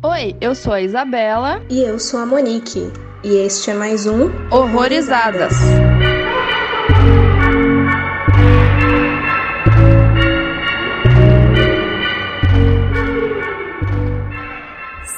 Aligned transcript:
Oi, 0.00 0.36
eu 0.40 0.54
sou 0.54 0.72
a 0.72 0.80
Isabela. 0.80 1.60
E 1.68 1.82
eu 1.82 1.98
sou 1.98 2.20
a 2.20 2.26
Monique. 2.26 2.92
E 3.24 3.34
este 3.38 3.72
é 3.72 3.74
mais 3.74 4.06
um 4.06 4.30
Horrorizadas. 4.48 5.52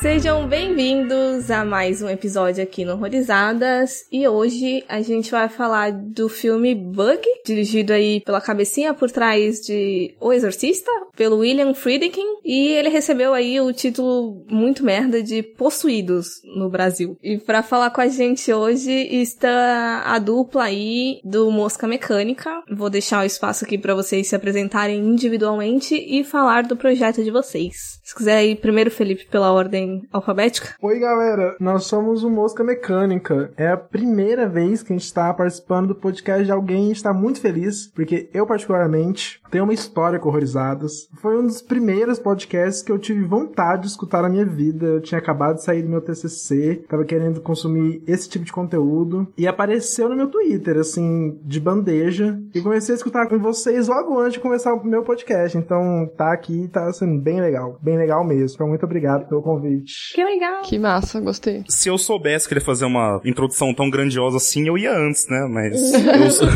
Sejam 0.01 0.49
bem-vindos 0.49 1.51
a 1.51 1.63
mais 1.63 2.01
um 2.01 2.09
episódio 2.09 2.63
aqui 2.63 2.87
no 2.87 2.93
Horrorizadas 2.93 4.07
e 4.11 4.27
hoje 4.27 4.83
a 4.89 5.03
gente 5.03 5.31
vai 5.31 5.47
falar 5.51 5.93
do 5.93 6.27
filme 6.27 6.75
Bug, 6.75 7.21
dirigido 7.45 7.93
aí 7.93 8.23
pela 8.23 8.41
cabecinha 8.41 8.95
por 8.95 9.11
trás 9.11 9.61
de 9.61 10.15
O 10.19 10.33
Exorcista, 10.33 10.91
pelo 11.21 11.41
William 11.41 11.75
Friedkin, 11.75 12.39
e 12.43 12.69
ele 12.69 12.89
recebeu 12.89 13.35
aí 13.35 13.61
o 13.61 13.71
título 13.75 14.43
muito 14.49 14.83
merda 14.83 15.23
de 15.23 15.43
Possuídos 15.43 16.41
no 16.57 16.71
Brasil. 16.71 17.15
E 17.23 17.37
para 17.37 17.63
falar 17.63 17.91
com 17.91 18.01
a 18.01 18.09
gente 18.09 18.51
hoje 18.51 18.91
está 18.91 20.03
a 20.07 20.19
dupla 20.19 20.65
aí 20.65 21.21
do 21.23 21.51
Mosca 21.51 21.87
Mecânica. 21.87 22.63
Vou 22.75 22.89
deixar 22.89 23.23
o 23.23 23.27
espaço 23.27 23.67
aqui 23.67 23.77
para 23.77 23.95
vocês 23.95 24.29
se 24.29 24.35
apresentarem 24.35 24.99
individualmente 24.99 25.95
e 25.95 26.25
falar 26.25 26.63
do 26.63 26.75
projeto 26.75 27.23
de 27.23 27.31
vocês. 27.31 28.01
Se 28.03 28.15
quiser 28.15 28.43
ir 28.47 28.57
primeiro, 28.57 28.91
Felipe, 28.91 29.27
pela 29.27 29.53
ordem 29.53 30.09
alfabética. 30.11 30.75
Oi, 30.81 30.99
galera. 30.99 31.55
Nós 31.61 31.85
somos 31.85 32.25
o 32.25 32.31
Mosca 32.31 32.65
Mecânica. 32.65 33.53
É 33.59 33.69
a 33.69 33.77
primeira 33.77 34.49
vez 34.49 34.83
que 34.83 34.91
a 34.91 34.97
gente 34.97 35.05
está 35.05 35.35
participando 35.35 35.89
do 35.89 35.95
podcast 35.95 36.47
de 36.47 36.51
alguém 36.51 36.89
e 36.89 36.93
está 36.93 37.13
muito 37.13 37.43
feliz, 37.43 37.89
porque 37.95 38.31
eu, 38.33 38.47
particularmente, 38.47 39.39
tenho 39.51 39.65
uma 39.65 39.75
história 39.75 40.19
com 40.19 40.31
horrorizadas. 40.31 41.10
Foi 41.17 41.39
um 41.39 41.47
dos 41.47 41.61
primeiros 41.61 42.19
podcasts 42.19 42.83
que 42.83 42.93
eu 42.93 42.99
tive 42.99 43.25
vontade 43.25 43.83
de 43.83 43.89
escutar 43.89 44.23
na 44.23 44.29
minha 44.29 44.45
vida. 44.47 44.87
Eu 44.87 45.01
tinha 45.01 45.19
acabado 45.19 45.57
de 45.57 45.65
sair 45.65 45.83
do 45.83 45.89
meu 45.89 46.01
TCC, 46.01 46.85
tava 46.89 47.05
querendo 47.05 47.41
consumir 47.41 48.03
esse 48.07 48.29
tipo 48.29 48.45
de 48.45 48.53
conteúdo 48.53 49.29
e 49.37 49.47
apareceu 49.47 50.09
no 50.09 50.17
meu 50.17 50.29
Twitter, 50.29 50.79
assim, 50.79 51.39
de 51.43 51.61
bandeja. 51.61 52.39
E 52.55 52.61
comecei 52.61 52.95
a 52.95 52.97
escutar 52.97 53.27
com 53.29 53.39
vocês 53.39 53.89
logo 53.89 54.19
antes 54.19 54.35
de 54.35 54.41
começar 54.41 54.73
o 54.73 54.85
meu 54.85 55.03
podcast. 55.03 55.59
Então, 55.59 56.11
tá 56.17 56.33
aqui, 56.33 56.69
tá 56.69 56.93
sendo 56.93 57.21
bem 57.21 57.41
legal. 57.41 57.79
Bem 57.83 57.99
legal 57.99 58.25
mesmo. 58.25 58.55
Então, 58.55 58.69
muito 58.69 58.85
obrigado 58.85 59.29
pelo 59.29 59.43
convite. 59.43 60.15
Que 60.15 60.25
legal. 60.25 60.63
Que 60.63 60.79
massa, 60.79 61.21
gostei. 61.21 61.65
Se 61.69 61.89
eu 61.89 61.99
soubesse 61.99 62.47
que 62.47 62.55
ele 62.55 62.61
ia 62.61 62.65
fazer 62.65 62.85
uma 62.85 63.21
introdução 63.25 63.75
tão 63.75 63.91
grandiosa 63.91 64.37
assim, 64.37 64.67
eu 64.67 64.79
ia 64.79 64.93
antes, 64.93 65.29
né? 65.29 65.47
Mas 65.51 65.93
eu 65.95 66.31
sou, 66.31 66.49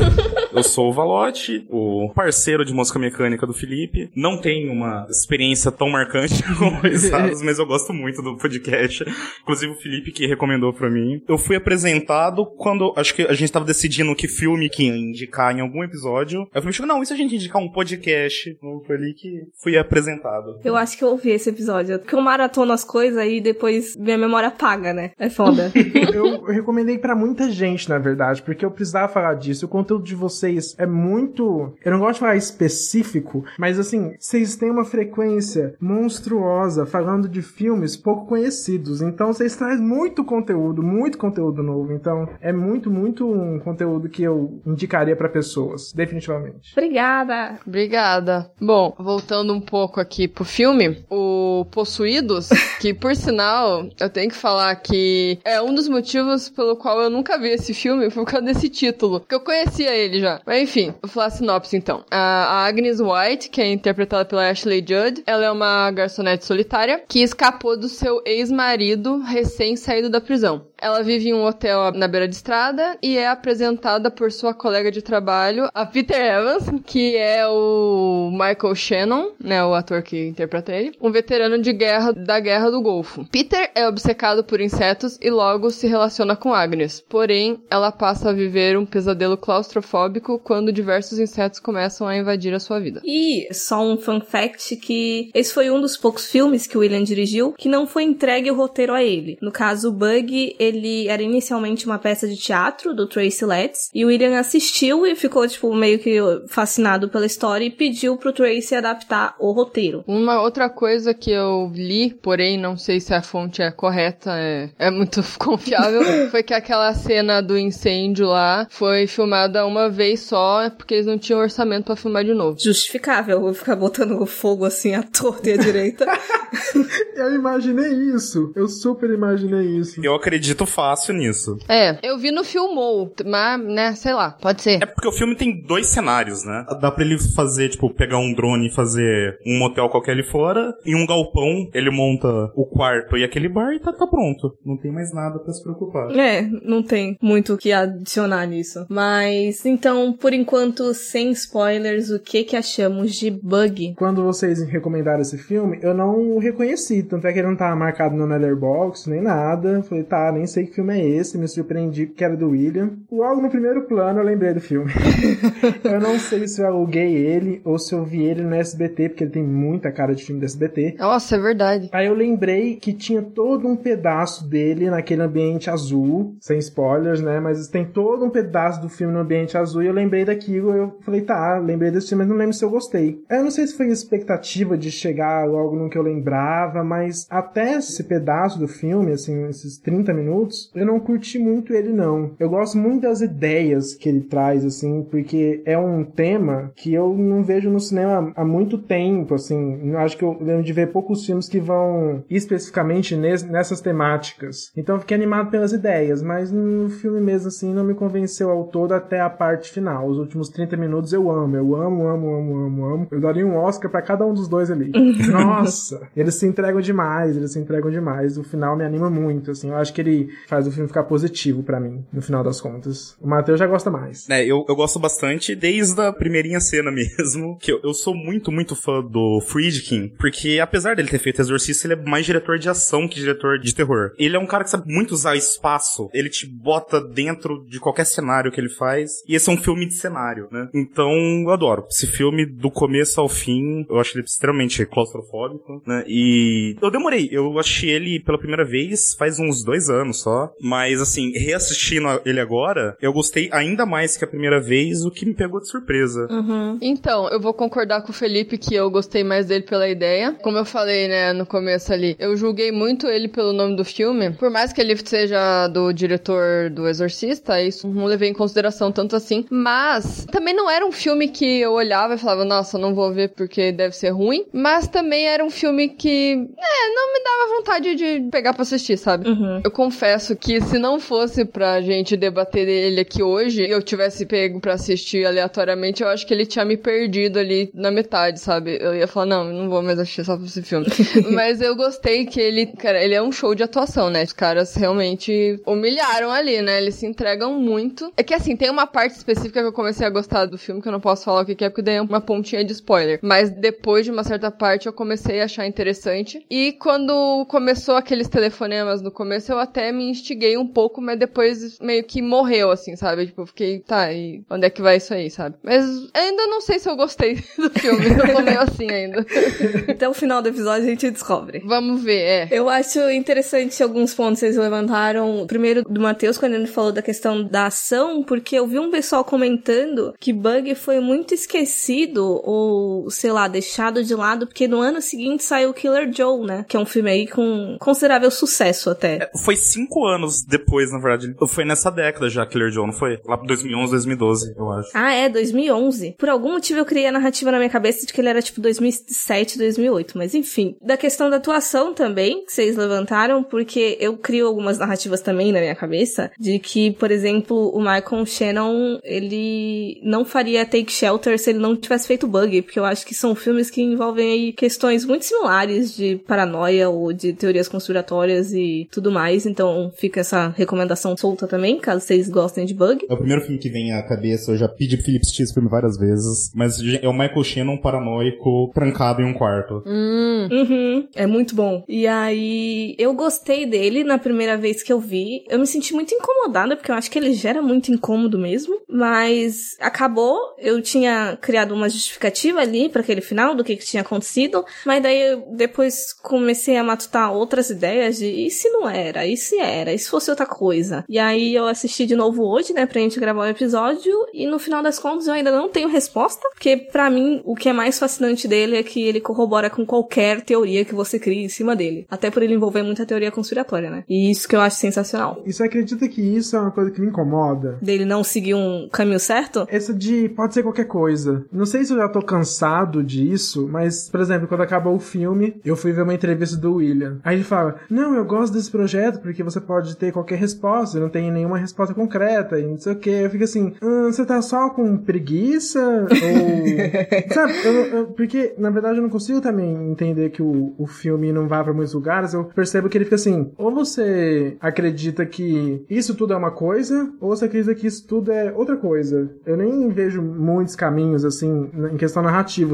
eu 0.53 0.63
sou 0.63 0.91
o 0.91 0.93
Valote, 0.93 1.67
o 1.71 2.11
parceiro 2.15 2.65
de 2.65 2.73
música 2.73 2.99
mecânica 2.99 3.47
do 3.47 3.53
Felipe. 3.53 4.11
Não 4.15 4.41
tenho 4.45 4.71
uma 4.71 5.07
experiência 5.09 5.73
tão 5.73 5.89
marcante 5.89 6.43
como 6.59 6.81
Risadas, 6.81 7.41
mas 7.43 7.59
eu 7.59 7.65
gosto 7.67 7.95
muito 7.95 8.21
do 8.21 8.37
podcast. 8.37 9.03
Inclusive 9.41 9.73
o 9.73 9.77
Felipe 9.77 10.13
que 10.13 10.27
recomendou 10.27 10.71
pra 10.71 10.91
mim. 10.91 11.23
Eu 11.27 11.39
fui 11.39 11.57
apresentado 11.57 12.45
quando 12.45 12.93
acho 12.95 13.15
que 13.15 13.23
a 13.23 13.33
gente 13.33 13.51
tava 13.51 13.65
decidindo 13.65 14.15
que 14.15 14.29
filme 14.29 14.69
que 14.69 14.85
ia 14.85 14.95
indicar 14.95 15.57
em 15.57 15.63
algum 15.63 15.83
episódio. 15.83 16.43
Aí 16.53 16.63
eu 16.63 16.63
falei, 16.63 16.87
não, 16.87 17.03
e 17.03 17.07
se 17.07 17.15
a 17.15 17.17
gente 17.17 17.35
indicar 17.35 17.63
um 17.63 17.71
podcast? 17.71 18.55
Foi 18.87 18.97
ali 18.97 19.15
que 19.15 19.45
fui 19.63 19.79
apresentado. 19.79 20.61
Eu 20.63 20.77
acho 20.77 20.99
que 20.99 21.05
eu 21.05 21.09
ouvi 21.09 21.31
esse 21.31 21.49
episódio. 21.49 21.99
Porque 21.99 22.15
eu 22.15 22.21
maratono 22.21 22.73
as 22.73 22.85
coisas 22.85 23.17
aí 23.17 23.41
depois 23.41 23.97
minha 23.97 24.19
memória 24.19 24.49
apaga, 24.49 24.93
né? 24.93 25.13
É 25.19 25.31
foda. 25.31 25.73
eu 26.13 26.45
recomendei 26.45 26.99
para 26.99 27.17
muita 27.17 27.51
gente, 27.51 27.89
na 27.89 27.99
verdade, 27.99 28.43
porque 28.43 28.65
eu 28.65 28.71
precisava 28.71 29.11
falar 29.11 29.35
disso. 29.35 29.65
O 29.65 29.69
conteúdo 29.69 30.05
de 30.05 30.15
vocês 30.15 30.75
é 30.79 30.85
muito. 30.85 31.73
Eu 31.83 31.93
não 31.93 31.99
gosto 32.01 32.15
de 32.15 32.21
falar 32.21 32.37
específico, 32.37 33.43
mas 33.59 33.79
assim, 33.79 34.13
vocês 34.25 34.57
têm 34.57 34.71
uma 34.71 34.87
frequência 34.87 35.75
monstruosa 35.79 36.87
falando 36.87 37.29
de 37.29 37.43
filmes 37.43 37.95
pouco 37.95 38.27
conhecidos. 38.27 39.03
Então 39.03 39.27
vocês 39.27 39.55
trazem 39.55 39.85
muito 39.85 40.25
conteúdo, 40.25 40.83
muito 40.83 41.19
conteúdo 41.19 41.63
novo. 41.63 41.93
Então 41.93 42.27
é 42.41 42.51
muito, 42.51 42.91
muito 42.91 43.31
um 43.31 43.61
conteúdo 43.61 44.09
que 44.09 44.23
eu 44.23 44.63
indicaria 44.65 45.15
para 45.15 45.29
pessoas, 45.29 45.93
definitivamente. 45.93 46.73
Obrigada. 46.73 47.59
Obrigada. 47.67 48.51
Bom, 48.59 48.95
voltando 48.99 49.53
um 49.53 49.61
pouco 49.61 50.01
aqui 50.01 50.27
pro 50.27 50.43
filme, 50.43 51.05
o 51.11 51.67
Possuídos, 51.71 52.49
que 52.81 52.95
por 52.95 53.15
sinal, 53.15 53.87
eu 54.01 54.09
tenho 54.09 54.31
que 54.31 54.37
falar 54.37 54.75
que 54.77 55.39
é 55.45 55.61
um 55.61 55.75
dos 55.75 55.87
motivos 55.87 56.49
pelo 56.49 56.77
qual 56.77 56.99
eu 57.03 57.11
nunca 57.11 57.39
vi 57.39 57.51
esse 57.51 57.75
filme, 57.75 58.11
por 58.11 58.25
causa 58.25 58.47
desse 58.47 58.71
título, 58.71 59.21
porque 59.21 59.35
eu 59.35 59.41
conhecia 59.41 59.95
ele 59.95 60.19
já. 60.19 60.41
Mas 60.47 60.63
enfim, 60.63 60.95
vou 61.03 61.11
falar 61.11 61.27
a 61.27 61.31
sinopse 61.31 61.77
então. 61.77 62.03
A 62.11 62.65
Agnes 62.65 63.01
White, 63.01 63.51
que 63.51 63.61
é 63.61 63.71
interpretada 63.71 64.14
pela 64.23 64.51
Ashley 64.51 64.85
Judd, 64.87 65.23
ela 65.27 65.47
é 65.47 65.51
uma 65.51 65.91
garçonete 65.91 66.45
solitária 66.45 67.03
que 67.09 67.23
escapou 67.23 67.75
do 67.75 67.89
seu 67.89 68.21
ex-marido 68.27 69.21
recém-saído 69.21 70.11
da 70.11 70.21
prisão. 70.21 70.67
Ela 70.79 71.03
vive 71.03 71.31
em 71.31 71.33
um 71.33 71.47
hotel 71.47 71.93
na 71.93 72.07
beira 72.07 72.29
de 72.29 72.35
estrada 72.35 72.99
e 73.03 73.17
é 73.17 73.27
apresentada 73.27 74.11
por 74.11 74.31
sua 74.31 74.53
colega 74.53 74.93
de 74.93 75.01
trabalho, 75.01 75.71
a 75.73 75.87
Peter 75.87 76.21
Evans, 76.21 76.69
que 76.85 77.17
é 77.17 77.49
o 77.49 78.29
Michael 78.31 78.75
Shannon, 78.75 79.31
né, 79.43 79.65
o 79.65 79.73
ator 79.73 80.03
que 80.03 80.29
interpreta 80.29 80.73
ele, 80.73 80.93
um 81.01 81.11
veterano 81.11 81.59
de 81.59 81.73
guerra 81.73 82.13
da 82.13 82.39
Guerra 82.39 82.71
do 82.71 82.83
Golfo. 82.83 83.25
Peter 83.31 83.71
é 83.75 83.89
obcecado 83.89 84.45
por 84.45 84.61
insetos 84.61 85.19
e 85.23 85.31
logo 85.31 85.71
se 85.71 85.87
relaciona 85.87 86.37
com 86.37 86.53
Agnes. 86.53 87.03
Porém, 87.09 87.63
ela 87.71 87.91
passa 87.91 88.29
a 88.29 88.35
viver 88.35 88.77
um 88.77 88.85
pesadelo 88.85 89.39
claustrofóbico 89.39 90.39
quando 90.39 90.73
diversos 90.73 91.19
insetos 91.19 91.61
começam 91.61 92.07
a 92.07 92.17
invadir 92.17 92.53
a 92.53 92.61
sua 92.61 92.79
vida. 92.79 93.01
E 93.05 93.49
só 93.53 93.83
um 93.83 93.97
fun 94.05 94.21
fact 94.21 94.77
que 94.77 95.31
esse 95.35 95.53
foi 95.53 95.71
um 95.71 95.81
dos 95.81 95.97
poucos 95.97 96.31
filmes 96.31 96.67
que 96.67 96.77
o 96.77 96.81
William 96.81 97.03
dirigiu 97.03 97.55
que 97.57 97.69
não 97.69 97.87
foi 97.87 98.03
entregue 98.05 98.51
o 98.51 98.55
roteiro 98.55 98.93
a 98.93 99.03
ele. 99.03 99.39
No 99.41 99.51
caso, 99.51 99.89
o 99.89 99.93
Bug, 99.93 100.55
ele 100.59 101.09
era 101.09 101.23
inicialmente 101.23 101.87
uma 101.87 101.99
peça 101.99 102.29
de 102.29 102.37
teatro 102.37 102.95
do 102.95 103.07
Tracy 103.07 103.45
Letts 103.45 103.91
e 103.95 104.05
o 104.05 104.09
William 104.09 104.39
assistiu 104.39 105.07
e 105.07 105.15
ficou 105.15 105.47
tipo 105.49 105.75
meio 105.75 105.99
que 105.99 106.19
fascinado 106.49 107.09
pela 107.09 107.27
história 107.27 107.65
e 107.65 107.71
pediu 107.71 108.17
pro 108.17 108.33
Tracy 108.33 108.75
adaptar 108.75 109.35
o 109.39 109.53
roteiro. 109.53 110.05
Uma 110.07 110.41
outra 110.43 110.69
coisa 110.69 111.15
que 111.15 111.31
eu 111.31 111.71
li, 111.75 112.13
porém 112.13 112.59
não 112.59 112.77
sei 112.77 113.01
se 113.01 113.15
a 113.15 113.23
fonte 113.23 113.63
é 113.63 113.71
correta, 113.71 114.31
é, 114.37 114.71
é 114.79 114.91
muito 114.91 115.23
confiável, 115.39 116.03
foi 116.31 116.43
que 116.43 116.55
aquela 116.55 116.93
cena 116.95 117.41
do 117.41 117.57
incêndio 117.57 118.27
lá 118.27 118.67
foi 118.71 119.07
filmada 119.07 119.67
uma 119.67 119.89
vez 119.89 120.21
só, 120.21 120.69
porque 120.71 120.95
eles 120.95 121.07
não 121.07 121.19
tinham 121.19 121.41
orçamento 121.41 121.87
para 121.87 121.97
filmar 121.97 122.25
de 122.25 122.35
novo. 122.35 122.59
Justificável, 122.61 123.41
vou 123.41 123.55
ficar 123.55 123.77
botando 123.77 123.94
fogo 124.27 124.65
assim 124.65 124.95
à 124.95 125.03
torta 125.03 125.51
e 125.51 125.53
à 125.55 125.57
direita. 125.57 126.07
eu 127.17 127.35
imaginei 127.35 127.93
isso, 128.15 128.53
eu 128.55 128.69
super 128.69 129.11
imaginei 129.11 129.79
isso. 129.79 130.05
Eu 130.05 130.15
acredito 130.15 130.67
fácil 130.67 131.15
nisso. 131.15 131.59
É, 131.69 131.99
eu 132.03 132.19
vi 132.19 132.31
no 132.31 132.45
Filmou, 132.45 133.13
mas, 133.25 133.61
né, 133.65 133.95
sei 133.95 134.13
lá, 134.13 134.33
pode 134.33 134.63
ser. 134.63 134.83
É 134.83 134.87
porque 134.87 135.09
o 135.09 135.13
filme 135.13 135.35
tem 135.35 135.63
dois 135.63 135.87
cenários, 135.87 136.45
né? 136.45 136.67
Dá 136.81 136.91
pra 136.91 137.05
ele 137.05 137.19
fazer, 137.35 137.69
tipo, 137.69 137.93
pegar 137.93 138.19
um 138.19 138.33
drone 138.35 138.69
e 138.69 138.75
fazer 138.75 139.39
um 139.47 139.59
motel 139.59 139.89
qualquer 139.89 140.13
ali 140.13 140.25
fora, 140.25 140.75
e 140.85 140.95
um 140.95 141.07
galpão, 141.07 141.69
ele 141.73 141.91
monta 141.91 142.51
o 142.55 142.65
quarto 142.67 143.17
e 143.17 143.25
aquele 143.25 143.49
bar 143.49 143.73
e 143.73 143.81
tá, 143.81 143.93
tá 143.93 144.07
pronto. 144.07 144.57
Não 144.65 144.77
tem 144.77 144.93
mais 144.93 145.13
nada 145.13 145.39
para 145.39 145.53
se 145.53 145.63
preocupar. 145.63 146.11
É, 146.17 146.43
não 146.63 146.83
tem 146.83 147.17
muito 147.21 147.55
o 147.55 147.59
que 147.59 147.73
adicionar 147.73 148.47
nisso. 148.47 148.87
Mas, 148.89 149.65
então, 149.65 150.13
por 150.13 150.33
enquanto, 150.33 150.93
sem 150.95 151.31
spoilers, 151.31 152.11
o 152.11 152.21
que 152.21 152.45
que 152.45 152.57
achamos 152.57 153.15
de 153.15 153.31
Bug? 153.31 153.84
Quando 153.93 154.23
vocês 154.23 154.63
recomendaram 154.63 155.21
esse 155.21 155.37
filme, 155.37 155.79
eu 155.83 155.93
não 155.93 156.35
o 156.35 156.39
reconheci, 156.39 157.03
tanto 157.03 157.27
é 157.27 157.33
que 157.33 157.39
ele 157.39 157.49
não 157.49 157.57
tava 157.57 157.77
marcado 157.77 158.17
no 158.17 158.27
Letterboxd, 158.27 159.11
nem 159.11 159.21
nada. 159.21 159.83
Falei, 159.83 160.05
tá, 160.05 160.33
nem 160.33 160.47
sei 160.47 160.67
que 160.67 160.75
filme 160.75 160.99
é 160.99 161.07
esse, 161.07 161.37
me 161.37 161.49
surpreendi 161.49 162.07
que 162.07 162.25
era 162.25 162.37
do 162.37 162.51
William. 162.51 162.93
Logo 163.11 163.41
no 163.41 163.51
primeiro 163.51 163.83
plano 163.83 164.21
eu 164.21 164.25
lembrei 164.25 164.55
do 164.55 164.61
filme. 164.61 164.93
eu 165.85 166.01
não 166.01 166.19
sei 166.19 166.47
se 166.47 166.61
eu 166.61 166.67
aluguei 166.67 167.15
ele 167.15 167.61
ou 167.65 167.79
se 167.79 167.95
eu 167.95 168.05
vi 168.05 168.23
ele 168.23 168.43
no 168.43 168.55
SBT, 168.55 169.09
porque 169.11 169.25
ele 169.25 169.31
tem 169.31 169.43
muita 169.43 169.91
cara 169.91 170.15
de 170.15 170.25
filme 170.25 170.41
do 170.41 170.45
SBT. 170.45 170.97
Nossa, 170.99 171.37
é 171.37 171.39
verdade. 171.39 171.89
Aí 171.93 172.07
eu 172.07 172.15
lembrei 172.15 172.77
que 172.77 172.93
tinha 172.93 173.23
todo 173.23 173.67
um 173.67 173.77
pedaço 173.77 174.49
dele 174.49 174.91
naquele 174.91 175.23
ambiente 175.23 175.71
azul, 175.71 176.37
sem 176.41 176.59
spoilers, 176.59 177.21
né? 177.21 177.41
Mas 177.41 177.69
tem 177.69 177.85
todo 177.85 178.25
um 178.25 178.31
pedaço 178.31 178.81
do 178.81 178.89
filme 178.89 179.13
no 179.13 179.21
ambiente 179.21 179.57
azul 179.57 179.83
e 179.83 179.87
eu 179.87 179.93
lembrei 179.93 180.25
daquilo. 180.25 180.73
Eu 180.73 180.99
falei, 181.01 181.23
tá, 181.23 181.59
lembrei 181.59 181.91
desse 181.91 182.09
filme, 182.09 182.25
mas 182.25 182.31
não 182.31 182.37
lembro 182.37 182.55
se 182.55 182.65
eu 182.65 182.71
gostei. 182.71 183.23
Eu 183.31 183.43
não 183.43 183.51
sei 183.51 183.67
se 183.67 183.74
foi 183.77 183.89
expectativa 183.89 184.77
de 184.77 184.91
chegar 184.91 185.47
logo 185.47 185.77
no 185.77 185.89
que 185.89 185.99
eu 185.99 186.03
lembrava, 186.03 186.83
mas 186.83 187.27
até 187.31 187.75
esse 187.75 188.05
pedaço 188.05 188.59
do 188.59 188.69
filme, 188.69 189.13
assim, 189.13 189.47
esses 189.49 189.79
30 189.79 190.13
minutos, 190.13 190.71
eu 190.75 190.87
não 190.87 191.01
curti 191.01 191.39
muito 191.39 191.73
ele, 191.73 191.93
não. 191.93 192.33
Eu 192.39 192.49
gosto 192.49 192.79
muito 192.79 193.03
das 193.03 193.21
ideias 193.21 193.95
que 193.95 194.09
ele 194.09 194.23
traz, 194.23 194.65
assim, 194.65 195.03
porque 195.11 195.63
é 195.65 195.79
um 195.79 196.05
tema 196.05 196.73
que 196.75 196.93
eu 196.93 197.15
não 197.15 197.43
vejo 197.43 197.71
no 197.71 197.81
cinema 197.81 198.33
há 198.35 198.45
muito 198.45 198.79
tempo, 198.79 199.35
assim. 199.35 199.95
Acho 199.97 200.17
que 200.17 200.25
eu 200.25 200.37
lembro 200.41 200.63
de 200.63 200.73
ver 200.73 200.93
poucos 200.93 201.25
filmes 201.25 201.49
que 201.49 201.61
vão 201.61 202.25
especificamente 202.29 203.17
nessas 203.17 203.81
temáticas. 203.81 204.71
Então 204.77 205.01
fiquei 205.01 205.17
animado 205.17 205.51
pelas 205.51 205.73
ideias, 205.73 206.23
mas 206.23 206.51
no 206.51 206.89
filme 206.89 207.21
mesmo, 207.21 207.49
assim, 207.49 207.73
não 207.73 207.85
me 207.85 207.95
convenceu 207.95 208.51
ao 208.51 208.65
todo 208.65 208.93
até 208.93 209.21
a 209.21 209.31
parte 209.31 209.71
final. 209.71 210.07
Os 210.09 210.19
últimos 210.19 210.49
30 210.49 210.77
minutos 210.77 211.13
eu 211.13 211.31
amo, 211.31 211.57
eu 211.57 211.75
amo, 211.75 212.07
amo, 212.07 212.35
amo, 212.35 212.57
amo, 212.57 212.85
amo. 212.87 213.09
Eu 213.11 213.21
daria 213.21 213.47
um 213.47 213.57
Oscar 213.65 213.91
pra 213.91 214.03
cada 214.03 214.25
um 214.25 214.35
dos 214.35 214.49
dois 214.49 214.71
ali. 214.71 214.93
Nossa! 215.31 216.09
Eles 216.17 216.35
se 216.35 216.47
entregam 216.47 216.81
demais, 216.81 217.37
eles 217.37 217.53
se 217.53 217.59
entregam 217.59 217.91
demais. 217.91 218.39
O 218.39 218.45
final 218.45 218.77
me 218.77 218.85
anima 218.85 219.11
muito, 219.11 219.51
assim. 219.51 219.69
Eu 219.69 219.77
acho 219.77 219.93
que 219.93 220.01
ele 220.01 220.29
faz 220.49 220.67
o 220.67 220.73
filme 220.73 220.89
ficar 220.89 221.05
positivo 221.05 221.63
pra 221.63 221.81
mim, 221.81 222.05
no 222.13 222.23
final 222.23 222.43
das 222.43 222.61
contas. 222.61 223.17
O 223.21 223.29
Matheus 223.29 223.59
já 223.59 223.67
gosta 223.67 223.91
mais. 223.91 224.29
É, 224.29 224.45
eu, 224.45 224.65
eu 224.69 224.77
gosto 224.77 224.99
bastante 224.99 225.55
desde 225.55 226.01
a 226.01 226.13
primeirinha 226.13 226.61
cena 226.61 226.91
mesmo, 226.93 227.59
que 227.59 227.73
eu, 227.73 227.81
eu 227.83 227.95
sou 227.95 228.15
muito, 228.15 228.51
muito 228.51 228.75
fã 228.77 229.03
do 229.03 229.41
Friedkin, 229.41 230.13
porque 230.19 230.59
apesar 230.61 230.97
dele 230.97 231.09
ter 231.09 231.19
feito 231.19 231.41
Exorcista, 231.41 231.87
ele 231.87 231.95
é 231.95 232.05
mais 232.05 232.27
diretor 232.27 232.59
de 232.59 232.69
ação 232.69 233.09
que 233.09 233.21
diretor 233.21 233.59
de 233.59 233.75
terror. 233.75 234.13
Ele 234.19 234.37
é 234.37 234.39
um 234.39 234.47
cara 234.47 234.65
que 234.65 234.71
sabe 234.71 234.93
muito 234.93 235.13
usar 235.13 235.37
espaço, 235.37 236.09
ele 236.13 236.29
te 236.29 236.47
bota 236.47 237.01
dentro 237.01 237.65
de 237.67 237.79
qualquer 237.81 238.05
cenário 238.05 238.51
que 238.51 238.61
ele 238.61 238.69
faz, 238.69 239.23
e 239.29 239.35
esse 239.35 239.49
é 239.49 239.53
um 239.53 239.57
filme 239.57 239.87
de 239.87 239.95
cenário, 239.95 240.49
né? 240.51 240.69
Então, 240.75 241.11
eu 241.43 241.51
adoro. 241.51 241.87
Esse 241.91 242.07
filme, 242.07 242.45
do 242.47 242.71
começo 242.71 243.21
ao 243.21 243.29
fim, 243.29 243.54
eu 243.89 243.99
acho 243.99 244.17
ele 244.17 244.25
extremamente 244.25 244.85
claustrofóbico, 244.87 245.83
né? 245.87 246.05
E 246.07 246.77
eu 246.83 246.91
demorei, 246.91 247.29
eu 247.31 247.59
achei 247.59 247.91
ele 247.91 248.21
pela 248.21 248.39
primeira 248.39 248.65
vez 248.65 249.15
faz 249.19 249.39
uns 249.39 249.65
dois 249.65 249.89
anos 249.89 250.21
só, 250.21 250.51
mas 250.61 251.01
assim, 251.01 251.31
reassistindo 251.33 252.09
ele 252.25 252.41
agora, 252.41 252.97
eu 253.01 253.13
gostei 253.13 253.49
ainda 253.53 253.87
mais 253.87 254.17
que 254.17 254.25
a 254.25 254.29
primeira 254.29 254.61
vez, 254.61 255.05
o 255.05 255.11
que 255.11 255.27
me 255.27 255.35
pegou 255.35 255.61
de 255.61 255.69
surpresa. 255.69 256.27
Uhum. 256.31 256.79
Então, 256.81 257.29
eu 257.29 257.41
vou 257.41 257.55
concordar 257.55 258.03
com 258.03 258.11
o 258.11 258.15
Felipe 258.15 258.59
que 258.59 258.75
eu 258.75 258.91
gostei 258.91 259.25
mais 259.25 259.47
dele 259.47 259.65
pela 259.65 259.89
ideia. 259.89 260.37
Como 260.43 260.59
eu 260.59 260.65
falei, 260.65 261.09
né, 261.09 261.33
no 261.33 261.47
começo 261.47 261.93
ali, 261.93 262.17
eu 262.19 262.37
julguei 262.37 262.73
muito 262.73 263.07
ele 263.07 263.29
pelo 263.29 263.53
nome 263.53 263.77
do 263.77 263.85
filme. 263.85 264.33
Por 264.33 264.51
mais 264.51 264.73
que 264.73 264.81
ele 264.81 264.97
seja 264.97 265.69
do 265.69 265.93
diretor 265.93 266.71
do 266.71 266.89
Exorcista, 266.89 267.61
isso 267.63 267.89
não 267.89 268.07
levei 268.07 268.29
em 268.29 268.35
consideração 268.35 268.91
tanto 268.91 269.17
assim. 269.17 269.45
Mas 269.51 270.25
também 270.31 270.55
não 270.55 270.71
era 270.71 270.87
um 270.87 270.93
filme 270.93 271.29
que 271.29 271.61
eu 271.61 271.73
olhava 271.73 272.15
e 272.15 272.19
falava, 272.19 272.45
nossa, 272.45 272.79
não 272.79 272.95
vou 272.95 273.13
ver 273.13 273.31
porque 273.45 273.73
deve 273.73 273.95
ser 273.95 274.11
ruim. 274.11 274.45
Mas 274.53 274.89
também 274.89 275.27
era 275.27 275.45
um 275.45 275.51
filme 275.51 275.89
que, 275.89 276.33
é, 276.33 276.95
não 276.95 277.13
me 277.13 277.23
dava 277.23 277.57
vontade 277.57 277.95
de 277.95 278.29
pegar 278.31 278.53
pra 278.53 278.63
assistir, 278.63 278.97
sabe? 278.97 279.29
Uhum. 279.29 279.61
Eu 279.63 279.71
confesso 279.71 280.35
que 280.35 280.61
se 280.61 280.79
não 280.79 280.99
fosse 280.99 281.45
pra 281.45 281.81
gente 281.81 282.17
debater 282.17 282.67
ele 282.69 283.01
aqui 283.01 283.23
hoje 283.23 283.63
e 283.63 283.71
eu 283.71 283.83
tivesse 283.83 284.27
pego 284.27 284.61
pra 284.61 284.75
assistir 284.75 285.27
aleatoriamente, 285.27 286.03
eu 286.03 286.09
acho 286.09 286.27
que 286.27 286.33
ele 286.33 286.47
tinha 286.47 286.65
me 286.65 286.77
perdido 286.77 287.39
ali 287.39 287.71
na 287.75 287.91
metade, 287.91 288.41
sabe? 288.41 288.79
Eu 288.81 288.95
ia 288.95 289.07
falar, 289.07 289.27
não, 289.27 289.45
não 289.45 289.69
vou 289.69 289.83
mais 289.83 289.99
assistir 289.99 290.25
só 290.25 290.37
pra 290.37 290.47
esse 290.47 290.63
filme. 290.63 290.87
Mas 291.31 291.61
eu 291.61 291.77
gostei 291.77 292.25
que 292.25 292.41
ele, 292.41 292.67
cara, 292.67 293.03
ele 293.03 293.15
é 293.15 293.23
um 293.23 293.31
show 293.31 293.55
de 293.55 293.63
atuação, 293.63 294.11
né? 294.11 294.23
Os 294.23 294.33
caras 294.33 294.75
realmente 294.75 295.61
humilharam 295.67 296.31
ali, 296.31 296.63
né? 296.63 296.81
Eles 296.81 296.95
se 296.95 297.07
entregam 297.07 297.55
muito. 297.61 298.13
É 298.17 298.23
que 298.23 298.35
assim, 298.35 298.57
tem 298.57 298.71
uma 298.71 298.87
parte 298.87 299.17
específica 299.17 299.61
que 299.61 299.67
eu 299.67 299.73
comecei 299.73 300.07
a 300.07 300.11
gostar 300.11 300.47
do 300.47 300.57
filme 300.57 300.81
que 300.81 300.89
eu 300.89 300.93
não 300.93 301.01
posso 301.01 301.25
falar 301.25 301.43
o 301.43 301.45
que 301.45 301.65
é, 301.65 301.69
porque 301.69 301.83
daí 301.83 301.97
é 301.97 302.03
uma 302.03 302.21
pontinha 302.21 302.65
de 302.65 302.73
spoiler. 302.73 303.19
Mas 303.25 303.51
depois 303.51 304.05
de 304.05 304.11
uma 304.11 304.23
certa 304.23 304.51
parte 304.51 304.87
eu 304.87 304.93
comecei 304.93 305.41
a 305.41 305.47
achar 305.47 305.67
interessante. 305.67 306.45
E 306.51 306.73
quando 306.73 307.47
começou 307.49 307.97
aqueles 307.97 308.29
telefonemas 308.29 309.01
no 309.01 309.11
começo, 309.11 309.51
eu 309.51 309.59
até 309.59 309.91
me 309.91 310.11
instiguei 310.11 310.59
um 310.59 310.67
pouco, 310.67 311.01
mas 311.01 311.19
depois 311.19 311.79
meio 311.79 312.05
que 312.05 312.21
morreu, 312.21 312.71
assim, 312.71 312.97
sabe? 312.97 313.27
Tipo, 313.27 313.47
fiquei, 313.47 313.81
tá, 313.81 314.13
e 314.13 314.43
onde 314.51 314.67
é 314.67 314.71
que 314.71 314.83
vai 314.83 314.99
isso 314.99 315.15
aí, 315.15 315.31
sabe? 315.31 315.57
Mas 315.63 315.85
ainda 316.13 316.47
não 316.49 316.61
sei 316.61 316.79
se 316.79 316.87
eu 316.87 316.97
gostei 316.97 317.37
do 317.57 317.71
filme. 317.71 318.07
Eu 318.09 318.35
tô 318.35 318.43
meio 318.43 318.61
assim 318.61 318.91
ainda. 318.91 319.25
Até 319.89 320.07
o 320.07 320.13
final 320.13 320.43
do 320.43 320.51
episódio 320.51 320.85
a 320.85 320.91
gente 320.91 321.11
descobre. 321.11 321.63
Vamos 321.65 322.03
ver, 322.03 322.21
é. 322.21 322.49
Eu 322.51 322.69
acho 322.69 323.09
interessante 323.11 323.83
alguns 323.83 324.13
pontos 324.13 324.41
que 324.41 324.47
vocês 324.47 324.57
levantaram. 324.59 325.47
Primeiro 325.47 325.83
do 325.83 326.01
Matheus, 326.01 326.37
quando 326.37 326.55
ele 326.55 326.67
falou 326.67 326.93
da 326.93 327.01
questão 327.01 327.43
da 327.43 327.67
ação, 327.67 328.23
porque 328.23 328.57
eu 328.57 328.67
vi 328.67 328.79
um 328.79 328.91
pessoal 328.91 329.25
comentando 329.25 330.15
que 330.21 330.31
Bug 330.31 330.75
foi 330.75 331.01
muito 331.01 331.33
esquecido, 331.33 332.41
ou 332.45 333.11
sei 333.15 333.33
lá, 333.33 333.49
deixado 333.49 334.03
de 334.03 334.15
lado, 334.15 334.47
porque 334.47 334.69
no 334.69 334.81
ano 334.81 335.01
seguinte 335.01 335.45
saiu 335.45 335.73
Killer 335.73 336.11
Joe, 336.13 336.47
né? 336.47 336.65
Que 336.69 336.77
é 336.77 336.81
um 336.81 336.87
filme 336.87 337.11
aí 337.11 337.27
com 337.27 337.77
considerável 337.81 338.31
sucesso 338.31 338.91
até. 338.91 339.17
É, 339.17 339.31
foi 339.39 339.57
cinco 339.57 340.07
anos 340.07 340.43
depois, 340.43 340.93
na 340.93 340.99
verdade. 340.99 341.35
Foi 341.49 341.65
nessa 341.65 341.91
década 341.91 342.29
já, 342.29 342.47
Killer 342.47 342.71
Joe, 342.71 342.87
não 342.87 342.93
foi? 342.93 343.19
Lá 343.25 343.37
pra 343.37 343.47
2011, 343.47 343.91
2012, 343.93 344.55
eu 344.57 344.71
acho. 344.71 344.91
Ah, 344.95 345.13
é, 345.13 345.29
2011. 345.29 346.17
Por 346.19 346.29
algum 346.29 346.53
motivo 346.53 346.81
eu 346.81 346.85
criei 346.85 347.07
a 347.07 347.13
narrativa 347.13 347.51
na 347.51 347.59
minha 347.59 347.71
cabeça 347.71 348.07
de 348.07 348.13
que 348.13 348.21
ele 348.21 348.29
era 348.29 348.43
tipo 348.43 348.61
2007, 348.61 349.59
2008, 349.59 350.17
mas 350.19 350.35
enfim. 350.35 350.77
Da 350.83 350.97
questão 350.97 351.31
da 351.31 351.37
atuação 351.37 351.95
também, 351.95 352.45
que 352.45 352.53
vocês 352.53 352.77
levantaram, 352.77 353.43
porque 353.43 353.97
eu 354.01 354.17
crio 354.17 354.47
algumas 354.47 354.79
narrativas 354.79 355.21
também 355.21 355.53
na 355.53 355.61
minha 355.61 355.75
cabeça, 355.75 356.31
de 356.39 356.59
que, 356.59 356.93
por 356.93 357.11
exemplo, 357.11 357.71
o 357.75 357.79
Michael 357.79 358.27
Shannon, 358.27 358.99
ele 359.03 360.01
não 360.03 360.25
faria 360.25 360.65
Take 360.65 360.91
Shelter 360.91 361.39
se 361.39 361.51
ele 361.51 361.59
não 361.59 361.77
tivesse 361.77 362.07
feito 362.07 362.27
Bug, 362.27 362.63
porque 362.63 362.79
eu 362.79 362.85
acho 362.85 363.04
que 363.05 363.15
são 363.15 363.35
filmes 363.35 363.71
que 363.71 363.83
envolvem 363.83 364.33
aí 364.33 364.53
questões 364.53 365.05
muito 365.05 365.25
similares 365.25 365.95
de 365.97 366.17
paranoia 366.27 366.89
ou 366.89 367.13
de 367.13 367.33
teorias 367.33 367.69
conspiratórias 367.69 368.53
e 368.53 368.89
tudo 368.91 369.11
mais, 369.11 369.47
então 369.47 369.93
fica 369.97 370.21
essa 370.21 370.49
recomendação 370.57 371.17
solta 371.17 371.47
também, 371.47 371.79
caso 371.79 372.05
vocês 372.05 372.29
gostem 372.29 372.65
de 372.65 372.75
Bug. 372.75 373.07
É 373.09 373.13
o 373.13 373.17
primeiro 373.17 373.43
filme 373.43 373.59
que 373.59 373.69
vem 373.69 373.93
à 373.93 374.03
cabeça, 374.03 374.53
eu 374.53 374.57
já 374.57 374.69
pedi 374.69 374.97
pro 374.97 375.07
Felipe 375.07 375.23
assistir 375.23 375.43
esse 375.43 375.55
filme 375.55 375.69
várias 375.69 375.97
vezes, 375.99 376.51
mas 376.55 376.79
é 376.81 377.09
o 377.09 377.13
Michael 377.13 377.45
Shannon 377.45 377.77
paranoico 377.77 378.71
trancado 378.75 379.23
em 379.23 379.25
um 379.25 379.35
quarto. 379.35 379.83
Hum. 379.87 380.49
Uhum, 380.51 381.09
é 381.15 381.27
muito 381.27 381.55
bom. 381.55 381.85
E 381.89 382.07
aí, 382.07 382.95
eu 382.99 383.13
gostei 383.15 383.67
dele 383.67 384.05
na 384.05 384.19
primeira 384.19 384.57
vez 384.57 384.83
que 384.83 384.93
eu 384.93 384.99
vi. 384.99 385.45
Eu 385.49 385.59
me 385.59 385.67
senti 385.67 385.93
muito 385.93 386.15
incomodada, 386.15 386.77
porque 386.77 386.91
eu 386.91 386.95
acho 386.95 387.11
que 387.11 387.19
ele 387.19 387.33
gera 387.33 387.61
muito 387.61 387.93
incômodo 387.93 388.39
mesmo. 388.39 388.81
Mas 388.89 389.77
acabou, 389.81 390.39
eu 390.59 390.81
tinha 390.81 391.37
criado 391.41 391.75
uma 391.75 391.89
justificativa 391.89 392.61
ali 392.61 392.89
para 392.95 393.03
aquele 393.03 393.21
final 393.21 393.57
do 393.57 393.65
que, 393.65 393.77
que 393.77 393.85
tinha 393.85 394.03
acontecido. 394.03 394.65
Mas 394.87 395.03
daí 395.03 395.33
eu 395.33 395.45
depois 395.57 396.13
comecei 396.13 396.77
a 396.77 396.85
matutar 396.85 397.33
outras 397.33 397.69
ideias 397.71 398.19
de 398.19 398.27
e 398.27 398.51
se 398.51 398.71
não 398.71 398.89
era? 398.89 399.27
E 399.27 399.37
se 399.37 399.59
era? 399.59 399.93
E 399.93 399.99
se 399.99 400.09
fosse 400.09 400.31
outra 400.31 400.47
coisa? 400.47 401.05
E 401.09 401.19
aí 401.19 401.55
eu 401.55 401.67
assisti 401.67 402.07
de 402.07 402.15
novo 402.15 402.45
hoje, 402.45 402.73
né, 402.73 402.87
pra 402.87 403.01
gente 403.01 403.19
gravar 403.19 403.43
o 403.43 403.49
episódio. 403.49 404.15
E 404.33 404.47
no 404.47 404.61
final 404.61 404.81
das 404.83 404.99
contas 404.99 405.27
eu 405.27 405.35
ainda 405.35 405.51
não 405.51 405.69
tenho 405.69 405.89
resposta. 405.89 406.41
Porque 406.55 406.77
para 406.77 407.11
mim, 407.11 407.43
o 407.45 407.57
que 407.57 407.69
é 407.69 407.73
mais 407.73 407.99
fascinante 407.99 408.47
dele 408.47 408.77
é 408.77 408.83
que 408.83 409.03
ele 409.03 409.21
corrobora 409.21 409.69
com 409.69 409.85
qualquer 409.85 410.43
teoria 410.43 410.85
que 410.85 410.95
você 410.95 411.19
crie 411.19 411.45
em 411.45 411.49
cima 411.49 411.75
dele. 411.75 412.07
Até 412.09 412.31
por 412.31 412.43
ele 412.43 412.55
envolver 412.55 412.83
muita 412.85 413.05
teoria 413.05 413.33
conspiratória, 413.33 413.91
né? 413.91 414.05
E 414.09 414.31
isso 414.31 414.49
que 414.49 414.55
eu 414.55 414.61
acho 414.61 414.77
sensacional. 414.77 415.43
E 415.45 415.53
você 415.53 415.65
acredita 415.65 416.07
que 416.09 416.23
isso 416.23 416.55
é 416.55 416.61
uma 416.61 416.71
coisa 416.71 416.93
que 416.93 417.01
me 417.01 417.09
incomoda? 417.09 417.79
Dele 417.83 418.05
não 418.05 418.23
seguir 418.23 418.55
um 418.55 418.89
caminho 418.93 419.19
certo? 419.19 419.67
Essa 419.69 419.93
de 419.93 420.29
pode 420.29 420.55
ser 420.55 420.63
qualquer 420.63 420.87
coisa. 420.87 421.45
Não 421.53 421.67
sei 421.67 421.85
se 421.85 421.93
eu 421.93 421.99
já 421.99 422.09
tô 422.09 422.23
cansado 422.23 422.84
disso, 423.03 423.69
mas, 423.71 424.09
por 424.09 424.21
exemplo, 424.21 424.49
quando 424.49 424.63
acabou 424.63 424.95
o 424.95 425.01
filme, 425.01 425.61
eu 425.65 425.77
fui 425.77 425.93
ver 425.93 426.03
uma 426.03 426.15
entrevista 426.15 426.57
do 426.57 426.75
William. 426.75 427.19
Aí 427.25 427.37
ele 427.37 427.45
fala: 427.45 427.77
Não, 427.91 428.15
eu 428.15 428.25
gosto 428.25 428.53
desse 428.53 428.71
projeto 428.71 429.21
porque 429.21 429.43
você 429.43 429.61
pode 429.61 429.97
ter 429.97 430.13
qualquer 430.13 430.39
resposta, 430.39 431.01
não 431.01 431.09
tem 431.09 431.31
nenhuma 431.31 431.59
resposta 431.59 431.95
concreta 431.95 432.59
e 432.59 432.67
não 432.67 432.79
sei 432.79 432.93
o 432.93 432.97
que. 432.97 433.11
Eu 433.11 433.31
fico 433.31 433.45
assim: 433.45 433.75
hum, 433.83 434.11
Você 434.11 434.25
tá 434.25 434.41
só 434.43 434.71
com 434.71 434.97
preguiça? 434.97 435.81
Ou. 435.81 436.65
Sabe? 437.33 437.53
Eu, 437.65 437.73
eu, 437.73 438.07
porque, 438.09 438.55
na 438.59 438.71
verdade, 438.71 438.99
eu 438.99 439.03
não 439.03 439.11
consigo 439.11 439.41
também 439.41 439.91
entender 439.91 440.31
que 440.31 440.43
o, 440.43 440.75
o 440.79 440.87
filme 440.87 441.33
não 441.33 441.49
vá 441.49 441.63
pra 441.63 441.73
muitos 441.73 441.95
lugares. 441.95 442.35
Eu 442.35 442.45
percebo 442.45 442.89
que 442.89 442.99
ele 442.99 443.05
fica 443.05 443.17
assim: 443.17 443.53
ou 443.57 443.73
você 443.73 444.57
acredita 444.61 445.25
que 445.27 445.85
isso 445.89 446.15
tudo 446.15 446.33
é 446.33 446.37
uma 446.37 446.51
coisa, 446.51 447.13
ou 447.21 447.31
você 447.31 447.45
acredita 447.47 447.75
que 447.75 447.87
isso 447.87 448.07
tudo 448.07 448.33
é 448.33 448.53
outra 448.53 448.77
coisa. 448.77 449.31
Eu 449.47 449.57
nem 449.57 449.89
vejo 449.89 450.23
muitos 450.23 450.77
caminhos, 450.77 451.25
assim, 451.25 451.71
em 451.93 451.97
questão 451.97 452.23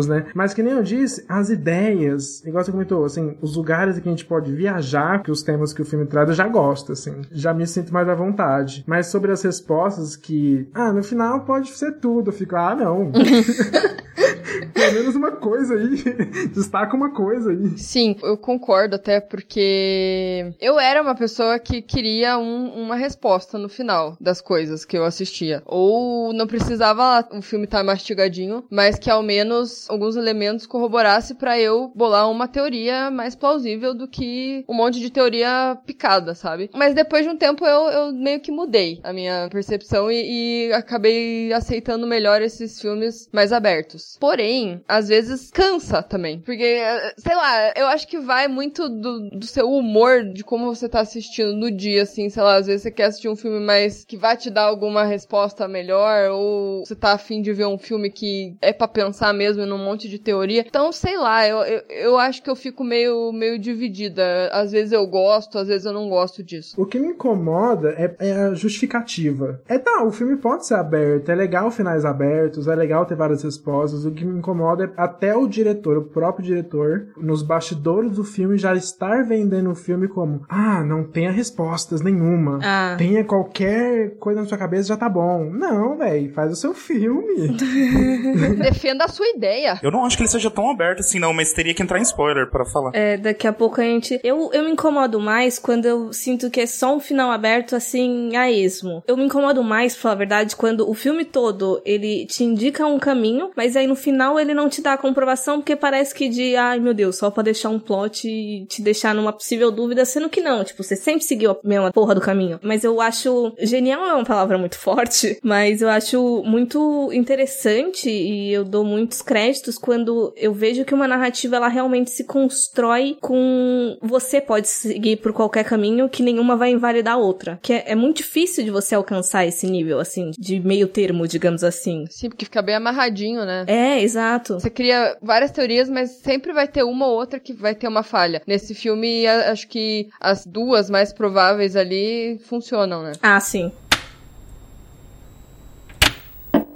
né? 0.07 0.27
Mas 0.35 0.55
que 0.55 0.63
nem 0.63 0.75
eu 0.75 0.83
disse, 0.83 1.25
as 1.29 1.51
ideias, 1.51 2.45
igual 2.45 2.65
você 2.65 2.73
comentou, 2.73 3.05
assim, 3.05 3.37
os 3.41 3.57
lugares 3.57 3.99
que 3.99 4.09
a 4.09 4.13
gente 4.13 4.25
pode 4.25 4.53
viajar, 4.53 5.23
que 5.23 5.31
os 5.31 5.43
temas 5.43 5.73
que 5.73 5.83
o 5.83 5.85
filme 5.85 6.07
traz, 6.07 6.29
eu 6.29 6.35
já 6.35 6.47
gosto, 6.49 6.93
assim. 6.93 7.23
Já 7.31 7.53
me 7.55 7.67
sinto 7.67 7.93
mais 7.93 8.09
à 8.09 8.15
vontade. 8.15 8.85
Mas 8.87 9.07
sobre 9.07 9.33
as 9.33 9.43
respostas 9.43 10.17
que, 10.17 10.69
ah, 10.75 10.93
no 10.93 11.03
final 11.03 11.41
pode 11.45 11.71
ser 11.71 11.93
tudo. 11.93 12.29
Eu 12.29 12.35
fico, 12.35 12.57
ah, 12.57 12.75
não. 12.75 13.13
Pelo 14.73 14.93
menos 14.93 15.15
uma 15.15 15.33
coisa 15.33 15.75
aí. 15.75 15.97
Destaca 16.53 16.97
uma 16.97 17.13
coisa 17.13 17.51
aí. 17.51 17.79
Sim, 17.79 18.17
eu 18.23 18.37
concordo 18.37 18.97
até 18.97 19.21
porque 19.21 20.53
eu 20.61 20.79
era 20.79 21.03
uma 21.03 21.15
pessoa 21.15 21.59
que 21.59 21.83
queria 21.83 22.39
um, 22.39 22.83
uma 22.83 22.97
resposta 22.97 23.59
no 23.59 23.69
final 23.69 24.17
das 24.21 24.41
coisas 24.41 24.85
que 24.85 24.97
eu 24.97 25.05
assistia. 25.05 25.63
Ou 25.67 26.33
não 26.33 26.47
precisava 26.47 27.27
o 27.33 27.43
filme 27.43 27.65
estar 27.65 27.79
tá 27.79 27.85
mastigadinho, 27.85 28.65
mas 28.71 28.99
que 28.99 29.11
ao 29.11 29.23
menos 29.23 29.89
alguns 29.89 30.17
elementos 30.17 30.67
corroborasse 30.67 31.35
para 31.35 31.59
eu 31.59 31.93
bolar 31.95 32.31
uma 32.31 32.49
teoria 32.49 33.11
mais 33.11 33.35
plausível 33.35 33.95
do 33.95 34.09
que 34.09 34.65
um 34.69 34.75
monte 34.75 35.01
de 35.01 35.11
teoria 35.11 35.77
picada, 35.87 36.35
sabe? 36.35 36.71
Mas 36.75 36.95
depois 36.95 37.25
de 37.25 37.31
um 37.31 37.37
tempo 37.37 37.65
eu, 37.65 37.89
eu 37.89 38.13
meio 38.13 38.41
que 38.41 38.51
mudei 38.51 39.01
a 39.03 39.13
minha 39.13 39.49
percepção 39.51 40.11
e, 40.11 40.69
e 40.69 40.73
acabei 40.73 41.53
aceitando 41.53 42.07
melhor 42.07 42.43
esses 42.43 42.81
filmes 42.81 43.29
mais 43.33 43.53
abertos. 43.53 44.17
Porém, 44.21 44.40
assim, 44.41 44.81
às 44.89 45.09
vezes 45.09 45.51
cansa 45.51 46.03
também. 46.03 46.41
Porque, 46.41 46.63
eh, 46.63 47.15
sei 47.17 47.35
lá, 47.35 47.73
eu 47.77 47.87
acho 47.87 48.07
que 48.07 48.19
vai 48.19 48.49
muito 48.49 48.89
do, 48.89 49.31
do 49.31 49.47
seu 49.47 49.71
humor, 49.71 50.25
de 50.25 50.43
como 50.45 50.75
você 50.75 50.89
tá 50.89 51.01
assistindo 51.01 51.55
no 51.55 51.71
dia, 51.71 52.03
assim, 52.03 52.29
sei 52.29 52.43
lá, 52.43 52.57
às 52.57 52.67
vezes 52.67 52.83
você 52.83 52.91
quer 52.91 53.05
assistir 53.05 53.29
um 53.29 53.37
filme 53.37 53.61
mais 53.61 54.05
que 54.05 54.17
vai 54.17 54.37
te 54.37 54.51
dar 54.51 54.65
alguma 54.65 55.05
resposta 55.05 55.67
melhor, 55.69 56.31
ou 56.31 56.85
você 56.85 56.95
tá 56.95 57.13
afim 57.13 57.43
de 57.43 57.53
ver 57.53 57.67
um 57.67 57.79
filme 57.79 58.11
que 58.11 58.57
é 58.61 58.73
para 58.73 58.89
pensar 58.89 59.33
mesmo 59.33 59.65
num 59.67 59.79
monte 59.79 60.09
de 60.09 60.19
teoria. 60.19 60.65
Então, 60.67 60.93
sei 60.93 61.17
lá, 61.17 61.47
eu, 61.47 61.59
eu, 61.59 61.83
eu 61.89 62.19
acho 62.19 62.43
que 62.43 62.51
eu 62.51 62.57
fico 62.57 62.85
meio, 62.85 63.33
meio 63.33 63.59
dividida. 63.59 64.49
Às 64.53 64.73
vezes 64.73 64.93
eu 64.93 65.07
gosto, 65.07 65.59
às 65.59 65.69
vezes 65.69 65.87
eu 65.87 65.93
não 65.93 66.09
gosto 66.09 66.43
disso. 66.43 66.81
O 66.81 66.87
que 66.87 66.99
me 66.99 67.09
incomoda 67.09 67.91
é, 67.91 68.15
é 68.19 68.33
a 68.33 68.55
justificativa. 68.55 69.61
É 69.69 69.79
tá, 69.79 70.05
o 70.05 70.11
filme 70.11 70.37
pode 70.37 70.67
ser 70.67 70.75
aberto, 70.75 71.31
é 71.31 71.35
legal 71.35 71.71
finais 71.71 72.05
abertos, 72.05 72.69
é 72.69 72.75
legal 72.75 73.07
ter 73.07 73.15
várias 73.15 73.43
respostas. 73.43 74.05
O 74.05 74.13
que 74.13 74.25
me 74.31 74.39
incomoda 74.39 74.85
é 74.85 74.91
até 74.97 75.37
o 75.37 75.47
diretor, 75.47 75.99
o 75.99 76.05
próprio 76.05 76.45
diretor, 76.45 77.09
nos 77.17 77.43
bastidores 77.43 78.13
do 78.13 78.25
filme 78.25 78.57
já 78.59 78.75
estar 78.75 79.25
vendendo 79.25 79.71
o 79.71 79.75
filme 79.75 80.09
como: 80.09 80.43
ah, 80.49 80.83
não 80.83 81.05
tenha 81.05 81.31
respostas 81.31 82.01
nenhuma. 82.01 82.59
Ah. 82.63 82.95
Tenha 82.97 83.25
qualquer 83.25 84.17
coisa 84.19 84.41
na 84.41 84.47
sua 84.47 84.59
cabeça 84.59 84.89
já 84.89 84.97
tá 84.97 85.09
bom. 85.09 85.51
Não, 85.51 85.97
velho, 85.99 86.33
faz 86.33 86.53
o 86.53 86.57
seu 86.57 86.75
filme. 86.75 87.57
Defenda 88.59 89.05
a 89.05 89.09
sua 89.09 89.27
ideia. 89.29 89.79
Eu 89.83 89.91
não 89.91 90.05
acho 90.05 90.17
que 90.17 90.23
ele 90.23 90.31
seja 90.31 90.51
tão 90.51 90.71
aberto 90.71 91.01
assim, 91.01 91.19
não, 91.19 91.33
mas 91.33 91.53
teria 91.53 91.75
que 91.75 91.83
entrar 91.83 91.99
em 91.99 92.03
spoiler 92.03 92.51
pra 92.51 92.65
falar. 92.65 92.91
É, 92.95 93.17
daqui 93.17 93.47
a 93.47 93.53
pouco 93.53 93.81
a 93.81 93.85
gente. 93.85 94.21
Eu, 94.23 94.51
eu 94.53 94.65
me 94.65 94.71
incomodo 94.71 95.21
mais 95.21 95.59
quando 95.59 95.87
eu 95.87 96.13
sinto 96.13 96.51
que 96.51 96.61
é 96.61 96.67
só 96.67 96.95
um 96.95 97.01
final 97.01 97.31
aberto, 97.31 97.75
assim, 97.77 98.37
a 98.37 98.51
esmo. 98.51 99.03
Eu 99.07 99.17
me 99.17 99.25
incomodo 99.25 99.63
mais, 99.63 99.95
pra 99.95 100.03
falar 100.03 100.15
a 100.15 100.19
verdade, 100.19 100.57
quando 100.57 100.89
o 100.89 100.95
filme 100.95 101.25
todo 101.25 101.81
ele 101.85 102.27
te 102.27 102.45
indica 102.45 102.87
um 102.87 102.99
caminho, 102.99 103.51
mas 103.57 103.77
aí 103.77 103.87
no 103.87 103.97
final 103.97 104.20
ele 104.39 104.55
não 104.55 104.69
te 104.69 104.83
dá 104.83 104.95
a 104.95 104.99
comprovação, 104.99 105.59
porque 105.59 105.77
parece 105.77 106.15
que 106.15 106.29
de, 106.29 106.57
ai 106.57 106.81
meu 106.81 106.93
Deus, 106.93 107.17
só 107.17 107.31
pra 107.31 107.43
deixar 107.43 107.71
um 107.71 107.79
plot 107.79 108.29
e 108.29 108.67
te 108.67 108.83
deixar 108.83 109.15
numa 109.15 109.33
possível 109.33 109.71
dúvida, 109.71 110.05
sendo 110.05 110.29
que 110.29 110.41
não. 110.41 110.65
Tipo, 110.65 110.83
você 110.83 110.97
sempre 110.97 111.25
seguiu 111.25 111.53
a 111.53 111.57
mesma 111.65 111.93
porra 111.93 112.15
do 112.15 112.21
caminho. 112.21 112.59
Mas 112.63 112.85
eu 112.85 113.01
acho. 113.01 113.53
Genial 113.59 114.05
é 114.05 114.15
uma 114.15 114.25
palavra 114.25 114.59
muito 114.59 114.77
forte, 114.79 115.39
mas 115.43 115.83
eu 115.83 115.89
acho 115.89 116.43
muito 116.45 117.11
interessante 117.13 118.11
e 118.11 118.53
eu 118.53 118.65
dou 118.65 118.85
muitos 118.85 119.23
créditos 119.23 119.79
quando 119.79 120.33
eu 120.37 120.53
vejo 120.53 120.85
que 120.85 120.95
uma 120.95 121.09
narrativa 121.09 121.57
ela 121.57 121.69
realmente 121.69 122.11
se 122.11 122.25
constrói 122.25 123.17
com. 123.21 123.97
Você 124.03 124.41
pode 124.41 124.69
seguir 124.69 125.17
por 125.17 125.33
qualquer 125.33 125.65
caminho 125.65 126.09
que 126.09 126.23
nenhuma 126.23 126.57
vai 126.57 126.71
invalidar 126.71 127.15
a 127.15 127.19
outra. 127.19 127.59
Que 127.63 127.73
é, 127.73 127.85
é 127.89 127.95
muito 127.95 128.19
difícil 128.19 128.65
de 128.65 128.71
você 128.71 128.95
alcançar 128.95 129.47
esse 129.47 129.67
nível, 129.67 129.99
assim, 129.99 130.31
de 130.39 130.61
meio 130.61 130.87
termo, 130.89 131.27
digamos 131.27 131.65
assim. 131.65 132.05
Sim, 132.11 132.29
porque 132.29 132.45
fica 132.45 132.63
bem 132.63 132.75
amarradinho, 132.75 133.45
né? 133.45 133.65
É, 133.67 134.03
exato. 134.11 134.55
Você 134.55 134.71
cria 134.71 135.17
várias 135.23 135.51
teorias, 135.51 135.89
mas 135.89 136.11
sempre 136.11 136.53
vai 136.53 136.67
ter 136.67 136.83
uma 136.83 137.07
ou 137.07 137.15
outra 137.15 137.39
que 137.39 137.53
vai 137.53 137.75
ter 137.75 137.89
uma 137.89 138.03
falha. 138.03 138.43
Nesse 138.47 138.75
filme, 138.75 139.27
acho 139.27 139.69
que 139.69 140.09
as 140.21 140.45
duas 140.45 140.91
mais 140.91 141.13
prováveis 141.13 141.77
ali 141.77 142.39
funcionam, 142.47 143.03
né? 143.03 143.13
Ah, 143.23 143.41
sim. 143.41 143.73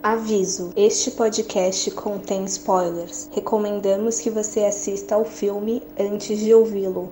Aviso: 0.03 0.73
este 0.77 1.11
podcast 1.13 1.91
contém 1.93 2.45
spoilers. 2.45 3.31
Recomendamos 3.33 4.21
que 4.21 4.31
você 4.31 4.61
assista 4.61 5.15
ao 5.15 5.25
filme 5.25 5.83
antes 5.99 6.39
de 6.39 6.53
ouvi-lo. 6.53 7.11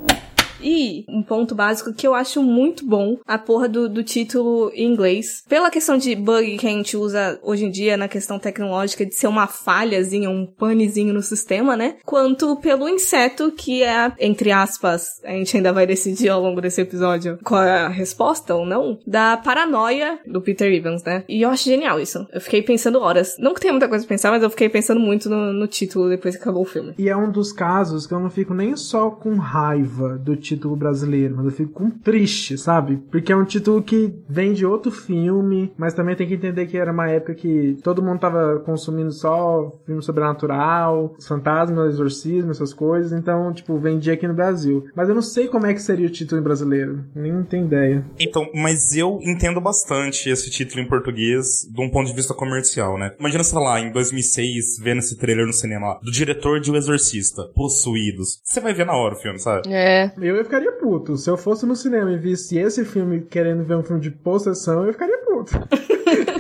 E 0.63 1.05
um 1.09 1.23
ponto 1.23 1.55
básico 1.55 1.93
que 1.93 2.07
eu 2.07 2.15
acho 2.15 2.43
muito 2.43 2.87
bom, 2.87 3.19
a 3.27 3.37
porra 3.37 3.69
do, 3.69 3.89
do 3.89 4.03
título 4.03 4.71
em 4.75 4.93
inglês. 4.93 5.43
Pela 5.49 5.71
questão 5.71 5.99
de 5.99 6.15
bug 6.15 6.57
que 6.57 6.67
a 6.67 6.71
gente 6.71 6.97
usa 6.97 7.39
hoje 7.43 7.65
em 7.65 7.71
dia 7.71 7.97
na 7.97 8.09
questão 8.09 8.39
tecnológica 8.39 9.05
de 9.05 9.15
ser 9.15 9.27
uma 9.27 9.47
falhazinha, 9.47 10.31
um 10.31 10.47
panezinho 10.47 11.13
no 11.13 11.23
sistema, 11.23 11.77
né? 11.77 11.97
Quanto 12.05 12.57
pelo 12.57 12.89
inseto 12.89 13.51
que 13.53 13.83
é, 13.83 14.13
entre 14.19 14.53
aspas, 14.53 15.21
a 15.25 15.33
gente 15.33 15.57
ainda 15.57 15.73
vai 15.73 15.87
decidir 15.87 16.29
ao 16.29 16.41
longo 16.41 16.61
desse 16.61 16.81
episódio 16.81 17.39
qual 17.43 17.63
é 17.63 17.81
a 17.83 17.89
resposta 17.89 18.55
ou 18.55 18.65
não, 18.65 18.99
da 19.07 19.37
paranoia 19.37 20.21
do 20.27 20.41
Peter 20.41 20.73
Evans, 20.73 21.03
né? 21.03 21.25
E 21.29 21.43
eu 21.43 21.51
acho 21.51 21.65
genial 21.65 22.01
isso. 22.01 22.27
Eu 22.33 22.41
fiquei 22.41 22.63
pensando 22.63 23.01
horas. 23.01 23.35
Não 23.39 23.55
que 23.55 23.61
tenha 23.61 23.73
muita 23.73 23.89
coisa 23.89 24.05
pra 24.05 24.15
pensar, 24.15 24.31
mas 24.31 24.43
eu 24.43 24.51
fiquei 24.51 24.69
pensando 24.69 25.01
muito 25.01 25.29
no, 25.29 25.53
no 25.53 25.67
título 25.67 26.09
depois 26.09 26.37
que 26.37 26.43
acabou 26.43 26.63
o 26.63 26.67
filme. 26.67 26.95
E 26.99 27.09
é 27.09 27.17
um 27.17 27.31
dos 27.31 27.53
casos 27.53 28.07
que 28.07 28.15
eu 28.15 28.21
não 28.21 28.31
fico 28.31 28.55
nem 28.55 28.77
só 28.77 29.11
com 29.11 29.35
raiva 29.37 30.19
do 30.19 30.37
título 30.37 30.52
brasileiro, 30.77 31.37
mas 31.37 31.47
eu 31.47 31.53
fico 31.53 31.73
com 31.73 31.91
triste, 31.91 32.57
sabe? 32.57 32.97
Porque 33.11 33.33
é 33.33 33.37
um 33.37 33.45
título 33.45 33.83
que 33.83 34.15
vem 34.29 34.53
de 34.53 34.65
outro 34.65 34.91
filme, 34.91 35.73
mas 35.77 35.95
também 35.95 36.17
tem 36.17 36.27
que 36.27 36.35
entender 36.35 36.67
que 36.67 36.77
era 36.77 36.93
uma 36.93 37.09
época 37.11 37.35
que 37.35 37.79
todo 37.83 38.03
mundo 38.03 38.21
tava 38.21 38.61
consumindo 38.61 39.13
só 39.13 39.81
filme 39.87 40.03
sobrenatural, 40.03 41.15
fantasmas, 41.27 41.95
exorcismo, 41.95 42.51
essas 42.51 42.73
coisas, 42.73 43.13
então, 43.13 43.53
tipo, 43.53 43.79
vendia 43.79 44.15
aqui 44.15 44.27
no 44.27 44.35
Brasil. 44.35 44.85
Mas 44.95 45.09
eu 45.09 45.15
não 45.15 45.23
sei 45.23 45.49
como 45.49 45.67
é 45.67 45.75
que 45.75 45.83
seria 45.83 46.07
o 46.07 46.11
título 46.11 46.41
em 46.41 46.45
brasileiro, 46.45 47.05
nem 47.15 47.43
tenho 47.45 47.67
ideia. 47.67 48.05
Então, 48.19 48.49
mas 48.55 48.95
eu 48.97 49.19
entendo 49.23 49.61
bastante 49.61 50.29
esse 50.29 50.51
título 50.51 50.83
em 50.83 50.89
português 50.89 51.69
de 51.71 51.81
um 51.81 51.91
ponto 51.91 52.09
de 52.09 52.15
vista 52.15 52.35
comercial, 52.35 52.99
né? 52.99 53.15
Imagina, 53.19 53.45
sei 53.45 53.59
lá, 53.59 53.81
em 53.81 53.93
2006, 53.93 54.79
vendo 54.81 54.99
esse 54.99 55.17
trailer 55.17 55.47
no 55.47 55.53
cinema 55.53 55.99
do 56.03 56.11
diretor 56.11 56.61
de 56.61 56.71
O 56.71 56.77
Exorcista, 56.77 57.45
Possuídos. 57.55 58.41
Você 58.43 58.61
vai 58.61 58.75
ver 58.75 58.87
na 58.87 58.95
hora 58.95 59.15
o 59.15 59.19
filme, 59.19 59.39
sabe? 59.39 59.73
É. 59.73 60.13
Eu 60.21 60.42
ficaria 60.45 60.73
puto. 60.73 61.17
Se 61.17 61.29
eu 61.29 61.37
fosse 61.37 61.67
no 61.67 61.77
cinema 61.77 62.13
e 62.13 62.19
visse 62.19 62.59
esse 62.59 62.85
filme 62.85 63.23
querendo 63.23 63.65
ver 63.65 63.77
um 63.77 63.83
filme 63.83 64.01
de 64.01 64.11
possessão, 64.11 64.87
eu 64.87 64.93
ficaria 64.93 65.19
puto. 65.19 65.53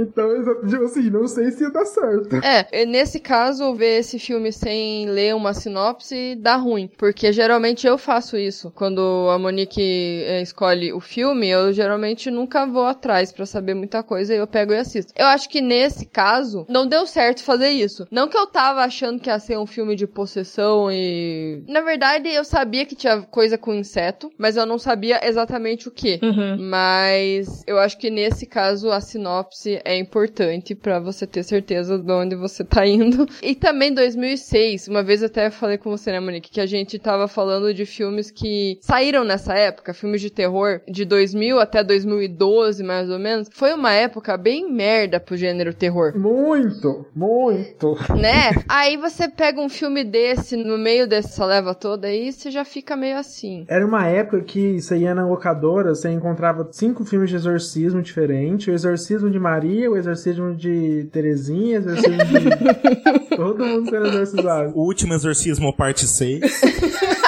então, 0.00 0.28
tipo 0.66 0.84
assim, 0.84 1.10
não 1.10 1.26
sei 1.26 1.50
se 1.50 1.64
ia 1.64 1.70
dar 1.70 1.84
certo. 1.84 2.36
É, 2.36 2.84
nesse 2.86 3.20
caso, 3.20 3.74
ver 3.74 4.00
esse 4.00 4.18
filme 4.18 4.52
sem 4.52 5.08
ler 5.08 5.34
uma 5.34 5.54
sinopse 5.54 6.34
dá 6.36 6.56
ruim. 6.56 6.90
Porque 6.96 7.32
geralmente 7.32 7.86
eu 7.86 7.98
faço 7.98 8.36
isso. 8.36 8.70
Quando 8.74 9.28
a 9.30 9.38
Monique 9.38 9.80
eh, 10.26 10.42
escolhe 10.42 10.92
o 10.92 11.00
filme, 11.00 11.48
eu 11.48 11.72
geralmente 11.72 12.30
nunca 12.30 12.66
vou 12.66 12.84
atrás 12.84 13.32
pra 13.32 13.46
saber 13.46 13.74
muita 13.74 14.02
coisa 14.02 14.34
e 14.34 14.38
eu 14.38 14.46
pego 14.46 14.72
e 14.72 14.76
assisto. 14.76 15.12
Eu 15.16 15.26
acho 15.26 15.48
que 15.48 15.60
nesse 15.60 16.06
caso, 16.06 16.66
não 16.68 16.86
deu 16.86 17.06
certo 17.06 17.42
fazer 17.42 17.70
isso. 17.70 18.06
Não 18.10 18.28
que 18.28 18.36
eu 18.36 18.46
tava 18.46 18.82
achando 18.82 19.20
que 19.20 19.28
ia 19.28 19.38
ser 19.38 19.58
um 19.58 19.66
filme 19.66 19.94
de 19.94 20.06
possessão 20.06 20.90
e. 20.90 21.62
Na 21.68 21.80
verdade, 21.80 22.28
eu 22.28 22.44
sabia 22.44 22.86
que 22.86 22.94
tinha 22.94 23.22
coisa 23.22 23.58
com 23.58 23.74
inseto, 23.74 24.30
mas 24.38 24.56
eu 24.56 24.66
não 24.66 24.78
sabia 24.78 25.20
exatamente 25.22 25.88
o 25.88 25.90
que. 25.90 26.18
Uhum. 26.22 26.56
Mas 26.58 27.62
eu 27.66 27.78
acho 27.78 27.98
que 27.98 28.10
nesse 28.10 28.46
caso 28.46 28.90
a 28.90 29.00
sinopse 29.00 29.80
é 29.90 29.98
importante 29.98 30.74
pra 30.74 30.98
você 30.98 31.26
ter 31.26 31.42
certeza 31.42 31.98
de 31.98 32.12
onde 32.12 32.36
você 32.36 32.64
tá 32.64 32.86
indo. 32.86 33.26
E 33.42 33.54
também 33.54 33.92
2006, 33.92 34.88
uma 34.88 35.02
vez 35.02 35.22
eu 35.22 35.26
até 35.26 35.50
falei 35.50 35.78
com 35.78 35.90
você, 35.90 36.12
né, 36.12 36.20
Monique, 36.20 36.50
que 36.50 36.60
a 36.60 36.66
gente 36.66 36.98
tava 36.98 37.26
falando 37.26 37.72
de 37.72 37.84
filmes 37.84 38.30
que 38.30 38.78
saíram 38.80 39.24
nessa 39.24 39.54
época, 39.54 39.94
filmes 39.94 40.20
de 40.20 40.30
terror 40.30 40.80
de 40.86 41.04
2000 41.04 41.58
até 41.58 41.82
2012, 41.82 42.82
mais 42.84 43.10
ou 43.10 43.18
menos. 43.18 43.48
Foi 43.52 43.72
uma 43.72 43.92
época 43.92 44.36
bem 44.36 44.70
merda 44.70 45.18
pro 45.18 45.36
gênero 45.36 45.74
terror. 45.74 46.16
Muito, 46.16 47.06
muito. 47.14 47.96
Né? 48.14 48.50
Aí 48.68 48.96
você 48.96 49.28
pega 49.28 49.60
um 49.60 49.68
filme 49.68 50.04
desse 50.04 50.56
no 50.56 50.78
meio 50.78 51.06
dessa 51.06 51.44
leva 51.44 51.74
toda 51.74 52.06
aí, 52.06 52.32
você 52.32 52.50
já 52.50 52.64
fica 52.64 52.96
meio 52.96 53.16
assim. 53.16 53.64
Era 53.68 53.86
uma 53.86 54.06
época 54.06 54.42
que 54.42 54.80
você 54.80 54.98
ia 54.98 55.14
na 55.14 55.26
locadora, 55.26 55.94
você 55.94 56.10
encontrava 56.10 56.68
cinco 56.70 57.04
filmes 57.04 57.30
de 57.30 57.36
exorcismo 57.36 58.02
diferentes. 58.02 58.68
O 58.68 58.72
exorcismo 58.72 59.30
de 59.30 59.38
Maria, 59.38 59.79
o 59.88 59.96
exorcismo 59.96 60.54
de 60.54 61.08
Terezinha, 61.12 61.78
o 61.78 61.82
exorcismo 61.82 62.16
de... 62.24 63.30
Todo 63.36 63.64
mundo 63.64 63.90
sendo 63.90 64.06
exorcizado. 64.06 64.72
O 64.74 64.86
último 64.86 65.14
exorcismo, 65.14 65.74
parte 65.74 66.06
6. 66.06 66.40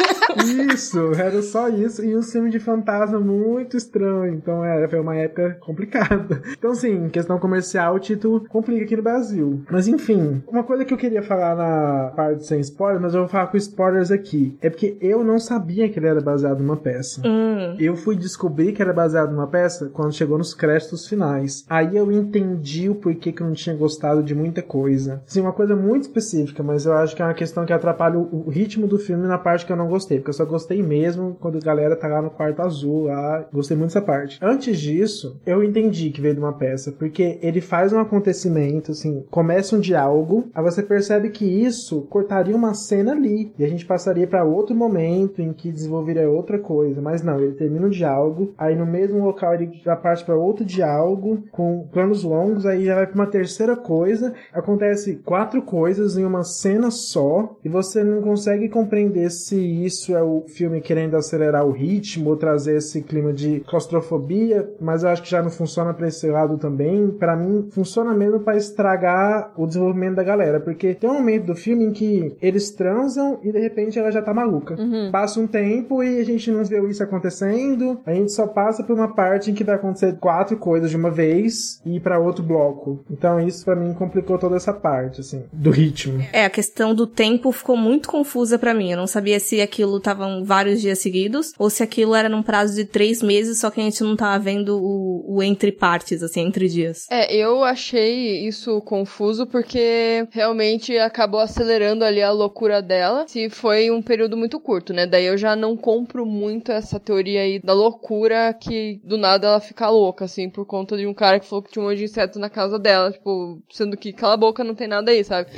Isso, 0.73 1.13
era 1.15 1.43
só 1.43 1.69
isso. 1.69 2.05
E 2.05 2.17
um 2.17 2.23
filme 2.23 2.51
de 2.51 2.59
fantasma 2.59 3.19
muito 3.21 3.77
estranho. 3.77 4.35
Então 4.35 4.65
era, 4.65 4.89
foi 4.89 5.01
uma 5.01 5.17
época 5.17 5.57
complicada. 5.61 6.43
Então, 6.53 6.75
sim, 6.75 7.09
questão 7.09 7.39
comercial, 7.39 7.97
o 7.97 7.99
título 7.99 8.45
complica 8.49 8.85
aqui 8.85 8.97
no 8.97 9.03
Brasil. 9.03 9.63
Mas 9.71 9.89
enfim, 9.89 10.43
uma 10.47 10.63
coisa 10.63 10.85
que 10.85 10.93
eu 10.93 10.99
queria 10.99 11.23
falar 11.23 11.57
na 11.57 12.13
parte 12.15 12.47
sem 12.47 12.61
spoilers, 12.61 13.03
mas 13.03 13.15
eu 13.15 13.21
vou 13.21 13.29
falar 13.29 13.47
com 13.49 13.57
spoilers 13.57 14.11
aqui. 14.11 14.57
É 14.61 14.71
porque 14.71 14.97
eu 15.01 15.25
não 15.25 15.39
sabia 15.39 15.89
que 15.89 15.99
ele 15.99 16.07
era 16.07 16.21
baseado 16.21 16.61
numa 16.61 16.77
peça. 16.77 17.23
Hum. 17.25 17.77
Eu 17.79 17.97
fui 17.97 18.17
descobrir 18.17 18.73
que 18.73 18.83
era 18.83 18.93
baseado 18.93 19.33
numa 19.33 19.47
peça 19.47 19.91
quando 19.93 20.13
chegou 20.13 20.39
nos 20.39 20.55
créditos 20.55 21.09
finais. 21.09 21.65
Aí 21.69 21.97
eu 21.97 22.11
entendi 22.13 22.89
o 22.89 22.95
porquê 22.95 23.33
que 23.33 23.43
eu 23.43 23.47
não 23.47 23.55
tinha 23.55 23.75
gostado 23.75 24.23
de 24.23 24.35
muita 24.35 24.63
coisa. 24.63 25.23
Sim, 25.27 25.41
uma 25.41 25.53
coisa 25.53 25.75
muito 25.75 26.03
específica, 26.03 26.63
mas 26.63 26.87
eu 26.87 26.93
acho 26.93 27.17
que 27.17 27.23
é 27.23 27.25
uma 27.25 27.35
questão 27.35 27.65
que 27.65 27.73
atrapalha 27.73 28.19
o 28.19 28.43
o 28.47 28.51
ritmo 28.51 28.87
do 28.87 28.99
filme 28.99 29.27
na 29.27 29.39
parte 29.39 29.65
que 29.65 29.73
eu 29.73 29.77
não 29.77 29.89
gostei. 29.89 30.22
Que 30.23 30.31
eu 30.31 30.35
só 30.35 30.45
gostei 30.45 30.83
mesmo 30.83 31.37
quando 31.41 31.59
a 31.59 31.61
galera 31.61 31.97
tá 31.97 32.09
lá 32.09 32.23
no 32.23 32.31
quarto 32.31 32.61
azul, 32.63 33.05
lá. 33.05 33.47
Gostei 33.53 33.77
muito 33.77 33.91
dessa 33.91 34.03
parte. 34.03 34.39
Antes 34.43 34.79
disso, 34.79 35.41
eu 35.47 35.63
entendi 35.63 36.11
que 36.11 36.21
veio 36.21 36.35
de 36.35 36.41
uma 36.41 36.53
peça, 36.53 36.93
porque 36.93 37.39
ele 37.43 37.61
faz 37.61 37.93
um 37.93 37.99
acontecimento, 37.99 38.93
assim, 38.93 39.25
começa 39.31 39.77
um 39.77 39.81
diálogo, 39.81 40.51
aí 40.55 40.63
você 40.63 40.83
percebe 40.83 41.31
que 41.31 41.45
isso 41.45 42.03
cortaria 42.03 42.55
uma 42.55 42.75
cena 42.75 43.13
ali, 43.13 43.53
e 43.59 43.65
a 43.65 43.69
gente 43.69 43.87
passaria 43.87 44.27
para 44.27 44.45
outro 44.45 44.75
momento 44.75 45.41
em 45.41 45.53
que 45.53 45.71
desenvolveria 45.71 46.29
outra 46.29 46.59
coisa, 46.59 47.01
mas 47.01 47.23
não, 47.23 47.41
ele 47.41 47.53
termina 47.53 47.87
o 47.87 47.91
diálogo, 47.91 48.55
aí 48.57 48.77
no 48.77 48.87
mesmo 48.87 49.25
local 49.25 49.55
ele 49.55 49.71
já 49.85 49.97
parte 49.97 50.25
para 50.25 50.37
outro 50.37 50.65
diálogo, 50.65 51.43
com 51.51 51.87
planos 51.93 52.23
longos, 52.23 52.67
aí 52.67 52.85
já 52.85 52.95
vai 52.95 53.07
pra 53.07 53.15
uma 53.15 53.27
terceira 53.27 53.77
coisa, 53.77 54.33
acontece 54.53 55.17
quatro 55.17 55.63
coisas 55.63 56.17
em 56.17 56.25
uma 56.25 56.45
cena 56.45 56.91
só, 56.91 57.57
e 57.65 57.69
você 57.69 58.03
não 58.05 58.23
consegue 58.23 58.69
compreender 58.69 59.31
se 59.31 59.57
isso 59.57 60.12
é 60.15 60.23
o 60.23 60.45
filme 60.47 60.81
querendo 60.81 61.17
acelerar 61.17 61.67
o 61.67 61.71
ritmo 61.71 62.31
ou 62.31 62.37
trazer 62.37 62.77
esse 62.77 63.03
clima 63.03 63.33
de 63.33 63.61
claustrofobia, 63.61 64.69
mas 64.81 65.03
eu 65.03 65.11
acho 65.11 65.23
que 65.23 65.31
já 65.31 65.43
não 65.43 65.51
funciona 65.51 65.93
para 65.95 66.09
esse 66.09 66.27
lado 66.29 66.59
também. 66.59 67.11
Para 67.11 67.37
mim, 67.37 67.69
funciona 67.71 68.15
mesmo 68.15 68.41
para 68.41 68.57
estragar 68.57 69.53
o 69.57 69.67
desenvolvimento 69.67 70.17
da 70.17 70.23
galera, 70.23 70.61
porque 70.61 70.95
tem 70.95 71.09
um 71.09 71.15
momento 71.15 71.47
do 71.47 71.55
filme 71.55 71.85
em 71.85 71.93
que 71.93 72.37
eles 72.41 72.71
transam 72.71 73.39
e 73.43 73.53
de 73.53 73.59
repente 73.59 73.99
ela 73.99 74.11
já 74.11 74.23
tá 74.23 74.33
maluca. 74.33 74.75
Uhum. 74.79 75.11
Passa 75.11 75.41
um 75.41 75.47
tempo 75.47 76.03
e 76.03 76.21
a 76.21 76.25
gente 76.25 76.51
não 76.51 76.65
vê 76.65 76.81
isso 76.89 77.03
acontecendo, 77.03 78.01
a 78.05 78.13
gente 78.13 78.33
só 78.33 78.47
passa 78.47 78.83
por 78.83 78.95
uma 78.95 79.15
parte 79.15 79.51
em 79.51 79.55
que 79.55 79.65
vai 79.65 79.77
acontecer 79.77 80.17
quatro 80.19 80.57
coisas 80.57 80.91
de 80.91 80.97
uma 80.97 81.11
vez 81.11 81.81
e 81.85 82.01
para 82.01 82.19
outro 82.19 82.43
bloco. 82.43 83.05
Então 83.11 83.41
isso 83.41 83.65
para 83.65 83.77
mim 83.77 83.93
complicou 83.95 84.39
toda 84.39 84.57
essa 84.57 84.73
parte, 84.73 85.21
assim, 85.21 85.45
do 85.53 85.71
ritmo. 85.71 86.23
É, 86.33 86.45
a 86.45 86.51
questão 86.51 86.95
do 86.95 87.07
tempo 87.07 87.53
ficou 87.53 87.77
muito 87.77 88.09
confusa 88.09 88.59
pra 88.59 88.75
mim. 88.75 88.91
Eu 88.91 88.97
não 88.97 89.07
sabia 89.07 89.39
se 89.41 89.61
aquilo 89.61 90.01
estavam 90.03 90.45
vários 90.45 90.81
dias 90.81 90.99
seguidos 90.99 91.53
ou 91.59 91.71
se 91.71 91.83
aquilo 91.83 92.15
era 92.15 92.29
num 92.29 92.43
prazo 92.43 92.75
de 92.75 92.85
três 92.85 93.23
meses, 93.23 93.61
só 93.61 93.71
que 93.71 93.81
a 93.81 93.85
gente 93.85 94.03
não 94.03 94.17
tava 94.17 94.39
vendo 94.43 94.79
o, 94.79 95.37
o 95.37 95.43
entre 95.43 95.73
partes, 95.73 96.23
assim, 96.23 96.41
entre 96.41 96.69
dias. 96.69 97.07
É, 97.11 97.35
eu 97.35 97.65
achei 97.65 98.47
isso 98.47 98.81
confuso 98.83 99.47
porque 99.47 100.27
realmente 100.31 100.97
acabou 100.99 101.41
acelerando 101.41 102.05
ali 102.05 102.23
a 102.23 102.31
loucura 102.31 102.83
dela. 102.83 103.25
Se 103.29 103.49
foi 103.49 103.91
um 103.91 104.03
período 104.03 104.37
muito 104.37 104.59
curto, 104.61 104.93
né? 104.93 105.07
Daí 105.07 105.27
eu 105.27 105.37
já 105.37 105.55
não 105.55 105.77
compro 105.77 106.27
muito 106.27 106.73
essa 106.73 106.99
teoria 106.99 107.43
aí 107.43 107.61
da 107.61 107.73
loucura 107.73 108.53
que 108.53 109.01
do 109.05 109.17
nada 109.17 109.47
ela 109.47 109.61
fica 109.61 109.89
louca, 109.89 110.25
assim, 110.25 110.51
por 110.51 110.67
conta 110.67 110.97
de 110.97 111.07
um 111.07 111.15
cara 111.15 111.39
que 111.39 111.47
falou 111.47 111.63
que 111.63 111.71
tinha 111.71 111.83
um 111.83 111.89
monte 111.89 111.99
de 111.99 112.05
inseto 112.05 112.39
na 112.39 112.51
casa 112.51 112.79
dela. 112.79 113.13
Tipo, 113.13 113.63
sendo 113.71 113.97
que 113.97 114.13
cala 114.13 114.35
a 114.35 114.37
boca, 114.37 114.65
não 114.65 114.75
tem 114.75 114.89
nada 114.89 115.11
aí, 115.11 115.23
sabe? 115.25 115.51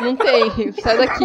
Não 0.00 0.16
tem, 0.16 0.72
sai 0.80 0.96
daqui. 0.96 1.24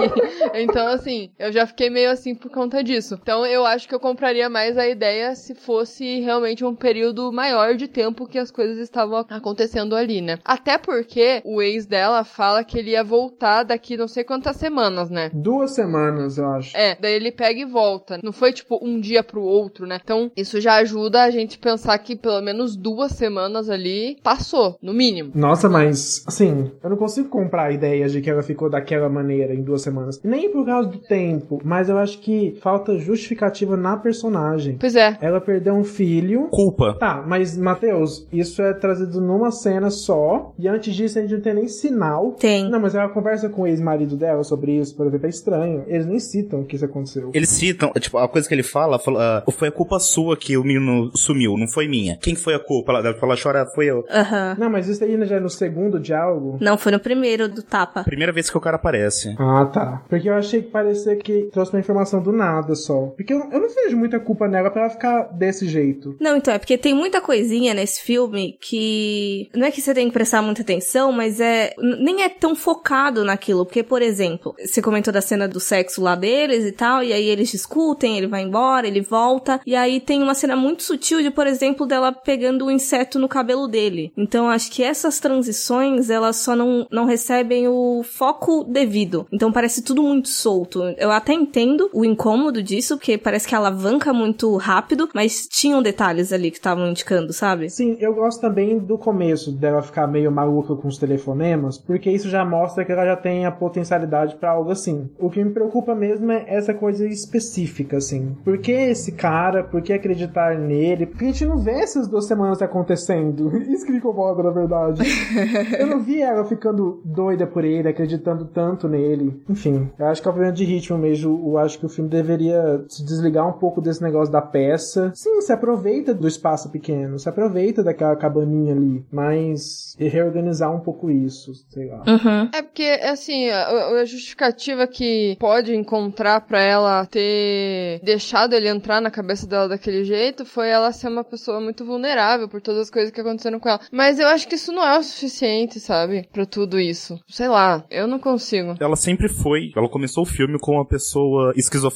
Então, 0.55 0.87
assim, 0.87 1.29
eu 1.37 1.51
já 1.51 1.65
fiquei 1.65 1.89
meio 1.89 2.09
assim 2.09 2.35
por 2.35 2.49
conta 2.55 2.81
disso. 2.81 3.19
Então, 3.21 3.45
eu 3.45 3.65
acho 3.65 3.85
que 3.87 3.93
eu 3.93 3.99
compraria 3.99 4.49
mais 4.49 4.77
a 4.77 4.87
ideia 4.87 5.35
se 5.35 5.53
fosse 5.53 6.21
realmente 6.21 6.63
um 6.63 6.73
período 6.73 7.31
maior 7.33 7.75
de 7.75 7.87
tempo 7.87 8.25
que 8.25 8.39
as 8.39 8.49
coisas 8.49 8.77
estavam 8.77 9.25
acontecendo 9.29 9.93
ali, 9.93 10.21
né? 10.21 10.39
Até 10.45 10.77
porque 10.77 11.41
o 11.43 11.61
ex 11.61 11.85
dela 11.85 12.23
fala 12.23 12.63
que 12.63 12.79
ele 12.79 12.91
ia 12.91 13.03
voltar 13.03 13.63
daqui 13.63 13.97
não 13.97 14.07
sei 14.07 14.23
quantas 14.23 14.55
semanas, 14.55 15.09
né? 15.09 15.29
Duas 15.33 15.71
semanas, 15.71 16.37
eu 16.37 16.47
acho. 16.47 16.75
É, 16.77 16.95
daí 16.95 17.13
ele 17.13 17.31
pega 17.31 17.59
e 17.59 17.65
volta. 17.65 18.19
Não 18.23 18.31
foi 18.31 18.53
tipo 18.53 18.79
um 18.81 19.01
dia 19.01 19.21
pro 19.21 19.41
outro, 19.41 19.85
né? 19.85 19.99
Então, 20.01 20.31
isso 20.35 20.61
já 20.61 20.75
ajuda 20.75 21.23
a 21.23 21.29
gente 21.29 21.59
pensar 21.59 21.97
que 21.97 22.15
pelo 22.15 22.41
menos 22.41 22.77
duas 22.77 23.11
semanas 23.11 23.69
ali 23.69 24.17
passou, 24.23 24.77
no 24.81 24.93
mínimo. 24.93 25.31
Nossa, 25.35 25.67
mas 25.67 26.23
assim, 26.25 26.71
eu 26.81 26.89
não 26.89 26.97
consigo 26.97 27.27
comprar 27.27 27.65
a 27.65 27.71
ideia 27.71 28.07
de 28.07 28.21
que 28.21 28.29
ela 28.29 28.41
ficou 28.41 28.69
daquela 28.69 29.09
maneira 29.09 29.53
em 29.53 29.61
duas 29.61 29.81
semanas. 29.81 30.21
Nem 30.23 30.49
por 30.49 30.65
causa 30.65 30.87
do 30.89 30.99
tempo, 30.99 31.59
mas 31.65 31.89
eu 31.89 31.97
acho 31.97 32.19
que 32.19 32.44
falta 32.51 32.97
justificativa 32.97 33.75
na 33.77 33.97
personagem. 33.97 34.77
Pois 34.79 34.95
é. 34.95 35.17
Ela 35.21 35.41
perdeu 35.41 35.73
um 35.73 35.83
filho. 35.83 36.47
Culpa. 36.51 36.95
Tá, 36.99 37.23
mas 37.25 37.57
Matheus, 37.57 38.27
isso 38.31 38.61
é 38.61 38.73
trazido 38.73 39.21
numa 39.21 39.51
cena 39.51 39.89
só. 39.89 40.53
E 40.57 40.67
antes 40.67 40.93
disso 40.93 41.17
a 41.17 41.21
gente 41.21 41.33
não 41.33 41.41
tem 41.41 41.53
nem 41.53 41.67
sinal. 41.67 42.33
Tem. 42.33 42.69
Não, 42.69 42.79
mas 42.79 42.95
ela 42.95 43.09
conversa 43.09 43.49
com 43.49 43.63
o 43.63 43.67
ex-marido 43.67 44.15
dela 44.15 44.43
sobre 44.43 44.73
isso, 44.73 44.95
por 44.95 45.07
exemplo, 45.07 45.25
é 45.25 45.29
estranho. 45.29 45.83
Eles 45.87 46.05
nem 46.05 46.19
citam 46.19 46.63
que 46.63 46.75
isso 46.75 46.85
aconteceu. 46.85 47.31
Eles 47.33 47.49
citam, 47.49 47.91
tipo, 47.99 48.17
a 48.17 48.27
coisa 48.27 48.47
que 48.47 48.53
ele 48.53 48.63
fala, 48.63 48.99
fala 48.99 49.43
ah, 49.47 49.51
foi 49.51 49.69
a 49.69 49.71
culpa 49.71 49.99
sua 49.99 50.35
que 50.37 50.57
o 50.57 50.63
menino 50.63 51.11
sumiu, 51.15 51.57
não 51.57 51.67
foi 51.67 51.87
minha. 51.87 52.17
Quem 52.17 52.35
foi 52.35 52.55
a 52.55 52.59
culpa? 52.59 52.91
Ela, 52.91 53.15
ela 53.21 53.35
chora, 53.41 53.65
foi 53.67 53.85
eu. 53.85 54.05
Aham. 54.09 54.55
Não, 54.59 54.69
mas 54.69 54.87
isso 54.87 55.03
aí 55.03 55.25
já 55.25 55.37
é 55.37 55.39
no 55.39 55.49
segundo 55.49 55.99
diálogo. 55.99 56.57
Não, 56.61 56.77
foi 56.77 56.91
no 56.91 56.99
primeiro 56.99 57.47
do 57.47 57.63
tapa. 57.63 58.03
Primeira 58.03 58.31
vez 58.31 58.49
que 58.49 58.57
o 58.57 58.61
cara 58.61 58.75
aparece. 58.75 59.35
Ah, 59.39 59.65
tá. 59.65 60.01
Porque 60.09 60.29
eu 60.29 60.33
achei 60.33 60.61
que 60.61 60.69
parecia 60.69 61.15
que 61.15 61.49
trouxe 61.51 61.73
uma 61.73 61.79
informação 61.79 62.21
do 62.21 62.31
nada 62.35 62.75
só. 62.75 63.07
Porque 63.15 63.33
eu, 63.33 63.39
eu 63.51 63.59
não 63.59 63.69
vejo 63.69 63.97
muita 63.97 64.19
culpa 64.19 64.47
nela 64.47 64.69
pra 64.69 64.83
ela 64.83 64.89
ficar 64.89 65.23
desse 65.33 65.67
jeito. 65.67 66.15
Não, 66.19 66.37
então, 66.37 66.53
é 66.53 66.59
porque 66.59 66.77
tem 66.77 66.93
muita 66.93 67.21
coisinha 67.21 67.73
nesse 67.73 68.01
filme 68.01 68.57
que. 68.61 69.49
Não 69.53 69.67
é 69.67 69.71
que 69.71 69.81
você 69.81 69.93
tem 69.93 70.07
que 70.07 70.13
prestar 70.13 70.41
muita 70.41 70.61
atenção, 70.61 71.11
mas 71.11 71.39
é. 71.39 71.73
Nem 71.77 72.23
é 72.23 72.29
tão 72.29 72.55
focado 72.55 73.23
naquilo. 73.23 73.65
Porque, 73.65 73.83
por 73.83 74.01
exemplo, 74.01 74.55
você 74.59 74.81
comentou 74.81 75.13
da 75.13 75.21
cena 75.21 75.47
do 75.47 75.59
sexo 75.59 76.01
lá 76.01 76.15
deles 76.15 76.65
e 76.65 76.71
tal, 76.71 77.03
e 77.03 77.13
aí 77.13 77.25
eles 77.25 77.51
discutem, 77.51 78.17
ele 78.17 78.27
vai 78.27 78.41
embora, 78.41 78.87
ele 78.87 79.01
volta. 79.01 79.59
E 79.65 79.75
aí 79.75 79.99
tem 79.99 80.21
uma 80.21 80.33
cena 80.33 80.55
muito 80.55 80.83
sutil 80.83 81.21
de, 81.21 81.31
por 81.31 81.47
exemplo, 81.47 81.85
dela 81.85 82.11
pegando 82.11 82.65
o 82.65 82.71
inseto 82.71 83.19
no 83.19 83.27
cabelo 83.27 83.67
dele. 83.67 84.11
Então, 84.17 84.49
acho 84.49 84.71
que 84.71 84.83
essas 84.83 85.19
transições, 85.19 86.09
elas 86.09 86.37
só 86.37 86.55
não, 86.55 86.87
não 86.91 87.05
recebem 87.05 87.67
o 87.67 88.03
foco 88.03 88.63
devido. 88.63 89.27
Então, 89.31 89.51
parece 89.51 89.81
tudo 89.81 90.03
muito 90.03 90.29
solto. 90.29 90.83
Eu 90.97 91.11
até 91.11 91.33
entendo 91.33 91.89
o 91.93 92.03
incômodo 92.15 92.63
disso, 92.63 92.97
porque 92.97 93.17
parece 93.17 93.47
que 93.47 93.53
alavanca 93.53 94.13
muito 94.13 94.55
rápido, 94.55 95.09
mas 95.13 95.47
tinham 95.47 95.81
detalhes 95.81 96.31
ali 96.31 96.49
que 96.49 96.57
estavam 96.57 96.87
indicando, 96.87 97.33
sabe? 97.33 97.69
Sim, 97.69 97.97
eu 97.99 98.13
gosto 98.13 98.41
também 98.41 98.79
do 98.79 98.97
começo 98.97 99.51
dela 99.51 99.81
ficar 99.81 100.07
meio 100.07 100.31
maluca 100.31 100.75
com 100.75 100.87
os 100.87 100.97
telefonemas, 100.97 101.77
porque 101.77 102.09
isso 102.09 102.29
já 102.29 102.45
mostra 102.45 102.85
que 102.85 102.91
ela 102.91 103.05
já 103.05 103.15
tem 103.15 103.45
a 103.45 103.51
potencialidade 103.51 104.35
pra 104.35 104.51
algo 104.51 104.71
assim. 104.71 105.09
O 105.19 105.29
que 105.29 105.43
me 105.43 105.51
preocupa 105.51 105.93
mesmo 105.93 106.31
é 106.31 106.45
essa 106.47 106.73
coisa 106.73 107.07
específica, 107.07 107.97
assim. 107.97 108.35
Por 108.43 108.57
que 108.57 108.71
esse 108.71 109.11
cara? 109.11 109.63
Por 109.63 109.81
que 109.81 109.93
acreditar 109.93 110.57
nele? 110.57 111.05
Porque 111.05 111.25
a 111.25 111.27
gente 111.27 111.45
não 111.45 111.57
vê 111.57 111.71
essas 111.71 112.07
duas 112.07 112.25
semanas 112.25 112.61
acontecendo. 112.61 113.55
Isso 113.67 113.85
que 113.85 113.91
me 113.91 113.97
incomoda, 113.97 114.41
na 114.41 114.51
verdade. 114.51 115.01
eu 115.77 115.87
não 115.87 116.01
vi 116.01 116.21
ela 116.21 116.45
ficando 116.45 117.01
doida 117.03 117.45
por 117.45 117.65
ele, 117.65 117.89
acreditando 117.89 118.45
tanto 118.45 118.87
nele. 118.87 119.41
Enfim, 119.49 119.89
eu 119.97 120.05
acho 120.07 120.21
que 120.21 120.27
é 120.27 120.31
um 120.31 120.33
problema 120.33 120.55
de 120.55 120.63
ritmo 120.63 120.97
mesmo. 120.97 121.49
Eu 121.49 121.57
acho 121.57 121.79
que 121.79 121.85
o 121.85 121.89
filme 121.89 122.04
deveria 122.07 122.83
se 122.87 123.03
desligar 123.03 123.47
um 123.47 123.53
pouco 123.59 123.81
desse 123.81 124.01
negócio 124.01 124.31
da 124.31 124.41
peça. 124.41 125.11
Sim, 125.13 125.41
se 125.41 125.51
aproveita 125.51 126.13
do 126.13 126.27
espaço 126.27 126.69
pequeno, 126.69 127.19
se 127.19 127.29
aproveita 127.29 127.83
daquela 127.83 128.15
cabaninha 128.15 128.73
ali, 128.73 129.05
mas 129.11 129.95
reorganizar 129.97 130.73
um 130.73 130.79
pouco 130.79 131.09
isso, 131.09 131.53
sei 131.69 131.87
lá. 131.87 132.03
Uhum. 132.07 132.49
É 132.53 132.61
porque, 132.61 132.83
assim, 132.83 133.49
a, 133.49 133.99
a 134.01 134.05
justificativa 134.05 134.87
que 134.87 135.35
pode 135.39 135.75
encontrar 135.75 136.41
pra 136.41 136.61
ela 136.61 137.05
ter 137.05 137.99
deixado 138.03 138.53
ele 138.53 138.69
entrar 138.69 139.01
na 139.01 139.11
cabeça 139.11 139.47
dela 139.47 139.67
daquele 139.67 140.03
jeito 140.03 140.45
foi 140.45 140.69
ela 140.69 140.91
ser 140.91 141.07
uma 141.07 141.23
pessoa 141.23 141.59
muito 141.59 141.85
vulnerável 141.85 142.47
por 142.47 142.61
todas 142.61 142.81
as 142.81 142.89
coisas 142.89 143.11
que 143.11 143.21
aconteceram 143.21 143.59
com 143.59 143.69
ela. 143.69 143.79
Mas 143.91 144.19
eu 144.19 144.27
acho 144.27 144.47
que 144.47 144.55
isso 144.55 144.71
não 144.71 144.85
é 144.85 144.97
o 144.97 145.03
suficiente, 145.03 145.79
sabe? 145.79 146.27
Pra 146.31 146.45
tudo 146.45 146.79
isso. 146.79 147.19
Sei 147.27 147.47
lá, 147.47 147.83
eu 147.89 148.07
não 148.07 148.19
consigo. 148.19 148.75
Ela 148.79 148.95
sempre 148.95 149.29
foi. 149.29 149.71
Ela 149.75 149.89
começou 149.89 150.23
o 150.23 150.27
filme 150.27 150.57
com 150.59 150.73
uma 150.73 150.85
pessoa 150.85 151.53
esquizofrênica. 151.55 151.94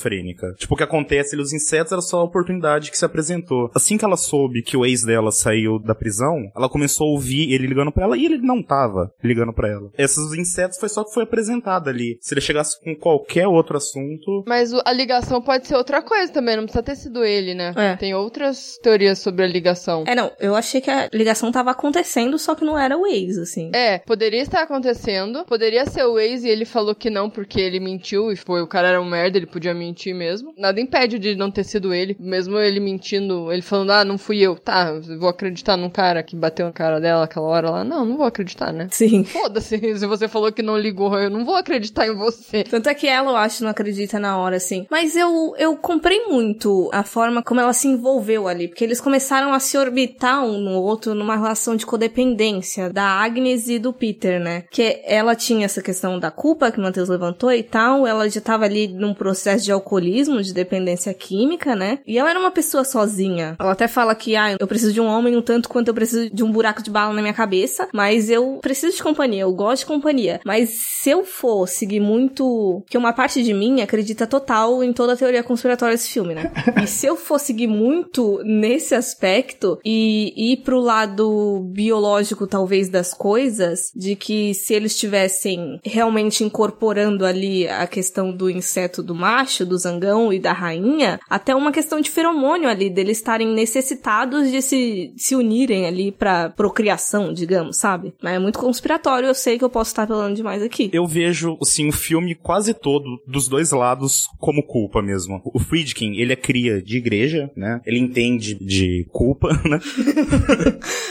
Tipo, 0.58 0.74
o 0.74 0.78
que 0.78 0.84
acontece 0.84 1.36
ali, 1.36 1.44
os 1.44 1.54
insetos 1.54 1.92
era 1.92 2.02
só 2.02 2.20
a 2.22 2.24
oportunidade 2.24 2.92
que 2.92 2.98
se 2.98 3.06
apresentou. 3.06 3.70
Assim 3.74 3.98
que 3.98 4.06
ela 4.06 4.18
soube 4.18 4.62
que 4.62 4.78
o 4.78 4.86
ex 4.86 5.04
dela 5.04 5.32
saiu 5.32 5.80
da 5.80 5.96
prisão, 5.96 6.52
ela 6.56 6.70
começou 6.70 7.08
a 7.08 7.12
ouvir 7.12 7.52
ele 7.54 7.68
ligando 7.68 7.92
pra 7.92 8.06
ela 8.06 8.18
e 8.18 8.26
ele 8.26 8.38
não 8.38 8.62
tava 8.62 9.12
ligando 9.24 9.54
pra 9.54 9.70
ela. 9.70 9.92
Esses 9.98 10.34
insetos 10.34 10.78
foi 10.78 10.90
só 10.90 11.04
que 11.04 11.14
foi 11.14 11.24
apresentado 11.24 11.90
ali. 11.90 12.18
Se 12.22 12.34
ele 12.34 12.42
chegasse 12.42 12.80
com 12.84 12.96
qualquer 12.96 13.48
outro 13.48 13.78
assunto. 13.78 14.44
Mas 14.48 14.74
a 14.74 14.94
ligação 14.94 15.42
pode 15.42 15.68
ser 15.68 15.76
outra 15.76 16.02
coisa 16.02 16.32
também, 16.32 16.56
não 16.56 16.64
precisa 16.64 16.84
ter 16.84 16.96
sido 16.96 17.24
ele, 17.24 17.54
né? 17.54 17.74
É. 17.76 17.96
Tem 17.96 18.14
outras 18.14 18.78
teorias 18.82 19.20
sobre 19.20 19.44
a 19.44 19.48
ligação. 19.48 20.04
É, 20.08 20.16
não, 20.16 20.32
eu 20.40 20.56
achei 20.56 20.82
que 20.82 20.90
a 20.90 21.10
ligação 21.14 21.52
tava 21.52 21.72
acontecendo, 21.72 22.38
só 22.38 22.56
que 22.56 22.66
não 22.66 22.78
era 22.78 22.98
o 22.98 23.06
ex, 23.06 23.38
assim. 23.38 23.72
É, 23.74 24.00
poderia 24.00 24.42
estar 24.42 24.62
acontecendo, 24.62 25.46
poderia 25.46 25.86
ser 25.86 26.04
o 26.06 26.20
ex 26.20 26.44
e 26.44 26.50
ele 26.50 26.66
falou 26.66 26.96
que 26.96 27.10
não 27.10 27.30
porque 27.30 27.60
ele 27.60 27.80
mentiu 27.80 28.32
e 28.32 28.36
foi, 28.36 28.62
o 28.62 28.68
cara 28.68 28.90
era 28.90 29.02
um 29.02 29.10
merda, 29.10 29.38
ele 29.38 29.46
podia 29.46 29.74
mentir 29.74 29.89
mesmo. 30.14 30.54
Nada 30.58 30.80
impede 30.80 31.20
de 31.20 31.36
não 31.36 31.52
ter 31.52 31.64
sido 31.64 31.94
ele, 31.94 32.16
mesmo 32.20 32.58
ele 32.58 32.80
mentindo, 32.80 33.52
ele 33.52 33.62
falando, 33.62 33.92
ah, 33.92 34.06
não 34.06 34.18
fui 34.18 34.40
eu. 34.40 34.56
Tá, 34.56 34.94
vou 35.20 35.30
acreditar 35.30 35.78
num 35.78 35.90
cara 35.90 36.24
que 36.24 36.36
bateu 36.36 36.66
na 36.66 36.72
cara 36.72 37.00
dela 37.00 37.24
aquela 37.24 37.48
hora 37.48 37.70
lá. 37.70 37.84
Não, 37.84 38.06
não 38.06 38.18
vou 38.18 38.26
acreditar, 38.26 38.72
né? 38.72 38.88
Sim. 38.92 39.24
Foda-se, 39.24 39.78
se 39.98 40.06
você 40.06 40.28
falou 40.28 40.52
que 40.52 40.62
não 40.62 40.78
ligou, 40.78 41.18
eu 41.18 41.30
não 41.30 41.46
vou 41.46 41.56
acreditar 41.56 42.08
em 42.08 42.16
você. 42.16 42.64
Tanto 42.64 42.90
é 42.90 42.94
que 42.94 43.08
ela, 43.08 43.32
eu 43.32 43.36
acho, 43.36 43.64
não 43.64 43.72
acredita 43.72 44.20
na 44.20 44.38
hora, 44.38 44.58
assim. 44.58 44.86
Mas 44.90 45.16
eu, 45.16 45.54
eu 45.58 45.76
comprei 45.78 46.26
muito 46.26 46.90
a 46.92 47.04
forma 47.04 47.44
como 47.44 47.60
ela 47.60 47.74
se 47.74 47.88
envolveu 47.88 48.48
ali. 48.48 48.68
Porque 48.68 48.84
eles 48.84 49.02
começaram 49.02 49.54
a 49.54 49.60
se 49.60 49.78
orbitar 49.78 50.44
um 50.44 50.60
no 50.60 50.82
outro 50.82 51.14
numa 51.14 51.36
relação 51.36 51.76
de 51.76 51.86
codependência 51.86 52.90
da 52.90 53.04
Agnes 53.04 53.68
e 53.68 53.80
do 53.80 53.94
Peter, 53.94 54.40
né? 54.40 54.64
Que 54.72 55.02
ela 55.06 55.36
tinha 55.36 55.66
essa 55.66 55.82
questão 55.82 56.20
da 56.20 56.32
culpa 56.32 56.72
que 56.72 56.80
o 56.80 56.82
Matheus 56.82 57.10
levantou 57.10 57.52
e 57.52 57.64
tal. 57.64 58.06
Ela 58.06 58.30
já 58.30 58.42
tava 58.42 58.66
ali 58.66 58.88
num 58.88 59.14
processo 59.14 59.66
de 59.66 59.72
alcoolismo, 59.80 60.42
de 60.42 60.54
dependência 60.54 61.14
química, 61.14 61.76
né? 61.76 62.00
E 62.06 62.18
ela 62.18 62.30
era 62.30 62.40
uma 62.40 62.52
pessoa 62.52 62.84
sozinha. 62.84 63.56
Ela 63.60 63.72
até 63.72 63.88
fala 63.88 64.16
que, 64.16 64.36
ah, 64.36 64.56
eu 64.60 64.68
preciso 64.68 64.94
de 64.94 65.02
um 65.02 65.08
homem 65.08 65.36
um 65.36 65.42
tanto 65.42 65.70
quanto 65.70 65.88
eu 65.88 65.94
preciso 65.94 66.30
de 66.34 66.44
um 66.44 66.52
buraco 66.52 66.84
de 66.84 66.90
bala 66.90 67.14
na 67.14 67.22
minha 67.22 67.34
cabeça, 67.34 67.88
mas 67.94 68.30
eu 68.30 68.60
preciso 68.62 68.96
de 68.96 69.04
companhia, 69.04 69.42
eu 69.42 69.54
gosto 69.54 69.82
de 69.82 69.88
companhia. 69.88 70.40
Mas 70.46 70.70
se 70.70 71.10
eu 71.10 71.24
for 71.24 71.68
seguir 71.68 72.00
muito. 72.00 72.84
que 72.90 72.98
uma 72.98 73.14
parte 73.14 73.44
de 73.44 73.54
mim 73.54 73.82
acredita 73.82 74.28
total 74.28 74.84
em 74.84 74.94
toda 74.94 75.14
a 75.14 75.18
teoria 75.18 75.44
conspiratória 75.44 75.96
desse 75.96 76.10
filme, 76.10 76.36
né? 76.36 76.52
e 76.84 76.88
se 76.88 77.08
eu 77.08 77.16
for 77.16 77.40
seguir 77.40 77.68
muito 77.68 78.42
nesse 78.44 78.96
aspecto 78.96 79.80
e 79.84 80.54
ir 80.54 80.58
pro 80.58 80.80
lado 80.80 81.70
biológico, 81.72 82.48
talvez, 82.48 82.90
das 82.90 83.14
coisas, 83.14 83.92
de 83.96 84.16
que 84.16 84.54
se 84.54 84.74
eles 84.74 84.94
estivessem 84.94 85.80
realmente 85.84 86.44
incorporando 86.44 87.26
ali 87.26 87.68
a 87.68 87.88
questão 87.88 88.32
do 88.32 88.50
inseto 88.50 89.02
do 89.02 89.16
macho, 89.16 89.66
do 89.70 89.78
zangão 89.78 90.34
e 90.34 90.40
da 90.40 90.52
rainha, 90.52 91.20
até 91.30 91.56
uma 91.56 91.72
questão 91.72 92.02
de 92.02 92.10
feromônio 92.10 92.68
ali, 92.68 92.90
deles 92.90 93.18
estarem 93.18 93.54
necessitados 93.54 94.52
de 94.52 94.62
se, 94.62 95.14
se 95.16 95.36
unirem 95.36 95.86
ali 95.86 96.12
pra 96.12 96.50
procriação, 96.50 97.32
digamos, 97.32 97.78
sabe? 97.78 98.14
Mas 98.22 98.34
é 98.34 98.40
muito 98.40 98.60
conspiratório, 98.60 99.28
eu 99.28 99.36
sei 99.36 99.58
que 99.58 99.64
eu 99.64 99.70
posso 99.70 99.92
estar 99.92 100.08
falando 100.08 100.36
demais 100.36 100.62
aqui. 100.64 100.90
Eu 100.92 101.06
vejo, 101.06 101.58
assim, 101.62 101.88
o 101.88 101.94
filme 101.94 102.36
quase 102.36 102.74
todo 102.74 103.22
dos 103.28 103.48
dois 103.48 103.72
lados 103.72 104.28
como 104.40 104.66
culpa 104.66 105.02
mesmo. 105.02 105.42
O 105.46 105.60
Friedkin, 105.60 106.16
ele 106.18 106.34
é 106.34 106.36
cria 106.36 106.82
de 106.82 106.98
igreja, 106.98 107.52
né? 107.56 107.80
Ele 107.86 108.00
entende 108.00 108.56
de 108.56 109.06
culpa, 109.12 109.50
né? 109.70 109.80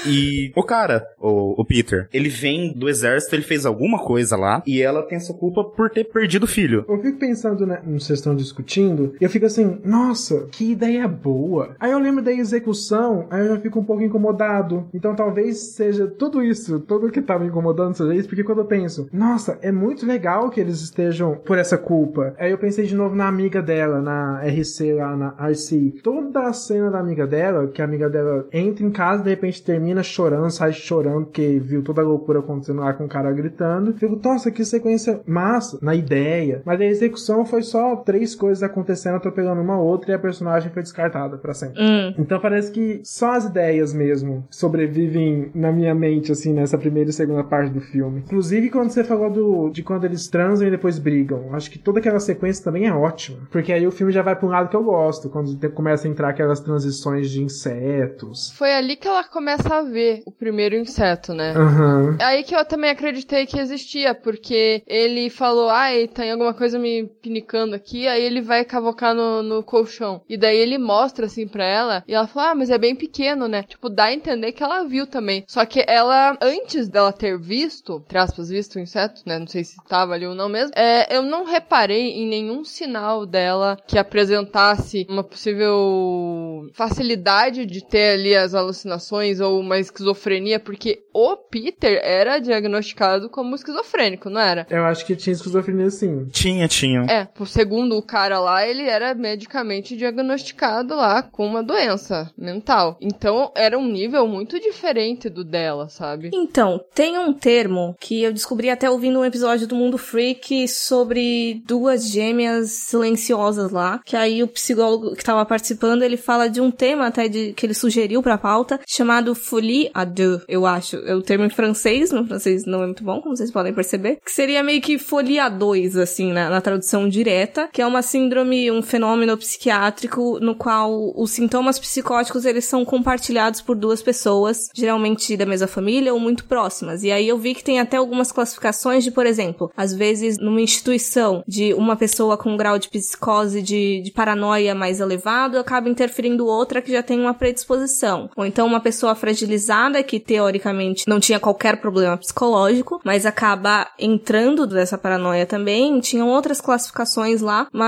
e 0.07 0.53
o 0.57 0.63
cara, 0.63 1.07
o, 1.21 1.61
o 1.61 1.65
Peter, 1.65 2.09
ele 2.13 2.29
vem 2.29 2.73
do 2.73 2.89
exército, 2.89 3.35
ele 3.35 3.43
fez 3.43 3.65
alguma 3.65 3.99
coisa 3.99 4.37
lá 4.37 4.63
e 4.67 4.83
ela 4.83 5.03
tem 5.03 5.17
essa 5.17 5.33
culpa 5.33 5.65
por 5.65 5.91
ter 5.91 6.05
perdido 6.05 6.45
o 6.45 6.49
filho. 6.49 6.85
Eu 6.89 7.01
fico 7.01 7.19
pensando, 7.19 7.67
né, 7.67 7.83
vocês 7.87 8.19
estão 8.19 8.35
discutindo, 8.49 9.15
e 9.21 9.25
eu 9.25 9.31
fico 9.31 9.47
assim, 9.47 9.79
nossa, 9.85 10.47
que 10.51 10.73
ideia 10.73 11.07
boa. 11.07 11.75
Aí 11.79 11.93
eu 11.93 11.99
lembro 11.99 12.23
da 12.23 12.33
execução, 12.33 13.27
aí 13.31 13.47
eu 13.47 13.55
já 13.55 13.61
fico 13.61 13.79
um 13.79 13.85
pouco 13.85 14.03
incomodado. 14.03 14.87
Então 14.93 15.15
talvez 15.15 15.75
seja 15.75 16.07
tudo 16.07 16.43
isso, 16.43 16.81
tudo 16.81 17.11
que 17.11 17.23
tá 17.23 17.39
me 17.39 17.47
incomodando 17.47 17.95
seja 17.95 18.15
isso, 18.15 18.29
porque 18.29 18.45
quando 18.45 18.61
eu 18.61 18.65
penso, 18.65 19.09
nossa, 19.13 19.59
é 19.63 19.71
muito 19.71 20.07
legal 20.07 20.51
que 20.51 20.61
eles 20.61 20.81
estejam 20.81 21.37
por 21.45 21.59
essa 21.59 21.79
culpa. 21.79 22.35
Aí 22.39 22.51
eu 22.51 22.59
pensei 22.59 22.87
de 22.87 22.95
novo 22.95 23.15
na 23.15 23.29
amiga 23.29 23.63
dela, 23.63 24.01
na 24.01 24.43
RC 24.43 24.95
lá, 24.95 25.17
na 25.17 25.29
RC. 25.49 26.01
Toda 26.03 26.49
a 26.49 26.53
cena 26.53 26.91
da 26.91 26.99
amiga 26.99 27.27
dela, 27.27 27.69
que 27.69 27.83
a 27.83 27.85
amiga 27.85 28.09
dela 28.09 28.47
entra 28.53 28.85
em 28.85 28.91
casa, 28.91 29.23
de 29.23 29.31
repente 29.31 29.63
termina 29.63 30.03
chorando, 30.03 30.51
sai 30.51 30.73
chorando, 30.73 31.27
porque 31.27 31.59
viu 31.59 31.83
toda 31.83 32.03
a 32.03 32.05
loucura 32.05 32.41
acontecendo 32.41 32.81
lá 32.81 32.93
com 32.93 33.05
o 33.05 33.09
cara 33.09 33.33
gritando. 33.33 33.93
Fico, 33.95 34.19
nossa, 34.23 34.51
que 34.51 34.65
sequência 34.65 35.21
massa 35.27 35.79
na 35.83 35.95
ideia. 35.95 36.63
Mas 36.65 36.81
a 36.81 36.85
execução 36.85 37.45
foi 37.45 37.63
só 37.63 37.97
três 37.97 38.35
coisas 38.39 38.63
acontecendo, 38.63 39.17
atropelando 39.17 39.61
uma 39.61 39.79
outra, 39.79 40.13
e 40.13 40.15
a 40.15 40.19
personagem 40.19 40.71
foi 40.71 40.83
descartada 40.83 41.37
para 41.37 41.53
sempre. 41.53 41.83
Hum. 41.83 42.15
Então 42.19 42.41
parece 42.41 42.73
que 42.73 43.01
só 43.05 43.33
as 43.33 43.45
ideias 43.45 43.93
mesmo 43.93 44.47
sobrevivem 44.51 45.51
na 45.55 45.71
minha 45.71 45.95
mente, 45.95 46.33
assim, 46.33 46.53
nessa 46.53 46.79
primeira 46.79 47.11
e 47.11 47.13
segunda 47.13 47.45
parte 47.45 47.73
do 47.73 47.81
filme. 47.81 48.21
Inclusive, 48.21 48.71
quando 48.71 48.91
você 48.91 49.05
falou 49.05 49.31
do, 49.31 49.71
de 49.71 49.83
quando 49.83 50.05
eles 50.05 50.29
transam 50.29 50.67
e 50.67 50.71
depois 50.71 50.99
brigam, 50.99 51.55
acho 51.55 51.71
que 51.71 51.79
toda 51.79 51.99
aquela 51.99 52.21
sequência 52.21 52.65
também 52.65 52.87
é 52.87 52.93
ótima. 52.93 53.41
Porque 53.51 53.73
aí 53.73 53.87
o 53.87 53.93
filme 53.93 54.13
já 54.13 54.23
vai 54.23 54.37
pra 54.37 54.47
um 54.47 54.51
lado 54.51 54.69
que 54.69 54.77
eu 54.77 54.85
gosto, 54.85 55.29
quando 55.29 55.59
começa 55.71 56.07
a 56.07 56.11
entrar 56.11 56.31
aquelas 56.31 56.61
transições 56.61 57.31
de 57.31 57.43
insetos. 57.43 58.53
Foi 58.57 58.73
ali 58.73 58.97
que 58.97 59.09
ela 59.09 59.25
começa 59.25 59.75
a 59.75 59.83
ver 59.83 60.23
o 60.25 60.33
primeiro 60.33 60.77
inseto, 60.77 61.33
né? 61.33 61.53
Aham. 61.57 62.17
Aí 62.21 62.43
que 62.45 62.55
eu 62.55 62.65
também 62.65 62.91
acreditei 62.91 63.47
que 63.47 63.59
existia, 63.59 64.15
porque 64.15 64.83
ele 64.87 65.31
falou, 65.31 65.69
ai, 65.69 66.09
tem 66.09 66.31
alguma 66.31 66.55
coisa 66.55 66.79
me 66.79 67.09
pinicando 67.23 67.75
aqui, 67.75 68.07
aí 68.07 68.18
ele 68.25 68.41
vai 68.41 68.65
cavocar 68.65 69.15
no, 69.15 69.43
no 69.43 69.63
colchão. 69.63 70.21
E 70.29 70.37
daí 70.37 70.57
ele 70.57 70.79
mostra 70.79 71.27
assim 71.27 71.47
pra 71.47 71.65
ela, 71.65 72.05
e 72.07 72.15
ela 72.15 72.27
fala, 72.27 72.51
ah, 72.51 72.55
mas 72.55 72.71
é 72.71 72.79
bem 72.79 72.95
pequeno, 72.95 73.49
né? 73.49 73.63
Tipo, 73.63 73.89
dá 73.89 74.05
a 74.05 74.15
entender 74.15 74.53
que 74.53 74.63
ela 74.63 74.85
viu 74.85 75.07
também. 75.07 75.45
Só 75.47 75.65
que 75.65 75.85
ela, 75.87 76.37
antes 76.41 76.89
dela 76.89 77.13
ter 77.13 77.39
visto, 77.39 78.03
entre 78.05 78.19
aspas, 78.19 78.49
visto 78.49 78.77
o 78.77 78.81
inseto, 78.81 79.23
né? 79.27 79.39
Não 79.39 79.47
sei 79.47 79.65
se 79.65 79.77
tava 79.89 80.15
ali 80.15 80.27
ou 80.27 80.35
não 80.35 80.49
mesmo, 80.49 80.73
é, 80.77 81.15
eu 81.15 81.23
não 81.23 81.45
reparei 81.45 82.11
em 82.13 82.27
nenhum 82.27 82.65
sinal 82.65 83.27
dela 83.27 83.77
que 83.87 83.99
apresentasse 83.99 85.07
uma 85.09 85.25
possível 85.25 86.69
facilidade 86.73 87.67
de 87.67 87.85
ter 87.85 88.15
ali 88.15 88.35
as 88.35 88.55
alucinações 88.55 89.41
ou 89.41 89.61
uma 89.61 89.79
esquizofrenia, 89.79 90.61
porque 90.61 91.03
o 91.13 91.37
Peter 91.37 92.01
era 92.03 92.39
diagnosticado 92.39 93.29
como 93.29 93.55
esquizofrênico, 93.55 94.31
não 94.31 94.41
era? 94.41 94.67
Eu 94.71 94.85
acho 94.85 95.05
que 95.05 95.17
tinha 95.17 95.33
esquizofrenia 95.33 95.91
sim. 95.91 96.27
Tinha, 96.31 96.69
tinha. 96.69 97.01
É, 97.09 97.25
por 97.25 97.47
segundo 97.47 97.97
o 97.97 98.03
cara 98.09 98.41
lá, 98.41 98.67
ele 98.67 98.85
era 98.85 99.15
medicamente 99.15 99.95
diagnosticado 99.95 100.97
lá 100.97 101.23
com 101.23 101.47
uma 101.47 101.63
doença 101.63 102.33
mental. 102.37 102.97
Então 103.01 103.53
era 103.55 103.79
um 103.79 103.87
nível 103.87 104.27
muito 104.27 104.59
diferente 104.59 105.29
do 105.29 105.45
dela, 105.45 105.89
sabe? 105.89 106.31
Então, 106.33 106.81
tem 106.95 107.19
um 107.19 107.35
termo 107.35 107.95
que 108.01 108.23
eu 108.23 108.33
descobri 108.33 108.71
até 108.71 108.91
ouvindo 108.91 109.21
um 109.21 109.25
episódio 109.25 109.67
do 109.67 109.77
Mundo 109.77 109.99
Freak 109.99 110.67
sobre 110.67 111.63
duas 111.67 112.09
gêmeas 112.09 112.71
silenciosas 112.71 113.71
lá, 113.71 114.01
que 114.05 114.17
aí 114.17 114.43
o 114.43 114.49
psicólogo 114.49 115.15
que 115.15 115.25
tava 115.25 115.45
participando, 115.45 116.03
ele 116.03 116.17
fala 116.17 116.49
de 116.49 116.61
um 116.61 116.71
tema 116.71 117.07
até 117.07 117.29
de, 117.29 117.53
que 117.53 117.67
ele 117.67 117.75
sugeriu 117.75 118.23
pra 118.23 118.39
pauta, 118.39 118.81
chamado 118.89 119.35
folie 119.35 119.91
à 119.93 120.05
deux, 120.05 120.43
eu 120.49 120.65
acho. 120.65 120.97
É 120.97 121.15
o 121.15 121.23
termo 121.23 121.45
em 121.45 121.51
francês, 121.51 122.11
no 122.11 122.27
francês 122.27 122.65
não 122.65 122.83
é 122.83 122.87
muito 122.87 123.05
bom, 123.05 123.21
como 123.21 123.37
vocês 123.37 123.51
podem 123.51 123.75
perceber, 123.75 124.19
que 124.25 124.33
seria 124.33 124.63
meio 124.63 124.81
que 124.81 124.99
folie 124.99 125.39
à 125.39 125.49
dois, 125.49 125.97
assim, 125.97 126.33
na, 126.33 126.49
na 126.49 126.61
tradução 126.61 127.09
direta, 127.09 127.69
que 127.73 127.83
é 127.83 127.87
uma 127.87 127.98
síndrome, 128.03 128.71
um 128.71 128.83
fenômeno 128.83 129.37
psiquiátrico 129.37 130.39
no 130.41 130.55
qual 130.55 131.13
os 131.17 131.31
sintomas 131.31 131.79
psicóticos, 131.79 132.45
eles 132.45 132.65
são 132.65 132.85
compartilhados 132.85 133.61
por 133.61 133.77
duas 133.77 134.03
pessoas, 134.03 134.69
geralmente 134.75 135.37
da 135.37 135.47
mesma 135.47 135.67
família 135.67 136.13
ou 136.13 136.21
muito 136.21 136.45
próximas. 136.45 137.03
E 137.03 137.11
aí 137.11 137.29
eu 137.29 137.39
vi 137.39 137.55
que 137.55 137.65
tem 137.65 137.81
até 137.81 137.97
algumas 137.97 138.33
classificações 138.33 139.05
de, 139.05 139.11
por 139.11 139.27
exemplo, 139.27 139.71
às 139.77 139.93
vezes 139.93 140.39
numa 140.39 140.61
instituição 140.61 141.43
de 141.47 141.75
uma 141.75 141.97
pessoa 141.97 142.37
com 142.37 142.53
um 142.53 142.57
grau 142.57 142.79
de 142.79 142.89
psicose, 142.89 143.63
de, 143.63 144.01
de 144.03 144.11
paranoia 144.11 144.75
mais 144.75 145.01
elevado, 145.01 145.59
acaba 145.59 145.89
interferindo 145.89 146.47
outra 146.47 146.83
que 146.83 146.93
já 146.93 147.03
tem 147.03 147.21
uma 147.21 147.35
predisposição. 147.35 148.31
Ou 148.37 148.45
então 148.45 148.67
uma 148.67 148.81
pessoa 148.81 149.15
fragilizada 149.15 150.03
que 150.03 150.21
teoricamente 150.21 151.05
não 151.09 151.21
tinha 151.21 151.41
qualquer 151.41 151.81
problema 151.81 152.17
psicológico, 152.17 153.01
mas 153.05 153.27
acaba 153.27 153.87
entrando 153.99 154.67
dessa 154.67 154.99
paranoia 154.99 155.47
também. 155.47 156.01
Tinham 156.01 156.29
outras 156.29 156.61
classificações 156.61 157.41
lá, 157.41 157.67
mas 157.73 157.88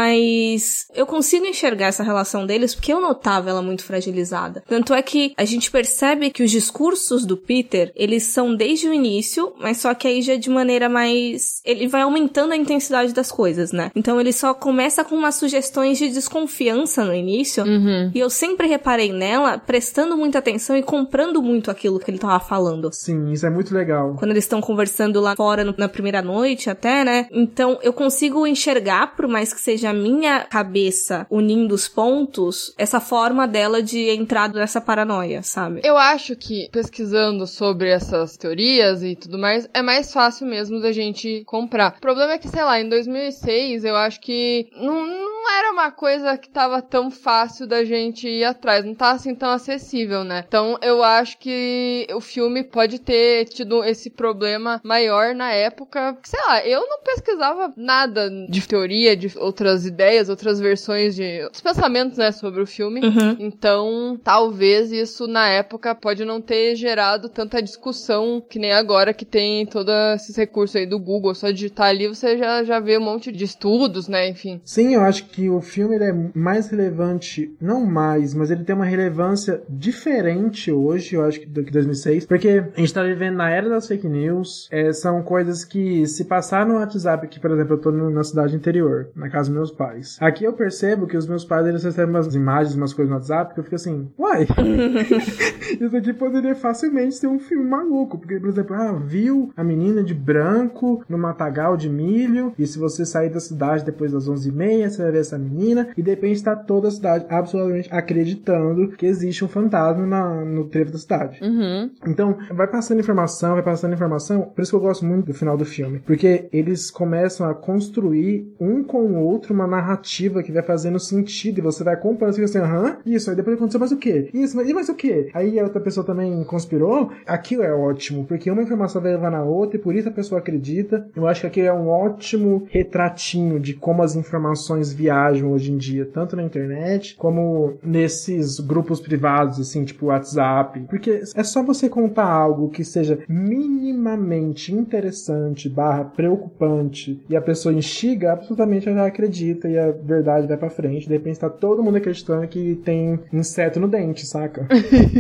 eu 0.95 1.07
consigo 1.07 1.45
enxergar 1.47 1.87
essa 1.87 2.03
relação 2.03 2.47
deles 2.47 2.75
porque 2.75 2.93
eu 2.93 3.01
notava 3.01 3.51
ela 3.51 3.63
muito 3.63 3.85
fragilizada. 3.85 4.63
Tanto 4.69 4.95
é 4.95 5.03
que 5.03 5.33
a 5.37 5.45
gente 5.45 5.71
percebe 5.71 6.31
que 6.31 6.43
os 6.43 6.51
discursos 6.51 7.25
do 7.27 7.37
Peter, 7.37 7.93
eles 7.95 8.25
são 8.25 8.55
desde 8.55 8.89
o 8.89 8.95
início, 8.95 9.53
mas 9.61 9.79
só 9.79 9.95
que 9.95 10.07
aí 10.09 10.23
já 10.23 10.37
de 10.37 10.51
maneira 10.51 10.89
mais. 10.89 11.61
Ele 11.65 11.87
vai 11.89 12.03
aumentando 12.03 12.53
a 12.53 12.57
intensidade 12.57 13.13
das 13.13 13.31
coisas, 13.31 13.73
né? 13.73 13.91
Então 13.95 14.21
ele 14.21 14.33
só 14.33 14.55
começa 14.55 15.05
com 15.05 15.15
umas 15.15 15.35
sugestões 15.35 15.99
de 15.99 16.09
desconfiança 16.09 17.05
no 17.05 17.15
início. 17.15 17.65
Uhum. 17.65 18.11
E 18.15 18.19
eu 18.19 18.31
sempre 18.31 18.67
reparei 18.67 19.13
nela 19.13 19.59
prestando 19.59 20.17
muita 20.17 20.39
atenção 20.39 20.77
e 20.77 20.83
comprando 20.83 21.43
muito 21.43 21.71
aquilo 21.71 21.99
que 21.99 22.11
ele 22.11 22.19
tava 22.19 22.41
falando. 22.41 22.91
Sim, 22.93 23.31
isso 23.33 23.47
é 23.47 23.51
muito 23.51 23.75
legal. 23.75 24.17
Quando 24.19 24.31
eles 24.33 24.45
estão 24.45 24.61
conversando 24.61 25.21
lá 25.21 25.35
fora 25.37 25.65
no- 25.65 25.75
na 25.77 25.89
primeira 25.89 26.23
noite, 26.23 26.71
até, 26.71 27.05
né? 27.05 27.27
Então 27.31 27.79
eu 27.83 27.93
consigo 27.93 28.47
enxergar, 28.47 29.15
por 29.17 29.27
mais 29.29 29.53
que 29.53 29.61
seja 29.61 29.90
a 29.91 29.95
minha 29.95 30.41
cabeça 30.41 31.27
unindo 31.31 31.75
os 31.75 31.89
pontos, 31.89 32.73
essa 32.79 33.01
forma 33.01 33.47
dela 33.47 33.83
de 33.83 34.09
entrar 34.11 34.53
nessa 34.53 34.81
paranoia, 34.81 35.43
sabe? 35.43 35.81
Eu 35.85 35.97
acho 35.97 36.37
que 36.37 36.69
pesquisando 36.71 37.47
sobre 37.47 37.91
essas 37.91 38.37
teorias 38.37 39.03
e 39.03 39.17
tudo 39.17 39.39
mais, 39.39 39.69
é 39.75 39.83
mais 39.83 40.13
fácil 40.13 40.47
mesmo 40.47 40.81
da 40.81 40.93
gente 40.93 41.43
comprar. 41.45 41.97
O 41.99 42.01
problema 42.01 42.33
é 42.33 42.39
que, 42.39 42.49
sei 42.49 42.63
lá, 42.63 42.81
em 42.81 42.89
2006, 42.89 43.85
eu 43.85 43.97
acho 43.97 44.21
que 44.21 44.69
não, 44.77 45.07
não 45.41 45.59
era 45.59 45.73
uma 45.73 45.91
coisa 45.91 46.37
que 46.37 46.49
tava 46.49 46.83
tão 46.83 47.11
fácil 47.11 47.67
da 47.67 47.85
gente 47.85 48.29
ir 48.29 48.45
atrás, 48.45 48.85
não 48.85 48.95
tá 48.95 49.13
assim 49.13 49.35
tão 49.35 49.51
acessível, 49.51 50.23
né? 50.23 50.45
Então 50.47 50.79
eu 50.83 51.03
acho 51.03 51.39
que 51.39 52.07
o 52.15 52.21
filme 52.21 52.63
pode 52.63 52.99
ter 52.99 53.47
tido 53.47 53.83
esse 53.83 54.11
problema 54.11 54.81
maior 54.85 55.35
na 55.35 55.51
época, 55.53 56.17
que, 56.23 56.29
sei 56.29 56.41
lá, 56.47 56.67
eu 56.67 56.81
não 56.87 57.01
pesquisava 57.03 57.73
nada 57.77 58.31
de 58.49 58.67
teoria, 58.67 59.17
de 59.17 59.33
outras 59.39 59.87
ideias, 59.87 60.29
outras 60.29 60.61
versões 60.61 61.15
de 61.17 61.43
outros 61.43 61.63
pensamentos, 61.63 62.19
né, 62.19 62.33
sobre 62.33 62.63
o 62.63 62.67
filme. 62.67 63.01
Uhum. 63.01 63.37
Então, 63.39 64.21
talvez 64.23 64.93
isso 64.93 65.27
na 65.27 65.49
época 65.49 65.95
pode 65.95 66.25
não 66.25 66.41
ter 66.41 66.77
gerado 66.77 67.29
tanta 67.29 67.63
discussão 67.63 68.43
que 68.47 68.59
nem 68.59 68.73
agora 68.73 69.15
que 69.15 69.25
tem 69.25 69.65
todos 69.67 69.95
esses 70.17 70.37
recursos 70.37 70.77
aí 70.77 70.87
do 70.87 70.99
Google. 70.99 71.35
Só 71.35 71.51
digitar 71.51 71.89
ali 71.89 72.09
você 72.09 72.37
já, 72.37 72.63
já 72.65 72.79
vê 72.79 72.99
um 72.99 73.03
monte 73.03 73.33
de 73.33 73.45
estudos, 73.45 74.09
né? 74.09 74.29
Enfim. 74.29 74.61
Sim, 74.65 74.95
eu 74.95 75.03
acho 75.03 75.25
que 75.25 75.30
o 75.49 75.61
filme 75.61 75.95
ele 75.95 76.05
é 76.05 76.31
mais 76.35 76.69
relevante, 76.69 77.55
não 77.61 77.87
mais, 77.87 78.35
mas 78.35 78.51
ele 78.51 78.65
tem 78.65 78.75
uma 78.75 78.85
relevância 78.85 79.63
diferente 79.69 80.71
hoje, 80.73 81.15
eu 81.15 81.25
acho, 81.25 81.47
do 81.49 81.63
que 81.63 81.71
2006, 81.71 82.27
porque 82.27 82.65
a 82.77 82.81
gente 82.81 82.95
tá 82.95 83.03
vivendo 83.03 83.37
na 83.37 83.51
era 83.51 83.69
das 83.69 83.87
fake 83.87 84.09
news, 84.09 84.69
é, 84.71 84.93
são 84.93 85.23
coisas 85.23 85.65
que 85.65 86.07
se 86.07 86.25
passar 86.25 86.67
no 86.67 86.75
WhatsApp, 86.75 87.29
que 87.29 87.41
por 87.41 87.51
exemplo 87.51 87.75
eu 87.75 87.79
tô 87.79 87.91
na 87.91 88.25
cidade 88.25 88.57
interior, 88.57 89.09
na 89.15 89.29
casa 89.29 89.49
dos 89.49 89.57
meus 89.57 89.71
pais. 89.71 90.17
Aqui 90.21 90.45
eu 90.45 90.53
percebo 90.53 91.07
que 91.07 91.17
os 91.17 91.27
meus 91.27 91.45
pais 91.45 91.67
eles 91.67 91.85
recebem 91.85 92.15
umas 92.15 92.35
imagens, 92.35 92.75
umas 92.75 92.93
coisas 92.93 93.11
no 93.11 93.17
WhatsApp, 93.17 93.55
que 93.55 93.61
eu 93.61 93.65
fico 93.65 93.77
assim, 93.77 94.09
uai, 94.19 94.47
isso 95.81 95.97
aqui 95.97 96.13
poderia 96.13 96.55
facilmente 96.55 97.15
ser 97.15 97.29
um 97.29 97.39
filme 97.39 97.65
maluco, 97.65 98.19
porque 98.19 98.39
por 98.39 98.49
exemplo, 98.49 98.75
ah, 98.75 98.93
viu 98.93 99.53
a 99.57 99.63
menina 99.63 100.03
de 100.03 100.15
branco 100.15 101.05
no 101.09 101.19
matagal 101.19 101.77
de 101.77 101.89
milho, 101.89 102.53
e 102.59 102.67
se 102.67 102.79
você 102.79 103.05
sair 103.05 103.31
da 103.31 103.41
cidade 103.41 103.85
depois 103.85 104.13
das 104.13 104.29
11h30, 104.29 104.89
você 104.89 105.03
vai 105.03 105.13
ver 105.13 105.20
essa 105.21 105.39
menina, 105.39 105.89
e 105.97 106.03
de 106.03 106.11
repente 106.11 106.43
tá 106.43 106.57
toda 106.57 106.89
a 106.89 106.91
cidade 106.91 107.27
absolutamente 107.29 107.89
acreditando 107.93 108.89
que 108.89 109.07
existe 109.07 109.45
um 109.45 109.49
fantasma 109.49 110.07
na, 110.07 110.45
no 110.45 110.65
trevo 110.65 110.93
da 110.93 110.99
cidade. 110.99 111.39
Uhum. 111.43 111.91
Então, 112.07 112.37
vai 112.53 112.67
passando 112.67 113.01
informação, 113.01 113.55
vai 113.55 113.63
passando 113.63 113.95
informação. 113.95 114.43
Por 114.43 114.63
isso 114.63 114.71
que 114.73 114.77
eu 114.77 114.81
gosto 114.81 115.05
muito 115.05 115.27
do 115.27 115.35
final 115.35 115.57
do 115.57 115.65
filme. 115.65 116.01
Porque 116.01 116.49
eles 116.53 116.91
começam 116.91 117.49
a 117.49 117.55
construir 117.55 118.53
um 118.61 118.83
com 118.83 119.03
o 119.03 119.25
outro 119.25 119.55
uma 119.55 119.67
narrativa 119.67 120.43
que 120.43 120.53
vai 120.53 120.63
fazendo 120.63 120.99
sentido. 120.99 121.59
E 121.59 121.63
você 121.63 121.85
vai 121.85 121.95
acompanhando, 121.95 122.35
você 122.35 122.47
fica 122.47 122.59
assim, 122.59 122.73
aham, 122.73 122.99
isso. 123.05 123.31
Aí 123.31 123.37
depois 123.37 123.57
aconteceu 123.57 123.81
mais 123.81 123.93
o 123.93 123.97
quê? 123.97 124.31
Isso, 124.33 124.57
mas 124.57 124.69
e 124.69 124.75
mais 124.75 124.89
o 124.89 124.95
quê? 124.95 125.31
Aí 125.35 125.59
a 125.59 125.65
outra 125.65 125.81
pessoa 125.81 126.05
também 126.05 126.43
conspirou. 126.45 127.11
Aquilo 127.27 127.63
é 127.63 127.73
ótimo, 127.73 128.25
porque 128.25 128.51
uma 128.51 128.63
informação 128.63 129.03
vai 129.03 129.13
levar 129.13 129.31
na 129.31 129.43
outra 129.43 129.77
e 129.77 129.81
por 129.81 129.95
isso 129.95 130.09
a 130.09 130.13
pessoa 130.13 130.41
acredita. 130.41 131.09
Eu 131.15 131.27
acho 131.27 131.43
que 131.43 131.47
aquilo 131.47 131.67
é 131.67 131.73
um 131.73 131.89
ótimo 131.89 132.67
retratinho 132.71 133.59
de 133.59 133.75
como 133.75 134.03
as 134.03 134.15
informações 134.17 134.93
viajam 134.93 135.10
hoje 135.13 135.73
em 135.73 135.77
dia, 135.77 136.07
tanto 136.07 136.37
na 136.37 136.43
internet 136.43 137.17
como 137.17 137.79
nesses 137.83 138.61
grupos 138.61 139.01
privados, 139.01 139.61
assim, 139.61 139.85
tipo 139.85 140.07
WhatsApp. 140.07 140.81
Porque 140.89 141.23
é 141.35 141.45
só 141.45 141.63
você 141.63 141.89
contar 141.89 142.27
algo 142.27 142.69
que 142.71 142.85
seja 142.85 143.19
minimamente 143.29 144.73
interessante, 144.73 145.69
barra 145.69 146.05
preocupante, 146.05 147.21
e 147.29 147.37
a 147.37 147.41
pessoa 147.41 147.75
instiga, 147.75 148.33
absolutamente 148.33 148.89
ela 148.89 149.07
acredita 149.07 149.69
e 149.69 149.79
a 149.79 149.91
verdade 149.91 150.47
vai 150.47 150.57
pra 150.57 150.71
frente. 150.71 151.07
De 151.07 151.13
repente 151.13 151.39
tá 151.39 151.51
todo 151.51 151.83
mundo 151.83 151.97
acreditando 151.97 152.47
que 152.49 152.77
tem 152.77 153.19
inseto 153.33 153.81
no 153.81 153.89
dente, 153.89 154.27
saca? 154.27 154.67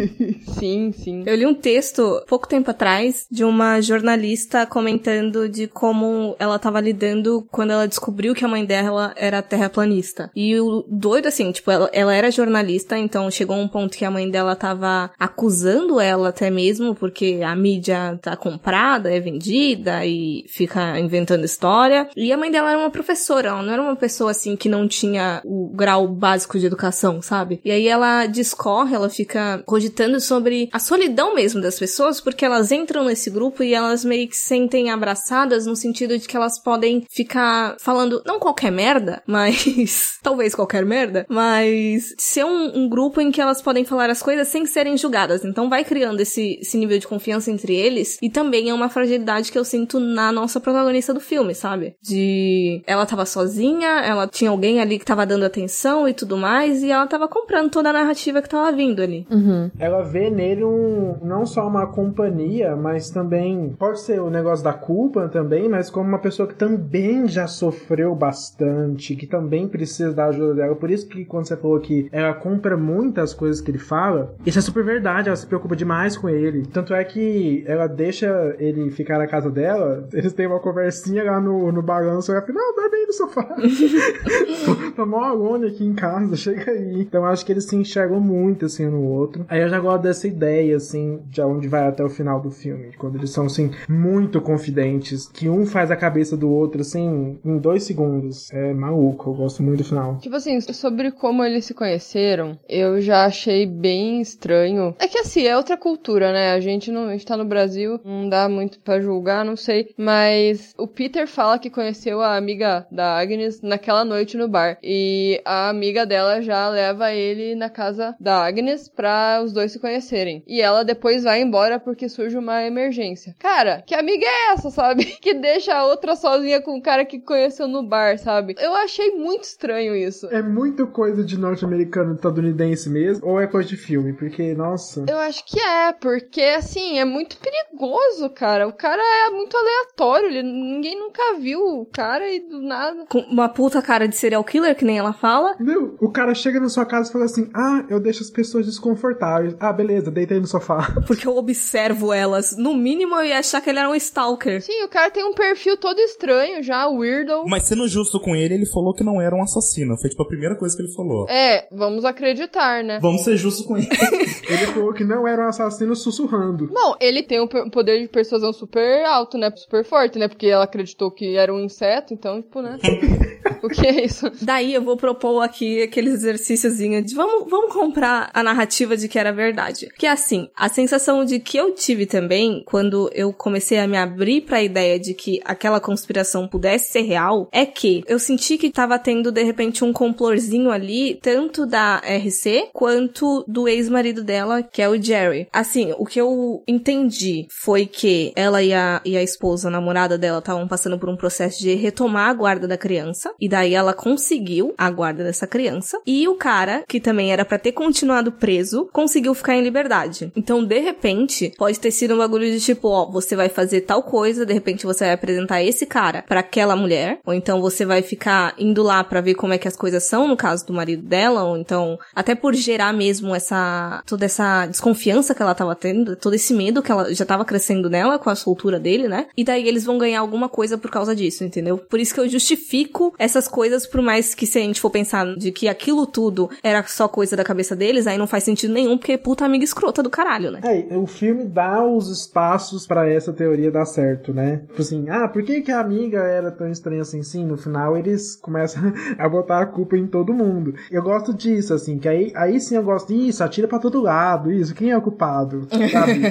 sim, 0.58 0.92
sim. 0.92 1.22
Eu 1.26 1.34
li 1.34 1.46
um 1.46 1.54
texto 1.54 2.22
pouco 2.26 2.48
tempo 2.48 2.70
atrás 2.70 3.26
de 3.30 3.44
uma 3.44 3.80
jornalista 3.80 4.66
comentando 4.66 5.48
de 5.48 5.66
como 5.66 6.36
ela 6.38 6.58
tava 6.58 6.80
lidando 6.80 7.46
quando 7.50 7.70
ela 7.72 7.86
descobriu 7.86 8.34
que 8.34 8.44
a 8.44 8.48
mãe 8.48 8.64
dela 8.64 9.12
era 9.16 9.42
terraplanista. 9.80 10.30
E 10.34 10.58
o 10.60 10.84
doido, 10.88 11.26
assim, 11.26 11.50
tipo, 11.52 11.70
ela, 11.70 11.90
ela 11.92 12.14
era 12.14 12.30
jornalista, 12.30 12.98
então 12.98 13.30
chegou 13.30 13.56
um 13.56 13.68
ponto 13.68 13.96
que 13.96 14.04
a 14.04 14.10
mãe 14.10 14.30
dela 14.30 14.54
tava 14.54 15.10
acusando 15.18 16.00
ela 16.00 16.28
até 16.28 16.50
mesmo, 16.50 16.94
porque 16.94 17.40
a 17.44 17.54
mídia 17.56 18.18
tá 18.20 18.36
comprada, 18.36 19.12
é 19.12 19.20
vendida 19.20 20.04
e 20.04 20.44
fica 20.48 20.98
inventando 20.98 21.44
história. 21.44 22.08
E 22.16 22.32
a 22.32 22.36
mãe 22.36 22.50
dela 22.50 22.70
era 22.70 22.78
uma 22.78 22.90
professora, 22.90 23.48
ela 23.48 23.62
não 23.62 23.72
era 23.72 23.82
uma 23.82 23.96
pessoa 23.96 24.30
assim 24.30 24.56
que 24.56 24.68
não 24.68 24.86
tinha 24.86 25.40
o 25.44 25.70
grau 25.74 26.06
básico 26.08 26.58
de 26.58 26.66
educação, 26.66 27.22
sabe? 27.22 27.60
E 27.64 27.70
aí 27.70 27.88
ela 27.88 28.26
discorre, 28.26 28.94
ela 28.94 29.08
fica 29.08 29.62
cogitando 29.66 30.20
sobre 30.20 30.68
a 30.72 30.78
solidão 30.78 31.34
mesmo 31.34 31.60
das 31.60 31.78
pessoas, 31.78 32.20
porque 32.20 32.44
elas 32.44 32.72
entram 32.72 33.04
nesse 33.04 33.30
grupo 33.30 33.62
e 33.62 33.74
elas 33.74 34.04
meio 34.04 34.28
que 34.28 34.36
se 34.36 34.50
sentem 34.50 34.90
abraçadas 34.90 35.66
no 35.66 35.76
sentido 35.76 36.18
de 36.18 36.26
que 36.26 36.36
elas 36.36 36.58
podem 36.58 37.04
ficar 37.08 37.76
falando 37.78 38.22
não 38.26 38.40
qualquer 38.40 38.72
merda, 38.72 39.22
mas 39.26 39.64
talvez 40.22 40.54
qualquer 40.54 40.84
merda, 40.84 41.26
mas 41.28 42.14
ser 42.18 42.44
um, 42.44 42.78
um 42.78 42.88
grupo 42.88 43.20
em 43.20 43.30
que 43.30 43.40
elas 43.40 43.62
podem 43.62 43.84
falar 43.84 44.10
as 44.10 44.22
coisas 44.22 44.48
sem 44.48 44.66
serem 44.66 44.96
julgadas. 44.96 45.44
Então 45.44 45.68
vai 45.68 45.84
criando 45.84 46.20
esse, 46.20 46.58
esse 46.60 46.76
nível 46.78 46.98
de 46.98 47.06
confiança 47.06 47.50
entre 47.50 47.74
eles 47.74 48.18
e 48.22 48.28
também 48.28 48.70
é 48.70 48.74
uma 48.74 48.88
fragilidade 48.88 49.50
que 49.50 49.58
eu 49.58 49.64
sinto 49.64 49.98
na 49.98 50.32
nossa 50.32 50.60
protagonista 50.60 51.14
do 51.14 51.20
filme, 51.20 51.54
sabe? 51.54 51.94
De 52.02 52.82
ela 52.86 53.06
tava 53.06 53.24
sozinha, 53.24 54.00
ela 54.00 54.26
tinha 54.26 54.50
alguém 54.50 54.80
ali 54.80 54.98
que 54.98 55.04
tava 55.04 55.26
dando 55.26 55.44
atenção 55.44 56.08
e 56.08 56.14
tudo 56.14 56.36
mais 56.36 56.82
e 56.82 56.90
ela 56.90 57.06
tava 57.06 57.28
comprando 57.28 57.70
toda 57.70 57.90
a 57.90 57.92
narrativa 57.92 58.42
que 58.42 58.48
tava 58.48 58.70
vindo 58.72 59.02
ali. 59.02 59.26
Uhum. 59.30 59.70
Ela 59.78 60.02
vê 60.02 60.30
nele 60.30 60.64
um 60.64 61.16
não 61.22 61.46
só 61.46 61.66
uma 61.66 61.86
companhia, 61.86 62.76
mas 62.76 63.10
também 63.10 63.74
pode 63.78 64.00
ser 64.00 64.20
o 64.20 64.30
negócio 64.30 64.64
da 64.64 64.72
culpa 64.72 65.28
também, 65.28 65.68
mas 65.68 65.90
como 65.90 66.08
uma 66.08 66.18
pessoa 66.18 66.48
que 66.48 66.54
também 66.54 67.26
já 67.26 67.46
sofreu 67.46 68.14
bastante, 68.14 69.16
que 69.16 69.26
também 69.26 69.59
precisa 69.68 70.12
da 70.12 70.26
ajuda 70.26 70.54
dela. 70.54 70.74
Por 70.74 70.90
isso 70.90 71.06
que 71.08 71.24
quando 71.24 71.46
você 71.46 71.56
falou 71.56 71.78
que 71.80 72.08
ela 72.12 72.34
compra 72.34 72.76
muitas 72.76 73.34
coisas 73.34 73.60
que 73.60 73.70
ele 73.70 73.78
fala, 73.78 74.34
isso 74.44 74.58
é 74.58 74.62
super 74.62 74.84
verdade, 74.84 75.28
ela 75.28 75.36
se 75.36 75.46
preocupa 75.46 75.76
demais 75.76 76.16
com 76.16 76.28
ele. 76.28 76.66
Tanto 76.66 76.94
é 76.94 77.02
que 77.04 77.64
ela 77.66 77.86
deixa 77.86 78.54
ele 78.58 78.90
ficar 78.90 79.18
na 79.18 79.26
casa 79.26 79.50
dela, 79.50 80.08
eles 80.12 80.32
têm 80.32 80.46
uma 80.46 80.60
conversinha 80.60 81.24
lá 81.24 81.40
no, 81.40 81.70
no 81.72 81.82
balanço, 81.82 82.32
ela 82.32 82.40
fala, 82.40 82.54
não, 82.54 82.74
dorme 82.74 82.96
aí 82.96 83.06
no 83.06 83.12
sofá. 83.12 83.42
tá 84.96 85.06
mó 85.06 85.24
alone 85.24 85.66
aqui 85.66 85.84
em 85.84 85.94
casa, 85.94 86.36
chega 86.36 86.70
aí. 86.70 87.00
Então 87.00 87.24
acho 87.24 87.44
que 87.44 87.52
eles 87.52 87.64
se 87.64 87.76
enxergam 87.76 88.20
muito, 88.20 88.66
assim, 88.66 88.86
no 88.86 89.02
outro. 89.02 89.44
Aí 89.48 89.60
eu 89.60 89.68
já 89.68 89.78
gosto 89.78 90.02
dessa 90.02 90.26
ideia, 90.26 90.76
assim, 90.76 91.20
de 91.26 91.40
onde 91.40 91.68
vai 91.68 91.86
até 91.86 92.04
o 92.04 92.08
final 92.08 92.40
do 92.40 92.50
filme. 92.50 92.90
Quando 92.98 93.16
eles 93.16 93.30
são, 93.30 93.46
assim, 93.46 93.70
muito 93.88 94.40
confidentes, 94.40 95.28
que 95.32 95.48
um 95.48 95.66
faz 95.66 95.90
a 95.90 95.96
cabeça 95.96 96.36
do 96.36 96.50
outro, 96.50 96.80
assim, 96.80 97.38
em 97.44 97.58
dois 97.58 97.84
segundos. 97.84 98.50
É 98.52 98.72
maluco, 98.72 99.30
eu 99.30 99.34
gosto 99.34 99.49
muito 99.58 99.78
do 99.78 99.84
final. 99.84 100.18
Tipo 100.18 100.36
assim, 100.36 100.60
sobre 100.60 101.10
como 101.10 101.44
eles 101.44 101.64
se 101.64 101.74
conheceram, 101.74 102.58
eu 102.68 103.00
já 103.00 103.24
achei 103.24 103.66
bem 103.66 104.20
estranho. 104.20 104.94
É 104.98 105.06
que 105.06 105.18
assim, 105.18 105.46
é 105.46 105.56
outra 105.56 105.76
cultura, 105.76 106.32
né? 106.32 106.52
A 106.52 106.60
gente 106.60 106.90
não 106.90 107.10
gente 107.20 107.26
tá 107.26 107.36
no 107.36 107.44
Brasil, 107.44 108.00
não 108.04 108.28
dá 108.28 108.48
muito 108.48 108.80
para 108.80 109.00
julgar, 109.00 109.44
não 109.44 109.56
sei. 109.56 109.94
Mas 109.96 110.74
o 110.78 110.86
Peter 110.86 111.26
fala 111.26 111.58
que 111.58 111.70
conheceu 111.70 112.20
a 112.20 112.36
amiga 112.36 112.86
da 112.90 113.18
Agnes 113.18 113.60
naquela 113.60 114.04
noite 114.04 114.36
no 114.36 114.48
bar. 114.48 114.78
E 114.82 115.40
a 115.44 115.68
amiga 115.68 116.06
dela 116.06 116.40
já 116.40 116.68
leva 116.68 117.12
ele 117.12 117.54
na 117.54 117.68
casa 117.68 118.16
da 118.18 118.44
Agnes 118.44 118.88
pra 118.88 119.40
os 119.44 119.52
dois 119.52 119.72
se 119.72 119.78
conhecerem. 119.78 120.42
E 120.46 120.60
ela 120.60 120.84
depois 120.84 121.24
vai 121.24 121.40
embora 121.40 121.78
porque 121.78 122.08
surge 122.08 122.36
uma 122.36 122.64
emergência. 122.64 123.34
Cara, 123.38 123.82
que 123.86 123.94
amiga 123.94 124.26
é 124.26 124.52
essa, 124.52 124.70
sabe? 124.70 125.10
Que 125.20 125.34
deixa 125.34 125.74
a 125.74 125.84
outra 125.84 126.16
sozinha 126.16 126.62
com 126.62 126.78
o 126.78 126.82
cara 126.82 127.04
que 127.04 127.20
conheceu 127.20 127.68
no 127.68 127.82
bar, 127.82 128.18
sabe? 128.18 128.54
Eu 128.58 128.72
achei 128.74 129.10
muito 129.10 129.39
estranho 129.42 129.94
isso. 129.94 130.26
É 130.26 130.42
muito 130.42 130.86
coisa 130.86 131.24
de 131.24 131.38
norte-americano 131.38 132.14
estadunidense 132.14 132.88
mesmo, 132.88 133.26
ou 133.26 133.40
é 133.40 133.46
coisa 133.46 133.68
de 133.68 133.76
filme? 133.76 134.12
Porque, 134.12 134.54
nossa. 134.54 135.04
Eu 135.08 135.18
acho 135.18 135.44
que 135.44 135.60
é, 135.60 135.92
porque 135.92 136.42
assim, 136.42 136.98
é 136.98 137.04
muito 137.04 137.36
perigoso, 137.38 138.30
cara. 138.30 138.66
O 138.66 138.72
cara 138.72 139.02
é 139.26 139.30
muito 139.30 139.56
aleatório, 139.56 140.28
ele, 140.28 140.42
ninguém 140.42 140.98
nunca 140.98 141.38
viu 141.38 141.60
o 141.60 141.86
cara 141.86 142.30
e 142.30 142.40
do 142.40 142.60
nada. 142.60 143.06
Com 143.08 143.20
uma 143.20 143.48
puta 143.48 143.82
cara 143.82 144.06
de 144.06 144.16
serial 144.16 144.44
killer, 144.44 144.76
que 144.76 144.84
nem 144.84 144.98
ela 144.98 145.12
fala. 145.12 145.56
Meu, 145.58 145.96
o 146.00 146.10
cara 146.10 146.34
chega 146.34 146.60
na 146.60 146.68
sua 146.68 146.84
casa 146.84 147.08
e 147.08 147.12
fala 147.12 147.24
assim: 147.24 147.50
Ah, 147.54 147.84
eu 147.88 148.00
deixo 148.00 148.22
as 148.22 148.30
pessoas 148.30 148.66
desconfortáveis. 148.66 149.54
Ah, 149.58 149.72
beleza, 149.72 150.10
deita 150.10 150.34
aí 150.34 150.40
no 150.40 150.46
sofá. 150.46 150.94
Porque 151.06 151.26
eu 151.26 151.36
observo 151.36 152.12
elas. 152.12 152.56
No 152.56 152.74
mínimo 152.74 153.16
eu 153.16 153.24
ia 153.24 153.38
achar 153.38 153.60
que 153.60 153.70
ele 153.70 153.78
era 153.78 153.88
um 153.88 153.94
stalker. 153.94 154.62
Sim, 154.62 154.84
o 154.84 154.88
cara 154.88 155.10
tem 155.10 155.24
um 155.24 155.34
perfil 155.34 155.76
todo 155.76 155.98
estranho 155.98 156.62
já, 156.62 156.86
weirdo. 156.88 157.44
Mas 157.46 157.64
sendo 157.64 157.86
justo 157.88 158.20
com 158.20 158.34
ele, 158.34 158.54
ele 158.54 158.66
falou 158.66 158.94
que 158.94 159.04
não 159.04 159.19
era 159.20 159.34
um 159.34 159.42
assassino. 159.42 159.96
Foi 159.96 160.10
tipo 160.10 160.22
a 160.22 160.26
primeira 160.26 160.56
coisa 160.56 160.76
que 160.76 160.82
ele 160.82 160.92
falou. 160.92 161.28
É, 161.28 161.66
vamos 161.70 162.04
acreditar, 162.04 162.82
né? 162.82 162.98
Vamos 163.00 163.22
ser 163.22 163.36
justos 163.36 163.64
com 163.64 163.76
ele. 163.76 163.88
Ele 164.50 164.66
falou 164.66 164.92
que 164.92 165.04
não 165.04 165.28
era 165.28 165.44
um 165.44 165.48
assassino 165.48 165.94
sussurrando. 165.94 166.66
Bom, 166.66 166.96
ele 167.00 167.22
tem 167.22 167.40
um 167.40 167.46
poder 167.46 168.00
de 168.00 168.08
persuasão 168.08 168.52
super 168.52 169.04
alto, 169.04 169.38
né? 169.38 169.52
Super 169.54 169.84
forte, 169.84 170.18
né? 170.18 170.26
Porque 170.26 170.46
ela 170.46 170.64
acreditou 170.64 171.10
que 171.10 171.36
era 171.36 171.54
um 171.54 171.60
inseto, 171.60 172.12
então, 172.12 172.42
tipo, 172.42 172.60
né? 172.60 172.76
o 173.62 173.68
que 173.68 173.86
é 173.86 174.04
isso? 174.04 174.30
Daí 174.42 174.74
eu 174.74 174.82
vou 174.82 174.96
propor 174.96 175.42
aqui 175.42 175.82
aquele 175.82 176.10
exercíciozinho 176.10 177.02
de 177.02 177.14
vamos, 177.14 177.48
vamos 177.48 177.72
comprar 177.72 178.30
a 178.34 178.42
narrativa 178.42 178.96
de 178.96 179.08
que 179.08 179.18
era 179.18 179.32
verdade. 179.32 179.88
Que 179.96 180.06
é 180.06 180.10
assim, 180.10 180.48
a 180.56 180.68
sensação 180.68 181.24
de 181.24 181.38
que 181.38 181.56
eu 181.56 181.74
tive 181.74 182.06
também 182.06 182.62
quando 182.66 183.10
eu 183.14 183.32
comecei 183.32 183.78
a 183.78 183.86
me 183.86 183.96
abrir 183.96 184.42
pra 184.42 184.62
ideia 184.62 184.98
de 184.98 185.14
que 185.14 185.40
aquela 185.44 185.80
conspiração 185.80 186.48
pudesse 186.48 186.92
ser 186.92 187.02
real, 187.02 187.48
é 187.52 187.64
que 187.64 188.02
eu 188.06 188.18
senti 188.18 188.58
que 188.58 188.70
tava 188.70 188.98
tendo 188.98 189.09
de 189.32 189.42
repente 189.42 189.84
um 189.84 189.92
complorzinho 189.92 190.70
ali, 190.70 191.18
tanto 191.20 191.66
da 191.66 191.96
RC 191.98 192.68
quanto 192.72 193.44
do 193.46 193.68
ex-marido 193.68 194.22
dela, 194.22 194.62
que 194.62 194.82
é 194.82 194.88
o 194.88 195.00
Jerry. 195.00 195.48
Assim, 195.52 195.92
o 195.98 196.04
que 196.04 196.20
eu 196.20 196.62
entendi 196.66 197.46
foi 197.50 197.86
que 197.86 198.32
ela 198.36 198.62
e 198.62 198.72
a, 198.72 199.00
e 199.04 199.16
a 199.16 199.22
esposa, 199.22 199.68
a 199.68 199.70
namorada 199.70 200.16
dela, 200.16 200.38
estavam 200.38 200.66
passando 200.68 200.98
por 200.98 201.08
um 201.08 201.16
processo 201.16 201.60
de 201.60 201.74
retomar 201.74 202.30
a 202.30 202.34
guarda 202.34 202.68
da 202.68 202.76
criança, 202.76 203.32
e 203.40 203.48
daí 203.48 203.74
ela 203.74 203.92
conseguiu 203.92 204.74
a 204.76 204.90
guarda 204.90 205.24
dessa 205.24 205.46
criança, 205.46 206.00
e 206.06 206.26
o 206.28 206.34
cara, 206.34 206.84
que 206.88 207.00
também 207.00 207.32
era 207.32 207.44
pra 207.44 207.58
ter 207.58 207.72
continuado 207.72 208.32
preso, 208.32 208.88
conseguiu 208.92 209.34
ficar 209.34 209.56
em 209.56 209.62
liberdade. 209.62 210.32
Então, 210.36 210.64
de 210.64 210.78
repente, 210.78 211.52
pode 211.56 211.78
ter 211.78 211.90
sido 211.90 212.14
um 212.14 212.18
bagulho 212.18 212.50
de 212.50 212.60
tipo, 212.60 212.88
ó, 212.88 213.10
você 213.10 213.34
vai 213.34 213.48
fazer 213.48 213.82
tal 213.82 214.02
coisa, 214.02 214.46
de 214.46 214.52
repente 214.52 214.86
você 214.86 215.04
vai 215.04 215.14
apresentar 215.14 215.62
esse 215.62 215.86
cara 215.86 216.24
pra 216.26 216.40
aquela 216.40 216.76
mulher, 216.76 217.18
ou 217.24 217.34
então 217.34 217.60
você 217.60 217.84
vai 217.84 218.02
ficar 218.02 218.54
indo 218.58 218.82
lá 218.82 218.99
pra 219.04 219.20
ver 219.20 219.34
como 219.34 219.52
é 219.52 219.58
que 219.58 219.68
as 219.68 219.76
coisas 219.76 220.04
são 220.04 220.28
no 220.28 220.36
caso 220.36 220.66
do 220.66 220.72
marido 220.72 221.02
dela, 221.02 221.44
ou 221.44 221.56
então, 221.56 221.98
até 222.14 222.34
por 222.34 222.54
gerar 222.54 222.92
mesmo 222.92 223.34
essa, 223.34 224.02
toda 224.06 224.24
essa 224.24 224.66
desconfiança 224.66 225.34
que 225.34 225.42
ela 225.42 225.54
tava 225.54 225.74
tendo, 225.74 226.16
todo 226.16 226.34
esse 226.34 226.52
medo 226.54 226.82
que 226.82 226.90
ela 226.90 227.12
já 227.12 227.24
tava 227.24 227.44
crescendo 227.44 227.90
nela 227.90 228.18
com 228.18 228.30
a 228.30 228.34
soltura 228.34 228.78
dele, 228.78 229.08
né? 229.08 229.26
E 229.36 229.44
daí 229.44 229.66
eles 229.66 229.84
vão 229.84 229.98
ganhar 229.98 230.20
alguma 230.20 230.48
coisa 230.48 230.78
por 230.78 230.90
causa 230.90 231.14
disso, 231.14 231.44
entendeu? 231.44 231.78
Por 231.78 232.00
isso 232.00 232.14
que 232.14 232.20
eu 232.20 232.28
justifico 232.28 233.14
essas 233.18 233.48
coisas, 233.48 233.86
por 233.86 234.02
mais 234.02 234.34
que 234.34 234.46
se 234.46 234.58
a 234.58 234.62
gente 234.62 234.80
for 234.80 234.90
pensar 234.90 235.34
de 235.36 235.52
que 235.52 235.68
aquilo 235.68 236.06
tudo 236.06 236.50
era 236.62 236.82
só 236.86 237.08
coisa 237.08 237.36
da 237.36 237.44
cabeça 237.44 237.74
deles, 237.76 238.06
aí 238.06 238.18
não 238.18 238.26
faz 238.26 238.44
sentido 238.44 238.72
nenhum, 238.72 238.96
porque 238.96 239.16
puta 239.18 239.44
amiga 239.44 239.64
escrota 239.64 240.02
do 240.02 240.10
caralho, 240.10 240.50
né? 240.50 240.60
É, 240.62 240.96
o 240.96 241.06
filme 241.06 241.44
dá 241.44 241.84
os 241.84 242.08
espaços 242.08 242.86
pra 242.86 243.08
essa 243.08 243.32
teoria 243.32 243.70
dar 243.70 243.84
certo, 243.84 244.32
né? 244.32 244.62
Tipo 244.68 244.82
assim, 244.82 245.08
ah, 245.08 245.28
por 245.28 245.42
que, 245.42 245.60
que 245.60 245.72
a 245.72 245.80
amiga 245.80 246.20
era 246.20 246.50
tão 246.50 246.70
estranha 246.70 247.02
assim? 247.02 247.22
Sim, 247.22 247.44
no 247.44 247.56
final 247.56 247.96
eles 247.96 248.36
começam 248.36 248.89
a 249.18 249.28
botar 249.28 249.60
a 249.60 249.66
culpa 249.66 249.96
em 249.96 250.06
todo 250.06 250.34
mundo. 250.34 250.74
Eu 250.90 251.02
gosto 251.02 251.34
disso, 251.34 251.74
assim, 251.74 251.98
que 251.98 252.08
aí, 252.08 252.32
aí 252.34 252.60
sim 252.60 252.76
eu 252.76 252.82
gosto 252.82 253.12
disso, 253.12 253.42
atira 253.42 253.68
pra 253.68 253.78
todo 253.78 254.00
lado, 254.00 254.52
isso, 254.52 254.74
quem 254.74 254.90
é 254.90 254.96
o 254.96 255.02
culpado? 255.02 255.66
Sabe? 255.90 256.22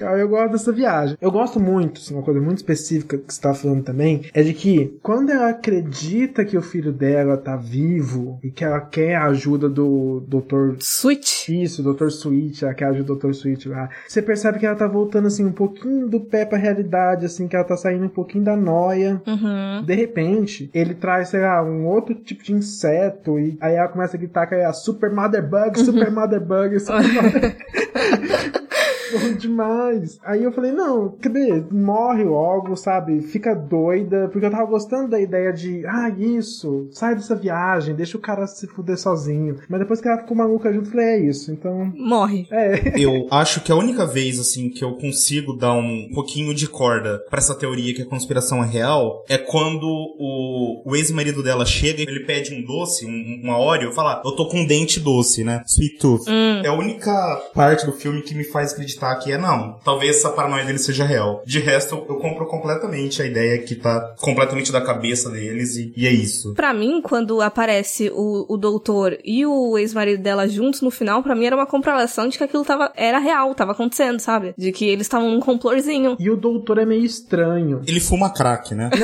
eu 0.20 0.28
gosto 0.28 0.52
dessa 0.52 0.72
viagem. 0.72 1.16
Eu 1.20 1.30
gosto 1.30 1.60
muito, 1.60 2.00
assim, 2.00 2.14
uma 2.14 2.22
coisa 2.22 2.40
muito 2.40 2.58
específica 2.58 3.18
que 3.18 3.32
você 3.32 3.40
tá 3.40 3.54
falando 3.54 3.82
também, 3.82 4.22
é 4.32 4.42
de 4.42 4.52
que 4.52 4.98
quando 5.02 5.30
ela 5.30 5.50
acredita 5.50 6.44
que 6.44 6.56
o 6.56 6.62
filho 6.62 6.92
dela 6.92 7.36
tá 7.36 7.56
vivo 7.56 8.38
e 8.42 8.50
que 8.50 8.64
ela 8.64 8.80
quer 8.80 9.16
a 9.16 9.26
ajuda 9.26 9.68
do 9.68 10.22
Dr. 10.26 10.76
Switch. 10.80 11.48
Isso, 11.48 11.82
Dr. 11.82 12.08
Switch, 12.08 12.62
ela 12.62 12.74
quer 12.74 12.86
a 12.86 12.88
ajuda 12.90 13.14
do 13.14 13.16
Dr. 13.16 13.32
Switch 13.32 13.66
lá. 13.66 13.88
Você 14.06 14.22
percebe 14.22 14.58
que 14.58 14.66
ela 14.66 14.76
tá 14.76 14.86
voltando, 14.86 15.26
assim, 15.26 15.44
um 15.44 15.52
pouquinho 15.52 16.08
do 16.08 16.20
pé 16.20 16.44
pra 16.44 16.58
realidade, 16.58 17.26
assim, 17.26 17.48
que 17.48 17.56
ela 17.56 17.64
tá 17.64 17.76
saindo 17.76 18.04
um 18.04 18.08
pouquinho 18.08 18.44
da 18.44 18.56
noia. 18.56 19.20
Uhum. 19.26 19.84
De 19.84 19.94
repente, 19.94 20.70
ele 20.72 20.94
traz, 20.94 21.28
sei 21.28 21.40
lá, 21.40 21.51
um 21.60 21.86
outro 21.86 22.14
tipo 22.14 22.44
de 22.44 22.52
inseto 22.52 23.38
e 23.38 23.58
aí 23.60 23.74
ela 23.74 23.88
começa 23.88 24.16
a 24.16 24.20
gritar 24.20 24.46
que 24.46 24.54
é 24.54 24.64
a 24.64 24.72
Super 24.72 25.10
Mother 25.10 25.44
Bug, 25.44 25.78
Super 25.80 26.10
Mother 26.14 26.40
Bug, 26.40 26.78
Super 26.78 27.02
Mother... 27.12 27.56
Bom 29.12 29.32
demais. 29.34 30.18
Aí 30.24 30.42
eu 30.42 30.52
falei, 30.52 30.72
não, 30.72 31.16
cadê? 31.20 31.62
Morre 31.70 32.24
logo, 32.24 32.74
sabe? 32.76 33.20
Fica 33.22 33.54
doida. 33.54 34.28
Porque 34.32 34.46
eu 34.46 34.50
tava 34.50 34.64
gostando 34.64 35.10
da 35.10 35.20
ideia 35.20 35.52
de, 35.52 35.84
ah, 35.86 36.08
isso, 36.16 36.88
sai 36.92 37.14
dessa 37.14 37.34
viagem, 37.34 37.94
deixa 37.94 38.16
o 38.16 38.20
cara 38.20 38.46
se 38.46 38.66
fuder 38.66 38.98
sozinho. 38.98 39.58
Mas 39.68 39.80
depois 39.80 40.00
que 40.00 40.08
ela 40.08 40.18
ficou 40.18 40.36
maluca 40.36 40.72
junto, 40.72 40.86
eu 40.86 40.90
falei, 40.90 41.06
é 41.06 41.20
isso. 41.20 41.52
Então. 41.52 41.92
Morre. 41.94 42.46
É. 42.50 42.98
Eu 42.98 43.26
acho 43.30 43.60
que 43.60 43.72
a 43.72 43.76
única 43.76 44.06
vez, 44.06 44.38
assim, 44.38 44.70
que 44.70 44.84
eu 44.84 44.94
consigo 44.94 45.56
dar 45.56 45.74
um 45.74 46.08
pouquinho 46.14 46.54
de 46.54 46.66
corda 46.66 47.22
pra 47.28 47.38
essa 47.38 47.54
teoria 47.54 47.94
que 47.94 48.02
a 48.02 48.06
conspiração 48.06 48.62
é 48.62 48.66
real 48.66 49.24
é 49.28 49.36
quando 49.38 49.84
o, 49.84 50.82
o 50.86 50.96
ex-marido 50.96 51.42
dela 51.42 51.66
chega 51.66 52.00
e 52.00 52.06
ele 52.06 52.24
pede 52.24 52.54
um 52.54 52.64
doce, 52.64 53.06
um, 53.06 53.40
uma 53.42 53.58
Oreo, 53.58 53.90
e 53.90 53.94
fala, 53.94 54.22
eu 54.24 54.32
tô 54.32 54.48
com 54.48 54.58
um 54.58 54.66
dente 54.66 55.00
doce, 55.00 55.44
né? 55.44 55.62
Sweet 55.66 55.98
tooth. 55.98 56.24
É 56.64 56.68
a 56.68 56.74
única 56.74 57.12
parte 57.54 57.86
do 57.86 57.92
filme 57.92 58.22
que 58.22 58.34
me 58.34 58.44
faz 58.44 58.61
acreditar 58.70 59.16
que 59.16 59.32
é 59.32 59.38
não. 59.38 59.78
Talvez 59.84 60.18
essa 60.18 60.30
paranoia 60.30 60.64
dele 60.64 60.78
seja 60.78 61.04
real. 61.04 61.42
De 61.44 61.58
resto, 61.58 62.04
eu 62.08 62.16
compro 62.16 62.46
completamente 62.46 63.20
a 63.20 63.26
ideia 63.26 63.58
que 63.58 63.74
tá 63.74 64.14
completamente 64.20 64.70
da 64.70 64.80
cabeça 64.80 65.30
deles 65.30 65.76
e, 65.76 65.92
e 65.96 66.06
é 66.06 66.12
isso. 66.12 66.54
Pra 66.54 66.72
mim, 66.72 67.00
quando 67.02 67.40
aparece 67.40 68.10
o, 68.14 68.46
o 68.48 68.56
doutor 68.56 69.18
e 69.24 69.44
o 69.44 69.76
ex-marido 69.78 70.22
dela 70.22 70.48
juntos 70.48 70.80
no 70.80 70.90
final, 70.90 71.22
pra 71.22 71.34
mim 71.34 71.46
era 71.46 71.56
uma 71.56 71.66
comprovação 71.66 72.28
de 72.28 72.38
que 72.38 72.44
aquilo 72.44 72.64
tava, 72.64 72.92
era 72.94 73.18
real, 73.18 73.54
tava 73.54 73.72
acontecendo, 73.72 74.20
sabe? 74.20 74.54
De 74.56 74.70
que 74.70 74.86
eles 74.86 75.06
estavam 75.06 75.30
num 75.30 75.40
complorzinho. 75.40 76.16
E 76.18 76.30
o 76.30 76.36
doutor 76.36 76.78
é 76.78 76.84
meio 76.84 77.04
estranho. 77.04 77.82
Ele 77.86 78.00
fuma 78.00 78.30
crack, 78.30 78.74
né? 78.74 78.90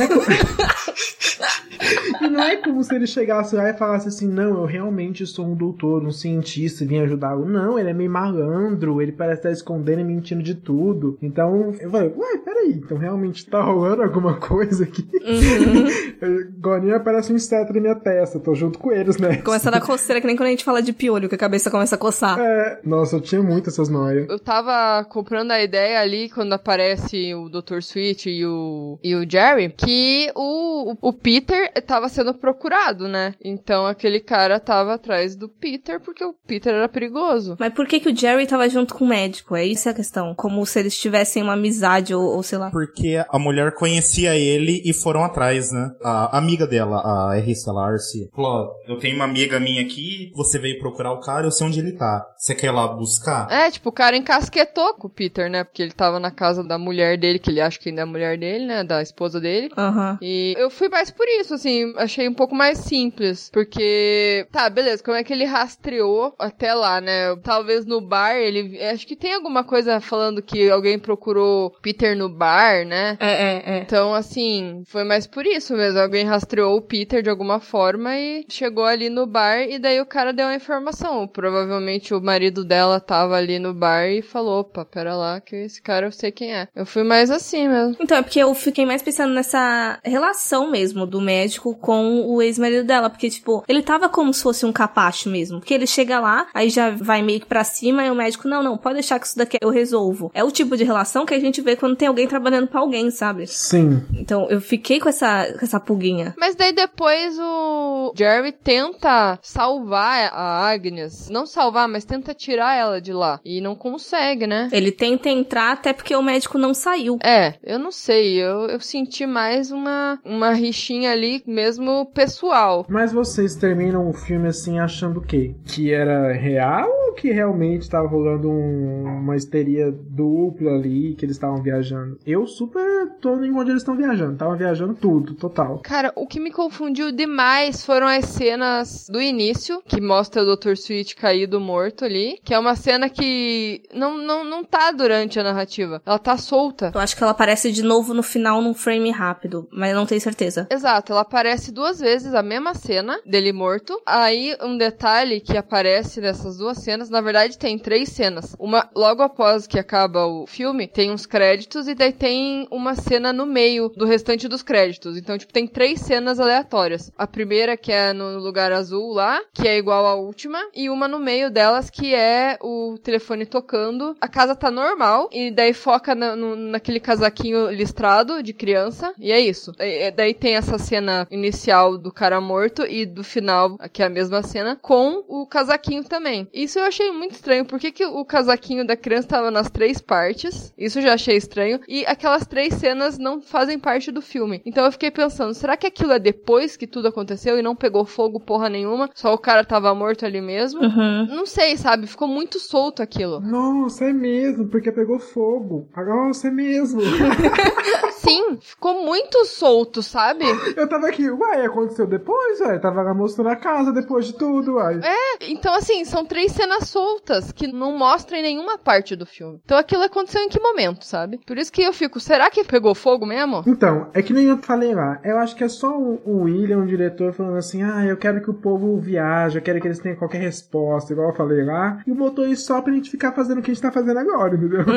E 2.21 2.29
não 2.29 2.43
é 2.43 2.57
como 2.57 2.83
se 2.83 2.95
ele 2.95 3.07
chegasse 3.07 3.55
lá 3.55 3.69
e 3.71 3.75
falasse 3.75 4.09
assim, 4.09 4.29
não, 4.29 4.59
eu 4.59 4.65
realmente 4.65 5.27
sou 5.27 5.47
um 5.47 5.55
doutor, 5.55 6.05
um 6.05 6.11
cientista, 6.11 6.85
e 6.85 6.87
vim 6.87 6.99
ajudá-lo. 6.99 7.47
Não, 7.47 7.79
ele 7.79 7.91
é 7.91 7.95
meio 7.95 8.11
malandro, 8.11 9.01
ele 9.01 9.13
parece 9.13 9.41
estar 9.41 9.51
escondendo 9.51 10.01
e 10.01 10.05
mentindo 10.05 10.43
de 10.43 10.55
tudo. 10.55 11.19
Então, 11.23 11.75
eu 11.81 11.91
falei, 11.91 12.13
ué, 12.17 12.39
peraí, 12.39 12.73
então 12.73 12.97
realmente 12.97 13.47
tá 13.47 13.63
rolando 13.63 14.03
alguma 14.03 14.35
coisa 14.35 14.85
aqui? 14.85 15.07
Agora 16.59 16.97
aparece 16.97 17.33
um 17.33 17.37
inseto 17.37 17.73
na 17.73 17.81
minha 17.81 17.95
testa, 17.95 18.39
tô 18.39 18.55
junto 18.55 18.79
com 18.79 18.93
eles, 18.93 19.17
né? 19.19 19.37
Começa 19.39 19.69
a 19.69 19.73
dar 19.73 19.81
coceira, 19.81 20.21
que 20.21 20.27
nem 20.27 20.37
quando 20.37 20.49
a 20.49 20.51
gente 20.51 20.65
fala 20.65 20.83
de 20.83 20.93
piolho, 20.93 21.29
que 21.29 21.35
a 21.35 21.39
cabeça 21.39 21.71
começa 21.71 21.95
a 21.95 21.99
coçar. 21.99 22.39
É, 22.39 22.81
nossa, 22.85 23.17
eu 23.17 23.21
tinha 23.21 23.43
muito 23.43 23.71
essas 23.71 23.89
noias. 23.89 24.29
Eu 24.29 24.39
tava 24.39 25.05
comprando 25.05 25.53
a 25.53 25.63
ideia 25.63 26.01
ali 26.01 26.29
quando 26.29 26.53
aparece 26.53 27.35
o 27.35 27.49
Dr. 27.49 27.81
Switch 27.81 28.27
e 28.27 28.45
o, 28.45 28.99
e 29.03 29.15
o 29.15 29.29
Jerry, 29.29 29.73
que 29.77 30.31
o, 30.35 30.97
o 31.01 31.13
Peter 31.13 31.58
tava 31.87 32.09
sendo 32.09 32.35
procurado, 32.35 33.09
né? 33.09 33.35
Então 33.43 33.87
aquele 33.87 34.21
cara 34.21 34.61
tava 34.61 34.95
atrás 34.95 35.37
do 35.37 35.49
Peter 35.49 36.01
porque 36.01 36.25
o 36.25 36.35
Peter 36.47 36.75
era 36.75 36.89
perigoso. 36.89 37.57
Mas 37.59 37.73
por 37.73 37.87
que 37.87 38.01
que 38.01 38.11
o 38.11 38.17
Jerry 38.17 38.47
tava 38.47 38.69
junto 38.69 38.95
com 38.95 39.05
o 39.05 39.09
médico? 39.09 39.57
É 39.57 39.65
isso 39.65 39.89
a 39.89 39.95
questão. 39.95 40.35
Como 40.35 40.65
se 40.67 40.79
eles 40.79 40.99
tivessem 40.99 41.43
uma 41.43 41.55
amizade 41.55 42.15
ou, 42.15 42.23
ou 42.23 42.43
sei 42.43 42.59
lá. 42.59 42.71
Porque 42.71 43.23
a 43.29 43.39
mulher 43.39 43.75
conhecia 43.75 44.37
ele 44.37 44.83
e 44.85 44.93
foram 44.93 45.25
atrás, 45.25 45.73
né? 45.73 45.91
A 46.03 46.37
amiga 46.39 46.67
dela, 46.67 46.99
a 46.99 47.35
Rissa 47.37 47.73
Larce, 47.73 48.31
falou: 48.35 48.71
eu 48.87 48.99
tenho 48.99 49.17
uma 49.17 49.25
amiga 49.25 49.61
minha 49.61 49.83
aqui, 49.83 50.31
você 50.35 50.59
veio 50.59 50.79
procurar 50.79 51.13
o 51.13 51.21
cara, 51.21 51.47
eu 51.47 51.51
sei 51.51 51.67
onde 51.67 51.81
ele 51.81 51.93
tá. 51.93 52.27
Você 52.37 52.55
quer 52.55 52.69
ir 52.69 52.71
lá 52.71 52.89
buscar? 52.89 53.51
É, 53.51 53.71
tipo, 53.71 53.89
o 53.89 53.93
cara 53.93 54.17
encasquetou 54.17 54.95
com 54.95 55.07
o 55.07 55.11
Peter, 55.11 55.51
né? 55.51 55.65
Porque 55.65 55.83
ele 55.83 55.93
tava 55.93 56.21
na 56.21 56.31
casa 56.31 56.63
da 56.63 56.79
mulher 56.79 57.19
dele, 57.19 57.39
que 57.39 57.51
ele 57.51 57.61
acha 57.61 57.79
que 57.79 57.89
ainda 57.89 58.03
é 58.03 58.05
a 58.05 58.07
mulher 58.07 58.39
dele, 58.39 58.67
né? 58.67 58.85
Da 58.85 59.03
esposa 59.03 59.41
dele. 59.41 59.71
Aham. 59.77 60.19
E 60.21 60.55
eu 60.59 60.71
fui 60.71 60.89
mais 60.89 61.11
por 61.11 61.27
isso, 61.41 61.48
assim, 61.55 61.93
achei 61.97 62.29
um 62.29 62.35
pouco 62.35 62.55
mais 62.55 62.79
simples. 62.79 63.51
Porque, 63.53 64.47
tá, 64.53 64.69
beleza, 64.69 65.03
como 65.03 65.17
é 65.17 65.25
que 65.25 65.33
ele 65.33 65.45
rastreou 65.45 66.35
até 66.39 66.75
lá, 66.75 67.01
né? 67.01 67.35
Talvez 67.43 67.85
no 67.85 68.01
bar 68.01 68.37
ele. 68.37 68.81
Acho 68.83 69.07
que 69.07 69.17
tem 69.17 69.35
alguma 69.35 69.65
coisa 69.65 70.01
falando 70.01 70.43
que 70.43 70.71
alguém 70.71 70.99
procurou 70.99 71.71
Peter 71.83 72.17
no 72.17 72.29
bar, 72.29 72.85
né? 72.87 73.17
É, 73.21 73.33
é, 73.33 73.63
é. 73.67 73.79
Então, 73.79 74.15
assim, 74.15 74.83
foi 74.87 75.05
mais 75.05 75.27
por 75.27 75.47
isso 75.47 75.75
mesmo. 75.75 76.01
Alguém 76.01 76.25
rastreou 76.25 76.77
o 76.77 76.83
Peter 76.83 77.23
de 77.23 77.31
alguma 77.31 77.61
forma 77.61 78.17
e 78.17 78.45
chegou 78.49 78.85
ali 78.85 79.09
no 79.09 79.27
bar 79.27 79.63
e 79.63 79.79
daí 79.79 80.01
o 80.01 80.07
cara 80.07 80.33
deu 80.33 80.47
a 80.47 80.55
informação. 80.55 81.27
Provavelmente 81.27 82.15
o 82.15 82.21
marido 82.21 82.65
dela 82.65 83.01
tava 83.01 83.37
ali 83.37 83.59
no 83.59 83.75
bar 83.75 84.09
e 84.09 84.23
falou: 84.23 84.61
opa, 84.61 84.85
pera 84.85 85.17
lá, 85.17 85.41
que 85.41 85.57
esse 85.57 85.81
cara 85.83 86.07
eu 86.07 86.13
sei 86.13 86.31
quem 86.31 86.55
é. 86.55 86.69
Eu 86.75 86.87
fui 86.87 87.03
mais 87.03 87.31
assim 87.31 87.69
mesmo. 87.69 87.97
Então, 88.01 88.19
é 88.19 88.23
porque 88.23 88.39
eu 88.39 88.55
fiquei 88.55 88.85
mais 88.85 89.03
pensando 89.03 89.35
nessa 89.35 89.99
relação 90.05 90.71
mesmo 90.71 91.07
do 91.07 91.21
médico 91.21 91.38
com 91.81 92.27
o 92.27 92.43
ex-marido 92.43 92.85
dela. 92.85 93.11
Porque, 93.11 93.31
tipo, 93.31 93.65
ele 93.69 93.83
tava 93.83 94.09
como 94.09 94.33
se 94.33 94.43
fosse 94.43 94.65
um 94.67 94.73
capacho 94.73 95.29
mesmo. 95.29 95.59
Porque 95.59 95.75
ele 95.75 95.87
chega 95.87 96.21
lá, 96.21 96.47
aí 96.55 96.71
já 96.71 96.91
vai 96.91 97.23
meio 97.23 97.41
que 97.41 97.47
pra 97.47 97.65
cima, 97.65 98.05
e 98.05 98.11
o 98.11 98.15
médico, 98.15 98.49
não, 98.49 98.63
não, 98.63 98.77
pode 98.77 98.95
deixar 98.95 99.19
que 99.19 99.27
isso 99.27 99.39
daqui 99.39 99.59
eu 99.61 99.71
resolvo. 99.71 100.31
É 100.35 100.43
o 100.43 100.51
tipo 100.51 100.77
de 100.77 100.85
relação 100.85 101.27
que 101.27 101.35
a 101.35 101.41
gente 101.41 101.61
vê 101.61 101.77
quando 101.77 101.97
tem 101.97 102.09
alguém 102.09 102.27
trabalhando 102.27 102.69
pra 102.69 102.81
alguém, 102.81 103.11
sabe? 103.11 103.47
Sim. 103.47 104.03
Então, 104.15 104.47
eu 104.49 104.61
fiquei 104.61 105.01
com 105.01 105.09
essa, 105.09 105.53
com 105.59 105.65
essa 105.65 105.81
pulguinha. 105.81 106.35
Mas 106.39 106.55
daí 106.55 106.73
depois 106.73 107.39
o 107.39 108.13
Jerry 108.17 108.53
tenta 108.53 109.39
salvar 109.43 110.31
a 110.33 110.69
Agnes. 110.69 111.29
Não 111.29 111.47
salvar, 111.47 111.89
mas 111.89 112.05
tenta 112.05 112.35
tirar 112.35 112.77
ela 112.77 113.01
de 113.01 113.13
lá. 113.13 113.41
E 113.45 113.61
não 113.61 113.75
consegue, 113.75 114.47
né? 114.47 114.69
Ele 114.73 114.93
tenta 114.93 115.29
entrar 115.29 115.73
até 115.73 115.93
porque 115.93 116.15
o 116.15 116.23
médico 116.23 116.59
não 116.59 116.73
saiu. 116.75 117.19
É, 117.23 117.55
eu 117.63 117.79
não 117.79 117.91
sei. 117.91 118.37
Eu, 118.39 118.67
eu 118.67 118.81
senti 118.81 119.27
mais 119.27 119.71
uma, 119.71 120.19
uma 120.25 120.53
rixinha 120.53 121.13
ali, 121.13 121.28
mesmo 121.47 122.07
pessoal. 122.15 122.87
Mas 122.89 123.13
vocês 123.13 123.55
terminam 123.55 124.09
o 124.09 124.13
filme 124.13 124.49
assim 124.49 124.79
achando 124.79 125.19
o 125.21 125.23
quê? 125.23 125.55
Que 125.65 125.93
era 125.93 126.33
real 126.33 126.89
ou 127.07 127.13
que 127.15 127.31
realmente 127.33 127.89
tava 127.89 128.07
rolando 128.09 128.49
um- 128.51 129.05
uma 129.05 129.37
histeria 129.37 129.91
dupla 129.93 130.73
ali, 130.73 131.15
que 131.15 131.25
eles 131.25 131.37
estavam 131.37 131.63
viajando? 131.63 132.19
Eu 132.27 132.47
super 132.47 133.09
tô 133.21 133.43
em 133.43 133.53
onde 133.55 133.71
eles 133.71 133.83
estão 133.83 133.97
viajando. 133.97 134.37
Tava 134.37 134.57
viajando 134.57 134.95
tudo, 134.95 135.35
total. 135.35 135.81
Cara, 135.83 136.13
o 136.15 136.27
que 136.27 136.39
me 136.41 136.51
confundiu 136.51 137.11
demais 137.13 137.85
foram 137.85 138.07
as 138.07 138.25
cenas 138.27 139.07
do 139.11 139.21
início, 139.21 139.83
que 139.87 140.01
mostra 140.01 140.43
o 140.43 140.57
Dr. 140.57 140.73
Sweet 140.73 141.17
caído 141.17 141.61
morto 141.61 142.05
ali, 142.05 142.39
que 142.45 142.55
é 142.55 142.59
uma 142.59 142.75
cena 142.77 143.09
que 143.09 143.83
não, 143.95 144.17
não, 144.19 144.45
não 144.45 144.65
tá 144.65 144.91
durante 144.93 145.39
a 145.41 145.43
narrativa. 145.43 146.01
Ela 146.07 146.19
tá 146.19 146.37
solta. 146.37 146.93
Eu 146.95 147.01
acho 147.01 147.17
que 147.17 147.23
ela 147.23 147.33
aparece 147.33 147.73
de 147.73 147.83
novo 147.83 148.15
no 148.15 148.23
final 148.23 148.63
num 148.63 148.75
frame 148.75 149.11
rápido, 149.11 149.69
mas 149.73 149.95
não 149.95 150.07
tenho 150.07 150.21
certeza. 150.21 150.67
Exato, 150.71 151.13
ela 151.19 151.23
aparece 151.23 151.73
duas 151.73 151.99
vezes 151.99 152.33
a 152.33 152.43
mesma 152.43 152.75
cena 152.75 153.21
dele 153.27 153.53
morto. 153.53 154.01
Aí 154.07 154.57
um 154.63 154.79
detalhe 154.79 155.41
que 155.41 155.57
aparece 155.57 156.21
nessas 156.21 156.57
duas 156.57 156.79
cenas, 156.79 157.11
na 157.11 157.21
verdade 157.21 157.59
tem 157.59 157.77
três 157.79 158.11
cenas. 158.11 158.55
Uma 158.59 158.89
logo 158.95 159.23
após 159.23 159.67
que 159.67 159.79
acaba 159.79 160.27
o 160.27 160.47
filme, 160.47 160.87
tem 160.87 161.11
uns 161.11 161.27
créditos 161.27 161.89
e 161.89 161.95
daí 161.95 162.13
tem 162.13 162.69
uma 162.71 162.95
cena 162.95 163.33
no 163.33 163.45
meio 163.45 163.89
do 163.89 164.05
restante 164.05 164.47
dos 164.47 164.63
créditos. 164.63 165.17
Então, 165.17 165.37
tipo, 165.37 165.53
tem 165.53 165.67
três 165.67 166.01
cenas 166.01 166.39
aleatórias. 166.39 167.11
A 167.19 167.27
primeira, 167.27 167.77
que 167.77 167.91
é 167.91 168.13
no 168.13 168.39
lugar 168.39 168.71
azul 168.71 169.13
lá, 169.13 169.41
que 169.53 169.67
é 169.67 169.77
igual 169.77 170.07
à 170.07 170.15
última, 170.15 170.59
e 170.75 170.89
uma 170.89 171.09
no 171.09 171.19
meio 171.19 171.51
delas, 171.51 171.91
que 171.91 172.15
é 172.15 172.57
o 172.63 172.97
telefone 173.03 173.45
tocando. 173.45 174.17
A 174.21 174.29
casa 174.29 174.55
tá 174.55 174.71
normal, 174.71 175.29
e 175.33 175.51
daí 175.51 175.73
foca 175.73 176.15
na, 176.15 176.37
no, 176.37 176.55
naquele 176.55 177.01
casaquinho 177.01 177.71
listrado 177.71 178.43
de 178.43 178.53
criança, 178.53 179.13
e 179.19 179.33
é 179.33 179.41
isso. 179.41 179.73
E, 179.81 180.11
daí 180.13 180.35
tem 180.35 180.55
essa 180.55 180.79
cena 180.79 181.08
inicial 181.31 181.99
do 181.99 182.13
cara 182.13 182.41
morto 182.41 182.85
e 182.87 183.05
do 183.07 183.25
final, 183.25 183.79
que 183.93 184.03
é 184.03 184.07
a 184.07 184.11
mesma 184.11 184.43
cena, 184.43 184.79
com 184.81 185.25
o 185.29 185.47
casaquinho 185.47 186.05
também. 186.05 186.49
Isso 186.53 186.79
eu 186.79 186.85
achei 186.85 187.11
muito 187.11 187.33
estranho. 187.33 187.65
Por 187.65 187.79
que, 187.79 187.93
que 187.93 188.05
o 188.05 188.25
casaquinho 188.25 188.87
da 188.87 188.97
criança 188.97 189.29
tava 189.29 189.51
nas 189.51 189.71
três 189.71 190.01
partes? 190.01 190.73
Isso 190.77 190.99
eu 190.99 191.03
já 191.03 191.15
achei 191.15 191.37
estranho. 191.37 191.81
E 191.89 192.05
aquelas 192.07 192.47
três 192.47 192.75
cenas 192.75 193.19
não 193.19 193.41
fazem 193.41 193.79
parte 193.79 194.11
do 194.11 194.23
filme. 194.23 194.63
Então 194.65 194.85
eu 194.85 194.93
fiquei 194.93 195.11
pensando, 195.11 195.55
será 195.55 195.77
que 195.77 195.87
aquilo 195.87 196.13
é 196.13 196.19
depois 196.19 196.77
que 196.77 196.87
tudo 196.87 197.09
aconteceu 197.09 197.59
e 197.59 197.63
não 197.63 197.77
pegou 197.77 198.05
fogo 198.05 198.41
porra 198.41 198.69
nenhuma? 198.69 199.11
Só 199.15 199.33
o 199.35 199.39
cara 199.39 199.65
tava 199.65 199.95
morto 199.95 200.25
ali 200.25 200.41
mesmo? 200.41 200.81
Uhum. 200.83 201.27
Não 201.27 201.47
sei, 201.47 201.77
sabe? 201.77 202.07
Ficou 202.07 202.29
muito 202.29 202.59
solto 202.59 203.03
aquilo. 203.03 203.41
Nossa, 203.41 204.05
é 204.05 204.13
mesmo, 204.13 204.69
porque 204.69 204.93
pegou 204.93 205.19
fogo. 205.19 205.89
Nossa, 205.97 206.49
é 206.49 206.51
mesmo. 206.51 207.01
Sim, 208.19 208.59
ficou 208.61 209.05
muito 209.05 209.45
solto, 209.45 210.03
sabe? 210.03 210.45
Eu 210.77 210.89
tava 210.89 211.09
aqui, 211.09 211.31
uai, 211.31 211.65
aconteceu 211.65 212.07
depois, 212.07 212.61
uai. 212.61 212.79
Tava 212.81 213.03
lá 213.03 213.15
mostrando 213.15 213.51
a 213.51 213.57
casa 213.57 213.93
depois 213.93 214.27
de 214.27 214.35
tudo, 214.35 214.75
uai. 214.75 215.01
É, 215.03 215.51
então 215.51 215.75
assim, 215.75 216.05
são 216.05 216.25
três 216.25 216.53
cenas 216.53 216.89
soltas 216.89 217.53
que 217.53 217.67
não 217.67 217.97
mostram 217.97 218.39
em 218.39 218.43
nenhuma 218.43 218.79
parte 218.79 219.15
do 219.15 219.27
filme. 219.27 219.61
Então 219.65 219.79
aquilo 219.79 220.03
aconteceu 220.03 220.43
em 220.43 220.49
que 220.49 220.61
momento, 220.61 221.05
sabe? 221.05 221.39
Por 221.47 221.57
isso 221.57 221.73
que 221.73 221.83
eu 221.83 221.93
fico, 221.93 222.21
será 222.21 222.51
que 222.51 222.65
pegou 222.65 222.95
fogo 222.95 223.25
mesmo? 223.25 223.63
Então, 223.67 224.09
é 224.13 224.23
que 224.23 224.33
nem 224.33 224.47
eu 224.47 224.59
falei 224.59 224.95
lá. 224.95 225.21
Eu 225.25 225.39
acho 225.39 225.55
que 225.55 225.65
é 225.65 225.69
só 225.69 225.97
o, 225.97 226.43
William, 226.43 226.79
o 226.79 226.87
diretor, 226.87 227.33
falando 227.33 227.57
assim: 227.57 227.83
ah, 227.83 228.05
eu 228.05 228.17
quero 228.17 228.43
que 228.43 228.51
o 228.51 228.55
povo 228.55 228.99
viaje, 228.99 229.59
eu 229.59 229.63
quero 229.63 229.81
que 229.81 229.87
eles 229.87 229.99
tenham 229.99 230.17
qualquer 230.17 230.41
resposta, 230.41 231.13
igual 231.13 231.31
eu 231.31 231.35
falei 231.35 231.65
lá. 231.65 232.03
E 232.07 232.11
o 232.11 232.15
motorista 232.15 232.67
só 232.67 232.83
pra 232.83 232.93
gente 232.93 233.11
ficar 233.11 233.33
fazendo 233.33 233.59
o 233.59 233.63
que 233.63 233.71
a 233.71 233.75
gente 233.75 233.83
tá 233.83 233.93
fazendo 233.93 234.19
agora, 234.19 234.55
entendeu? 234.57 234.85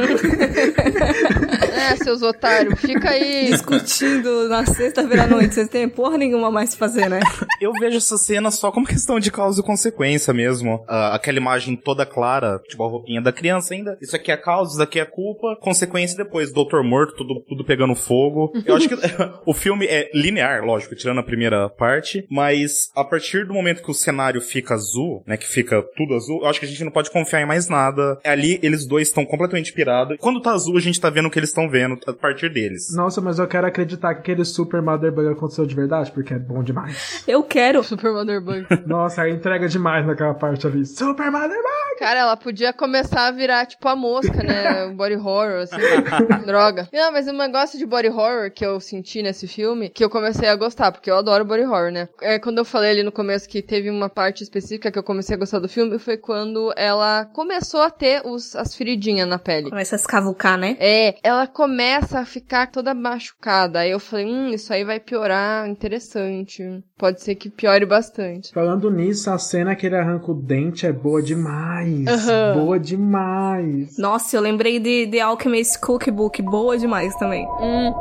é, 1.74 1.96
seus 1.98 2.22
otários, 2.22 2.80
fica 2.80 3.11
aí. 3.12 3.46
Discutindo 3.52 4.48
na 4.48 4.66
sexta-feira 4.66 5.24
à 5.24 5.28
noite. 5.28 5.54
Vocês 5.54 5.70
têm 5.70 5.88
porra 5.88 6.18
nenhuma 6.18 6.52
mais 6.52 6.76
pra 6.76 6.88
fazer, 6.88 7.10
né? 7.10 7.20
Eu 7.60 7.72
vejo 7.74 7.98
essa 7.98 8.18
cena 8.18 8.52
só 8.52 8.72
como 8.72 8.86
questão 8.86 9.20
de 9.20 9.32
causa 9.32 9.62
e 9.62 9.64
consequência 9.64 10.34
mesmo. 10.34 10.84
Ah, 10.88 11.16
aquela 11.16 11.38
imagem 11.38 11.76
toda 11.76 12.06
clara, 12.06 12.60
tipo 12.68 12.84
a 12.84 12.88
roupinha 12.88 13.22
da 13.22 13.32
criança 13.32 13.74
ainda. 13.74 13.98
Isso 14.02 14.16
aqui 14.16 14.32
é 14.32 14.38
causa, 14.38 14.74
isso 14.74 14.82
aqui 14.82 15.00
é 15.00 15.06
culpa, 15.06 15.58
consequência 15.62 16.18
depois. 16.18 16.52
Doutor 16.52 16.84
morto, 16.84 17.16
tudo, 17.16 17.42
tudo 17.48 17.66
pegando 17.66 17.96
fogo. 17.96 18.52
Eu 18.66 18.76
acho 18.76 18.88
que 18.88 18.96
o 19.46 19.54
filme 19.54 19.86
é 19.86 20.10
linear, 20.14 20.64
lógico, 20.64 20.96
tirando 20.96 21.20
a 21.20 21.24
primeira 21.24 21.70
parte, 21.70 22.26
mas 22.30 22.90
a 22.96 23.04
partir 23.04 23.46
do 23.46 23.54
momento 23.54 23.84
que 23.84 23.92
o 23.92 23.94
cenário 23.94 24.42
fica 24.42 24.74
azul, 24.74 25.24
né, 25.28 25.38
que 25.38 25.48
fica 25.48 25.84
tudo 25.96 26.16
azul, 26.16 26.42
eu 26.42 26.48
acho 26.48 26.60
que 26.60 26.66
a 26.66 26.70
gente 26.70 26.84
não 26.84 26.92
pode 26.92 27.12
confiar 27.12 27.42
em 27.42 27.46
mais 27.46 27.68
nada. 27.68 28.20
Ali, 28.24 28.60
eles 28.62 28.86
dois 28.86 29.08
estão 29.08 29.26
completamente 29.26 29.74
pirados. 29.74 30.18
Quando 30.20 30.42
tá 30.42 30.52
azul, 30.52 30.78
a 30.78 30.82
gente 30.82 31.00
tá 31.00 31.10
vendo 31.10 31.28
o 31.28 31.32
que 31.32 31.40
eles 31.40 31.50
estão 31.50 31.70
vendo 31.70 32.00
a 32.08 32.14
partir 32.14 32.50
deles. 32.50 32.94
Nossa, 33.02 33.20
mas 33.20 33.40
eu 33.40 33.48
quero 33.48 33.66
acreditar 33.66 34.14
que 34.14 34.20
aquele 34.20 34.46
Super 34.46 34.80
Mother 34.80 35.12
Bug 35.12 35.28
aconteceu 35.28 35.66
de 35.66 35.74
verdade, 35.74 36.12
porque 36.12 36.36
é 36.36 36.38
bom 36.38 36.62
demais. 36.62 37.24
Eu 37.28 37.42
quero. 37.42 37.82
Super 37.84 38.12
Mother 38.12 38.40
Bug. 38.40 38.68
Nossa, 38.86 39.28
entrega 39.28 39.68
demais 39.68 40.06
naquela 40.06 40.36
parte 40.36 40.68
ali. 40.68 40.86
Super 40.86 41.32
Mother 41.32 41.50
Bug! 41.50 41.82
Cara, 41.98 42.20
ela 42.20 42.38
podia 42.38 42.72
começar 42.72 43.28
a 43.28 43.32
virar 43.32 43.66
tipo 43.66 43.88
a 43.88 43.96
mosca, 43.96 44.44
né? 44.44 44.86
Um 44.92 44.96
body 44.96 45.16
horror, 45.16 45.62
assim. 45.62 45.78
Droga. 46.46 46.90
Não, 46.92 47.12
mas 47.12 47.28
um 47.28 47.38
negócio 47.38 47.78
de 47.78 47.86
body 47.86 48.10
horror 48.10 48.52
que 48.52 48.66
eu 48.66 48.80
senti 48.80 49.22
nesse 49.22 49.48
filme, 49.48 49.90
que 49.90 50.04
eu 50.04 50.10
comecei 50.10 50.48
a 50.50 50.56
gostar, 50.56 50.92
porque 50.92 51.10
eu 51.10 51.16
adoro 51.16 51.46
body 51.46 51.64
horror, 51.64 51.92
né? 51.92 52.10
É, 52.22 52.40
quando 52.40 52.58
eu 52.58 52.66
falei 52.66 52.92
ali 52.92 53.04
no 53.04 53.12
começo 53.12 53.48
que 53.48 53.62
teve 53.62 53.90
uma 53.90 54.10
parte 54.10 54.44
específica 54.44 54.92
que 54.92 54.98
eu 54.98 55.04
comecei 55.04 55.36
a 55.36 55.40
gostar 55.40 55.60
do 55.60 55.70
filme, 55.70 55.98
foi 56.00 56.18
quando 56.18 56.74
ela 56.76 57.26
começou 57.26 57.82
a 57.82 57.90
ter 57.90 58.22
os, 58.26 58.56
as 58.56 58.76
feridinhas 58.76 59.28
na 59.28 59.38
pele. 59.38 59.70
Começa 59.70 59.96
a 59.96 59.98
escavucar, 59.98 60.58
né? 60.58 60.78
É, 60.80 61.16
ela 61.24 61.46
começa 61.46 62.20
a 62.20 62.26
ficar 62.26 62.68
toda 62.72 62.91
machucada. 62.94 63.80
Aí 63.80 63.92
eu 63.92 64.00
falei, 64.00 64.26
hum, 64.26 64.50
isso 64.50 64.72
aí 64.74 64.84
vai 64.84 65.00
piorar, 65.00 65.68
interessante. 65.68 66.64
Pode 66.98 67.22
ser 67.22 67.36
que 67.36 67.50
piore 67.50 67.86
bastante. 67.86 68.54
Falando 68.54 68.90
nisso, 68.90 69.30
a 69.30 69.38
cena 69.38 69.76
que 69.76 69.86
ele 69.86 69.96
arranca 69.96 70.32
o 70.32 70.36
dente 70.36 70.86
é 70.86 70.92
boa 70.92 71.22
demais. 71.22 72.08
Aham. 72.08 72.54
Boa 72.54 72.80
demais. 72.80 73.98
Nossa, 73.98 74.36
eu 74.36 74.42
lembrei 74.42 74.80
de 74.80 75.08
The 75.08 75.22
Alchemist 75.22 75.80
Cookbook. 75.80 76.42
Boa 76.42 76.78
demais 76.78 77.16
também. 77.16 77.48
Hum, 77.60 77.94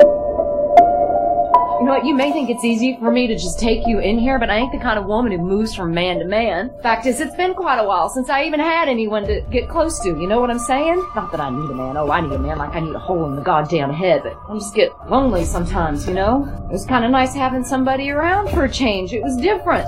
know 1.91 1.97
what? 1.97 2.07
You 2.07 2.15
may 2.15 2.31
think 2.33 2.51
it's 2.51 2.65
easy 2.65 2.97
for 2.99 3.11
me 3.11 3.27
to 3.27 3.35
just 3.35 3.59
take 3.59 3.87
you 3.87 3.99
in 3.99 4.19
here, 4.19 4.39
but 4.39 4.49
I 4.49 4.59
ain't 4.59 4.71
the 4.71 4.79
kind 4.79 4.99
of 4.99 5.07
woman 5.07 5.33
who 5.33 5.39
moves 5.39 5.75
from 5.75 5.93
man 5.93 6.21
to 6.21 6.25
man. 6.25 6.71
Fact 6.83 7.07
is, 7.07 7.21
it's 7.21 7.35
been 7.35 7.53
quite 7.55 7.79
a 7.79 7.85
while 7.85 8.09
since 8.09 8.29
I 8.29 8.45
even 8.45 8.61
had 8.61 8.89
anyone 8.89 9.27
to 9.27 9.41
get 9.51 9.69
close 9.69 9.99
to. 10.01 10.09
You 10.09 10.29
know 10.29 10.41
what 10.41 10.51
I'm 10.51 10.61
saying? 10.61 10.97
Not 11.17 11.33
that 11.33 11.41
I 11.41 11.51
need 11.51 11.69
a 11.69 11.75
man. 11.75 11.97
Oh, 11.97 12.11
I 12.11 12.21
need 12.21 12.33
a 12.33 12.39
man 12.39 12.59
like 12.59 12.75
I 12.75 12.81
need 12.81 12.95
a 12.95 12.99
hole 12.99 13.27
in 13.27 13.35
the 13.35 13.43
goddamn 13.43 13.93
head, 13.93 14.23
but 14.23 14.39
I 14.49 14.55
just 14.55 14.75
get 14.75 14.93
lonely 15.11 15.45
sometimes, 15.45 16.07
you 16.07 16.15
know? 16.15 16.45
It 16.69 16.73
was 16.73 16.87
kind 16.87 17.05
of 17.05 17.11
nice 17.11 17.35
having 17.35 17.65
somebody 17.65 18.11
around 18.11 18.51
for 18.51 18.65
a 18.65 18.71
change. 18.71 19.13
It 19.13 19.23
was 19.23 19.37
different. 19.37 19.87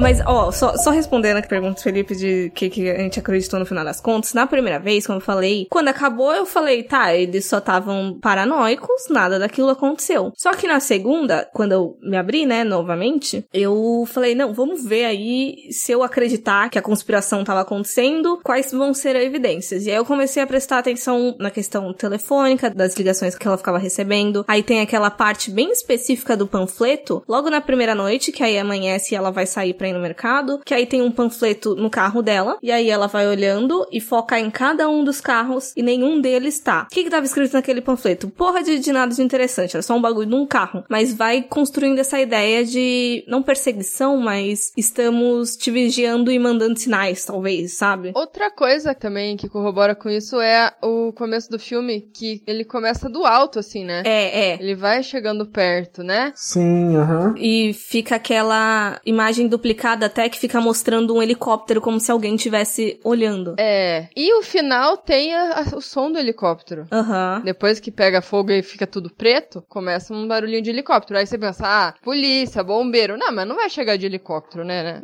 Mas, 0.00 0.18
ó, 0.24 0.50
só, 0.50 0.76
só 0.78 0.90
respondendo 0.90 1.36
a 1.36 1.42
pergunta 1.42 1.74
do 1.74 1.82
Felipe 1.82 2.16
de 2.16 2.50
que, 2.54 2.70
que 2.70 2.90
a 2.90 2.98
gente 2.98 3.18
acreditou 3.20 3.60
no 3.60 3.66
final 3.66 3.84
das 3.84 4.00
contas, 4.00 4.32
na 4.32 4.46
primeira 4.46 4.78
vez, 4.78 5.06
como 5.06 5.18
eu 5.18 5.22
falei, 5.22 5.66
quando 5.68 5.88
acabou, 5.88 6.32
eu 6.32 6.46
falei, 6.46 6.82
tá, 6.82 7.14
eles 7.14 7.44
só 7.44 7.58
estavam 7.58 8.18
paranoicos, 8.18 9.08
nada 9.10 9.38
daquilo 9.38 9.68
aconteceu. 9.68 10.32
Só 10.34 10.52
que 10.52 10.66
na 10.66 10.80
segunda, 10.80 11.46
quando 11.52 11.72
eu 11.72 11.98
me 12.00 12.16
abri, 12.16 12.46
né, 12.46 12.64
novamente, 12.64 13.44
eu 13.52 14.04
falei, 14.06 14.34
não, 14.34 14.54
vamos 14.54 14.82
ver 14.86 15.04
aí 15.04 15.68
se 15.70 15.92
eu 15.92 16.02
acreditar 16.02 16.70
que 16.70 16.78
a 16.78 16.82
conspiração 16.82 17.44
tava 17.44 17.60
acontecendo, 17.60 18.40
quais 18.42 18.72
vão 18.72 18.94
ser 18.94 19.14
as 19.16 19.24
evidências. 19.24 19.84
E 19.84 19.90
aí 19.90 19.96
eu 19.96 20.04
comecei 20.06 20.42
a 20.42 20.46
prestar 20.46 20.78
atenção 20.78 21.36
na 21.38 21.50
questão 21.50 21.92
telefônica, 21.92 22.70
das 22.70 22.96
ligações 22.96 23.34
que 23.34 23.46
ela 23.46 23.58
ficava 23.58 23.76
recebendo. 23.76 24.46
Aí 24.48 24.62
tem 24.62 24.80
aquela 24.80 25.10
parte 25.10 25.50
bem 25.50 25.70
específica 25.70 26.34
do 26.34 26.46
panfleto, 26.46 27.22
logo 27.28 27.50
na 27.50 27.60
primeira 27.60 27.94
noite, 27.94 28.32
que 28.32 28.42
aí 28.42 28.58
amanhece 28.58 29.14
e 29.14 29.16
ela 29.16 29.30
vai 29.30 29.44
sair 29.44 29.74
pra 29.74 29.89
ir 29.90 29.94
no 29.94 30.00
mercado, 30.00 30.60
que 30.64 30.74
aí 30.74 30.86
tem 30.86 31.02
um 31.02 31.10
panfleto 31.10 31.74
no 31.74 31.90
carro 31.90 32.22
dela, 32.22 32.58
e 32.62 32.70
aí 32.70 32.88
ela 32.90 33.06
vai 33.06 33.26
olhando 33.26 33.86
e 33.92 34.00
foca 34.00 34.38
em 34.38 34.50
cada 34.50 34.88
um 34.88 35.04
dos 35.04 35.20
carros 35.20 35.72
e 35.76 35.82
nenhum 35.82 36.20
deles 36.20 36.60
tá. 36.60 36.86
O 36.90 36.94
que 36.94 37.04
que 37.04 37.10
tava 37.10 37.26
escrito 37.26 37.52
naquele 37.52 37.80
panfleto? 37.80 38.30
Porra 38.30 38.62
de, 38.62 38.78
de 38.78 38.92
nada 38.92 39.14
de 39.14 39.22
interessante, 39.22 39.76
era 39.76 39.82
só 39.82 39.94
um 39.94 40.00
bagulho 40.00 40.28
num 40.28 40.46
carro, 40.46 40.84
mas 40.88 41.14
vai 41.14 41.42
construindo 41.42 41.98
essa 41.98 42.20
ideia 42.20 42.64
de, 42.64 43.24
não 43.26 43.42
perseguição, 43.42 44.16
mas 44.16 44.72
estamos 44.76 45.56
te 45.56 45.70
vigiando 45.70 46.30
e 46.30 46.38
mandando 46.38 46.78
sinais, 46.78 47.24
talvez, 47.24 47.76
sabe? 47.76 48.12
Outra 48.14 48.50
coisa 48.50 48.94
também 48.94 49.36
que 49.36 49.48
corrobora 49.48 49.94
com 49.94 50.08
isso 50.08 50.40
é 50.40 50.72
o 50.82 51.12
começo 51.12 51.50
do 51.50 51.58
filme, 51.58 52.02
que 52.14 52.42
ele 52.46 52.64
começa 52.64 53.08
do 53.08 53.24
alto, 53.24 53.58
assim, 53.58 53.84
né? 53.84 54.02
É, 54.04 54.50
é. 54.50 54.54
Ele 54.60 54.74
vai 54.74 55.02
chegando 55.02 55.46
perto, 55.46 56.02
né? 56.02 56.32
Sim, 56.34 56.96
aham. 56.96 57.34
E 57.36 57.72
fica 57.72 58.16
aquela 58.16 59.00
imagem 59.04 59.48
duplicada 59.48 59.69
até 60.06 60.28
que 60.28 60.38
fica 60.38 60.60
mostrando 60.60 61.14
um 61.14 61.22
helicóptero 61.22 61.80
como 61.80 62.00
se 62.00 62.10
alguém 62.10 62.34
estivesse 62.34 62.98
olhando. 63.04 63.54
É. 63.58 64.08
E 64.16 64.32
o 64.34 64.42
final 64.42 64.96
tem 64.96 65.34
a- 65.34 65.60
a- 65.72 65.76
o 65.76 65.80
som 65.80 66.10
do 66.10 66.18
helicóptero. 66.18 66.86
Aham. 66.90 67.42
Depois 67.44 67.80
que 67.80 67.90
pega 67.90 68.20
fogo 68.22 68.50
e 68.52 68.62
fica 68.62 68.86
tudo 68.86 69.10
preto, 69.10 69.62
começa 69.68 70.12
um 70.14 70.26
barulhinho 70.26 70.62
de 70.62 70.70
helicóptero. 70.70 71.18
Aí 71.18 71.26
você 71.26 71.38
pensa, 71.38 71.64
ah, 71.66 71.94
polícia, 72.02 72.62
bombeiro. 72.62 73.16
Não, 73.16 73.32
mas 73.32 73.46
não 73.48 73.56
vai 73.56 73.68
chegar 73.70 73.96
de 73.96 74.06
helicóptero, 74.06 74.64
né? 74.64 74.82
né? 74.82 75.02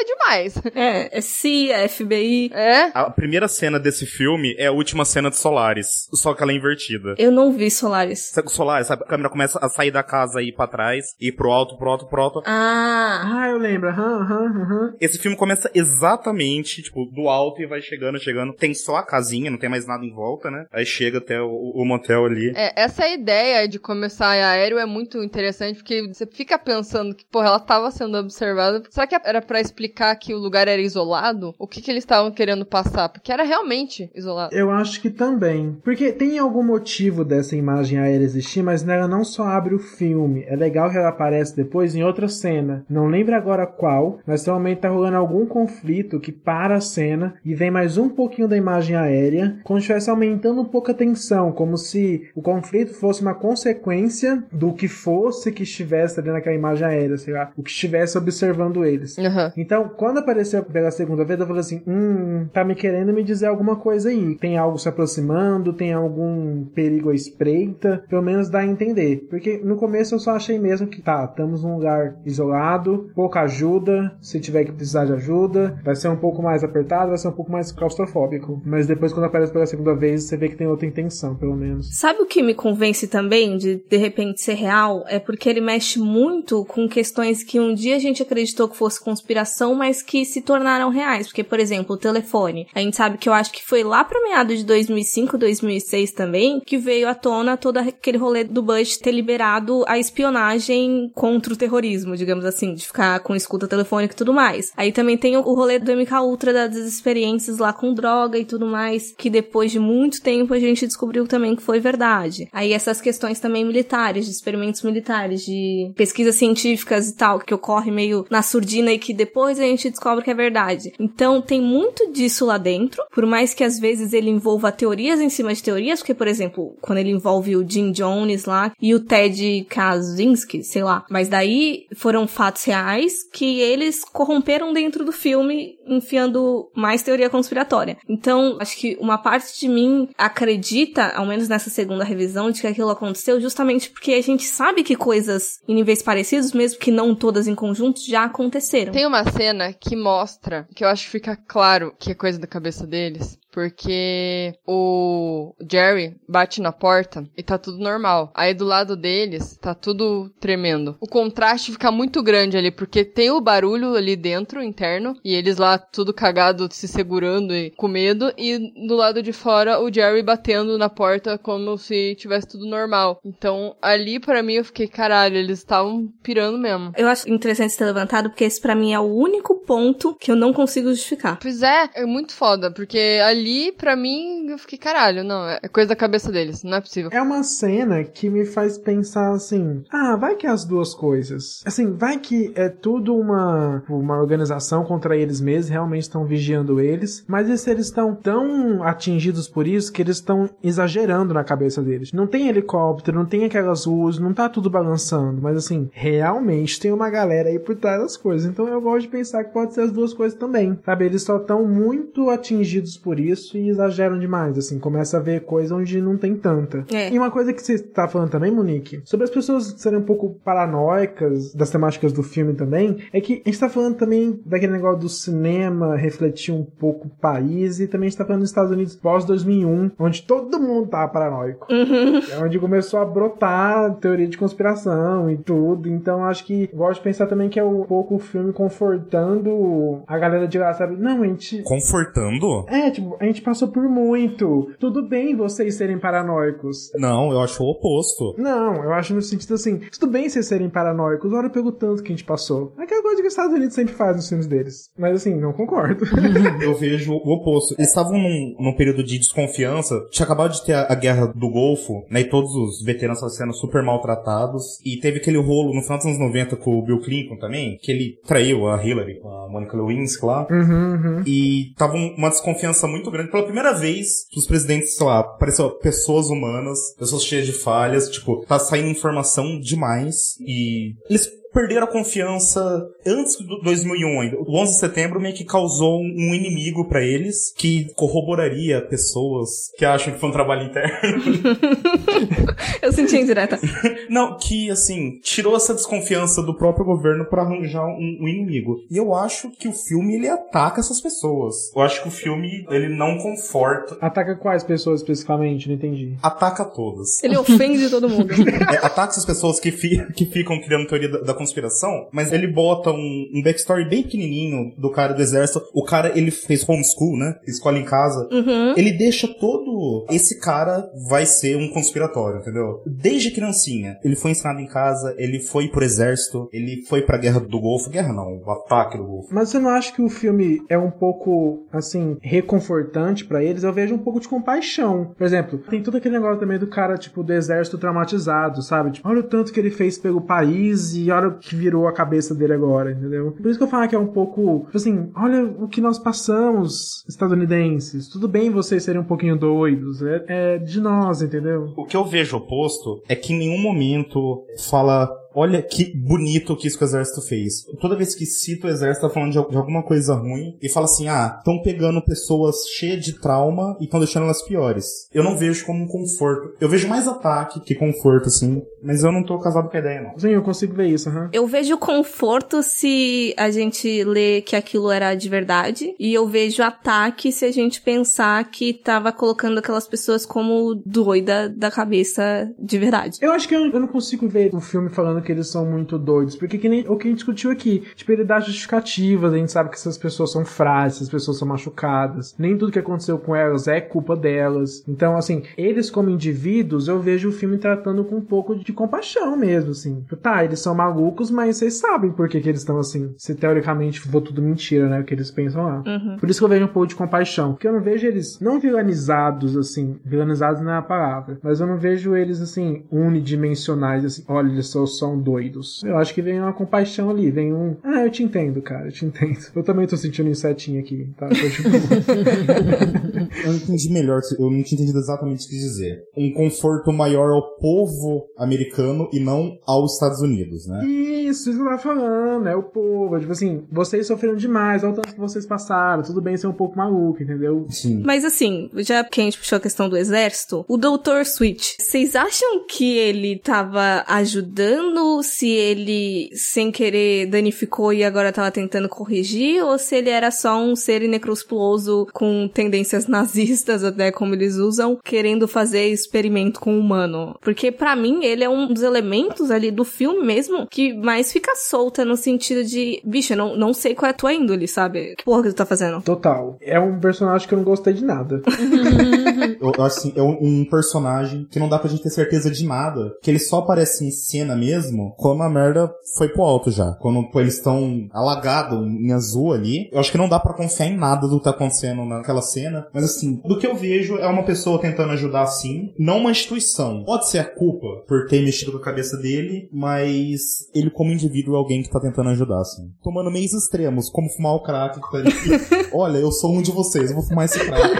É. 0.00 0.02
É 0.02 0.04
demais. 0.04 0.54
É, 0.74 1.18
é 1.18 1.20
CIA, 1.20 1.88
FBI. 1.88 2.50
É? 2.52 2.90
A 2.94 3.10
primeira 3.10 3.48
cena 3.48 3.78
desse 3.78 4.06
filme 4.06 4.54
é 4.58 4.66
a 4.66 4.72
última 4.72 5.04
cena 5.04 5.28
de 5.30 5.36
Solaris, 5.36 6.08
só 6.14 6.32
que 6.34 6.42
ela 6.42 6.52
é 6.52 6.54
invertida. 6.54 7.14
Eu 7.18 7.30
não 7.30 7.52
vi 7.52 7.70
Solaris. 7.70 8.30
Sabe 8.30 8.50
Solaris, 8.50 8.86
sabe? 8.86 9.02
A 9.04 9.06
câmera 9.06 9.28
começa 9.28 9.58
a 9.60 9.68
sair 9.68 9.90
da 9.90 10.02
casa 10.02 10.40
e 10.40 10.48
ir 10.48 10.52
pra 10.52 10.66
trás, 10.66 11.14
ir 11.20 11.32
pro 11.32 11.50
alto, 11.50 11.76
pro 11.76 11.90
alto, 11.90 12.06
pro 12.06 12.22
alto. 12.22 12.42
Ah, 12.46 13.40
Ah, 13.42 13.48
eu 13.50 13.58
lembro. 13.58 13.88
Aham, 13.90 14.22
aham, 14.22 14.62
aham. 14.62 14.94
Esse 15.00 15.18
filme 15.18 15.36
começa 15.36 15.70
exatamente, 15.74 16.82
tipo, 16.82 17.04
do 17.06 17.28
alto 17.28 17.60
e 17.60 17.66
vai 17.66 17.80
chegando, 17.82 18.18
chegando. 18.18 18.52
Tem 18.54 18.72
só 18.74 18.96
a 18.96 19.02
casinha, 19.06 19.50
não 19.50 19.58
tem 19.58 19.68
mais 19.70 19.86
nada 19.86 20.04
em 20.04 20.12
volta, 20.14 20.50
né? 20.50 20.66
Aí 20.72 20.86
chega 20.86 21.18
até 21.18 21.40
o, 21.40 21.48
o 21.74 21.84
motel 21.84 22.24
ali. 22.24 22.52
É, 22.56 22.72
essa 22.82 23.06
ideia 23.08 23.68
de 23.68 23.78
começar 23.78 24.36
em 24.36 24.42
aéreo 24.42 24.78
é 24.78 24.86
muito 24.86 25.22
interessante, 25.22 25.76
porque 25.76 26.08
você 26.08 26.26
fica 26.26 26.58
pensando 26.58 27.14
que, 27.14 27.24
porra, 27.30 27.48
ela 27.48 27.60
tava 27.60 27.90
sendo 27.90 28.16
observada. 28.18 28.82
Será 28.90 29.06
que 29.06 29.14
era 29.14 29.42
pra 29.42 29.60
explicar 29.60 29.89
que 30.18 30.34
o 30.34 30.38
lugar 30.38 30.68
era 30.68 30.80
isolado, 30.80 31.54
o 31.58 31.66
que, 31.66 31.80
que 31.80 31.90
eles 31.90 32.02
estavam 32.02 32.30
querendo 32.30 32.64
passar? 32.64 33.08
Porque 33.08 33.32
era 33.32 33.42
realmente 33.42 34.10
isolado. 34.14 34.54
Eu 34.54 34.70
acho 34.70 35.00
que 35.00 35.10
também. 35.10 35.76
Porque 35.84 36.12
tem 36.12 36.38
algum 36.38 36.62
motivo 36.62 37.24
dessa 37.24 37.56
imagem 37.56 37.98
aérea 37.98 38.24
existir, 38.24 38.62
mas 38.62 38.86
ela 38.86 39.08
não 39.08 39.24
só 39.24 39.44
abre 39.44 39.74
o 39.74 39.78
filme. 39.78 40.44
É 40.46 40.56
legal 40.56 40.90
que 40.90 40.96
ela 40.96 41.08
aparece 41.08 41.56
depois 41.56 41.94
em 41.94 42.02
outra 42.02 42.28
cena. 42.28 42.84
Não 42.88 43.06
lembro 43.06 43.34
agora 43.34 43.66
qual, 43.66 44.18
mas 44.26 44.42
provavelmente 44.44 44.80
tá 44.80 44.88
rolando 44.88 45.16
algum 45.16 45.46
conflito 45.46 46.20
que 46.20 46.32
para 46.32 46.76
a 46.76 46.80
cena 46.80 47.34
e 47.44 47.54
vem 47.54 47.70
mais 47.70 47.98
um 47.98 48.08
pouquinho 48.08 48.48
da 48.48 48.56
imagem 48.56 48.96
aérea, 48.96 49.58
como 49.64 49.78
se 49.78 49.84
estivesse 49.84 50.10
aumentando 50.10 50.60
um 50.60 50.64
pouco 50.64 50.90
a 50.90 50.94
tensão, 50.94 51.52
como 51.52 51.76
se 51.76 52.28
o 52.34 52.42
conflito 52.42 52.94
fosse 52.94 53.22
uma 53.22 53.34
consequência 53.34 54.42
do 54.52 54.72
que 54.72 54.88
fosse 54.88 55.52
que 55.52 55.62
estivesse 55.62 56.20
ali 56.20 56.30
naquela 56.30 56.54
imagem 56.54 56.86
aérea, 56.86 57.16
sei 57.16 57.34
lá, 57.34 57.52
o 57.56 57.62
que 57.62 57.70
estivesse 57.70 58.16
observando 58.16 58.84
eles. 58.84 59.16
Uhum. 59.18 59.52
Então, 59.56 59.79
quando 59.88 60.18
apareceu 60.18 60.62
pela 60.64 60.90
segunda 60.90 61.24
vez, 61.24 61.40
eu 61.40 61.46
falei 61.46 61.60
assim: 61.60 61.82
hum, 61.86 62.46
tá 62.52 62.64
me 62.64 62.74
querendo 62.74 63.12
me 63.12 63.22
dizer 63.22 63.46
alguma 63.46 63.76
coisa 63.76 64.10
aí. 64.10 64.36
Tem 64.36 64.56
algo 64.56 64.78
se 64.78 64.88
aproximando, 64.88 65.72
tem 65.72 65.92
algum 65.92 66.64
perigo 66.66 67.10
à 67.10 67.14
espreita, 67.14 68.04
pelo 68.08 68.22
menos 68.22 68.48
dá 68.48 68.60
a 68.60 68.66
entender. 68.66 69.26
Porque 69.28 69.60
no 69.62 69.76
começo 69.76 70.14
eu 70.14 70.18
só 70.18 70.32
achei 70.32 70.58
mesmo 70.58 70.86
que 70.86 71.02
tá, 71.02 71.24
estamos 71.24 71.62
num 71.62 71.74
lugar 71.74 72.16
isolado, 72.24 73.10
pouca 73.14 73.42
ajuda, 73.42 74.16
se 74.20 74.40
tiver 74.40 74.64
que 74.64 74.72
precisar 74.72 75.04
de 75.06 75.12
ajuda, 75.12 75.80
vai 75.84 75.94
ser 75.94 76.08
um 76.08 76.16
pouco 76.16 76.42
mais 76.42 76.62
apertado, 76.62 77.08
vai 77.08 77.18
ser 77.18 77.28
um 77.28 77.32
pouco 77.32 77.50
mais 77.50 77.72
claustrofóbico. 77.72 78.60
Mas 78.64 78.86
depois, 78.86 79.12
quando 79.12 79.26
aparece 79.26 79.52
pela 79.52 79.66
segunda 79.66 79.94
vez, 79.94 80.24
você 80.24 80.36
vê 80.36 80.48
que 80.48 80.56
tem 80.56 80.66
outra 80.66 80.86
intenção, 80.86 81.34
pelo 81.34 81.56
menos. 81.56 81.96
Sabe 81.96 82.20
o 82.20 82.26
que 82.26 82.42
me 82.42 82.54
convence 82.54 83.06
também 83.06 83.56
de 83.56 83.76
de 83.88 83.96
repente 83.96 84.40
ser 84.40 84.54
real? 84.54 85.04
É 85.08 85.18
porque 85.18 85.48
ele 85.48 85.60
mexe 85.60 85.98
muito 85.98 86.64
com 86.64 86.88
questões 86.88 87.42
que 87.42 87.58
um 87.58 87.74
dia 87.74 87.96
a 87.96 87.98
gente 87.98 88.22
acreditou 88.22 88.68
que 88.68 88.76
fosse 88.76 89.02
conspiração, 89.02 89.69
mas 89.74 90.02
que 90.02 90.24
se 90.24 90.42
tornaram 90.42 90.90
reais. 90.90 91.26
Porque, 91.26 91.44
por 91.44 91.60
exemplo, 91.60 91.94
o 91.94 91.98
telefone. 91.98 92.66
A 92.74 92.80
gente 92.80 92.96
sabe 92.96 93.18
que 93.18 93.28
eu 93.28 93.32
acho 93.32 93.52
que 93.52 93.64
foi 93.64 93.82
lá 93.82 94.04
para 94.04 94.22
meados 94.22 94.58
de 94.58 94.64
2005, 94.64 95.38
2006 95.38 96.12
também, 96.12 96.60
que 96.60 96.76
veio 96.76 97.08
à 97.08 97.14
tona 97.14 97.56
todo 97.56 97.78
aquele 97.78 98.18
rolê 98.18 98.44
do 98.44 98.62
Bush 98.62 98.96
ter 98.96 99.12
liberado 99.12 99.84
a 99.86 99.98
espionagem 99.98 101.10
contra 101.14 101.52
o 101.52 101.56
terrorismo, 101.56 102.16
digamos 102.16 102.44
assim, 102.44 102.74
de 102.74 102.86
ficar 102.86 103.20
com 103.20 103.34
escuta 103.34 103.68
telefônica 103.68 104.14
e 104.14 104.16
tudo 104.16 104.32
mais. 104.32 104.72
Aí 104.76 104.92
também 104.92 105.16
tem 105.16 105.36
o 105.36 105.42
rolê 105.42 105.78
do 105.78 105.94
MK 105.94 106.12
Ultra 106.22 106.52
das 106.52 106.76
experiências 106.76 107.58
lá 107.58 107.72
com 107.72 107.94
droga 107.94 108.38
e 108.38 108.44
tudo 108.44 108.66
mais, 108.66 109.12
que 109.16 109.30
depois 109.30 109.70
de 109.70 109.78
muito 109.78 110.22
tempo 110.22 110.54
a 110.54 110.58
gente 110.58 110.86
descobriu 110.86 111.26
também 111.26 111.54
que 111.54 111.62
foi 111.62 111.80
verdade. 111.80 112.48
Aí 112.52 112.72
essas 112.72 113.00
questões 113.00 113.38
também 113.38 113.64
militares, 113.64 114.26
de 114.26 114.32
experimentos 114.32 114.82
militares, 114.82 115.44
de 115.44 115.92
pesquisas 115.96 116.34
científicas 116.34 117.08
e 117.08 117.16
tal, 117.16 117.38
que 117.38 117.54
ocorre 117.54 117.90
meio 117.90 118.26
na 118.30 118.42
surdina 118.42 118.92
e 118.92 118.98
que 118.98 119.14
depois 119.14 119.58
a 119.60 119.66
gente 119.66 119.90
descobre 119.90 120.24
que 120.24 120.30
é 120.30 120.34
verdade. 120.34 120.92
Então 120.98 121.40
tem 121.40 121.60
muito 121.60 122.12
disso 122.12 122.46
lá 122.46 122.58
dentro, 122.58 123.02
por 123.14 123.26
mais 123.26 123.54
que 123.54 123.64
às 123.64 123.78
vezes 123.78 124.12
ele 124.12 124.30
envolva 124.30 124.72
teorias 124.72 125.20
em 125.20 125.28
cima 125.28 125.54
de 125.54 125.62
teorias, 125.62 126.00
porque, 126.00 126.14
por 126.14 126.26
exemplo, 126.26 126.76
quando 126.80 126.98
ele 126.98 127.10
envolve 127.10 127.56
o 127.56 127.68
Jim 127.68 127.92
Jones 127.92 128.44
lá 128.44 128.72
e 128.80 128.94
o 128.94 129.00
Ted 129.00 129.66
Kaczynski, 129.68 130.62
sei 130.64 130.82
lá. 130.82 131.04
Mas 131.10 131.28
daí 131.28 131.86
foram 131.94 132.26
fatos 132.26 132.64
reais 132.64 133.24
que 133.32 133.60
eles 133.60 134.04
corromperam 134.04 134.72
dentro 134.72 135.04
do 135.04 135.12
filme, 135.12 135.76
enfiando 135.90 136.70
mais 136.74 137.02
teoria 137.02 137.28
conspiratória. 137.28 137.98
Então, 138.08 138.56
acho 138.60 138.76
que 138.76 138.96
uma 139.00 139.18
parte 139.18 139.58
de 139.58 139.68
mim 139.68 140.08
acredita, 140.16 141.08
ao 141.08 141.26
menos 141.26 141.48
nessa 141.48 141.68
segunda 141.68 142.04
revisão, 142.04 142.50
de 142.50 142.60
que 142.60 142.66
aquilo 142.66 142.90
aconteceu 142.90 143.40
justamente 143.40 143.90
porque 143.90 144.12
a 144.12 144.22
gente 144.22 144.44
sabe 144.44 144.82
que 144.82 144.96
coisas 144.96 145.58
em 145.68 145.74
níveis 145.74 146.02
parecidos, 146.02 146.52
mesmo 146.52 146.78
que 146.78 146.90
não 146.90 147.14
todas 147.14 147.48
em 147.48 147.54
conjunto, 147.54 148.00
já 148.06 148.24
aconteceram. 148.24 148.92
Tem 148.92 149.06
uma 149.06 149.24
cena 149.30 149.72
que 149.72 149.96
mostra, 149.96 150.66
que 150.74 150.84
eu 150.84 150.88
acho 150.88 151.04
que 151.04 151.10
fica 151.10 151.36
claro 151.36 151.94
que 151.98 152.12
é 152.12 152.14
coisa 152.14 152.38
da 152.38 152.46
cabeça 152.46 152.86
deles, 152.86 153.38
porque 153.50 154.54
o 154.66 155.54
Jerry 155.70 156.16
bate 156.28 156.60
na 156.60 156.72
porta 156.72 157.24
e 157.36 157.42
tá 157.42 157.58
tudo 157.58 157.78
normal. 157.78 158.30
Aí 158.34 158.54
do 158.54 158.64
lado 158.64 158.96
deles 158.96 159.56
tá 159.60 159.74
tudo 159.74 160.30
tremendo. 160.40 160.96
O 161.00 161.08
contraste 161.08 161.72
fica 161.72 161.90
muito 161.90 162.22
grande 162.22 162.56
ali, 162.56 162.70
porque 162.70 163.04
tem 163.04 163.30
o 163.30 163.40
barulho 163.40 163.94
ali 163.94 164.16
dentro, 164.16 164.62
interno, 164.62 165.16
e 165.24 165.34
eles 165.34 165.56
lá 165.56 165.78
tudo 165.78 166.14
cagado, 166.14 166.68
se 166.70 166.86
segurando 166.86 167.54
e 167.54 167.70
com 167.70 167.88
medo, 167.88 168.32
e 168.36 168.72
do 168.86 168.96
lado 168.96 169.22
de 169.22 169.32
fora 169.32 169.80
o 169.80 169.92
Jerry 169.92 170.22
batendo 170.22 170.78
na 170.78 170.88
porta 170.88 171.38
como 171.38 171.76
se 171.78 172.14
tivesse 172.14 172.48
tudo 172.48 172.66
normal. 172.66 173.20
Então 173.24 173.76
ali 173.80 174.18
para 174.18 174.42
mim 174.42 174.54
eu 174.54 174.64
fiquei, 174.64 174.86
caralho, 174.88 175.36
eles 175.36 175.58
estavam 175.58 176.08
pirando 176.22 176.58
mesmo. 176.58 176.92
Eu 176.96 177.08
acho 177.08 177.28
interessante 177.28 177.76
ter 177.76 177.84
levantado, 177.84 178.30
porque 178.30 178.44
esse 178.44 178.60
para 178.60 178.74
mim 178.74 178.92
é 178.92 179.00
o 179.00 179.14
único 179.14 179.56
ponto 179.66 180.14
que 180.14 180.30
eu 180.30 180.36
não 180.36 180.52
consigo 180.52 180.90
justificar. 180.90 181.38
Pois 181.40 181.62
é, 181.62 181.90
é 181.94 182.04
muito 182.04 182.32
foda, 182.32 182.70
porque 182.70 183.20
ali, 183.24 183.39
pra 183.76 183.96
mim, 183.96 184.48
eu 184.48 184.58
fiquei, 184.58 184.78
caralho, 184.78 185.24
não, 185.24 185.48
é 185.48 185.60
coisa 185.68 185.90
da 185.90 185.96
cabeça 185.96 186.30
deles, 186.30 186.62
não 186.62 186.76
é 186.76 186.80
possível. 186.80 187.10
É 187.12 187.22
uma 187.22 187.42
cena 187.42 188.02
que 188.04 188.28
me 188.28 188.44
faz 188.44 188.78
pensar 188.78 189.32
assim: 189.32 189.84
ah, 189.90 190.16
vai 190.16 190.36
que 190.36 190.46
é 190.46 190.50
as 190.50 190.64
duas 190.64 190.94
coisas. 190.94 191.62
Assim, 191.64 191.92
vai 191.92 192.18
que 192.18 192.52
é 192.54 192.68
tudo 192.68 193.16
uma, 193.16 193.82
uma 193.88 194.18
organização 194.18 194.84
contra 194.84 195.16
eles 195.16 195.40
mesmos, 195.40 195.70
realmente 195.70 196.02
estão 196.02 196.24
vigiando 196.24 196.80
eles, 196.80 197.24
mas 197.26 197.60
se 197.60 197.70
eles 197.70 197.86
estão 197.86 198.14
tão 198.14 198.82
atingidos 198.82 199.48
por 199.48 199.66
isso 199.66 199.92
que 199.92 200.02
eles 200.02 200.16
estão 200.16 200.48
exagerando 200.62 201.34
na 201.34 201.44
cabeça 201.44 201.82
deles. 201.82 202.12
Não 202.12 202.26
tem 202.26 202.48
helicóptero, 202.48 203.18
não 203.18 203.26
tem 203.26 203.44
aquelas 203.44 203.86
luzes, 203.86 204.20
não 204.20 204.32
tá 204.32 204.48
tudo 204.48 204.70
balançando, 204.70 205.40
mas 205.42 205.56
assim, 205.56 205.88
realmente 205.92 206.80
tem 206.80 206.92
uma 206.92 207.10
galera 207.10 207.48
aí 207.48 207.58
por 207.58 207.76
trás 207.76 208.00
das 208.00 208.16
coisas. 208.16 208.48
Então 208.48 208.68
eu 208.68 208.80
gosto 208.80 209.02
de 209.02 209.08
pensar 209.08 209.44
que 209.44 209.52
pode 209.52 209.74
ser 209.74 209.82
as 209.82 209.92
duas 209.92 210.14
coisas 210.14 210.38
também, 210.38 210.78
sabe? 210.84 211.04
Eles 211.04 211.22
só 211.22 211.36
estão 211.36 211.66
muito 211.66 212.30
atingidos 212.30 212.96
por 212.96 213.18
isso 213.18 213.29
e 213.54 213.68
exageram 213.68 214.18
demais, 214.18 214.56
assim, 214.58 214.78
começa 214.78 215.16
a 215.16 215.20
ver 215.20 215.40
coisa 215.40 215.74
onde 215.74 216.00
não 216.00 216.16
tem 216.16 216.34
tanta. 216.36 216.84
É. 216.92 217.12
E 217.12 217.18
uma 217.18 217.30
coisa 217.30 217.52
que 217.52 217.62
você 217.62 217.78
tá 217.78 218.08
falando 218.08 218.30
também, 218.30 218.50
Monique, 218.50 219.00
sobre 219.04 219.24
as 219.24 219.30
pessoas 219.30 219.74
serem 219.78 219.98
um 219.98 220.04
pouco 220.04 220.38
paranoicas 220.44 221.54
das 221.54 221.70
temáticas 221.70 222.12
do 222.12 222.22
filme 222.22 222.54
também, 222.54 222.98
é 223.12 223.20
que 223.20 223.42
a 223.44 223.48
gente 223.48 223.60
tá 223.60 223.68
falando 223.68 223.96
também 223.96 224.40
daquele 224.44 224.72
negócio 224.72 225.00
do 225.00 225.08
cinema 225.08 225.96
refletir 225.96 226.52
um 226.52 226.64
pouco 226.64 227.06
o 227.06 227.10
país 227.10 227.80
e 227.80 227.86
também 227.86 228.06
a 228.06 228.10
gente 228.10 228.18
tá 228.18 228.24
falando 228.24 228.40
dos 228.40 228.50
Estados 228.50 228.70
Unidos 228.70 228.96
pós 228.96 229.24
2001, 229.24 229.92
onde 229.98 230.22
todo 230.22 230.60
mundo 230.60 230.88
tava 230.88 231.08
paranoico. 231.08 231.66
É 231.70 232.38
onde 232.42 232.58
começou 232.58 233.00
a 233.00 233.04
brotar 233.04 233.94
teoria 233.96 234.26
de 234.26 234.36
conspiração 234.36 235.30
e 235.30 235.36
tudo. 235.36 235.88
Então 235.88 236.24
acho 236.24 236.44
que 236.44 236.68
gosto 236.72 236.98
de 236.98 237.04
pensar 237.04 237.26
também 237.26 237.48
que 237.48 237.58
é 237.58 237.64
um 237.64 237.84
pouco 237.84 238.16
o 238.16 238.18
filme 238.18 238.52
confortando 238.52 240.02
a 240.06 240.18
galera 240.18 240.46
de 240.46 240.58
lá, 240.58 240.72
sabe? 240.74 240.96
Não, 240.96 241.22
a 241.22 241.26
gente. 241.26 241.62
Confortando? 241.62 242.64
É, 242.68 242.90
tipo, 242.90 243.16
a 243.20 243.24
gente 243.26 243.42
passou 243.42 243.68
por 243.68 243.88
muito. 243.88 244.70
Tudo 244.78 245.08
bem 245.08 245.36
vocês 245.36 245.74
serem 245.74 245.98
paranoicos. 245.98 246.90
Não, 246.94 247.30
eu 247.30 247.40
acho 247.40 247.62
o 247.62 247.70
oposto. 247.70 248.34
Não, 248.38 248.82
eu 248.84 248.92
acho 248.92 249.14
no 249.14 249.22
sentido 249.22 249.54
assim, 249.54 249.78
tudo 249.98 250.10
bem 250.10 250.28
vocês 250.28 250.46
serem 250.46 250.68
paranoicos, 250.70 251.32
olha 251.32 251.50
pelo 251.50 251.72
tanto 251.72 252.02
que 252.02 252.12
a 252.12 252.16
gente 252.16 252.24
passou. 252.24 252.72
Aquela 252.78 253.02
coisa 253.02 253.20
que 253.20 253.26
os 253.28 253.32
Estados 253.32 253.54
Unidos 253.54 253.74
sempre 253.74 253.94
faz 253.94 254.16
nos 254.16 254.28
filmes 254.28 254.46
deles. 254.46 254.88
Mas 254.98 255.16
assim, 255.16 255.34
não 255.34 255.52
concordo. 255.52 256.04
Eu 256.62 256.74
vejo 256.74 257.12
o 257.12 257.32
oposto. 257.34 257.74
Eles 257.78 257.88
estavam 257.88 258.18
num, 258.18 258.56
num 258.58 258.74
período 258.76 259.02
de 259.04 259.18
desconfiança. 259.18 259.94
Tinha 260.10 260.24
acabado 260.24 260.52
de 260.52 260.64
ter 260.64 260.72
a, 260.74 260.86
a 260.90 260.94
guerra 260.94 261.26
do 261.26 261.50
Golfo, 261.50 262.04
né? 262.10 262.20
E 262.20 262.24
todos 262.24 262.50
os 262.54 262.82
veteranos 262.84 263.18
estavam 263.18 263.34
sendo 263.36 263.52
super 263.54 263.82
maltratados. 263.82 264.78
E 264.84 264.98
teve 265.00 265.18
aquele 265.18 265.38
rolo 265.38 265.74
no 265.74 265.82
final 265.82 265.98
dos 265.98 266.06
anos 266.06 266.18
90 266.18 266.56
com 266.56 266.78
o 266.78 266.84
Bill 266.84 267.00
Clinton 267.00 267.36
também, 267.38 267.76
que 267.80 267.90
ele 267.92 268.14
traiu 268.26 268.66
a 268.68 268.82
Hillary, 268.84 269.20
a 269.24 269.48
Monica 269.50 269.76
Lewinsky 269.76 270.24
lá. 270.24 270.46
uhum, 270.50 270.92
uhum. 270.94 271.22
E 271.26 271.72
tava 271.76 271.94
um- 271.94 272.14
uma 272.16 272.28
desconfiança 272.30 272.86
muito 272.86 273.09
grande. 273.10 273.30
Pela 273.30 273.44
primeira 273.44 273.72
vez, 273.72 274.26
os 274.36 274.46
presidentes, 274.46 274.96
sei 274.96 275.06
lá, 275.06 275.22
pareceu 275.22 275.70
pessoas 275.70 276.26
humanas, 276.26 276.94
pessoas 276.98 277.24
cheias 277.24 277.46
de 277.46 277.52
falhas, 277.52 278.08
tipo, 278.08 278.44
tá 278.46 278.58
saindo 278.58 278.88
informação 278.88 279.60
demais 279.60 280.36
e 280.40 280.94
eles 281.08 281.39
perderam 281.52 281.84
a 281.84 281.90
confiança 281.90 282.60
antes 283.06 283.36
do 283.38 283.60
2001 283.62 284.20
ainda. 284.20 284.36
O 284.40 284.56
11 284.60 284.72
de 284.72 284.78
setembro 284.78 285.20
meio 285.20 285.34
que 285.34 285.44
causou 285.44 286.00
um 286.00 286.34
inimigo 286.34 286.88
pra 286.88 287.02
eles 287.02 287.52
que 287.56 287.86
corroboraria 287.94 288.80
pessoas 288.82 289.70
que 289.76 289.84
acham 289.84 290.12
que 290.14 290.20
foi 290.20 290.28
um 290.28 290.32
trabalho 290.32 290.64
interno. 290.66 290.90
Eu 292.82 292.92
senti 292.92 293.16
indireta. 293.16 293.58
Não, 294.08 294.36
que 294.36 294.70
assim, 294.70 295.18
tirou 295.22 295.56
essa 295.56 295.74
desconfiança 295.74 296.42
do 296.42 296.56
próprio 296.56 296.84
governo 296.84 297.24
pra 297.26 297.42
arranjar 297.42 297.84
um, 297.86 298.18
um 298.20 298.28
inimigo. 298.28 298.76
E 298.90 298.96
eu 298.96 299.14
acho 299.14 299.50
que 299.50 299.68
o 299.68 299.72
filme 299.72 300.14
ele 300.16 300.28
ataca 300.28 300.80
essas 300.80 301.00
pessoas. 301.00 301.72
Eu 301.74 301.82
acho 301.82 302.02
que 302.02 302.08
o 302.08 302.10
filme 302.10 302.64
ele 302.70 302.88
não 302.88 303.18
conforta, 303.18 303.96
Ataca 304.00 304.34
quais 304.36 304.64
pessoas 304.64 305.00
especificamente? 305.00 305.68
Não 305.68 305.74
entendi. 305.74 306.16
ataca 306.22 306.64
todas. 306.64 307.22
Ele 307.22 307.36
ofende 307.36 307.88
todo 307.90 308.08
mundo. 308.08 308.30
É, 308.70 308.76
ataca 308.84 309.12
essas 309.12 309.24
pessoas 309.24 309.58
que, 309.58 309.70
fi- 309.72 310.06
que 310.12 310.26
ficam 310.26 310.60
criando 310.60 310.86
teoria 310.86 311.08
da, 311.08 311.20
da 311.20 311.34
conspiração, 311.40 312.08
mas 312.12 312.32
ele 312.32 312.46
bota 312.46 312.90
um, 312.90 313.30
um 313.34 313.42
backstory 313.42 313.88
bem 313.88 314.02
pequenininho 314.02 314.74
do 314.76 314.90
cara 314.90 315.14
do 315.14 315.22
exército. 315.22 315.62
O 315.74 315.84
cara, 315.84 316.12
ele 316.16 316.30
fez 316.30 316.68
homeschool, 316.68 317.16
né? 317.16 317.36
Escola 317.46 317.78
em 317.78 317.84
casa. 317.84 318.28
Uhum. 318.30 318.74
Ele 318.76 318.92
deixa 318.92 319.26
todo. 319.26 320.06
Esse 320.10 320.38
cara 320.38 320.88
vai 321.08 321.24
ser 321.24 321.56
um 321.56 321.68
conspiratório, 321.68 322.40
entendeu? 322.40 322.82
Desde 322.86 323.30
criancinha, 323.30 323.98
ele 324.04 324.16
foi 324.16 324.32
ensinado 324.32 324.60
em 324.60 324.66
casa, 324.66 325.14
ele 325.18 325.40
foi 325.40 325.68
pro 325.68 325.84
exército, 325.84 326.48
ele 326.52 326.82
foi 326.88 327.02
pra 327.02 327.18
guerra 327.18 327.40
do 327.40 327.60
Golfo. 327.60 327.90
Guerra 327.90 328.12
não, 328.12 328.42
o 328.44 328.50
ataque 328.50 328.98
do 328.98 329.04
Golfo. 329.04 329.28
Mas 329.32 329.48
você 329.48 329.58
não 329.58 329.70
acha 329.70 329.92
que 329.92 330.02
o 330.02 330.08
filme 330.08 330.60
é 330.68 330.78
um 330.78 330.90
pouco, 330.90 331.66
assim, 331.72 332.18
reconfortante 332.20 333.24
para 333.24 333.42
eles? 333.42 333.62
Eu 333.62 333.72
vejo 333.72 333.94
um 333.94 333.98
pouco 333.98 334.20
de 334.20 334.28
compaixão. 334.28 335.14
Por 335.16 335.24
exemplo, 335.24 335.58
tem 335.58 335.82
todo 335.82 335.96
aquele 335.96 336.14
negócio 336.14 336.40
também 336.40 336.58
do 336.58 336.66
cara, 336.66 336.98
tipo, 336.98 337.22
do 337.22 337.32
exército 337.32 337.78
traumatizado, 337.78 338.62
sabe? 338.62 338.92
Tipo, 338.92 339.08
olha 339.08 339.20
o 339.20 339.24
tanto 339.24 339.52
que 339.52 339.60
ele 339.60 339.70
fez 339.70 339.96
pelo 339.96 340.20
país 340.20 340.94
e 340.94 341.10
olha 341.10 341.29
que 341.38 341.54
virou 341.54 341.86
a 341.86 341.92
cabeça 341.92 342.34
dele 342.34 342.52
agora, 342.52 342.92
entendeu? 342.92 343.32
Por 343.32 343.46
isso 343.50 343.58
que 343.58 343.64
eu 343.64 343.68
falo 343.68 343.88
que 343.88 343.94
é 343.94 343.98
um 343.98 344.06
pouco, 344.06 344.64
tipo 344.66 344.76
assim, 344.76 345.10
olha 345.16 345.44
o 345.44 345.68
que 345.68 345.80
nós 345.80 345.98
passamos, 345.98 347.04
estadunidenses. 347.08 348.08
Tudo 348.08 348.28
bem 348.28 348.50
vocês 348.50 348.82
serem 348.82 349.00
um 349.00 349.04
pouquinho 349.04 349.36
doidos, 349.36 350.02
é, 350.02 350.24
é 350.28 350.58
de 350.58 350.80
nós, 350.80 351.22
entendeu? 351.22 351.72
O 351.76 351.84
que 351.84 351.96
eu 351.96 352.04
vejo 352.04 352.36
oposto 352.36 353.02
é 353.08 353.14
que 353.14 353.32
em 353.32 353.38
nenhum 353.38 353.60
momento 353.60 354.44
fala 354.68 355.19
olha 355.34 355.62
que 355.62 355.96
bonito 355.96 356.56
que 356.56 356.66
isso 356.66 356.78
que 356.78 356.84
o 356.84 356.86
exército 356.86 357.22
fez. 357.22 357.64
Toda 357.80 357.96
vez 357.96 358.14
que 358.14 358.26
cita 358.26 358.66
o 358.66 358.70
exército, 358.70 359.06
tá 359.06 359.12
falando 359.12 359.32
de, 359.32 359.50
de 359.50 359.56
alguma 359.56 359.82
coisa 359.82 360.14
ruim 360.14 360.56
e 360.60 360.68
fala 360.68 360.86
assim: 360.86 361.08
ah, 361.08 361.36
estão 361.38 361.60
pegando 361.62 362.04
pessoas 362.04 362.56
cheias 362.76 363.04
de 363.04 363.20
trauma 363.20 363.76
e 363.80 363.84
estão 363.84 364.00
deixando 364.00 364.24
elas 364.24 364.42
piores. 364.42 365.08
Eu 365.12 365.24
não 365.24 365.36
vejo 365.36 365.64
como 365.64 365.84
um 365.84 365.88
conforto. 365.88 366.54
Eu 366.60 366.68
vejo 366.68 366.88
mais 366.88 367.06
ataque 367.06 367.60
que 367.60 367.74
conforto, 367.74 368.26
assim, 368.26 368.62
mas 368.82 369.02
eu 369.02 369.12
não 369.12 369.22
tô 369.22 369.38
casado 369.38 369.68
com 369.68 369.76
a 369.76 369.80
ideia, 369.80 370.02
não. 370.02 370.18
Sim, 370.18 370.30
eu 370.30 370.42
consigo 370.42 370.74
ver 370.74 370.88
isso, 370.88 371.08
aham. 371.08 371.22
Uhum. 371.22 371.28
Eu 371.32 371.46
vejo 371.46 371.76
conforto 371.78 372.62
se 372.62 373.34
a 373.36 373.50
gente 373.50 374.04
lê 374.04 374.42
que 374.42 374.56
aquilo 374.56 374.90
era 374.90 375.14
de 375.14 375.28
verdade, 375.28 375.94
e 375.98 376.12
eu 376.12 376.26
vejo 376.26 376.62
ataque 376.62 377.32
se 377.32 377.44
a 377.44 377.52
gente 377.52 377.80
pensar 377.80 378.42
que 378.50 378.72
tava 378.72 379.12
colocando 379.12 379.58
aquelas 379.58 379.86
pessoas 379.86 380.26
como 380.26 380.74
doida 380.84 381.48
da 381.48 381.70
cabeça 381.70 382.50
de 382.58 382.78
verdade. 382.78 383.18
Eu 383.20 383.32
acho 383.32 383.48
que 383.48 383.54
eu, 383.54 383.66
eu 383.66 383.80
não 383.80 383.88
consigo 383.88 384.28
ver 384.28 384.54
o 384.54 384.60
filme 384.60 384.88
falando 384.90 385.19
que 385.20 385.32
eles 385.32 385.48
são 385.48 385.64
muito 385.64 385.98
doidos. 385.98 386.36
Porque 386.36 386.58
que 386.58 386.68
nem 386.68 386.84
o 386.88 386.96
que 386.96 387.06
a 387.06 387.10
gente 387.10 387.18
discutiu 387.18 387.50
aqui. 387.50 387.84
Tipo, 387.94 388.12
ele 388.12 388.24
dá 388.24 388.40
justificativas, 388.40 389.32
a 389.32 389.36
gente 389.36 389.52
sabe 389.52 389.70
que 389.70 389.76
essas 389.76 389.98
pessoas 389.98 390.32
são 390.32 390.44
frágeis, 390.44 390.96
essas 390.96 391.08
pessoas 391.08 391.38
são 391.38 391.48
machucadas. 391.48 392.34
Nem 392.38 392.56
tudo 392.56 392.72
que 392.72 392.78
aconteceu 392.78 393.18
com 393.18 393.34
elas 393.34 393.68
é 393.68 393.80
culpa 393.80 394.16
delas. 394.16 394.84
Então, 394.88 395.16
assim, 395.16 395.42
eles 395.56 395.90
como 395.90 396.10
indivíduos, 396.10 396.88
eu 396.88 397.00
vejo 397.00 397.28
o 397.28 397.32
filme 397.32 397.58
tratando 397.58 398.04
com 398.04 398.16
um 398.16 398.20
pouco 398.20 398.54
de 398.54 398.72
compaixão 398.72 399.36
mesmo, 399.36 399.70
assim. 399.70 400.00
Tipo, 400.02 400.16
tá, 400.16 400.44
eles 400.44 400.60
são 400.60 400.74
malucos, 400.74 401.30
mas 401.30 401.56
vocês 401.56 401.74
sabem 401.74 402.10
por 402.10 402.28
que, 402.28 402.40
que 402.40 402.48
eles 402.48 402.60
estão 402.60 402.78
assim. 402.78 403.14
Se 403.16 403.34
teoricamente 403.34 404.00
for 404.00 404.20
tudo 404.20 404.42
mentira, 404.42 404.88
né? 404.88 405.00
O 405.00 405.04
que 405.04 405.14
eles 405.14 405.30
pensam 405.30 405.64
lá. 405.64 405.82
Uhum. 405.86 406.16
Por 406.18 406.28
isso 406.28 406.40
que 406.40 406.44
eu 406.44 406.48
vejo 406.48 406.64
um 406.64 406.68
pouco 406.68 406.88
de 406.88 406.94
compaixão. 406.94 407.52
Porque 407.52 407.66
eu 407.66 407.72
não 407.72 407.80
vejo 407.80 408.06
eles 408.06 408.38
não 408.40 408.60
vilanizados, 408.60 409.56
assim. 409.56 409.98
Vilanizados 410.04 410.60
não 410.60 410.72
é 410.72 410.76
a 410.76 410.82
palavra. 410.82 411.38
Mas 411.42 411.60
eu 411.60 411.66
não 411.66 411.76
vejo 411.76 412.14
eles, 412.14 412.40
assim, 412.40 412.84
unidimensionais, 412.90 414.04
assim. 414.04 414.24
Olha, 414.28 414.48
eles 414.48 414.68
só 414.68 415.09
são 415.10 415.18
doidos. 415.18 415.82
Eu 415.84 415.96
acho 415.96 416.14
que 416.14 416.22
vem 416.22 416.40
uma 416.40 416.52
compaixão 416.52 417.10
ali, 417.10 417.30
vem 417.30 417.52
um. 417.52 417.76
Ah, 417.82 418.04
eu 418.04 418.10
te 418.10 418.22
entendo, 418.22 418.62
cara, 418.62 418.86
eu 418.86 418.92
te 418.92 419.04
entendo. 419.04 419.40
Eu 419.54 419.62
também 419.64 419.86
tô 419.86 419.96
sentindo 419.96 420.28
um 420.28 420.32
insetinho 420.32 420.80
aqui, 420.80 421.08
tá? 421.16 421.28
Tipo... 421.28 421.68
eu 423.46 423.54
entendi 423.54 423.90
melhor, 423.92 424.20
eu 424.38 424.50
não 424.50 424.62
tinha 424.62 424.76
entendido 424.76 424.98
exatamente 424.98 425.46
o 425.46 425.48
que 425.48 425.56
dizer. 425.56 426.02
Um 426.16 426.32
conforto 426.32 426.92
maior 426.92 427.30
ao 427.30 427.56
povo 427.56 428.26
americano 428.38 429.08
e 429.12 429.20
não 429.20 429.58
aos 429.66 429.94
Estados 429.94 430.20
Unidos, 430.20 430.66
né? 430.66 430.84
Isso, 430.86 431.50
isso 431.50 431.58
que 431.58 431.60
eu 431.60 431.64
tava 431.64 431.78
falando, 431.78 432.48
é 432.48 432.56
o 432.56 432.62
povo. 432.62 433.18
Tipo 433.18 433.32
assim, 433.32 433.64
vocês 433.70 434.06
sofreram 434.06 434.36
demais, 434.36 434.82
olha 434.82 434.92
o 434.92 434.96
tanto 434.96 435.14
que 435.14 435.20
vocês 435.20 435.46
passaram, 435.46 436.02
tudo 436.02 436.20
bem 436.20 436.36
ser 436.36 436.46
um 436.46 436.52
pouco 436.52 436.76
maluco, 436.76 437.22
entendeu? 437.22 437.66
Sim. 437.68 438.02
Mas 438.04 438.24
assim, 438.24 438.70
já 438.76 439.04
que 439.04 439.20
a 439.20 439.24
gente 439.24 439.38
puxou 439.38 439.56
a 439.56 439.60
questão 439.60 439.88
do 439.88 439.96
exército, 439.96 440.64
o 440.68 440.76
Dr. 440.76 441.24
Switch, 441.24 441.74
vocês 441.78 442.14
acham 442.14 442.66
que 442.66 442.96
ele 442.96 443.38
tava 443.38 444.04
ajudando 444.06 444.99
se 445.22 445.48
ele, 445.48 446.30
sem 446.34 446.70
querer, 446.70 447.26
danificou 447.26 447.92
e 447.92 448.04
agora 448.04 448.32
tava 448.32 448.50
tentando 448.50 448.88
corrigir, 448.88 449.62
ou 449.64 449.78
se 449.78 449.96
ele 449.96 450.10
era 450.10 450.30
só 450.30 450.60
um 450.60 450.74
ser 450.76 451.00
necrospuloso 451.02 452.06
com 452.12 452.48
tendências 452.52 453.06
nazistas, 453.08 453.84
até 453.84 454.10
como 454.10 454.34
eles 454.34 454.56
usam, 454.56 454.98
querendo 455.04 455.46
fazer 455.46 455.88
experimento 455.88 456.60
com 456.60 456.74
o 456.74 456.80
humano. 456.80 457.36
Porque 457.40 457.70
para 457.70 457.94
mim 457.96 458.24
ele 458.24 458.44
é 458.44 458.48
um 458.48 458.66
dos 458.66 458.82
elementos 458.82 459.50
ali 459.50 459.70
do 459.70 459.84
filme 459.84 460.24
mesmo 460.24 460.66
que 460.66 460.92
mais 460.94 461.32
fica 461.32 461.54
solta 461.56 462.04
no 462.04 462.16
sentido 462.16 462.64
de, 462.64 463.00
bicho, 463.04 463.32
eu 463.32 463.36
não, 463.36 463.56
não 463.56 463.74
sei 463.74 463.94
qual 463.94 464.08
é 464.08 464.10
a 464.10 464.14
tua 464.14 464.32
índole, 464.32 464.66
sabe? 464.68 465.14
Que 465.16 465.24
porra 465.24 465.42
que 465.42 465.48
tu 465.50 465.54
tá 465.54 465.66
fazendo? 465.66 466.02
Total. 466.02 466.56
É 466.60 466.78
um 466.78 466.98
personagem 467.00 467.48
que 467.48 467.54
eu 467.54 467.58
não 467.58 467.64
gostei 467.64 467.92
de 467.92 468.04
nada. 468.04 468.42
eu 469.60 469.82
assim, 469.82 470.12
é 470.16 470.22
um, 470.22 470.38
um 470.40 470.64
personagem 470.64 471.46
que 471.50 471.58
não 471.58 471.68
dá 471.68 471.78
pra 471.78 471.90
gente 471.90 472.02
ter 472.02 472.10
certeza 472.10 472.50
de 472.50 472.64
nada. 472.64 473.12
Que 473.22 473.30
ele 473.30 473.38
só 473.38 473.58
aparece 473.58 474.04
em 474.04 474.10
cena 474.10 474.56
mesmo 474.56 475.14
quando 475.16 475.42
a 475.42 475.50
merda 475.50 475.90
foi 476.16 476.28
pro 476.28 476.42
alto 476.42 476.70
já. 476.70 476.92
Quando 477.00 477.30
pô, 477.30 477.40
eles 477.40 477.54
estão 477.54 478.08
alagados 478.12 478.86
em 478.86 479.12
azul 479.12 479.52
ali, 479.52 479.88
eu 479.92 480.00
acho 480.00 480.10
que 480.10 480.18
não 480.18 480.28
dá 480.28 480.38
para 480.38 480.54
confiar 480.54 480.86
em 480.86 480.96
nada 480.96 481.28
do 481.28 481.38
que 481.38 481.44
tá 481.44 481.50
acontecendo 481.50 482.04
naquela 482.04 482.42
cena. 482.42 482.86
Mas 482.92 483.04
assim, 483.04 483.40
do 483.44 483.58
que 483.58 483.66
eu 483.66 483.74
vejo 483.74 484.16
é 484.16 484.26
uma 484.26 484.42
pessoa 484.42 484.80
tentando 484.80 485.12
ajudar 485.12 485.46
sim, 485.46 485.92
não 485.98 486.18
uma 486.18 486.30
instituição. 486.30 487.04
Pode 487.04 487.28
ser 487.28 487.38
a 487.38 487.44
culpa 487.44 487.86
por 488.06 488.26
ter 488.26 488.42
mexido 488.44 488.72
com 488.72 488.78
a 488.78 488.82
cabeça 488.82 489.16
dele, 489.16 489.68
mas 489.72 490.68
ele 490.74 490.90
como 490.90 491.12
indivíduo 491.12 491.54
é 491.54 491.58
alguém 491.58 491.82
que 491.82 491.90
tá 491.90 492.00
tentando 492.00 492.30
ajudar, 492.30 492.60
assim. 492.60 492.90
Tomando 493.02 493.30
meios 493.30 493.52
extremos, 493.52 494.10
como 494.10 494.30
fumar 494.30 494.54
o 494.54 494.62
crack. 494.62 495.00
Tá 495.00 495.06
Olha, 495.92 496.18
eu 496.18 496.32
sou 496.32 496.52
um 496.52 496.62
de 496.62 496.70
vocês, 496.70 497.10
eu 497.10 497.16
vou 497.16 497.26
fumar 497.26 497.44
esse 497.44 497.58
crack. 497.58 497.90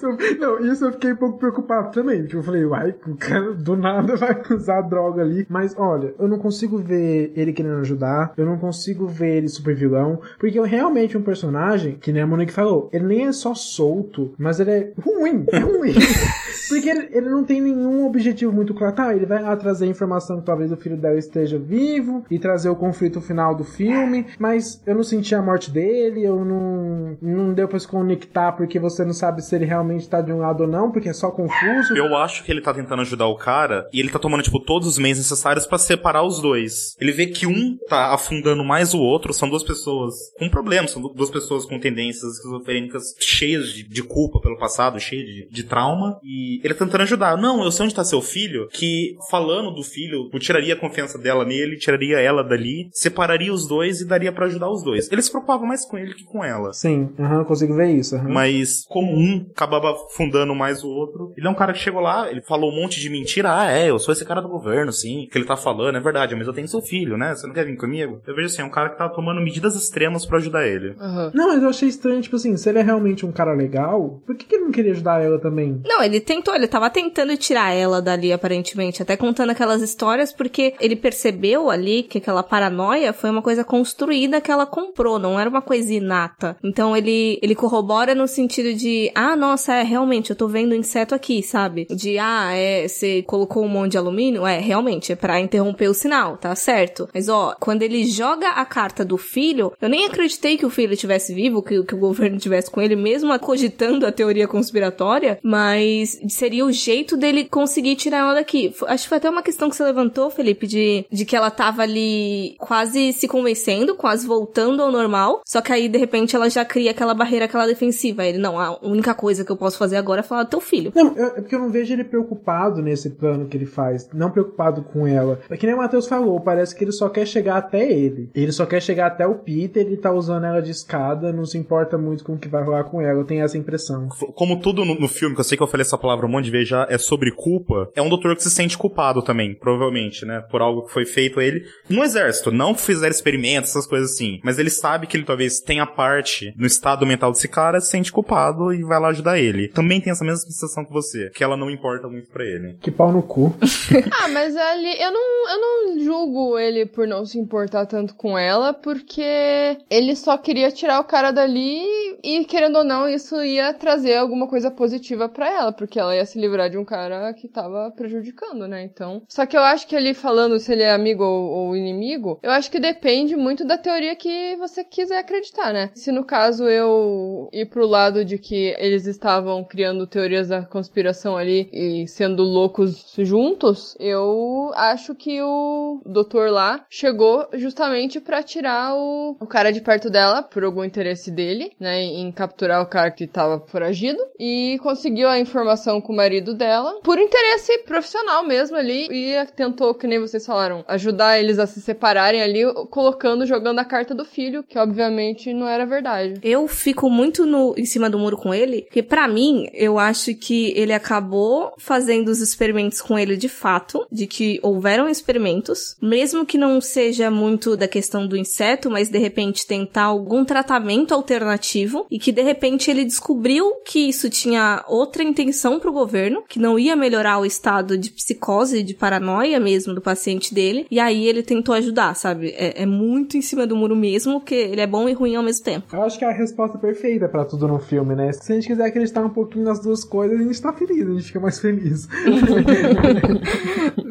não, 0.38 0.72
isso 0.72 0.79
eu 0.82 0.92
fiquei 0.92 1.12
um 1.12 1.16
pouco 1.16 1.38
preocupado 1.38 1.90
também, 1.90 2.22
porque 2.22 2.36
eu 2.36 2.42
falei, 2.42 2.64
uai, 2.64 2.94
o 3.06 3.16
cara 3.16 3.52
do 3.52 3.76
nada 3.76 4.16
vai 4.16 4.40
usar 4.50 4.82
droga 4.82 5.22
ali. 5.22 5.46
Mas 5.48 5.74
olha, 5.78 6.14
eu 6.18 6.28
não 6.28 6.38
consigo 6.38 6.78
ver 6.78 7.32
ele 7.34 7.52
querendo 7.52 7.80
ajudar, 7.80 8.32
eu 8.36 8.46
não 8.46 8.58
consigo 8.58 9.06
ver 9.06 9.36
ele 9.36 9.48
super 9.48 9.74
vilão, 9.74 10.20
porque 10.38 10.58
é 10.58 10.64
realmente 10.64 11.16
um 11.16 11.22
personagem, 11.22 11.96
que 12.00 12.12
nem 12.12 12.22
a 12.22 12.26
Monique 12.26 12.52
falou, 12.52 12.88
ele 12.92 13.06
nem 13.06 13.26
é 13.26 13.32
só 13.32 13.54
solto, 13.54 14.32
mas 14.38 14.60
ele 14.60 14.70
é 14.70 14.92
ruim, 15.00 15.44
é 15.48 15.58
ruim. 15.58 15.94
Porque 16.68 16.88
ele, 16.88 17.08
ele, 17.12 17.28
não 17.28 17.44
tem 17.44 17.60
nenhum 17.60 18.06
objetivo 18.06 18.52
muito 18.52 18.74
claro. 18.74 18.94
Tá, 18.94 19.14
ele 19.14 19.26
vai 19.26 19.42
lá 19.42 19.56
trazer 19.56 19.86
informação 19.86 20.40
que 20.40 20.46
talvez 20.46 20.72
o 20.72 20.76
filho 20.76 20.96
dela 20.96 21.18
esteja 21.18 21.58
vivo 21.58 22.24
e 22.30 22.38
trazer 22.38 22.68
o 22.68 22.76
conflito 22.76 23.20
final 23.20 23.54
do 23.54 23.64
filme, 23.64 24.26
mas 24.38 24.82
eu 24.86 24.94
não 24.94 25.02
senti 25.02 25.34
a 25.34 25.42
morte 25.42 25.70
dele, 25.70 26.24
eu 26.24 26.44
não, 26.44 27.16
não 27.20 27.54
deu 27.54 27.68
pra 27.68 27.78
se 27.78 27.86
conectar 27.86 28.52
porque 28.52 28.78
você 28.78 29.04
não 29.04 29.12
sabe 29.12 29.42
se 29.42 29.54
ele 29.54 29.64
realmente 29.64 30.08
tá 30.08 30.20
de 30.20 30.32
um 30.32 30.38
lado 30.38 30.62
ou 30.62 30.68
não, 30.68 30.90
porque 30.90 31.08
é 31.08 31.12
só 31.12 31.30
confuso. 31.30 31.96
Eu 31.96 32.16
acho 32.16 32.44
que 32.44 32.50
ele 32.50 32.60
tá 32.60 32.72
tentando 32.74 33.02
ajudar 33.02 33.26
o 33.26 33.36
cara 33.36 33.88
e 33.92 34.00
ele 34.00 34.10
tá 34.10 34.18
tomando, 34.18 34.42
tipo, 34.42 34.60
todos 34.60 34.88
os 34.88 34.98
meios 34.98 35.18
necessários 35.18 35.66
para 35.66 35.78
separar 35.78 36.22
os 36.22 36.40
dois. 36.40 36.96
Ele 37.00 37.12
vê 37.12 37.26
que 37.26 37.46
um 37.46 37.76
tá 37.88 38.12
afundando 38.14 38.64
mais 38.64 38.94
o 38.94 38.98
outro, 38.98 39.32
são 39.32 39.48
duas 39.48 39.62
pessoas 39.62 40.14
com 40.38 40.48
problemas, 40.48 40.90
são 40.90 41.02
duas 41.02 41.30
pessoas 41.30 41.64
com 41.64 41.78
tendências 41.78 42.34
esquizofrênicas 42.34 43.14
cheias 43.18 43.72
de, 43.72 43.82
de 43.82 44.02
culpa 44.02 44.40
pelo 44.40 44.58
passado, 44.58 44.98
cheias 44.98 45.26
de, 45.26 45.48
de 45.50 45.64
trauma, 45.64 46.18
e 46.22 46.39
ele 46.62 46.74
tá 46.74 46.84
tentando 46.84 47.02
ajudar. 47.02 47.36
Não, 47.36 47.62
eu 47.64 47.70
sei 47.70 47.84
onde 47.84 47.94
tá 47.94 48.04
seu 48.04 48.20
filho, 48.20 48.68
que 48.68 49.16
falando 49.30 49.70
do 49.70 49.82
filho, 49.82 50.28
eu 50.32 50.38
tiraria 50.38 50.74
a 50.74 50.76
confiança 50.76 51.18
dela 51.18 51.44
nele, 51.44 51.76
tiraria 51.76 52.20
ela 52.20 52.42
dali, 52.42 52.88
separaria 52.92 53.52
os 53.52 53.66
dois 53.66 54.00
e 54.00 54.06
daria 54.06 54.32
para 54.32 54.46
ajudar 54.46 54.70
os 54.70 54.82
dois. 54.82 55.10
Ele 55.10 55.22
se 55.22 55.30
preocupava 55.30 55.64
mais 55.64 55.84
com 55.84 55.98
ele 55.98 56.14
que 56.14 56.24
com 56.24 56.44
ela. 56.44 56.72
Sim, 56.72 57.10
uhum, 57.18 57.44
consigo 57.44 57.74
ver 57.74 57.90
isso. 57.90 58.16
Uhum. 58.16 58.32
Mas 58.32 58.84
como 58.88 59.12
um 59.12 59.46
acabava 59.50 59.94
fundando 60.10 60.54
mais 60.54 60.82
o 60.82 60.88
outro, 60.88 61.32
ele 61.36 61.46
é 61.46 61.50
um 61.50 61.54
cara 61.54 61.72
que 61.72 61.78
chegou 61.78 62.00
lá, 62.00 62.30
ele 62.30 62.42
falou 62.42 62.70
um 62.70 62.76
monte 62.76 63.00
de 63.00 63.10
mentira. 63.10 63.60
Ah, 63.60 63.70
é, 63.70 63.90
eu 63.90 63.98
sou 63.98 64.12
esse 64.12 64.24
cara 64.24 64.40
do 64.40 64.48
governo, 64.48 64.92
sim. 64.92 65.24
O 65.24 65.28
que 65.28 65.38
ele 65.38 65.46
tá 65.46 65.56
falando 65.56 65.96
é 65.96 66.00
verdade, 66.00 66.34
mas 66.34 66.46
eu 66.46 66.52
tenho 66.52 66.68
seu 66.68 66.80
filho, 66.80 67.16
né? 67.16 67.34
Você 67.34 67.46
não 67.46 67.54
quer 67.54 67.64
vir 67.64 67.76
comigo? 67.76 68.20
Eu 68.26 68.34
vejo 68.34 68.46
assim, 68.46 68.62
é 68.62 68.64
um 68.64 68.70
cara 68.70 68.90
que 68.90 68.98
tá 68.98 69.08
tomando 69.08 69.40
medidas 69.40 69.74
extremas 69.74 70.24
para 70.24 70.38
ajudar 70.38 70.66
ele. 70.66 70.90
Uhum. 70.90 71.30
Não, 71.34 71.48
mas 71.48 71.62
eu 71.62 71.68
achei 71.68 71.88
estranho, 71.88 72.20
tipo 72.22 72.36
assim, 72.36 72.56
se 72.56 72.68
ele 72.68 72.78
é 72.78 72.82
realmente 72.82 73.26
um 73.26 73.32
cara 73.32 73.52
legal, 73.52 74.22
por 74.26 74.36
que, 74.36 74.46
que 74.46 74.54
ele 74.54 74.64
não 74.64 74.72
queria 74.72 74.92
ajudar 74.92 75.22
ela 75.22 75.38
também? 75.38 75.80
Não, 75.84 76.02
ele 76.02 76.20
tentou 76.30 76.54
ele 76.54 76.68
tava 76.68 76.88
tentando 76.88 77.36
tirar 77.36 77.74
ela 77.74 78.00
dali, 78.00 78.32
aparentemente, 78.32 79.02
até 79.02 79.16
contando 79.16 79.50
aquelas 79.50 79.82
histórias, 79.82 80.32
porque 80.32 80.74
ele 80.78 80.94
percebeu 80.94 81.68
ali 81.68 82.04
que 82.04 82.18
aquela 82.18 82.44
paranoia 82.44 83.12
foi 83.12 83.30
uma 83.30 83.42
coisa 83.42 83.64
construída 83.64 84.40
que 84.40 84.48
ela 84.48 84.64
comprou, 84.64 85.18
não 85.18 85.40
era 85.40 85.50
uma 85.50 85.60
coisa 85.60 85.92
inata. 85.92 86.56
Então 86.62 86.96
ele, 86.96 87.36
ele 87.42 87.56
corrobora 87.56 88.14
no 88.14 88.28
sentido 88.28 88.72
de, 88.72 89.10
ah, 89.12 89.34
nossa, 89.34 89.74
é, 89.74 89.82
realmente, 89.82 90.30
eu 90.30 90.36
tô 90.36 90.46
vendo 90.46 90.72
inseto 90.72 91.16
aqui, 91.16 91.42
sabe? 91.42 91.88
De, 91.90 92.16
ah, 92.16 92.54
é, 92.54 92.86
você 92.86 93.22
colocou 93.22 93.64
um 93.64 93.68
monte 93.68 93.92
de 93.92 93.98
alumínio? 93.98 94.46
É, 94.46 94.60
realmente, 94.60 95.10
é 95.10 95.16
pra 95.16 95.40
interromper 95.40 95.88
o 95.88 95.94
sinal, 95.94 96.36
tá 96.36 96.54
certo. 96.54 97.08
Mas, 97.12 97.28
ó, 97.28 97.56
quando 97.58 97.82
ele 97.82 98.04
joga 98.04 98.50
a 98.50 98.64
carta 98.64 99.04
do 99.04 99.18
filho, 99.18 99.72
eu 99.82 99.88
nem 99.88 100.06
acreditei 100.06 100.56
que 100.56 100.66
o 100.66 100.70
filho 100.70 100.92
estivesse 100.92 101.34
vivo, 101.34 101.60
que, 101.60 101.82
que 101.82 101.94
o 101.96 101.98
governo 101.98 102.36
estivesse 102.36 102.70
com 102.70 102.80
ele, 102.80 102.94
mesmo 102.94 103.36
cogitando 103.40 104.06
a 104.06 104.12
teoria 104.12 104.46
conspiratória, 104.46 105.40
mas 105.42 106.19
seria 106.28 106.64
o 106.64 106.72
jeito 106.72 107.16
dele 107.16 107.44
conseguir 107.44 107.96
tirar 107.96 108.18
ela 108.18 108.34
daqui. 108.34 108.74
Acho 108.86 109.04
que 109.04 109.08
foi 109.08 109.18
até 109.18 109.30
uma 109.30 109.42
questão 109.42 109.68
que 109.68 109.76
você 109.76 109.84
levantou, 109.84 110.30
Felipe, 110.30 110.66
de, 110.66 111.04
de 111.10 111.24
que 111.24 111.36
ela 111.36 111.50
tava 111.50 111.82
ali 111.82 112.56
quase 112.58 113.12
se 113.12 113.28
convencendo, 113.28 113.94
quase 113.94 114.26
voltando 114.26 114.82
ao 114.82 114.90
normal, 114.90 115.40
só 115.46 115.60
que 115.60 115.72
aí, 115.72 115.88
de 115.88 115.98
repente, 115.98 116.36
ela 116.36 116.48
já 116.48 116.64
cria 116.64 116.90
aquela 116.90 117.14
barreira, 117.14 117.44
aquela 117.44 117.66
defensiva. 117.66 118.24
Ele, 118.24 118.38
não, 118.38 118.58
a 118.58 118.78
única 118.82 119.14
coisa 119.14 119.44
que 119.44 119.50
eu 119.50 119.56
posso 119.56 119.78
fazer 119.78 119.96
agora 119.96 120.20
é 120.20 120.22
falar 120.22 120.44
do 120.44 120.50
teu 120.50 120.60
filho. 120.60 120.92
Não, 120.94 121.14
é 121.16 121.40
porque 121.40 121.54
eu 121.54 121.60
não 121.60 121.70
vejo 121.70 121.92
ele 121.92 122.04
preocupado 122.04 122.82
nesse 122.82 123.10
plano 123.10 123.46
que 123.46 123.56
ele 123.56 123.66
faz, 123.66 124.08
não 124.12 124.30
preocupado 124.30 124.82
com 124.82 125.06
ela. 125.06 125.40
É 125.48 125.56
que 125.56 125.66
nem 125.66 125.74
o 125.74 125.78
Matheus 125.78 126.06
falou, 126.06 126.40
parece 126.40 126.74
que 126.74 126.84
ele 126.84 126.92
só 126.92 127.08
quer 127.08 127.26
chegar 127.26 127.56
até 127.56 127.90
ele. 127.90 128.30
Ele 128.34 128.52
só 128.52 128.66
quer 128.66 128.80
chegar 128.80 129.06
até 129.06 129.26
o 129.26 129.36
Peter, 129.36 129.84
ele 129.84 129.96
tá 129.96 130.12
usando 130.12 130.44
ela 130.44 130.60
de 130.60 130.70
escada, 130.70 131.32
não 131.32 131.44
se 131.44 131.58
importa 131.58 131.96
muito 131.96 132.24
com 132.24 132.34
o 132.34 132.38
que 132.38 132.48
vai 132.48 132.62
rolar 132.62 132.84
com 132.84 133.00
ela. 133.00 133.20
Eu 133.20 133.24
tenho 133.24 133.44
essa 133.44 133.58
impressão. 133.58 134.08
Como 134.34 134.60
tudo 134.60 134.84
no, 134.84 134.94
no 134.94 135.08
filme, 135.08 135.34
que 135.34 135.40
eu 135.40 135.44
sei 135.44 135.56
que 135.56 135.62
eu 135.62 135.66
falei 135.66 135.82
essa 135.82 135.98
palavra 135.98 136.09
um 136.14 136.28
monte 136.28 136.46
de 136.46 136.50
vezes 136.50 136.68
já, 136.68 136.86
é 136.88 136.98
sobre 136.98 137.30
culpa, 137.30 137.90
é 137.94 138.02
um 138.02 138.08
doutor 138.08 138.36
que 138.36 138.42
se 138.42 138.50
sente 138.50 138.76
culpado 138.76 139.22
também, 139.22 139.54
provavelmente, 139.54 140.24
né? 140.24 140.40
Por 140.50 140.60
algo 140.60 140.86
que 140.86 140.92
foi 140.92 141.04
feito 141.04 141.40
a 141.40 141.44
ele 141.44 141.64
no 141.88 142.02
exército. 142.02 142.50
Não 142.50 142.74
fizer 142.74 143.10
experimentos, 143.10 143.70
essas 143.70 143.86
coisas 143.86 144.12
assim. 144.12 144.40
Mas 144.42 144.58
ele 144.58 144.70
sabe 144.70 145.06
que 145.06 145.16
ele 145.16 145.24
talvez 145.24 145.60
tenha 145.60 145.86
parte 145.86 146.52
no 146.56 146.66
estado 146.66 147.06
mental 147.06 147.32
desse 147.32 147.48
cara, 147.48 147.80
se 147.80 147.90
sente 147.90 148.12
culpado 148.12 148.72
e 148.72 148.82
vai 148.82 149.00
lá 149.00 149.08
ajudar 149.08 149.38
ele. 149.38 149.68
Também 149.68 150.00
tem 150.00 150.10
essa 150.10 150.24
mesma 150.24 150.38
sensação 150.38 150.84
que 150.84 150.92
você, 150.92 151.30
que 151.30 151.44
ela 151.44 151.56
não 151.56 151.70
importa 151.70 152.08
muito 152.08 152.30
para 152.30 152.44
ele. 152.44 152.76
Que 152.80 152.90
pau 152.90 153.12
no 153.12 153.22
cu. 153.22 153.54
ah, 154.22 154.28
mas 154.28 154.56
ali, 154.56 155.00
eu 155.00 155.12
não, 155.12 155.50
eu 155.50 155.60
não 155.60 156.04
julgo 156.04 156.58
ele 156.58 156.86
por 156.86 157.06
não 157.06 157.24
se 157.24 157.38
importar 157.38 157.86
tanto 157.86 158.14
com 158.14 158.38
ela, 158.38 158.72
porque 158.72 159.76
ele 159.90 160.16
só 160.16 160.36
queria 160.36 160.70
tirar 160.70 161.00
o 161.00 161.04
cara 161.04 161.30
dali 161.30 161.84
e, 162.22 162.44
querendo 162.44 162.76
ou 162.76 162.84
não, 162.84 163.08
isso 163.08 163.42
ia 163.42 163.72
trazer 163.72 164.16
alguma 164.16 164.46
coisa 164.46 164.70
positiva 164.70 165.28
para 165.28 165.50
ela, 165.50 165.72
porque 165.72 165.98
ela 165.98 166.14
ia 166.14 166.24
se 166.24 166.38
livrar 166.38 166.70
de 166.70 166.78
um 166.78 166.84
cara 166.84 167.32
que 167.34 167.48
tava 167.48 167.90
prejudicando, 167.90 168.66
né? 168.66 168.82
Então. 168.82 169.22
Só 169.28 169.46
que 169.46 169.56
eu 169.56 169.62
acho 169.62 169.86
que 169.86 169.96
ele 169.96 170.14
falando 170.14 170.58
se 170.58 170.72
ele 170.72 170.82
é 170.82 170.92
amigo 170.92 171.24
ou, 171.24 171.50
ou 171.50 171.76
inimigo, 171.76 172.38
eu 172.42 172.50
acho 172.50 172.70
que 172.70 172.78
depende 172.78 173.36
muito 173.36 173.64
da 173.64 173.78
teoria 173.78 174.14
que 174.16 174.56
você 174.56 174.84
quiser 174.84 175.18
acreditar, 175.18 175.72
né? 175.72 175.90
Se 175.94 176.12
no 176.12 176.24
caso 176.24 176.68
eu 176.68 177.48
ir 177.52 177.66
pro 177.66 177.86
lado 177.86 178.24
de 178.24 178.38
que 178.38 178.74
eles 178.78 179.06
estavam 179.06 179.64
criando 179.64 180.06
teorias 180.06 180.48
da 180.48 180.62
conspiração 180.62 181.36
ali 181.36 181.68
e 181.72 182.06
sendo 182.06 182.42
loucos 182.42 183.14
juntos, 183.18 183.96
eu 183.98 184.70
acho 184.74 185.14
que 185.14 185.40
o 185.42 186.00
doutor 186.04 186.50
lá 186.50 186.84
chegou 186.88 187.48
justamente 187.54 188.20
para 188.20 188.42
tirar 188.42 188.94
o, 188.94 189.36
o 189.40 189.46
cara 189.46 189.70
de 189.72 189.80
perto 189.80 190.10
dela 190.10 190.42
por 190.42 190.64
algum 190.64 190.84
interesse 190.84 191.30
dele, 191.30 191.72
né? 191.78 192.09
Em 192.10 192.32
capturar 192.32 192.82
o 192.82 192.86
cara 192.86 193.10
que 193.10 193.26
tava 193.26 193.60
foragido 193.66 194.18
e 194.38 194.78
conseguiu 194.82 195.28
a 195.28 195.38
informação 195.38 196.00
com 196.00 196.12
o 196.12 196.16
marido 196.16 196.54
dela 196.54 197.00
por 197.02 197.18
interesse 197.18 197.78
profissional 197.78 198.44
mesmo 198.44 198.76
ali 198.76 199.08
e 199.10 199.46
tentou, 199.54 199.94
que 199.94 200.06
nem 200.06 200.18
vocês 200.18 200.44
falaram, 200.44 200.84
ajudar 200.88 201.38
eles 201.38 201.58
a 201.58 201.66
se 201.66 201.80
separarem 201.80 202.42
ali, 202.42 202.62
colocando, 202.90 203.46
jogando 203.46 203.78
a 203.78 203.84
carta 203.84 204.14
do 204.14 204.24
filho, 204.24 204.62
que 204.62 204.78
obviamente 204.78 205.52
não 205.52 205.68
era 205.68 205.86
verdade. 205.86 206.40
Eu 206.42 206.66
fico 206.66 207.10
muito 207.10 207.44
no, 207.44 207.74
em 207.76 207.84
cima 207.84 208.08
do 208.08 208.18
muro 208.18 208.36
com 208.36 208.54
ele, 208.54 208.82
porque 208.82 209.02
para 209.02 209.28
mim, 209.28 209.68
eu 209.72 209.98
acho 209.98 210.34
que 210.34 210.72
ele 210.76 210.92
acabou 210.92 211.72
fazendo 211.78 212.28
os 212.28 212.40
experimentos 212.40 213.00
com 213.00 213.18
ele 213.18 213.36
de 213.36 213.48
fato, 213.48 214.06
de 214.10 214.26
que 214.26 214.58
houveram 214.62 215.08
experimentos, 215.08 215.96
mesmo 216.00 216.46
que 216.46 216.58
não 216.58 216.80
seja 216.80 217.30
muito 217.30 217.76
da 217.76 217.88
questão 217.88 218.26
do 218.26 218.36
inseto, 218.36 218.90
mas 218.90 219.08
de 219.08 219.18
repente 219.18 219.66
tentar 219.66 220.04
algum 220.04 220.44
tratamento 220.44 221.12
alternativo 221.12 221.99
e 222.10 222.18
que 222.18 222.32
de 222.32 222.42
repente 222.42 222.90
ele 222.90 223.04
descobriu 223.04 223.72
que 223.84 224.08
isso 224.08 224.28
tinha 224.30 224.84
outra 224.88 225.22
intenção 225.22 225.78
pro 225.80 225.92
governo, 225.92 226.42
que 226.48 226.58
não 226.58 226.78
ia 226.78 226.96
melhorar 226.96 227.38
o 227.38 227.46
estado 227.46 227.96
de 227.96 228.10
psicose, 228.10 228.82
de 228.82 228.94
paranoia 228.94 229.58
mesmo 229.58 229.94
do 229.94 230.00
paciente 230.00 230.54
dele, 230.54 230.86
e 230.90 230.98
aí 231.00 231.26
ele 231.26 231.42
tentou 231.42 231.74
ajudar, 231.74 232.14
sabe? 232.14 232.50
É, 232.56 232.82
é 232.82 232.86
muito 232.86 233.36
em 233.36 233.42
cima 233.42 233.66
do 233.66 233.76
muro 233.76 233.96
mesmo, 233.96 234.40
porque 234.40 234.54
ele 234.54 234.80
é 234.80 234.86
bom 234.86 235.08
e 235.08 235.12
ruim 235.12 235.36
ao 235.36 235.42
mesmo 235.42 235.64
tempo. 235.64 235.94
Eu 235.94 236.02
acho 236.02 236.18
que 236.18 236.24
é 236.24 236.28
a 236.28 236.32
resposta 236.32 236.78
perfeita 236.78 237.28
para 237.28 237.44
tudo 237.44 237.66
no 237.66 237.78
filme, 237.78 238.14
né? 238.14 238.32
Se 238.32 238.52
a 238.52 238.54
gente 238.54 238.66
quiser 238.66 238.86
acreditar 238.86 239.24
um 239.24 239.30
pouquinho 239.30 239.64
nas 239.64 239.80
duas 239.80 240.04
coisas, 240.04 240.38
a 240.38 240.42
gente 240.42 240.60
tá 240.60 240.72
feliz, 240.72 241.06
a 241.06 241.12
gente 241.12 241.24
fica 241.24 241.40
mais 241.40 241.58
feliz. 241.58 242.08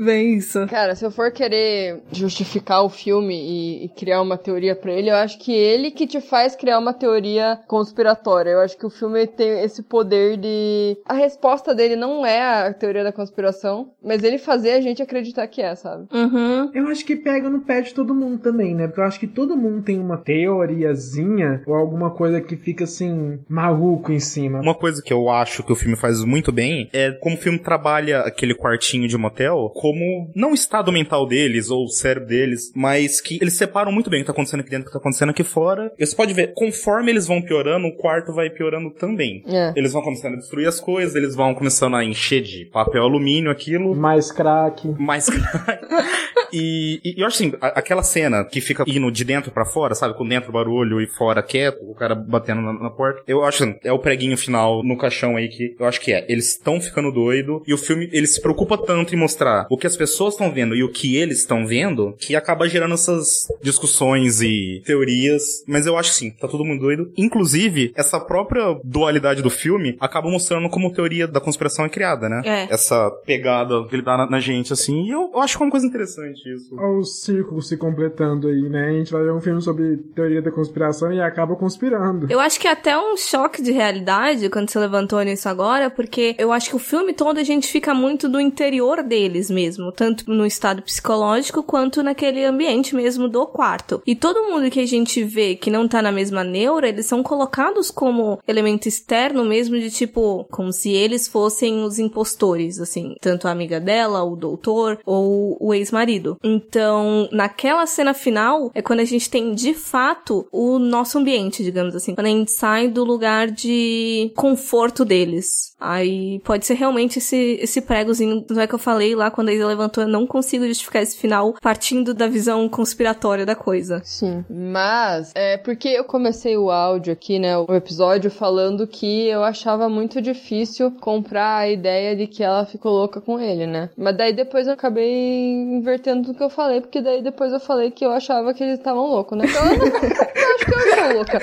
Bem 0.03 0.35
isso. 0.35 0.65
Cara, 0.67 0.95
se 0.95 1.05
eu 1.05 1.11
for 1.11 1.31
querer 1.31 2.01
justificar 2.11 2.83
o 2.83 2.89
filme 2.89 3.35
e, 3.35 3.85
e 3.85 3.89
criar 3.89 4.21
uma 4.21 4.37
teoria 4.37 4.75
para 4.75 4.93
ele, 4.93 5.09
eu 5.09 5.15
acho 5.15 5.37
que 5.39 5.53
ele 5.53 5.91
que 5.91 6.07
te 6.07 6.21
faz 6.21 6.55
criar 6.55 6.79
uma 6.79 6.93
teoria 6.93 7.59
conspiratória. 7.79 8.51
Eu 8.51 8.59
acho 8.59 8.77
que 8.77 8.85
o 8.85 8.89
filme 8.89 9.25
tem 9.25 9.63
esse 9.63 9.83
poder 9.83 10.37
de. 10.37 10.97
A 11.05 11.13
resposta 11.13 11.73
dele 11.73 11.95
não 11.95 12.25
é 12.25 12.67
a 12.67 12.73
teoria 12.73 13.03
da 13.03 13.11
conspiração, 13.11 13.91
mas 14.03 14.21
ele 14.21 14.37
fazer 14.37 14.71
a 14.71 14.81
gente 14.81 15.01
acreditar 15.01 15.47
que 15.47 15.61
é, 15.61 15.73
sabe? 15.75 16.07
Uhum. 16.13 16.71
Eu 16.73 16.87
acho 16.87 17.05
que 17.05 17.15
pega 17.15 17.49
no 17.49 17.61
pé 17.61 17.81
de 17.81 17.93
todo 17.93 18.13
mundo 18.13 18.39
também, 18.39 18.75
né? 18.75 18.87
Porque 18.87 18.99
eu 18.99 19.05
acho 19.05 19.19
que 19.19 19.27
todo 19.27 19.55
mundo 19.55 19.81
tem 19.81 19.97
uma 19.99 20.17
teoriazinha 20.17 21.63
ou 21.65 21.73
alguma 21.73 22.11
coisa 22.11 22.41
que 22.41 22.57
fica 22.57 22.83
assim, 22.83 23.39
maluco 23.47 24.11
em 24.11 24.19
cima. 24.19 24.59
Uma 24.59 24.75
coisa 24.75 25.01
que 25.01 25.13
eu 25.13 25.29
acho 25.29 25.63
que 25.63 25.71
o 25.71 25.75
filme 25.75 25.95
faz 25.95 26.23
muito 26.23 26.51
bem 26.51 26.89
é 26.91 27.11
como 27.11 27.35
o 27.35 27.39
filme 27.39 27.59
trabalha 27.59 28.21
aquele 28.21 28.53
quartinho 28.53 29.07
de 29.07 29.17
motel 29.17 29.71
como 29.75 30.31
não 30.35 30.51
o 30.51 30.53
estado 30.53 30.91
mental 30.91 31.25
deles 31.25 31.69
ou 31.69 31.85
o 31.85 31.89
cérebro 31.89 32.27
deles, 32.27 32.71
mas 32.75 33.21
que 33.21 33.39
eles 33.41 33.53
separam 33.53 33.91
muito 33.91 34.09
bem 34.09 34.19
o 34.19 34.23
que 34.23 34.27
tá 34.27 34.33
acontecendo 34.33 34.61
aqui 34.61 34.69
dentro 34.69 34.85
e 34.85 34.87
o 34.87 34.87
que 34.87 34.93
tá 34.93 34.99
acontecendo 34.99 35.29
aqui 35.29 35.43
fora. 35.43 35.91
Você 35.97 36.15
pode 36.15 36.33
ver, 36.33 36.53
conforme 36.53 37.11
eles 37.11 37.25
vão 37.25 37.41
piorando, 37.41 37.68
o 37.77 37.95
quarto 37.95 38.33
vai 38.33 38.49
piorando 38.49 38.91
também. 38.91 39.43
É. 39.47 39.73
Eles 39.75 39.93
vão 39.93 40.01
começando 40.01 40.33
a 40.33 40.37
destruir 40.37 40.67
as 40.67 40.79
coisas, 40.79 41.15
eles 41.15 41.35
vão 41.35 41.53
começando 41.53 41.95
a 41.95 42.03
encher 42.03 42.41
de 42.41 42.65
papel 42.65 43.03
alumínio 43.03 43.51
aquilo. 43.51 43.95
Mais 43.95 44.31
crack. 44.31 44.87
Mais 44.99 45.27
crack. 45.29 45.85
E, 46.51 46.99
e, 47.03 47.21
eu 47.21 47.27
acho 47.27 47.43
assim, 47.43 47.53
aquela 47.61 48.03
cena 48.03 48.43
que 48.43 48.61
fica 48.61 48.83
indo 48.87 49.11
de 49.11 49.23
dentro 49.23 49.51
para 49.51 49.65
fora, 49.65 49.95
sabe? 49.95 50.15
Com 50.15 50.27
dentro 50.27 50.51
barulho 50.51 51.01
e 51.01 51.07
fora 51.07 51.43
quieto, 51.43 51.83
o 51.83 51.93
cara 51.93 52.15
batendo 52.15 52.61
na, 52.61 52.73
na 52.73 52.89
porta. 52.89 53.21
Eu 53.27 53.43
acho 53.43 53.63
assim, 53.63 53.75
é 53.83 53.91
o 53.91 53.99
preguinho 53.99 54.37
final 54.37 54.83
no 54.83 54.97
caixão 54.97 55.35
aí 55.35 55.47
que 55.47 55.75
eu 55.79 55.85
acho 55.85 56.01
que 56.01 56.11
é. 56.11 56.25
Eles 56.27 56.51
estão 56.51 56.79
ficando 56.79 57.11
doido 57.11 57.61
e 57.67 57.73
o 57.73 57.77
filme, 57.77 58.09
ele 58.11 58.27
se 58.27 58.41
preocupa 58.41 58.77
tanto 58.77 59.13
em 59.13 59.17
mostrar 59.17 59.67
o 59.69 59.77
que 59.77 59.87
as 59.87 59.95
pessoas 59.95 60.33
estão 60.33 60.51
vendo 60.51 60.75
e 60.75 60.83
o 60.83 60.91
que 60.91 61.15
eles 61.15 61.39
estão 61.39 61.65
vendo, 61.65 62.15
que 62.17 62.35
acaba 62.35 62.67
gerando 62.67 62.93
essas 62.93 63.47
discussões 63.61 64.41
e 64.41 64.81
teorias. 64.85 65.63
Mas 65.67 65.85
eu 65.85 65.97
acho 65.97 66.11
sim, 66.11 66.31
tá 66.31 66.47
todo 66.47 66.65
mundo 66.65 66.81
doido. 66.81 67.11
Inclusive, 67.17 67.58
essa 67.95 68.19
própria 68.19 68.79
dualidade 68.83 69.41
do 69.41 69.49
filme 69.49 69.97
acaba 69.99 70.29
mostrando 70.29 70.69
como 70.69 70.91
teoria 70.91 71.27
da 71.27 71.41
conspiração 71.41 71.85
é 71.85 71.89
criada, 71.89 72.29
né? 72.29 72.41
É. 72.45 72.73
Essa 72.73 73.09
pegada 73.25 73.83
que 73.85 73.95
ele 73.95 74.03
dá 74.03 74.17
na, 74.17 74.29
na 74.29 74.39
gente, 74.39 74.73
assim. 74.73 75.03
E 75.03 75.11
eu, 75.11 75.31
eu 75.33 75.39
acho 75.39 75.57
que 75.57 75.63
é 75.63 75.65
uma 75.65 75.71
coisa 75.71 75.85
interessante 75.85 76.41
isso. 76.53 76.75
Olha 76.75 76.99
o 76.99 77.03
círculo 77.03 77.61
se 77.61 77.77
completando 77.77 78.47
aí, 78.47 78.69
né? 78.69 78.87
A 78.87 78.91
gente 78.93 79.11
vai 79.11 79.23
ver 79.23 79.33
um 79.33 79.41
filme 79.41 79.61
sobre 79.61 79.97
teoria 80.15 80.41
da 80.41 80.51
conspiração 80.51 81.11
e 81.11 81.21
acaba 81.21 81.55
conspirando. 81.55 82.27
Eu 82.29 82.39
acho 82.39 82.59
que 82.59 82.67
é 82.67 82.71
até 82.71 82.97
um 82.97 83.15
choque 83.17 83.61
de 83.61 83.71
realidade 83.71 84.49
quando 84.49 84.69
você 84.69 84.79
levantou 84.79 85.21
nisso 85.21 85.47
agora, 85.49 85.89
porque 85.89 86.35
eu 86.37 86.51
acho 86.51 86.69
que 86.69 86.75
o 86.75 86.79
filme 86.79 87.13
todo 87.13 87.39
a 87.39 87.43
gente 87.43 87.67
fica 87.67 87.93
muito 87.93 88.29
do 88.29 88.39
interior 88.39 89.03
deles 89.03 89.49
mesmo, 89.49 89.91
tanto 89.91 90.31
no 90.31 90.45
estado 90.45 90.81
psicológico 90.81 91.63
quanto 91.63 92.03
naquele 92.03 92.43
ambiente 92.45 92.95
mesmo 92.95 93.27
do 93.27 93.45
quarto. 93.45 94.01
E 94.05 94.15
todo 94.15 94.43
mundo 94.43 94.69
que 94.69 94.79
a 94.79 94.87
gente 94.87 95.23
vê 95.23 95.55
que 95.55 95.69
não 95.69 95.87
tá 95.87 96.01
na 96.01 96.11
mesma 96.11 96.43
neura, 96.43 96.87
eles 96.87 97.05
são 97.05 97.21
colocados 97.23 97.48
como 97.93 98.39
elemento 98.47 98.87
externo 98.87 99.43
mesmo 99.43 99.79
de 99.79 99.89
tipo, 99.89 100.45
como 100.49 100.71
se 100.71 100.91
eles 100.91 101.27
fossem 101.27 101.83
os 101.83 101.99
impostores, 101.99 102.79
assim, 102.79 103.15
tanto 103.21 103.47
a 103.47 103.51
amiga 103.51 103.79
dela, 103.79 104.23
o 104.23 104.35
doutor 104.35 104.99
ou 105.05 105.57
o 105.59 105.73
ex-marido. 105.73 106.37
Então, 106.43 107.27
naquela 107.31 107.85
cena 107.85 108.13
final 108.13 108.71
é 108.73 108.81
quando 108.81 108.99
a 108.99 109.05
gente 109.05 109.29
tem 109.29 109.53
de 109.53 109.73
fato 109.73 110.47
o 110.51 110.79
nosso 110.79 111.17
ambiente, 111.17 111.63
digamos 111.63 111.95
assim, 111.95 112.15
quando 112.15 112.27
a 112.27 112.31
gente 112.31 112.51
sai 112.51 112.87
do 112.87 113.03
lugar 113.03 113.49
de 113.49 114.31
conforto 114.35 115.03
deles. 115.03 115.68
Aí 115.79 116.39
pode 116.39 116.65
ser 116.65 116.73
realmente 116.73 117.19
esse, 117.19 117.57
esse 117.61 117.81
pregozinho, 117.81 118.45
não 118.49 118.61
é 118.61 118.67
que 118.67 118.75
eu 118.75 118.79
falei 118.79 119.15
lá 119.15 119.31
quando 119.31 119.49
a 119.49 119.53
Isa 119.53 119.67
levantou, 119.67 120.03
eu 120.03 120.09
não 120.09 120.27
consigo 120.27 120.65
justificar 120.67 121.01
esse 121.01 121.17
final 121.17 121.53
partindo 121.61 122.13
da 122.13 122.27
visão 122.27 122.67
conspiratória 122.67 123.45
da 123.45 123.55
coisa. 123.55 124.01
Sim, 124.03 124.43
mas 124.49 125.31
é 125.35 125.57
porque 125.57 125.89
eu 125.89 126.03
comecei 126.03 126.57
o 126.57 126.69
áudio 126.69 127.13
aqui, 127.13 127.39
né, 127.39 127.57
o 127.57 127.73
episódio 127.73 128.29
falando 128.29 128.85
que 128.87 129.27
eu 129.27 129.43
achava 129.43 129.89
muito 129.89 130.21
difícil 130.21 130.91
comprar 130.99 131.57
a 131.59 131.69
ideia 131.69 132.15
de 132.15 132.27
que 132.27 132.43
ela 132.43 132.65
ficou 132.65 132.91
louca 132.91 133.21
com 133.21 133.39
ele, 133.39 133.65
né? 133.65 133.89
Mas 133.97 134.17
daí 134.17 134.33
depois 134.33 134.67
eu 134.67 134.73
acabei 134.73 135.51
invertendo 135.51 136.25
tudo 136.25 136.37
que 136.37 136.43
eu 136.43 136.49
falei, 136.49 136.81
porque 136.81 137.01
daí 137.01 137.21
depois 137.21 137.53
eu 137.53 137.59
falei 137.59 137.91
que 137.91 138.05
eu 138.05 138.11
achava 138.11 138.53
que 138.53 138.63
eles 138.63 138.79
estavam 138.79 139.07
loucos, 139.07 139.37
né? 139.37 139.45
Então 139.47 139.71
eu, 139.71 139.77
não, 139.77 139.85
eu 139.87 140.55
acho 140.55 140.65
que 140.65 140.73
eu 140.73 140.95
sou 140.95 141.13
louca. 141.13 141.39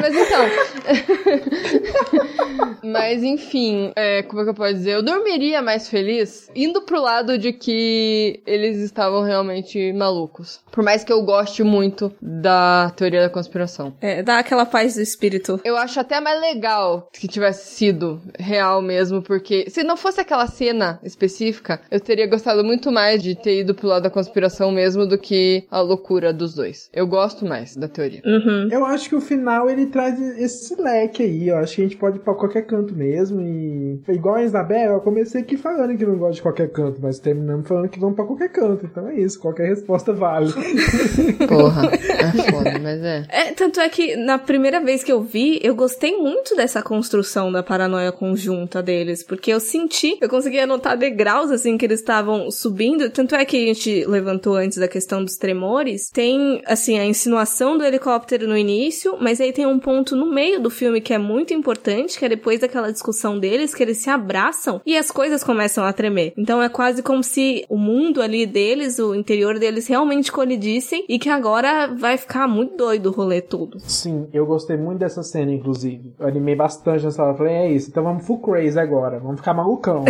Mas 0.00 0.14
então. 0.14 0.46
Mas 2.82 3.06
Mas 3.06 3.22
enfim, 3.76 3.92
é, 3.94 4.22
como 4.22 4.40
é 4.40 4.44
que 4.44 4.50
eu 4.50 4.54
posso 4.54 4.74
dizer? 4.74 4.92
Eu 4.92 5.02
dormiria 5.02 5.60
mais 5.60 5.88
feliz 5.88 6.50
indo 6.54 6.82
pro 6.82 7.00
lado 7.00 7.38
de 7.38 7.52
que 7.52 8.40
eles 8.46 8.78
estavam 8.78 9.22
realmente 9.22 9.92
malucos. 9.92 10.60
Por 10.72 10.82
mais 10.82 11.04
que 11.04 11.12
eu 11.12 11.22
goste 11.22 11.62
muito 11.62 12.12
da 12.20 12.92
teoria 12.96 13.22
da 13.22 13.30
conspiração. 13.30 13.94
É, 14.00 14.22
dá 14.22 14.38
aquela 14.38 14.64
paz 14.64 14.94
do 14.94 15.02
espírito. 15.02 15.60
Eu 15.64 15.76
acho 15.76 16.00
até 16.00 16.20
mais 16.20 16.40
legal 16.40 17.08
que 17.12 17.28
tivesse 17.28 17.74
sido 17.74 18.20
real 18.38 18.80
mesmo, 18.80 19.22
porque 19.22 19.68
se 19.68 19.82
não 19.82 19.96
fosse 19.96 20.20
aquela 20.20 20.46
cena 20.46 20.98
específica, 21.02 21.80
eu 21.90 22.00
teria 22.00 22.26
gostado 22.26 22.64
muito 22.64 22.90
mais 22.90 23.22
de 23.22 23.34
ter 23.34 23.60
ido 23.60 23.74
pro 23.74 23.88
lado 23.88 24.04
da 24.04 24.10
conspiração 24.10 24.70
mesmo 24.70 25.06
do 25.06 25.18
que 25.18 25.64
a 25.70 25.80
loucura 25.80 26.32
dos 26.32 26.54
dois. 26.54 26.88
Eu 26.92 27.06
gosto 27.06 27.44
mais 27.44 27.76
da 27.76 27.88
teoria. 27.88 28.22
Uhum. 28.24 28.68
Eu 28.70 28.84
acho 28.84 29.08
que 29.08 29.16
o 29.16 29.20
final 29.20 29.68
ele 29.68 29.86
traz 29.86 30.18
esse 30.38 30.80
leque 30.80 31.22
aí. 31.22 31.48
Eu 31.48 31.56
acho 31.56 31.76
que 31.76 31.82
a 31.82 31.84
gente 31.84 31.96
pode 31.96 32.16
ir 32.18 32.20
pra 32.20 32.34
qualquer 32.34 32.62
canto 32.62 32.94
mesmo. 32.94 33.40
E 33.40 33.65
igual 34.08 34.36
a 34.36 34.42
Isabela, 34.42 34.94
eu 34.94 35.00
comecei 35.00 35.42
aqui 35.42 35.56
falando 35.56 35.96
que 35.96 36.04
não 36.04 36.16
gosto 36.16 36.36
de 36.36 36.42
qualquer 36.42 36.70
canto, 36.70 36.98
mas 37.02 37.18
terminamos 37.18 37.66
falando 37.66 37.88
que 37.88 37.98
vamos 37.98 38.16
pra 38.16 38.24
qualquer 38.24 38.48
canto. 38.50 38.86
Então 38.86 39.08
é 39.08 39.18
isso, 39.18 39.40
qualquer 39.40 39.68
resposta 39.68 40.12
vale. 40.12 40.52
Porra, 41.48 41.90
é 41.92 42.50
foda, 42.50 42.78
mas 42.80 43.02
é. 43.02 43.26
É, 43.28 43.52
tanto 43.52 43.80
é 43.80 43.88
que 43.88 44.16
na 44.16 44.38
primeira 44.38 44.80
vez 44.80 45.02
que 45.02 45.12
eu 45.12 45.22
vi, 45.22 45.60
eu 45.62 45.74
gostei 45.74 46.16
muito 46.16 46.54
dessa 46.56 46.82
construção 46.82 47.50
da 47.50 47.62
paranoia 47.62 48.12
conjunta 48.12 48.82
deles, 48.82 49.22
porque 49.22 49.52
eu 49.52 49.60
senti, 49.60 50.18
eu 50.20 50.28
conseguia 50.28 50.66
notar 50.66 50.96
degraus 50.96 51.50
assim 51.50 51.76
que 51.76 51.84
eles 51.84 52.00
estavam 52.00 52.50
subindo, 52.50 53.10
tanto 53.10 53.34
é 53.34 53.44
que 53.44 53.56
a 53.56 53.66
gente 53.66 54.04
levantou 54.06 54.56
antes 54.56 54.78
da 54.78 54.88
questão 54.88 55.24
dos 55.24 55.36
tremores, 55.36 56.10
tem 56.10 56.62
assim 56.66 56.98
a 56.98 57.04
insinuação 57.04 57.76
do 57.76 57.84
helicóptero 57.84 58.46
no 58.46 58.56
início, 58.56 59.16
mas 59.20 59.40
aí 59.40 59.52
tem 59.52 59.66
um 59.66 59.78
ponto 59.78 60.16
no 60.16 60.26
meio 60.26 60.60
do 60.60 60.70
filme 60.70 61.00
que 61.00 61.12
é 61.12 61.18
muito 61.18 61.52
importante, 61.52 62.18
que 62.18 62.24
é 62.24 62.28
depois 62.28 62.60
daquela 62.60 62.92
discussão 62.92 63.38
deles 63.56 63.74
que 63.74 63.82
eles 63.82 63.98
se 63.98 64.10
abraçam 64.10 64.82
e 64.84 64.96
as 64.96 65.10
coisas 65.10 65.42
começam 65.42 65.82
a 65.82 65.92
tremer. 65.92 66.34
Então 66.36 66.62
é 66.62 66.68
quase 66.68 67.02
como 67.02 67.22
se 67.22 67.64
o 67.70 67.78
mundo 67.78 68.20
ali 68.20 68.46
deles, 68.46 68.98
o 68.98 69.14
interior 69.14 69.58
deles 69.58 69.86
realmente 69.86 70.30
colidissem 70.30 71.04
e 71.08 71.18
que 71.18 71.30
agora 71.30 71.86
vai 71.86 72.18
ficar 72.18 72.46
muito 72.46 72.76
doido 72.76 73.06
o 73.06 73.12
rolê 73.12 73.40
todo. 73.40 73.80
Sim, 73.80 74.28
eu 74.32 74.44
gostei 74.44 74.76
muito 74.76 74.98
dessa 74.98 75.22
cena, 75.22 75.52
inclusive. 75.52 76.12
Eu 76.18 76.26
animei 76.26 76.54
bastante 76.54 77.04
nessa 77.04 77.22
hora. 77.22 77.36
Falei, 77.36 77.54
é 77.54 77.72
isso, 77.72 77.88
então 77.88 78.04
vamos 78.04 78.26
full 78.26 78.40
crazy 78.40 78.78
agora. 78.78 79.18
Vamos 79.18 79.40
ficar 79.40 79.54
malucão. 79.54 80.04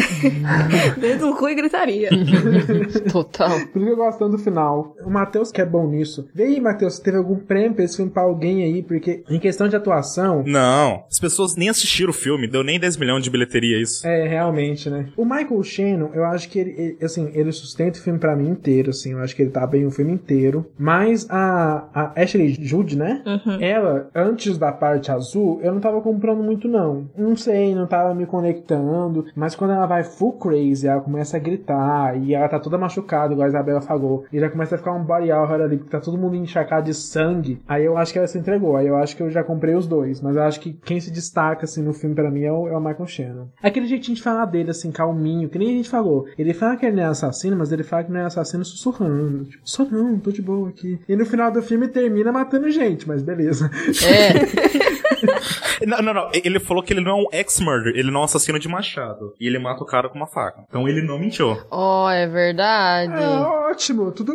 Dedo 0.99 1.27
no 1.27 1.37
cu 1.37 1.49
e 1.49 1.55
gritaria. 1.55 2.11
Total. 3.13 3.51
Por 3.73 3.79
isso 3.81 3.87
que 3.87 3.93
eu 3.93 3.97
gosto 3.97 4.19
tanto 4.19 4.33
do 4.33 4.39
final. 4.39 4.97
O 5.05 5.11
Matheus 5.11 5.53
que 5.53 5.61
é 5.61 5.65
bom 5.65 5.87
nisso. 5.87 6.29
Vê 6.35 6.45
aí, 6.45 6.61
Matheus, 6.61 6.97
se 6.97 7.03
teve 7.03 7.17
algum 7.17 7.37
prêmio 7.37 7.75
pra 7.75 7.85
esse 7.85 7.97
filme 7.97 8.11
pra 8.11 8.23
alguém 8.23 8.65
aí, 8.65 8.83
porque 8.83 9.23
em 9.31 9.39
questão 9.39 9.69
de 9.69 9.77
atuação. 9.77 10.43
Não, 10.45 11.05
as 11.09 11.21
pessoas 11.21 11.55
nem 11.55 11.69
assistiram 11.69 12.11
o 12.11 12.15
filme, 12.15 12.49
deu 12.49 12.65
nem 12.65 12.81
10 12.81 12.97
milhões 12.97 13.23
de 13.23 13.31
bilheteria 13.37 13.81
isso. 13.81 14.07
É, 14.07 14.27
realmente, 14.27 14.91
né? 14.91 15.09
O 15.17 15.25
Michael 15.25 15.63
Shannon, 15.63 16.11
eu 16.15 16.25
acho 16.25 16.49
que 16.49 16.59
ele, 16.59 16.75
ele, 16.77 16.99
assim, 17.03 17.31
ele 17.35 17.53
sustenta 17.53 17.99
o 17.99 18.03
filme 18.03 18.19
pra 18.19 18.37
mim 18.37 18.49
inteiro, 18.49 18.91
assim. 18.91 19.13
Eu 19.13 19.21
acho 19.21 19.35
que 19.35 19.43
ele 19.43 19.51
tá 19.51 19.67
bem 19.67 19.87
o 19.87 19.91
filme 19.91 20.13
inteiro. 20.13 20.67
Mas 20.79 21.27
a, 21.31 21.89
a 21.95 22.21
Ashley 22.21 22.57
Judd, 22.61 22.97
né? 22.97 23.23
Uhum. 23.27 23.61
Ela, 23.61 24.11
antes 24.15 24.59
da 24.59 24.73
parte 24.73 25.11
azul, 25.11 25.61
eu 25.63 25.73
não 25.73 25.81
tava 25.81 26.01
comprando 26.01 26.43
muito, 26.43 26.69
não. 26.69 27.09
Não 27.17 27.37
sei, 27.37 27.75
não 27.75 27.87
tava 27.87 28.15
me 28.15 28.27
conectando. 28.27 29.27
Mas 29.35 29.55
quando 29.55 29.73
ela 29.73 29.87
vai 29.87 30.03
full 30.03 30.33
crazy, 30.35 30.87
ela 30.87 31.01
começa 31.01 31.37
a 31.37 31.41
gritar 31.41 32.17
e 32.21 32.35
ela 32.35 32.49
tá 32.49 32.59
toda 32.59 32.79
machucada, 32.79 33.33
igual 33.33 33.47
a 33.47 33.49
Isabela 33.49 33.81
falou. 33.81 34.25
E 34.33 34.41
já 34.41 34.49
começa 34.49 34.75
a 34.75 34.79
ficar 34.79 34.93
um 34.93 35.05
body 35.05 35.31
horror 35.31 35.61
ali, 35.61 35.77
porque 35.77 35.91
tá 35.91 36.01
todo 36.01 36.19
mundo 36.19 36.37
encharcado 36.37 36.87
de 36.87 36.95
sangue. 36.95 37.61
Aí 37.69 37.85
eu 37.85 37.97
acho 37.97 38.13
que 38.13 38.19
ela 38.19 38.29
se 38.29 38.39
entregou. 38.39 38.77
Aí 38.77 38.87
eu 38.87 38.97
acho 38.97 39.17
que 39.17 39.23
eu 39.23 39.31
já 39.31 39.43
comprei 39.43 39.75
os 39.75 39.87
dois. 39.87 40.21
Mas 40.21 40.37
eu 40.37 40.43
acho 40.43 40.61
que 40.61 40.73
quem 40.73 41.01
se 41.01 41.11
destaca, 41.11 41.65
assim, 41.65 41.83
no 41.83 41.93
filme 41.93 42.15
pra 42.15 42.31
mim 42.31 42.43
é 42.43 42.53
o, 42.53 42.69
é 42.69 42.77
o 42.77 42.81
Michael 42.81 43.07
Shannon. 43.07 43.26
Aquele 43.63 43.87
jeitinho 43.87 44.17
de 44.17 44.23
falar 44.23 44.47
dele, 44.47 44.71
assim, 44.71 44.91
calminho, 44.91 45.49
que 45.49 45.59
nem 45.59 45.71
a 45.71 45.73
gente 45.73 45.89
falou. 45.89 46.27
Ele 46.39 46.53
fala 46.53 46.77
que 46.77 46.87
ele 46.87 46.97
não 46.97 47.03
é 47.03 47.07
assassino, 47.07 47.57
mas 47.57 47.73
ele 47.73 47.83
fala 47.83 48.05
que 48.05 48.13
não 48.13 48.21
é 48.21 48.25
assassino 48.25 48.65
sussurrando. 48.65 49.45
Tipo, 49.45 49.63
só 49.65 49.85
não, 49.85 50.19
tô 50.19 50.31
de 50.31 50.43
boa 50.43 50.69
aqui. 50.69 50.99
E 51.09 51.17
no 51.17 51.27
final 51.27 51.51
do 51.51 51.63
filme 51.63 51.89
termina 51.89 52.33
matando 52.33 52.71
gente, 52.71 53.07
mas 53.07 53.23
beleza. 53.23 53.71
É. 54.05 54.97
Não, 55.87 55.99
não, 55.99 56.15
não. 56.15 56.31
Ele 56.33 56.59
falou 56.59 56.83
que 56.83 56.93
ele 56.93 57.03
não 57.03 57.13
é 57.13 57.15
um 57.15 57.27
ex-murder, 57.31 57.93
ele 57.95 58.11
não 58.11 58.21
é 58.21 58.23
um 58.23 58.25
assassino 58.25 58.59
de 58.59 58.67
machado. 58.67 59.35
E 59.39 59.47
ele 59.47 59.59
mata 59.59 59.83
o 59.83 59.87
cara 59.87 60.09
com 60.09 60.17
uma 60.17 60.27
faca. 60.27 60.65
Então 60.67 60.89
ele 60.89 61.03
não 61.03 61.19
mentiu. 61.19 61.57
Oh, 61.71 62.09
é 62.09 62.27
verdade. 62.27 63.13
É 63.13 63.27
ótimo, 63.71 64.11
tudo 64.11 64.33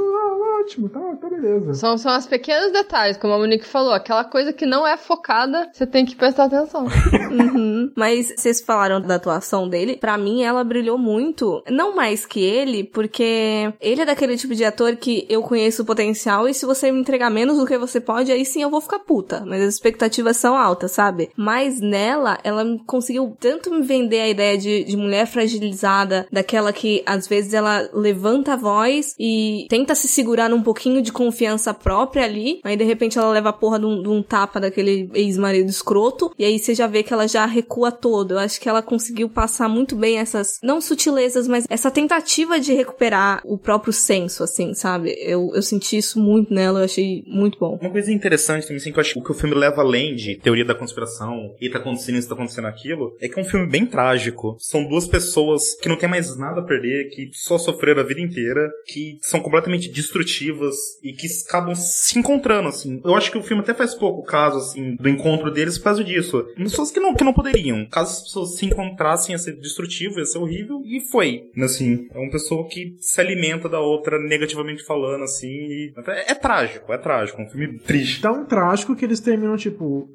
ótimo, 0.62 0.90
tá, 0.90 1.00
tá 1.20 1.30
beleza. 1.30 1.74
São, 1.74 1.98
são 1.98 2.16
os 2.18 2.26
pequenos 2.26 2.72
detalhes, 2.72 3.18
como 3.18 3.34
a 3.34 3.38
Monique 3.38 3.66
falou. 3.66 3.94
Aquela 3.94 4.24
coisa 4.24 4.54
que 4.54 4.66
não 4.66 4.86
é 4.86 4.98
focada, 4.98 5.70
você 5.74 5.86
tem 5.86 6.06
que 6.06 6.16
prestar 6.16 6.46
atenção. 6.46 6.88
Uhum. 7.32 7.92
Mas 7.96 8.34
vocês 8.36 8.60
falaram 8.60 9.00
da 9.00 9.16
atuação 9.16 9.68
dele. 9.68 9.96
Pra 9.96 10.18
mim, 10.18 10.44
ela 10.44 10.64
brilhou 10.64 10.98
muito. 10.98 11.64
Não 11.70 11.96
mais 11.96 12.26
que 12.26 12.44
ele, 12.44 12.84
porque 12.84 13.74
ele 13.80 14.02
é 14.02 14.06
daquele 14.06 14.36
tipo 14.36 14.54
de 14.54 14.66
ator 14.66 14.96
que 14.98 15.26
eu 15.30 15.42
conheço 15.42 15.82
o 15.82 15.86
potencial 15.86 16.48
e 16.48 16.54
se 16.54 16.66
você 16.66 16.92
me 16.92 17.00
entregar 17.00 17.30
menos 17.30 17.58
do 17.58 17.66
que 17.66 17.78
você 17.78 18.02
pode, 18.02 18.32
aí 18.32 18.44
sim 18.44 18.62
eu 18.62 18.70
vou 18.70 18.82
ficar 18.82 19.00
puta. 19.00 19.44
Mas 19.46 19.62
as 19.62 19.74
expectativas 19.74 20.38
são 20.38 20.58
altas, 20.58 20.81
sabe? 20.88 21.30
Mas 21.36 21.80
nela, 21.80 22.38
ela 22.44 22.64
conseguiu 22.86 23.36
tanto 23.40 23.72
me 23.72 23.82
vender 23.82 24.22
a 24.22 24.30
ideia 24.30 24.58
de, 24.58 24.84
de 24.84 24.98
mulher 24.98 25.26
fragilizada, 25.26 26.28
daquela 26.32 26.74
que 26.74 27.04
às 27.06 27.28
vezes 27.28 27.54
ela 27.54 27.90
levanta 27.94 28.54
a 28.54 28.58
voz 28.58 29.16
e 29.20 29.66
tenta 29.70 29.96
se 29.96 30.08
segurar 30.08 30.50
num 30.50 30.62
pouquinho 30.62 31.02
de 31.02 31.12
confiança 31.12 31.74
própria 31.74 32.24
ali, 32.24 32.60
aí 32.64 32.76
de 32.76 32.84
repente 32.84 33.18
ela 33.18 33.32
leva 33.32 33.50
a 33.50 33.54
porra 33.54 33.80
de 33.80 33.86
um, 33.86 34.02
de 34.02 34.10
um 34.10 34.22
tapa 34.22 34.60
daquele 34.60 35.10
ex-marido 35.14 35.70
escroto, 35.70 36.32
e 36.38 36.46
aí 36.46 36.60
você 36.60 36.74
já 36.74 36.88
vê 36.88 37.04
que 37.04 37.14
ela 37.14 37.28
já 37.28 37.46
recua 37.46 37.92
todo. 37.92 38.32
Eu 38.34 38.40
acho 38.40 38.60
que 38.60 38.70
ela 38.70 38.82
conseguiu 38.82 39.30
passar 39.30 39.68
muito 39.68 39.96
bem 39.96 40.18
essas, 40.18 40.60
não 40.64 40.82
sutilezas, 40.82 41.48
mas 41.48 41.66
essa 41.70 41.92
tentativa 41.92 42.60
de 42.60 42.74
recuperar 42.74 43.42
o 43.46 43.58
próprio 43.58 43.94
senso, 43.94 44.44
assim, 44.44 44.74
sabe? 44.74 45.16
Eu, 45.20 45.52
eu 45.54 45.62
senti 45.62 45.98
isso 45.98 46.20
muito 46.20 46.54
nela, 46.54 46.80
eu 46.80 46.86
achei 46.86 47.24
muito 47.28 47.58
bom. 47.60 47.78
Uma 47.82 47.90
coisa 47.90 48.12
interessante 48.12 48.64
também, 48.64 48.78
assim, 48.78 48.92
que 48.92 48.98
eu 48.98 49.02
acho 49.02 49.22
que 49.22 49.32
o 49.32 49.36
filme 49.36 49.56
leva 49.56 49.82
além 49.82 50.16
de 50.16 50.36
teoria 50.36 50.61
da 50.66 50.76
conspiração 50.76 51.56
e 51.60 51.70
tá 51.70 51.80
acontecendo 51.80 52.18
isso, 52.18 52.28
tá 52.28 52.36
acontecendo 52.36 52.68
aquilo, 52.68 53.16
é 53.20 53.28
que 53.28 53.40
é 53.40 53.42
um 53.42 53.46
filme 53.46 53.68
bem 53.68 53.86
trágico. 53.86 54.56
São 54.60 54.88
duas 54.88 55.08
pessoas 55.08 55.76
que 55.76 55.90
não 55.90 55.96
tem 55.96 56.10
mais 56.10 56.38
nada 56.38 56.62
a 56.62 56.64
perder, 56.64 57.10
que 57.10 57.30
só 57.34 57.58
sofreram 57.58 58.02
a 58.02 58.06
vida 58.06 58.22
inteira, 58.22 58.70
que 58.88 59.18
são 59.22 59.40
completamente 59.40 59.90
destrutivas 59.90 60.76
e 61.04 61.14
que 61.14 61.28
acabam 61.48 61.76
se 61.76 62.18
encontrando, 62.18 62.70
assim. 62.70 63.02
Eu 63.04 63.16
acho 63.16 63.32
que 63.32 63.38
o 63.38 63.44
filme 63.44 63.62
até 63.64 63.74
faz 63.74 63.94
pouco 63.94 64.24
caso, 64.24 64.58
assim, 64.58 64.96
do 64.96 65.10
encontro 65.10 65.52
deles 65.52 65.78
por 65.78 65.86
causa 65.86 66.04
disso. 66.04 66.46
Pessoas 66.56 66.92
que 66.92 67.00
não, 67.00 67.14
que 67.14 67.24
não 67.24 67.34
poderiam. 67.34 67.86
Caso 67.90 68.12
as 68.12 68.24
pessoas 68.24 68.56
se 68.56 68.66
encontrassem, 68.66 69.34
ia 69.34 69.38
ser 69.40 69.54
destrutivo, 69.54 70.20
ia 70.20 70.26
ser 70.26 70.40
horrível, 70.40 70.82
e 70.86 71.00
foi. 71.00 71.50
Assim, 71.62 72.08
é 72.14 72.18
uma 72.18 72.32
pessoa 72.32 72.68
que 72.68 72.96
se 73.00 73.20
alimenta 73.20 73.68
da 73.68 73.80
outra 73.80 74.20
negativamente 74.20 74.84
falando, 74.84 75.24
assim, 75.24 75.48
e... 75.48 75.94
É, 76.08 76.32
é 76.32 76.36
trágico, 76.36 76.92
é 76.92 76.98
trágico. 76.98 77.42
É 77.42 77.46
um 77.46 77.50
filme 77.50 77.80
triste. 77.80 78.22
Tão 78.22 78.46
trágico 78.46 78.96
que 78.96 79.06
eles 79.06 79.20
terminam, 79.20 79.56
tipo, 79.58 80.10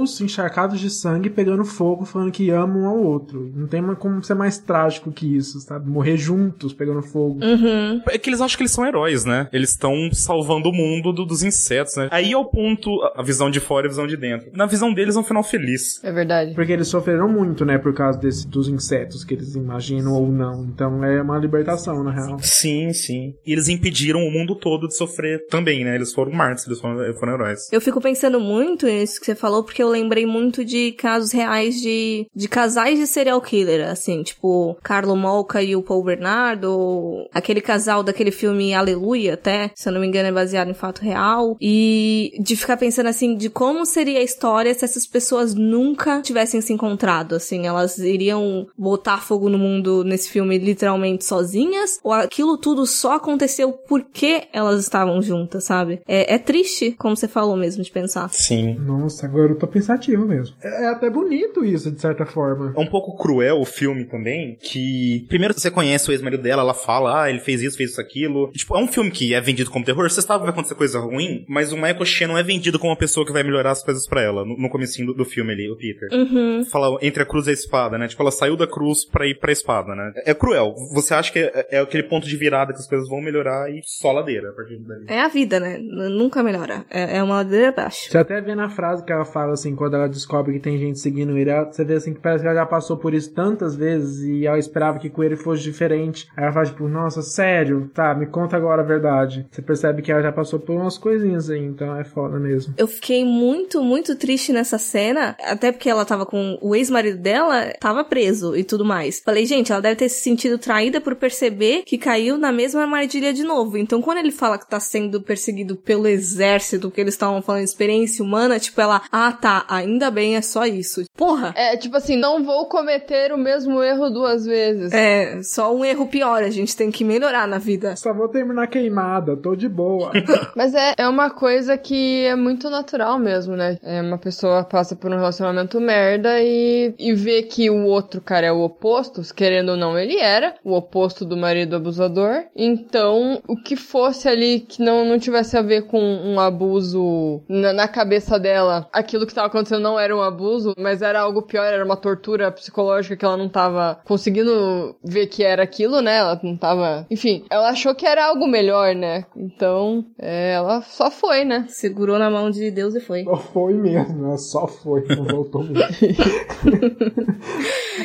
nus, 0.00 0.20
encharcados 0.20 0.80
de 0.80 0.90
sangue, 0.90 1.30
pegando 1.30 1.64
fogo, 1.64 2.04
falando 2.04 2.30
que 2.32 2.50
amam 2.50 2.82
um 2.82 2.86
ao 2.86 2.98
outro. 2.98 3.50
Não 3.54 3.66
tem 3.66 3.82
como 3.96 4.22
ser 4.22 4.34
mais 4.34 4.58
trágico 4.58 5.12
que 5.12 5.36
isso, 5.36 5.60
sabe? 5.60 5.88
Morrer 5.88 6.16
juntos, 6.16 6.72
pegando 6.72 7.02
fogo. 7.02 7.40
Uhum. 7.44 8.00
É 8.08 8.18
que 8.18 8.30
eles 8.30 8.40
acham 8.40 8.56
que 8.56 8.62
eles 8.62 8.72
são 8.72 8.86
heróis, 8.86 9.24
né? 9.24 9.48
Eles 9.52 9.70
estão 9.70 9.94
salvando 10.12 10.68
o 10.68 10.72
mundo 10.72 11.12
do- 11.12 11.24
dos 11.26 11.42
insetos, 11.42 11.96
né? 11.96 12.08
Aí 12.10 12.32
é 12.32 12.36
o 12.36 12.44
ponto, 12.44 12.90
a- 13.14 13.22
visão 13.22 13.50
de 13.50 13.60
fora 13.60 13.86
e 13.86 13.88
a 13.88 13.90
visão 13.90 14.06
de 14.06 14.16
dentro. 14.16 14.50
Na 14.52 14.66
visão 14.66 14.92
deles 14.92 15.16
é 15.16 15.18
um 15.20 15.24
final 15.24 15.42
feliz. 15.42 16.02
É 16.02 16.12
verdade. 16.12 16.54
Porque 16.54 16.72
eles 16.72 16.88
sofreram 16.88 17.28
muito, 17.28 17.64
né? 17.64 17.78
Por 17.78 17.92
causa 17.94 18.18
desse, 18.18 18.46
dos 18.46 18.68
insetos 18.68 19.24
que 19.24 19.34
eles 19.34 19.54
imaginam 19.54 20.12
ou 20.14 20.28
não. 20.30 20.64
Então 20.64 21.04
é 21.04 21.20
uma 21.22 21.38
libertação, 21.38 22.02
na 22.02 22.10
real. 22.10 22.38
Sim, 22.40 22.92
sim. 22.92 23.34
E 23.46 23.52
eles 23.52 23.68
impediram 23.68 24.20
o 24.20 24.30
mundo 24.30 24.54
todo 24.54 24.86
de 24.88 24.96
sofrer 24.96 25.46
também, 25.48 25.84
né? 25.84 25.94
Eles 25.94 26.12
foram 26.12 26.32
mártires, 26.32 26.66
eles 26.66 26.80
foram, 26.80 27.14
foram 27.14 27.34
heróis. 27.34 27.68
Eu 27.72 27.80
fico 27.80 28.00
pensando 28.00 28.40
muito 28.40 28.86
nisso 28.86 29.18
que 29.20 29.26
você 29.26 29.34
falou, 29.34 29.64
porque 29.64 29.81
eu 29.82 29.88
lembrei 29.88 30.26
muito 30.26 30.64
de 30.64 30.92
casos 30.92 31.32
reais 31.32 31.80
de, 31.80 32.26
de 32.34 32.48
casais 32.48 32.98
de 32.98 33.06
serial 33.06 33.40
killer, 33.40 33.88
assim, 33.88 34.22
tipo, 34.22 34.76
Carlo 34.82 35.16
Molca 35.16 35.62
e 35.62 35.76
o 35.76 35.82
Paul 35.82 36.04
Bernardo, 36.04 37.28
aquele 37.32 37.60
casal 37.60 38.02
daquele 38.02 38.30
filme 38.30 38.74
Aleluia, 38.74 39.34
até, 39.34 39.70
se 39.74 39.88
eu 39.88 39.92
não 39.92 40.00
me 40.00 40.06
engano, 40.06 40.28
é 40.28 40.32
baseado 40.32 40.70
em 40.70 40.74
fato 40.74 41.02
real, 41.02 41.56
e 41.60 42.32
de 42.40 42.56
ficar 42.56 42.76
pensando, 42.76 43.08
assim, 43.08 43.36
de 43.36 43.50
como 43.50 43.84
seria 43.84 44.18
a 44.18 44.22
história 44.22 44.72
se 44.74 44.84
essas 44.84 45.06
pessoas 45.06 45.54
nunca 45.54 46.20
tivessem 46.22 46.60
se 46.60 46.72
encontrado, 46.72 47.34
assim, 47.34 47.66
elas 47.66 47.98
iriam 47.98 48.66
botar 48.76 49.18
fogo 49.18 49.48
no 49.48 49.58
mundo 49.58 50.04
nesse 50.04 50.30
filme 50.30 50.58
literalmente 50.58 51.24
sozinhas, 51.24 51.98
ou 52.02 52.12
aquilo 52.12 52.56
tudo 52.56 52.86
só 52.86 53.16
aconteceu 53.16 53.72
porque 53.72 54.44
elas 54.52 54.80
estavam 54.80 55.20
juntas, 55.22 55.64
sabe? 55.64 56.00
É, 56.06 56.34
é 56.34 56.38
triste, 56.38 56.92
como 56.92 57.16
você 57.16 57.28
falou 57.28 57.56
mesmo, 57.56 57.82
de 57.82 57.90
pensar. 57.90 58.28
Sim. 58.30 58.74
Nossa, 58.74 59.26
agora 59.26 59.52
eu 59.52 59.58
tô 59.58 59.66
pensativo 59.72 60.26
mesmo. 60.26 60.54
É, 60.62 60.84
é 60.84 60.88
até 60.88 61.10
bonito 61.10 61.64
isso, 61.64 61.90
de 61.90 62.00
certa 62.00 62.26
forma. 62.26 62.72
É 62.76 62.80
um 62.80 62.86
pouco 62.86 63.16
cruel 63.16 63.60
o 63.60 63.64
filme 63.64 64.04
também, 64.04 64.56
que 64.60 65.24
primeiro 65.28 65.54
você 65.54 65.70
conhece 65.70 66.08
o 66.08 66.12
ex-marido 66.12 66.42
dela, 66.42 66.62
ela 66.62 66.74
fala, 66.74 67.22
ah, 67.22 67.30
ele 67.30 67.40
fez 67.40 67.62
isso, 67.62 67.76
fez 67.76 67.90
isso, 67.90 68.00
aquilo. 68.00 68.50
E, 68.54 68.58
tipo, 68.58 68.76
é 68.76 68.80
um 68.80 68.88
filme 68.88 69.10
que 69.10 69.34
é 69.34 69.40
vendido 69.40 69.70
como 69.70 69.84
terror, 69.84 70.08
você 70.08 70.20
sabe 70.20 70.40
que 70.40 70.44
vai 70.44 70.52
acontecer 70.52 70.74
coisa 70.74 70.98
ruim, 70.98 71.44
mas 71.48 71.72
o 71.72 71.76
Michael 71.76 72.04
Shea 72.04 72.28
não 72.28 72.38
é 72.38 72.42
vendido 72.42 72.78
como 72.78 72.90
uma 72.90 72.98
pessoa 72.98 73.26
que 73.26 73.32
vai 73.32 73.42
melhorar 73.42 73.72
as 73.72 73.82
coisas 73.82 74.06
para 74.06 74.22
ela, 74.22 74.44
no, 74.44 74.56
no 74.56 74.68
comecinho 74.68 75.08
do, 75.08 75.14
do, 75.14 75.24
filme 75.24 75.52
ali, 75.52 75.70
o 75.70 75.76
Peter. 75.76 76.08
Uhum. 76.12 76.64
Fala 76.64 76.98
entre 77.02 77.22
a 77.22 77.26
cruz 77.26 77.46
e 77.46 77.50
a 77.50 77.52
espada, 77.52 77.96
né? 77.96 78.08
Tipo, 78.08 78.22
ela 78.22 78.30
saiu 78.30 78.56
da 78.56 78.66
cruz 78.66 79.04
pra 79.04 79.26
ir 79.26 79.38
pra 79.38 79.52
espada, 79.52 79.94
né? 79.94 80.12
É, 80.16 80.30
é 80.30 80.34
cruel. 80.34 80.74
Você 80.92 81.14
acha 81.14 81.32
que 81.32 81.38
é, 81.38 81.66
é, 81.70 81.78
aquele 81.80 82.02
ponto 82.04 82.26
de 82.26 82.36
virada 82.36 82.72
que 82.72 82.78
as 82.78 82.88
coisas 82.88 83.08
vão 83.08 83.20
melhorar 83.20 83.70
e 83.70 83.80
só 83.84 84.12
ladeira 84.12 84.50
a 84.50 84.52
partir 84.52 84.78
dali. 84.78 85.06
É 85.08 85.20
a 85.20 85.28
vida, 85.28 85.60
né? 85.60 85.78
Nunca 85.78 86.42
melhora. 86.42 86.84
É, 86.90 87.18
é 87.18 87.22
uma 87.22 87.36
ladeira 87.36 87.68
abaixo. 87.68 88.10
Você 88.10 88.18
até 88.18 88.40
vê 88.40 88.54
na 88.54 88.68
frase 88.68 89.04
que 89.04 89.12
ela 89.12 89.24
fala, 89.24 89.52
assim, 89.62 89.74
quando 89.74 89.94
ela 89.94 90.08
descobre 90.08 90.52
que 90.52 90.60
tem 90.60 90.78
gente 90.78 90.98
seguindo 90.98 91.36
ele, 91.36 91.50
você 91.66 91.84
vê 91.84 91.94
assim 91.94 92.12
que 92.12 92.20
parece 92.20 92.42
que 92.42 92.48
ela 92.48 92.60
já 92.60 92.66
passou 92.66 92.96
por 92.96 93.14
isso 93.14 93.32
tantas 93.32 93.74
vezes 93.74 94.22
e 94.22 94.46
ela 94.46 94.58
esperava 94.58 94.98
que 94.98 95.08
com 95.08 95.22
ele 95.22 95.36
fosse 95.36 95.62
diferente. 95.62 96.28
Aí 96.36 96.44
ela 96.44 96.52
fala, 96.52 96.66
tipo, 96.66 96.88
nossa, 96.88 97.22
sério? 97.22 97.90
Tá, 97.94 98.14
me 98.14 98.26
conta 98.26 98.56
agora 98.56 98.82
a 98.82 98.84
verdade. 98.84 99.46
Você 99.50 99.62
percebe 99.62 100.02
que 100.02 100.10
ela 100.10 100.22
já 100.22 100.32
passou 100.32 100.58
por 100.58 100.74
umas 100.74 100.98
coisinhas 100.98 101.48
aí, 101.50 101.60
então 101.60 101.96
é 101.96 102.04
foda 102.04 102.38
mesmo. 102.38 102.74
Eu 102.76 102.88
fiquei 102.88 103.24
muito, 103.24 103.82
muito 103.82 104.16
triste 104.16 104.52
nessa 104.52 104.78
cena, 104.78 105.36
até 105.40 105.70
porque 105.70 105.88
ela 105.88 106.04
tava 106.04 106.26
com 106.26 106.58
o 106.60 106.74
ex-marido 106.74 107.18
dela, 107.18 107.72
tava 107.80 108.04
preso 108.04 108.56
e 108.56 108.64
tudo 108.64 108.84
mais. 108.84 109.20
Falei, 109.20 109.46
gente, 109.46 109.72
ela 109.72 109.80
deve 109.80 109.96
ter 109.96 110.08
se 110.08 110.22
sentido 110.22 110.58
traída 110.58 111.00
por 111.00 111.14
perceber 111.14 111.82
que 111.84 111.98
caiu 111.98 112.38
na 112.38 112.50
mesma 112.50 112.82
armadilha 112.82 113.32
de 113.32 113.42
novo. 113.42 113.76
Então, 113.76 114.00
quando 114.00 114.18
ele 114.18 114.30
fala 114.30 114.58
que 114.58 114.68
tá 114.68 114.80
sendo 114.80 115.20
perseguido 115.20 115.76
pelo 115.76 116.06
exército, 116.06 116.90
que 116.90 117.00
eles 117.00 117.14
estavam 117.14 117.42
falando 117.42 117.64
experiência 117.64 118.24
humana, 118.24 118.58
tipo, 118.58 118.80
ela, 118.80 119.02
ah, 119.10 119.32
tá, 119.32 119.51
ainda 119.68 120.10
bem, 120.10 120.36
é 120.36 120.42
só 120.42 120.64
isso. 120.64 121.04
Porra! 121.16 121.52
É, 121.56 121.76
tipo 121.76 121.96
assim, 121.96 122.16
não 122.16 122.42
vou 122.42 122.66
cometer 122.66 123.32
o 123.32 123.38
mesmo 123.38 123.82
erro 123.82 124.10
duas 124.10 124.44
vezes. 124.44 124.92
É, 124.92 125.40
só 125.42 125.74
um 125.74 125.84
erro 125.84 126.06
pior, 126.06 126.42
a 126.42 126.50
gente 126.50 126.76
tem 126.76 126.90
que 126.90 127.04
melhorar 127.04 127.46
na 127.46 127.58
vida. 127.58 127.96
Só 127.96 128.12
vou 128.12 128.28
terminar 128.28 128.66
queimada, 128.68 129.36
tô 129.36 129.54
de 129.54 129.68
boa. 129.68 130.12
Mas 130.56 130.74
é, 130.74 130.94
é 130.96 131.08
uma 131.08 131.30
coisa 131.30 131.76
que 131.76 132.24
é 132.24 132.36
muito 132.36 132.70
natural 132.70 133.18
mesmo, 133.18 133.56
né? 133.56 133.78
É 133.82 134.00
uma 134.00 134.18
pessoa 134.18 134.64
passa 134.64 134.96
por 134.96 135.10
um 135.10 135.16
relacionamento 135.16 135.80
merda 135.80 136.40
e, 136.40 136.94
e 136.98 137.12
vê 137.14 137.42
que 137.42 137.68
o 137.70 137.84
outro 137.84 138.20
cara 138.20 138.46
é 138.46 138.52
o 138.52 138.62
oposto, 138.62 139.22
querendo 139.34 139.70
ou 139.70 139.76
não, 139.76 139.98
ele 139.98 140.18
era 140.18 140.54
o 140.64 140.74
oposto 140.74 141.24
do 141.24 141.36
marido 141.36 141.76
abusador. 141.76 142.44
Então, 142.54 143.42
o 143.46 143.56
que 143.56 143.76
fosse 143.76 144.28
ali 144.28 144.60
que 144.60 144.82
não, 144.82 145.04
não 145.04 145.18
tivesse 145.18 145.56
a 145.56 145.62
ver 145.62 145.82
com 145.86 146.00
um 146.00 146.38
abuso 146.38 147.42
na, 147.48 147.72
na 147.72 147.88
cabeça 147.88 148.38
dela, 148.38 148.88
aquilo 148.92 149.26
que 149.26 149.32
estava 149.42 149.46
acontecendo 149.46 149.82
não 149.82 149.98
era 149.98 150.14
um 150.16 150.22
abuso, 150.22 150.74
mas 150.78 151.02
era 151.02 151.20
algo 151.20 151.42
pior, 151.42 151.64
era 151.64 151.84
uma 151.84 151.96
tortura 151.96 152.50
psicológica 152.50 153.16
que 153.16 153.24
ela 153.24 153.36
não 153.36 153.48
tava 153.48 154.00
conseguindo 154.04 154.96
ver 155.02 155.26
que 155.26 155.42
era 155.42 155.62
aquilo, 155.62 156.00
né? 156.00 156.16
Ela 156.16 156.40
não 156.42 156.56
tava. 156.56 157.06
Enfim, 157.10 157.44
ela 157.50 157.70
achou 157.70 157.94
que 157.94 158.06
era 158.06 158.26
algo 158.26 158.46
melhor, 158.46 158.94
né? 158.94 159.24
Então, 159.36 160.04
é, 160.18 160.52
ela 160.52 160.82
só 160.82 161.10
foi, 161.10 161.44
né? 161.44 161.66
Segurou 161.68 162.18
na 162.18 162.30
mão 162.30 162.50
de 162.50 162.70
Deus 162.70 162.94
e 162.94 163.00
foi. 163.00 163.24
Só 163.24 163.36
foi 163.36 163.74
mesmo, 163.74 164.26
ela 164.26 164.38
só 164.38 164.66
foi, 164.66 165.04
não 165.08 165.24
voltou 165.24 165.64
mesmo. 165.64 165.82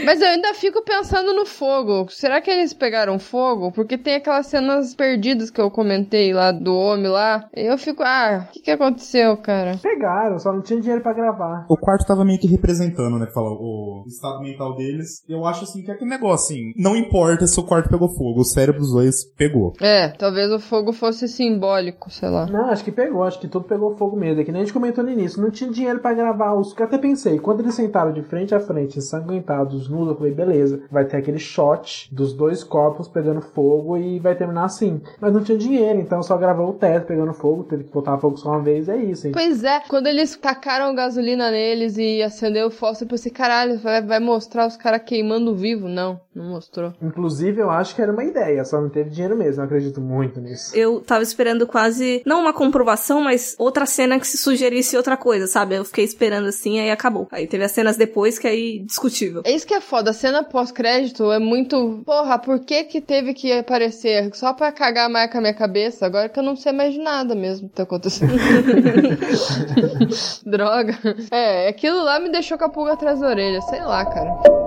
Mas 0.05 0.21
eu 0.21 0.27
ainda 0.27 0.53
fico 0.53 0.83
pensando 0.83 1.33
no 1.33 1.45
fogo. 1.45 2.07
Será 2.09 2.41
que 2.41 2.49
eles 2.49 2.73
pegaram 2.73 3.19
fogo? 3.19 3.71
Porque 3.71 3.97
tem 3.97 4.15
aquelas 4.15 4.47
cenas 4.47 4.95
perdidas 4.95 5.49
que 5.49 5.59
eu 5.59 5.69
comentei 5.69 6.33
lá 6.33 6.51
do 6.51 6.75
homem 6.75 7.07
lá. 7.07 7.47
E 7.55 7.65
eu 7.65 7.77
fico, 7.77 8.03
ah, 8.03 8.45
o 8.47 8.51
que, 8.53 8.61
que 8.61 8.71
aconteceu, 8.71 9.35
cara? 9.37 9.77
Pegaram, 9.81 10.39
só 10.39 10.51
não 10.51 10.61
tinha 10.61 10.79
dinheiro 10.79 11.01
para 11.01 11.13
gravar. 11.13 11.26
O 11.69 11.77
quarto 11.77 12.05
tava 12.05 12.25
meio 12.25 12.39
que 12.39 12.47
representando, 12.47 13.17
né? 13.17 13.27
Fala 13.33 13.49
o 13.49 14.03
estado 14.07 14.41
mental 14.41 14.75
deles. 14.75 15.23
Eu 15.27 15.45
acho 15.45 15.63
assim 15.63 15.83
que 15.83 15.91
é 15.91 15.93
aquele 15.93 16.09
negócio 16.09 16.37
assim. 16.37 16.73
Não 16.75 16.95
importa 16.95 17.47
se 17.47 17.59
o 17.59 17.63
quarto 17.63 17.89
pegou 17.89 18.09
fogo, 18.09 18.41
o 18.41 18.45
cérebro 18.45 18.81
dos 18.81 18.91
dois 18.91 19.25
pegou. 19.35 19.73
É, 19.81 20.09
talvez 20.09 20.51
o 20.51 20.59
fogo 20.59 20.93
fosse 20.93 21.27
simbólico, 21.27 22.09
sei 22.09 22.29
lá. 22.29 22.45
Não, 22.47 22.69
acho 22.69 22.83
que 22.83 22.91
pegou, 22.91 23.23
acho 23.23 23.39
que 23.39 23.47
tudo 23.47 23.65
pegou 23.65 23.95
fogo 23.97 24.15
mesmo. 24.17 24.41
É 24.41 24.43
que 24.43 24.51
nem 24.51 24.61
a 24.61 24.65
gente 24.65 24.73
comentou 24.73 25.03
no 25.03 25.11
início, 25.11 25.41
não 25.41 25.49
tinha 25.49 25.69
dinheiro 25.69 25.99
para 25.99 26.15
gravar 26.15 26.53
os. 26.53 26.73
Que 26.73 26.81
eu 26.81 26.85
até 26.85 26.97
pensei, 26.97 27.39
quando 27.39 27.61
eles 27.61 27.75
sentaram 27.75 28.11
de 28.11 28.21
frente 28.21 28.53
a 28.53 28.59
frente, 28.59 28.99
ensanguentados, 28.99 29.89
nus, 29.89 30.07
eu 30.07 30.15
falei, 30.15 30.33
beleza, 30.33 30.81
vai 30.91 31.05
ter 31.05 31.17
aquele 31.17 31.39
shot 31.39 32.13
dos 32.13 32.33
dois 32.33 32.63
corpos 32.63 33.07
pegando 33.07 33.41
fogo 33.41 33.97
e 33.97 34.19
vai 34.19 34.35
terminar 34.35 34.65
assim. 34.65 35.01
Mas 35.19 35.33
não 35.33 35.43
tinha 35.43 35.57
dinheiro, 35.57 35.99
então 35.99 36.21
só 36.21 36.37
gravou 36.37 36.69
o 36.69 36.73
teto 36.73 37.07
pegando 37.07 37.33
fogo, 37.33 37.63
teve 37.63 37.85
que 37.85 37.93
botar 37.93 38.17
fogo 38.17 38.37
só 38.37 38.49
uma 38.49 38.61
vez, 38.61 38.87
é 38.89 38.97
isso. 38.97 39.27
Hein? 39.27 39.33
Pois 39.33 39.63
é, 39.63 39.79
quando 39.87 40.07
eles 40.07 40.35
tacaram 40.35 40.93
gasolina 41.07 41.49
neles 41.49 41.97
e 41.97 42.21
acendeu 42.21 42.67
o 42.67 42.71
fósforo, 42.71 43.05
eu 43.05 43.09
pensei, 43.09 43.31
caralho, 43.31 43.79
vai 43.79 44.19
mostrar 44.19 44.67
os 44.67 44.75
caras 44.75 45.01
queimando 45.03 45.55
vivo. 45.55 45.87
Não, 45.87 46.19
não 46.37 46.51
mostrou. 46.51 46.93
Inclusive, 47.01 47.61
eu 47.61 47.69
acho 47.69 47.95
que 47.95 48.01
era 48.01 48.11
uma 48.11 48.23
ideia, 48.23 48.63
só 48.63 48.79
não 48.79 48.89
teve 48.89 49.09
dinheiro 49.09 49.35
mesmo, 49.35 49.61
eu 49.61 49.65
acredito 49.65 49.99
muito 49.99 50.39
nisso. 50.39 50.75
Eu 50.75 51.01
tava 51.01 51.23
esperando 51.23 51.65
quase, 51.65 52.21
não 52.25 52.41
uma 52.41 52.53
comprovação, 52.53 53.21
mas 53.21 53.55
outra 53.57 53.85
cena 53.85 54.19
que 54.19 54.27
se 54.27 54.37
sugerisse 54.37 54.95
outra 54.95 55.17
coisa, 55.17 55.47
sabe? 55.47 55.75
Eu 55.75 55.85
fiquei 55.85 56.05
esperando 56.05 56.47
assim, 56.47 56.79
aí 56.79 56.91
acabou. 56.91 57.27
Aí 57.31 57.47
teve 57.47 57.63
as 57.63 57.71
cenas 57.71 57.97
depois 57.97 58.37
que 58.37 58.47
aí 58.47 58.79
discutível. 58.79 59.41
É 59.45 59.51
isso 59.51 59.65
que 59.65 59.73
é 59.73 59.81
foda, 59.81 60.11
a 60.11 60.13
cena 60.13 60.43
pós-crédito 60.43 61.31
é 61.31 61.39
muito, 61.39 62.03
porra, 62.05 62.37
por 62.37 62.59
que 62.59 62.83
que 62.83 63.01
teve 63.01 63.33
que 63.33 63.51
aparecer? 63.51 64.29
Só 64.33 64.53
pra 64.53 64.71
cagar 64.71 65.09
mais 65.09 65.31
com 65.31 65.39
a 65.39 65.41
minha 65.41 65.53
cabeça, 65.53 66.05
agora 66.05 66.29
que 66.29 66.39
eu 66.39 66.43
não 66.43 66.55
sei 66.55 66.71
mais 66.71 66.93
de 66.93 66.99
nada 66.99 67.33
mesmo 67.33 67.69
que 67.69 67.75
tá 67.75 67.83
acontecendo. 67.83 68.33
Droga. 70.45 70.97
É, 71.31 71.67
aquilo 71.67 72.03
lá 72.03 72.19
me 72.19 72.29
deixou 72.29 72.57
com 72.57 72.65
a 72.65 72.69
pulga 72.69 72.93
atrás 72.93 73.19
da 73.19 73.27
orelha, 73.27 73.61
sei 73.61 73.81
lá, 73.81 74.05
cara. 74.05 74.66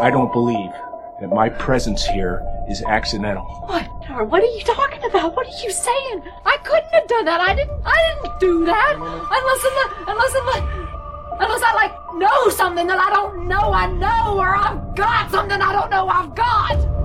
I 0.00 0.10
don't 0.10 0.32
believe 0.32 0.70
that 1.20 1.28
my 1.28 1.48
presence 1.48 2.04
here 2.04 2.42
is 2.68 2.82
accidental. 2.82 3.44
What? 3.66 3.88
What 4.28 4.42
are 4.42 4.46
you 4.46 4.62
talking 4.64 5.02
about? 5.04 5.34
What 5.34 5.46
are 5.46 5.62
you 5.62 5.70
saying? 5.70 6.22
I 6.44 6.56
couldn't 6.62 6.92
have 6.92 7.06
done 7.08 7.24
that. 7.24 7.40
I 7.40 7.54
didn't. 7.54 7.80
I 7.84 8.20
didn't 8.22 8.40
do 8.40 8.64
that. 8.66 8.94
Unless, 8.96 9.64
unless, 10.08 10.34
unless, 10.34 10.62
unless 11.40 11.62
I 11.62 11.72
like 11.74 12.14
know 12.14 12.48
something 12.50 12.86
that 12.86 12.98
I 12.98 13.10
don't 13.10 13.46
know 13.48 13.72
I 13.72 13.86
know, 13.86 14.38
or 14.38 14.56
I've 14.56 14.94
got 14.94 15.30
something 15.30 15.60
I 15.60 15.72
don't 15.72 15.90
know 15.90 16.08
I've 16.08 16.34
got. 16.34 16.95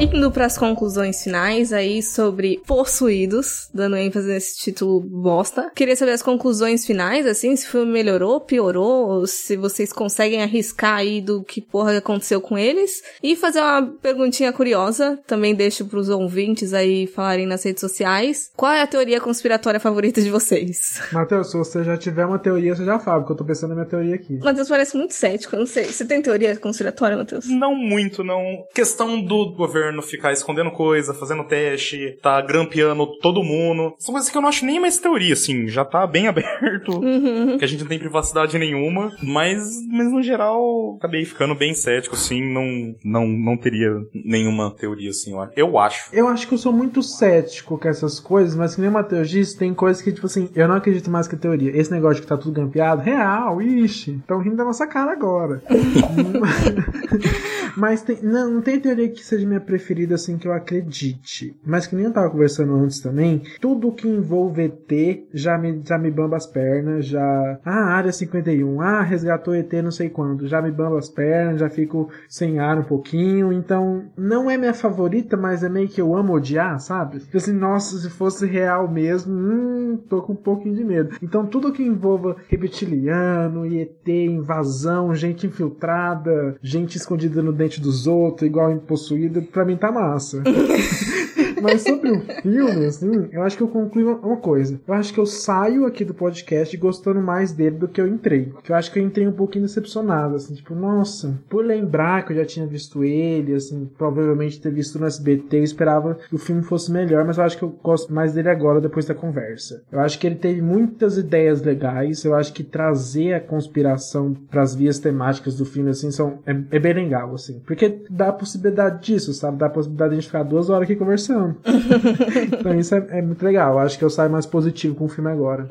Indo 0.00 0.30
para 0.30 0.46
as 0.46 0.56
conclusões 0.56 1.22
finais 1.22 1.74
aí 1.74 2.02
sobre 2.02 2.58
Possuídos, 2.66 3.68
dando 3.74 3.96
ênfase 3.96 4.28
nesse 4.28 4.56
título 4.56 4.98
bosta. 4.98 5.70
Queria 5.74 5.94
saber 5.94 6.12
as 6.12 6.22
conclusões 6.22 6.86
finais, 6.86 7.26
assim, 7.26 7.54
se 7.54 7.66
o 7.66 7.70
filme 7.70 7.92
melhorou, 7.92 8.40
piorou, 8.40 9.26
se 9.26 9.58
vocês 9.58 9.92
conseguem 9.92 10.42
arriscar 10.42 10.94
aí 10.94 11.20
do 11.20 11.44
que 11.44 11.60
porra 11.60 11.98
aconteceu 11.98 12.40
com 12.40 12.56
eles. 12.56 13.02
E 13.22 13.36
fazer 13.36 13.60
uma 13.60 13.92
perguntinha 14.00 14.50
curiosa, 14.54 15.18
também 15.26 15.54
deixo 15.54 15.84
pros 15.84 16.08
ouvintes 16.08 16.72
aí 16.72 17.06
falarem 17.06 17.46
nas 17.46 17.62
redes 17.62 17.82
sociais. 17.82 18.50
Qual 18.56 18.72
é 18.72 18.80
a 18.80 18.86
teoria 18.86 19.20
conspiratória 19.20 19.78
favorita 19.78 20.22
de 20.22 20.30
vocês? 20.30 20.98
Matheus, 21.12 21.50
se 21.50 21.58
você 21.58 21.84
já 21.84 21.98
tiver 21.98 22.24
uma 22.24 22.38
teoria, 22.38 22.74
você 22.74 22.86
já 22.86 22.98
fala, 22.98 23.20
porque 23.20 23.34
eu 23.34 23.36
tô 23.36 23.44
pensando 23.44 23.70
na 23.70 23.74
minha 23.74 23.86
teoria 23.86 24.14
aqui. 24.14 24.38
Matheus 24.38 24.70
parece 24.70 24.96
muito 24.96 25.12
cético, 25.12 25.56
eu 25.56 25.60
não 25.60 25.66
sei. 25.66 25.84
Você 25.84 26.06
tem 26.06 26.22
teoria 26.22 26.56
conspiratória, 26.56 27.18
Matheus? 27.18 27.46
Não 27.46 27.74
muito, 27.74 28.24
não. 28.24 28.64
Questão 28.74 29.20
do 29.20 29.52
governo 29.52 29.89
ficar 30.02 30.32
escondendo 30.32 30.70
coisa, 30.70 31.14
fazendo 31.14 31.44
teste, 31.44 32.18
tá 32.22 32.40
grampeando 32.40 33.06
todo 33.20 33.42
mundo. 33.42 33.94
São 33.98 34.12
coisas 34.12 34.30
que 34.30 34.36
eu 34.36 34.42
não 34.42 34.48
acho 34.48 34.64
nem 34.64 34.80
mais 34.80 34.98
teoria, 34.98 35.32
assim, 35.32 35.68
já 35.68 35.84
tá 35.84 36.06
bem 36.06 36.26
aberto, 36.28 37.00
Uhum. 37.00 37.58
que 37.58 37.64
a 37.64 37.68
gente 37.68 37.80
não 37.80 37.88
tem 37.88 37.98
privacidade 37.98 38.58
nenhuma, 38.58 39.10
mas, 39.22 39.62
mas 39.90 40.12
no 40.12 40.22
geral, 40.22 40.96
acabei 40.98 41.24
ficando 41.24 41.54
bem 41.54 41.74
cético, 41.74 42.14
assim, 42.14 42.42
não, 42.42 42.94
não, 43.04 43.26
não 43.26 43.56
teria 43.56 43.90
nenhuma 44.14 44.70
teoria, 44.70 45.10
assim, 45.10 45.32
eu 45.32 45.40
acho. 45.40 45.52
Eu 45.56 45.78
acho. 45.78 46.10
Eu 46.12 46.28
acho 46.28 46.48
que 46.48 46.54
eu 46.54 46.58
sou 46.58 46.72
muito 46.72 47.02
cético 47.02 47.78
com 47.78 47.88
essas 47.88 48.20
coisas, 48.20 48.54
mas 48.54 48.74
que 48.74 48.80
nem 48.80 48.90
o 48.90 48.92
Matheus 48.92 49.28
disse, 49.28 49.58
tem 49.58 49.74
coisas 49.74 50.02
que, 50.02 50.12
tipo 50.12 50.26
assim, 50.26 50.48
eu 50.54 50.68
não 50.68 50.76
acredito 50.76 51.10
mais 51.10 51.26
que 51.26 51.36
teoria. 51.36 51.76
Esse 51.76 51.90
negócio 51.90 52.16
de 52.16 52.22
que 52.22 52.26
tá 52.28 52.36
tudo 52.36 52.52
grampeado, 52.52 53.02
real, 53.02 53.60
ixi, 53.62 54.16
estão 54.16 54.40
rindo 54.40 54.56
da 54.56 54.64
nossa 54.64 54.86
cara 54.86 55.12
agora. 55.12 55.62
mas 57.76 58.02
tem, 58.02 58.18
não, 58.22 58.50
não 58.50 58.62
tem 58.62 58.80
teoria 58.80 59.08
que 59.08 59.24
seja 59.24 59.46
minha 59.46 59.60
preferida, 59.60 59.79
assim, 60.14 60.38
que 60.38 60.46
eu 60.46 60.52
acredite. 60.52 61.54
Mas 61.64 61.86
que 61.86 61.96
nem 61.96 62.06
eu 62.06 62.12
tava 62.12 62.30
conversando 62.30 62.74
antes 62.74 63.00
também, 63.00 63.42
tudo 63.60 63.92
que 63.92 64.08
envolve 64.08 64.62
ET 64.62 65.24
já 65.32 65.56
me, 65.58 65.80
já 65.84 65.98
me 65.98 66.10
bamba 66.10 66.36
as 66.36 66.46
pernas, 66.46 67.06
já... 67.06 67.58
Ah, 67.64 67.94
Área 67.94 68.12
51, 68.12 68.80
ah, 68.80 69.02
resgatou 69.02 69.54
ET 69.54 69.72
não 69.82 69.90
sei 69.90 70.08
quando, 70.10 70.46
já 70.46 70.60
me 70.60 70.70
bamba 70.70 70.98
as 70.98 71.08
pernas, 71.08 71.60
já 71.60 71.70
fico 71.70 72.10
sem 72.28 72.58
ar 72.58 72.78
um 72.78 72.84
pouquinho, 72.84 73.52
então 73.52 74.04
não 74.16 74.50
é 74.50 74.56
minha 74.56 74.74
favorita, 74.74 75.36
mas 75.36 75.62
é 75.62 75.68
meio 75.68 75.88
que 75.88 76.00
eu 76.00 76.16
amo 76.16 76.34
odiar, 76.34 76.78
sabe? 76.80 77.20
Tipo 77.20 77.36
assim, 77.36 77.52
nossa, 77.52 77.98
se 77.98 78.10
fosse 78.10 78.46
real 78.46 78.88
mesmo, 78.88 79.32
hum, 79.32 79.98
tô 80.08 80.22
com 80.22 80.32
um 80.32 80.36
pouquinho 80.36 80.74
de 80.74 80.84
medo. 80.84 81.16
Então 81.22 81.46
tudo 81.46 81.72
que 81.72 81.82
envolva 81.82 82.36
reptiliano, 82.48 83.66
ET, 83.66 84.08
invasão, 84.08 85.14
gente 85.14 85.46
infiltrada, 85.46 86.56
gente 86.62 86.96
escondida 86.96 87.42
no 87.42 87.52
dente 87.52 87.80
dos 87.80 88.06
outros, 88.06 88.46
igual 88.46 88.70
possuída, 88.80 89.40
pra 89.42 89.64
mim 89.64 89.69
tá 89.76 89.90
massa. 89.92 90.42
Mas 91.60 91.82
sobre 91.82 92.10
o 92.10 92.20
filme, 92.20 92.86
assim, 92.86 93.28
eu 93.32 93.42
acho 93.42 93.56
que 93.56 93.62
eu 93.62 93.68
concluí 93.68 94.04
uma- 94.04 94.40
coisa. 94.40 94.80
Eu 94.88 94.94
acho 94.94 95.12
que 95.12 95.20
eu 95.20 95.26
saio 95.26 95.84
aqui 95.84 96.04
do 96.04 96.14
podcast 96.14 96.74
gostando 96.76 97.20
mais 97.20 97.52
dele 97.52 97.76
do 97.76 97.86
que 97.88 98.00
eu 98.00 98.06
entrei. 98.06 98.46
Porque 98.46 98.72
eu 98.72 98.76
acho 98.76 98.90
que 98.90 98.98
eu 98.98 99.02
entrei 99.02 99.26
um 99.28 99.32
pouquinho 99.32 99.66
decepcionado, 99.66 100.36
assim, 100.36 100.54
tipo, 100.54 100.74
nossa, 100.74 101.38
por 101.48 101.64
lembrar 101.64 102.24
que 102.24 102.32
eu 102.32 102.36
já 102.36 102.44
tinha 102.44 102.66
visto 102.66 103.04
ele, 103.04 103.54
assim, 103.54 103.90
provavelmente 103.98 104.60
ter 104.60 104.72
visto 104.72 104.98
no 104.98 105.06
SBT, 105.06 105.58
eu 105.58 105.62
esperava 105.64 106.14
que 106.28 106.34
o 106.34 106.38
filme 106.38 106.62
fosse 106.62 106.90
melhor, 106.90 107.24
mas 107.26 107.36
eu 107.36 107.44
acho 107.44 107.58
que 107.58 107.62
eu 107.64 107.68
gosto 107.82 108.12
mais 108.14 108.32
dele 108.32 108.48
agora, 108.48 108.80
depois 108.80 109.04
da 109.04 109.14
conversa. 109.14 109.82
Eu 109.92 110.00
acho 110.00 110.18
que 110.18 110.26
ele 110.26 110.36
teve 110.36 110.62
muitas 110.62 111.18
ideias 111.18 111.60
legais, 111.60 112.24
eu 112.24 112.34
acho 112.34 112.52
que 112.54 112.64
trazer 112.64 113.34
a 113.34 113.40
conspiração 113.40 114.34
pras 114.50 114.74
vias 114.74 114.98
temáticas 114.98 115.56
do 115.56 115.64
filme, 115.64 115.90
assim, 115.90 116.10
são, 116.10 116.38
é, 116.46 116.52
é 116.70 116.78
bem 116.78 116.94
legal, 116.94 117.34
assim. 117.34 117.60
Porque 117.66 118.00
dá 118.08 118.28
a 118.28 118.32
possibilidade 118.32 119.02
disso, 119.04 119.34
sabe? 119.34 119.58
Dá 119.58 119.66
a 119.66 119.70
possibilidade 119.70 120.10
de 120.10 120.16
a 120.16 120.20
gente 120.20 120.26
ficar 120.28 120.42
duas 120.44 120.70
horas 120.70 120.84
aqui 120.84 120.96
conversando. 120.96 121.49
então 122.52 122.78
isso 122.78 122.94
é, 122.94 123.18
é 123.18 123.22
muito 123.22 123.44
legal. 123.44 123.74
Eu 123.74 123.78
acho 123.80 123.98
que 123.98 124.04
eu 124.04 124.10
saio 124.10 124.30
mais 124.30 124.46
positivo 124.46 124.94
com 124.94 125.04
o 125.04 125.08
filme 125.08 125.30
agora. 125.30 125.66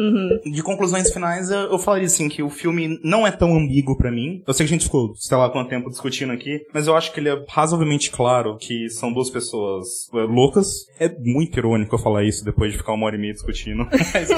De 0.45 0.63
conclusões 0.63 1.11
finais, 1.11 1.49
eu, 1.49 1.71
eu 1.71 1.79
falaria 1.79 2.07
assim 2.07 2.29
que 2.29 2.41
o 2.41 2.49
filme 2.49 2.99
não 3.03 3.25
é 3.25 3.31
tão 3.31 3.55
ambíguo 3.55 3.97
pra 3.97 4.11
mim. 4.11 4.43
Eu 4.45 4.53
sei 4.53 4.65
que 4.65 4.73
a 4.73 4.75
gente 4.75 4.85
ficou, 4.85 5.13
sei 5.15 5.37
lá 5.37 5.49
quanto 5.49 5.69
tempo 5.69 5.89
discutindo 5.89 6.31
aqui, 6.31 6.65
mas 6.73 6.87
eu 6.87 6.95
acho 6.95 7.13
que 7.13 7.19
ele 7.19 7.29
é 7.29 7.45
razoavelmente 7.47 8.11
claro 8.11 8.57
que 8.57 8.89
são 8.89 9.11
duas 9.13 9.29
pessoas 9.29 10.09
é, 10.13 10.17
loucas. 10.23 10.87
É 10.99 11.09
muito 11.19 11.57
irônico 11.57 11.95
eu 11.95 11.99
falar 11.99 12.23
isso 12.23 12.43
depois 12.43 12.71
de 12.71 12.77
ficar 12.77 12.93
uma 12.93 13.05
hora 13.05 13.15
e 13.15 13.19
meia 13.19 13.33
discutindo, 13.33 13.87
mas 14.13 14.29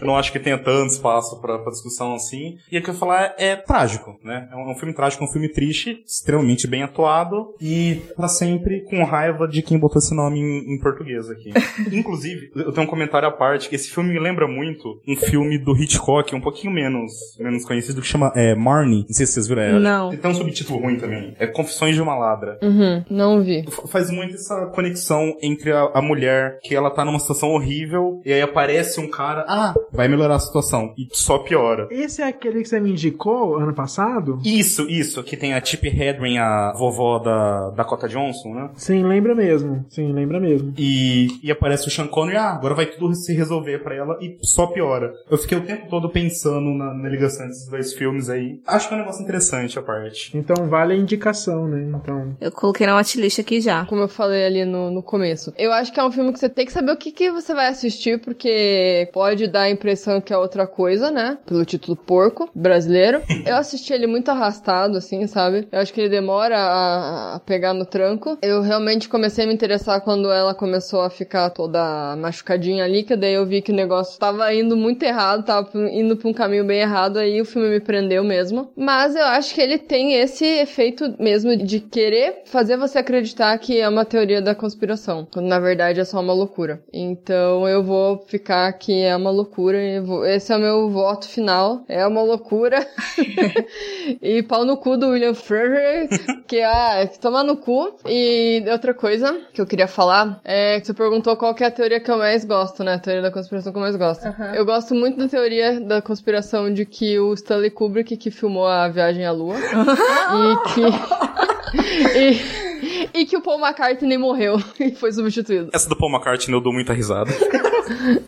eu 0.00 0.06
não 0.06 0.16
acho 0.16 0.32
que 0.32 0.38
tenha 0.38 0.58
tanto 0.58 0.92
espaço 0.92 1.40
pra, 1.40 1.58
pra 1.58 1.70
discussão 1.70 2.14
assim. 2.14 2.56
E 2.70 2.78
o 2.78 2.82
que 2.82 2.90
eu 2.90 2.94
falar 2.94 3.34
é, 3.38 3.56
trágico, 3.56 4.18
né? 4.22 4.48
É 4.52 4.56
um, 4.56 4.68
é 4.68 4.72
um 4.72 4.76
filme 4.76 4.94
trágico, 4.94 5.24
é 5.24 5.26
um 5.26 5.30
filme 5.30 5.48
triste, 5.48 6.02
extremamente 6.06 6.66
bem 6.66 6.82
atuado 6.82 7.54
e 7.60 8.02
pra 8.16 8.28
sempre 8.28 8.82
com 8.82 9.02
raiva 9.04 9.46
de 9.46 9.62
quem 9.62 9.78
botou 9.78 9.98
esse 9.98 10.14
nome 10.14 10.40
em, 10.40 10.74
em 10.74 10.78
português 10.90 11.30
aqui. 11.30 11.50
Inclusive, 11.92 12.50
eu 12.54 12.72
tenho 12.72 12.86
um 12.86 12.90
comentário 12.90 13.28
à 13.28 13.32
parte, 13.32 13.68
que 13.68 13.74
esse 13.76 13.90
filme 13.90 14.12
me 14.12 14.18
lembra 14.18 14.46
muito 14.46 15.00
um 15.06 15.16
filme 15.16 15.58
do 15.58 15.76
Hitchcock, 15.76 16.34
um 16.34 16.40
pouquinho 16.40 16.72
menos, 16.72 17.12
menos 17.38 17.64
conhecido, 17.64 18.00
que 18.00 18.06
chama 18.06 18.32
é, 18.34 18.54
Marnie. 18.54 19.04
Não 19.08 19.14
sei 19.14 19.26
se 19.26 19.32
vocês 19.34 19.46
viram. 19.48 19.62
É, 19.62 19.78
Não. 19.78 20.10
Tem 20.16 20.30
um 20.30 20.34
subtítulo 20.34 20.80
ruim 20.80 20.96
também. 20.96 21.34
É 21.38 21.46
Confissões 21.46 21.94
de 21.94 22.02
uma 22.02 22.14
Ladra. 22.16 22.58
Uhum, 22.62 23.04
não 23.10 23.42
vi. 23.42 23.60
F- 23.66 23.88
Faz 23.88 24.10
muito 24.10 24.34
essa 24.34 24.66
conexão 24.66 25.36
entre 25.42 25.72
a, 25.72 25.90
a 25.94 26.02
mulher, 26.02 26.58
que 26.62 26.74
ela 26.74 26.90
tá 26.90 27.04
numa 27.04 27.18
situação 27.18 27.50
horrível, 27.50 28.20
e 28.24 28.32
aí 28.32 28.40
aparece 28.42 29.00
um 29.00 29.08
cara, 29.10 29.44
ah, 29.48 29.74
vai 29.92 30.08
melhorar 30.08 30.36
a 30.36 30.38
situação, 30.40 30.94
e 30.96 31.08
só 31.12 31.38
piora. 31.38 31.88
Esse 31.90 32.22
é 32.22 32.26
aquele 32.26 32.62
que 32.62 32.68
você 32.68 32.78
me 32.80 32.90
indicou 32.90 33.56
ano 33.56 33.74
passado? 33.74 34.38
Isso, 34.44 34.88
isso, 34.88 35.22
que 35.22 35.36
tem 35.36 35.54
a 35.54 35.60
Tippi 35.60 35.88
Hedren, 35.88 36.38
a 36.38 36.72
vovó 36.76 37.18
da 37.18 37.70
Dakota 37.70 38.08
Johnson, 38.08 38.54
né? 38.54 38.70
Sim, 38.74 39.02
lembra 39.04 39.34
mesmo. 39.34 39.84
Sim, 39.88 40.12
lembra 40.12 40.38
mesmo. 40.40 40.72
E, 40.82 41.28
e 41.42 41.50
aparece 41.50 41.86
o 41.86 41.90
Sean 41.90 42.06
Connery, 42.06 42.38
ah, 42.38 42.54
agora 42.54 42.74
vai 42.74 42.86
tudo 42.86 43.14
se 43.14 43.34
resolver 43.34 43.80
pra 43.80 43.94
ela 43.94 44.16
e 44.18 44.38
só 44.40 44.66
piora. 44.66 45.12
Eu 45.30 45.36
fiquei 45.36 45.58
o 45.58 45.66
tempo 45.66 45.90
todo 45.90 46.08
pensando 46.08 46.70
na, 46.70 46.94
na 46.94 47.06
ligação 47.06 47.46
desses 47.46 47.68
dois 47.68 47.92
filmes 47.92 48.30
aí. 48.30 48.62
Acho 48.66 48.88
que 48.88 48.94
é 48.94 48.96
um 48.96 49.00
negócio 49.00 49.22
interessante 49.22 49.78
a 49.78 49.82
parte. 49.82 50.34
Então 50.34 50.66
vale 50.70 50.94
a 50.94 50.96
indicação, 50.96 51.68
né? 51.68 51.82
Então. 51.94 52.34
Eu 52.40 52.50
coloquei 52.50 52.86
na 52.86 52.94
watchlist 52.94 53.38
aqui 53.38 53.60
já. 53.60 53.84
Como 53.84 54.00
eu 54.00 54.08
falei 54.08 54.46
ali 54.46 54.64
no, 54.64 54.90
no 54.90 55.02
começo. 55.02 55.52
Eu 55.58 55.70
acho 55.70 55.92
que 55.92 56.00
é 56.00 56.04
um 56.04 56.10
filme 56.10 56.32
que 56.32 56.38
você 56.38 56.48
tem 56.48 56.64
que 56.64 56.72
saber 56.72 56.92
o 56.92 56.96
que, 56.96 57.12
que 57.12 57.30
você 57.30 57.52
vai 57.52 57.66
assistir, 57.66 58.18
porque 58.18 59.10
pode 59.12 59.48
dar 59.48 59.62
a 59.62 59.70
impressão 59.70 60.18
que 60.18 60.32
é 60.32 60.38
outra 60.38 60.66
coisa, 60.66 61.10
né? 61.10 61.36
Pelo 61.44 61.62
título 61.66 61.94
porco, 61.94 62.48
brasileiro. 62.54 63.20
Eu 63.44 63.56
assisti 63.56 63.92
ele 63.92 64.06
muito 64.06 64.30
arrastado, 64.30 64.96
assim, 64.96 65.26
sabe? 65.26 65.68
Eu 65.70 65.80
acho 65.80 65.92
que 65.92 66.00
ele 66.00 66.08
demora 66.08 66.56
a, 66.56 67.34
a 67.34 67.40
pegar 67.40 67.74
no 67.74 67.84
tranco. 67.84 68.38
Eu 68.40 68.62
realmente 68.62 69.10
comecei 69.10 69.44
a 69.44 69.46
me 69.46 69.52
interessar 69.52 70.00
quando 70.00 70.30
ela 70.30 70.54
começou 70.54 70.69
a 70.76 71.10
ficar 71.10 71.50
toda 71.50 72.16
machucadinha 72.16 72.84
ali, 72.84 73.02
que 73.02 73.16
daí 73.16 73.34
eu 73.34 73.46
vi 73.46 73.62
que 73.62 73.72
o 73.72 73.74
negócio 73.74 74.18
tava 74.18 74.52
indo 74.54 74.76
muito 74.76 75.02
errado, 75.02 75.44
tava 75.44 75.70
indo 75.90 76.16
pra 76.16 76.28
um 76.28 76.32
caminho 76.32 76.64
bem 76.64 76.80
errado, 76.80 77.18
aí 77.18 77.40
o 77.40 77.44
filme 77.44 77.68
me 77.68 77.80
prendeu 77.80 78.22
mesmo. 78.24 78.70
Mas 78.76 79.14
eu 79.14 79.24
acho 79.24 79.54
que 79.54 79.60
ele 79.60 79.78
tem 79.78 80.14
esse 80.14 80.44
efeito 80.44 81.14
mesmo 81.18 81.56
de 81.56 81.80
querer 81.80 82.42
fazer 82.46 82.76
você 82.76 82.98
acreditar 82.98 83.56
que 83.58 83.80
é 83.80 83.88
uma 83.88 84.04
teoria 84.04 84.40
da 84.42 84.54
conspiração, 84.54 85.26
quando 85.32 85.46
na 85.46 85.58
verdade 85.58 86.00
é 86.00 86.04
só 86.04 86.20
uma 86.20 86.32
loucura. 86.32 86.82
Então 86.92 87.68
eu 87.68 87.82
vou 87.82 88.18
ficar 88.26 88.72
que 88.74 89.02
é 89.02 89.14
uma 89.16 89.30
loucura, 89.30 89.82
e 89.82 90.00
vou- 90.00 90.24
esse 90.26 90.52
é 90.52 90.56
o 90.56 90.60
meu 90.60 90.88
voto 90.90 91.28
final, 91.28 91.82
é 91.88 92.06
uma 92.06 92.22
loucura. 92.22 92.86
e 94.22 94.42
pau 94.42 94.64
no 94.64 94.76
cu 94.76 94.96
do 94.96 95.08
William 95.08 95.34
Fraser, 95.34 96.08
que 96.46 96.60
ah, 96.62 97.08
toma 97.20 97.42
no 97.42 97.56
cu. 97.56 97.94
E 98.06 98.62
outra 98.70 98.94
coisa 98.94 99.40
que 99.52 99.60
eu 99.60 99.66
queria 99.66 99.86
falar 99.88 100.40
é 100.44 100.59
que 100.80 100.86
você 100.86 100.94
perguntou 100.94 101.36
qual 101.36 101.54
que 101.54 101.64
é 101.64 101.66
a 101.66 101.70
teoria 101.70 102.00
que 102.00 102.10
eu 102.10 102.18
mais 102.18 102.44
gosto, 102.44 102.82
né? 102.84 102.94
A 102.94 102.98
teoria 102.98 103.22
da 103.22 103.30
conspiração 103.30 103.72
que 103.72 103.78
eu 103.78 103.82
mais 103.82 103.96
gosto. 103.96 104.26
Eu 104.54 104.64
gosto 104.64 104.94
muito 104.94 105.18
da 105.18 105.28
teoria 105.28 105.80
da 105.80 106.02
conspiração 106.02 106.72
de 106.72 106.84
que 106.84 107.18
o 107.18 107.34
Stanley 107.34 107.70
Kubrick 107.70 108.16
que 108.16 108.30
filmou 108.30 108.66
a 108.66 108.88
viagem 108.88 109.24
à 109.24 109.32
lua 109.32 109.56
e 109.60 110.74
que 110.74 111.40
e, 112.18 112.69
e 113.14 113.26
que 113.26 113.36
o 113.36 113.42
Paul 113.42 113.60
McCartney 113.60 114.18
morreu 114.18 114.58
e 114.78 114.92
foi 114.92 115.12
substituído. 115.12 115.70
Essa 115.72 115.88
do 115.88 115.96
Paul 115.96 116.10
McCartney 116.10 116.56
eu 116.56 116.60
dou 116.60 116.72
muita 116.72 116.92
risada. 116.92 117.30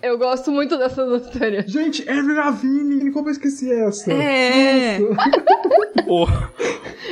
Eu 0.03 0.19
gosto 0.19 0.51
muito 0.51 0.77
dessas 0.77 1.07
duas 1.07 1.31
teorias. 1.31 1.71
Gente, 1.71 2.09
Avril 2.09 2.35
Lavigne, 2.35 3.13
como 3.13 3.29
eu 3.29 3.33
esqueci 3.33 3.71
essa? 3.71 4.13
É. 4.13 4.99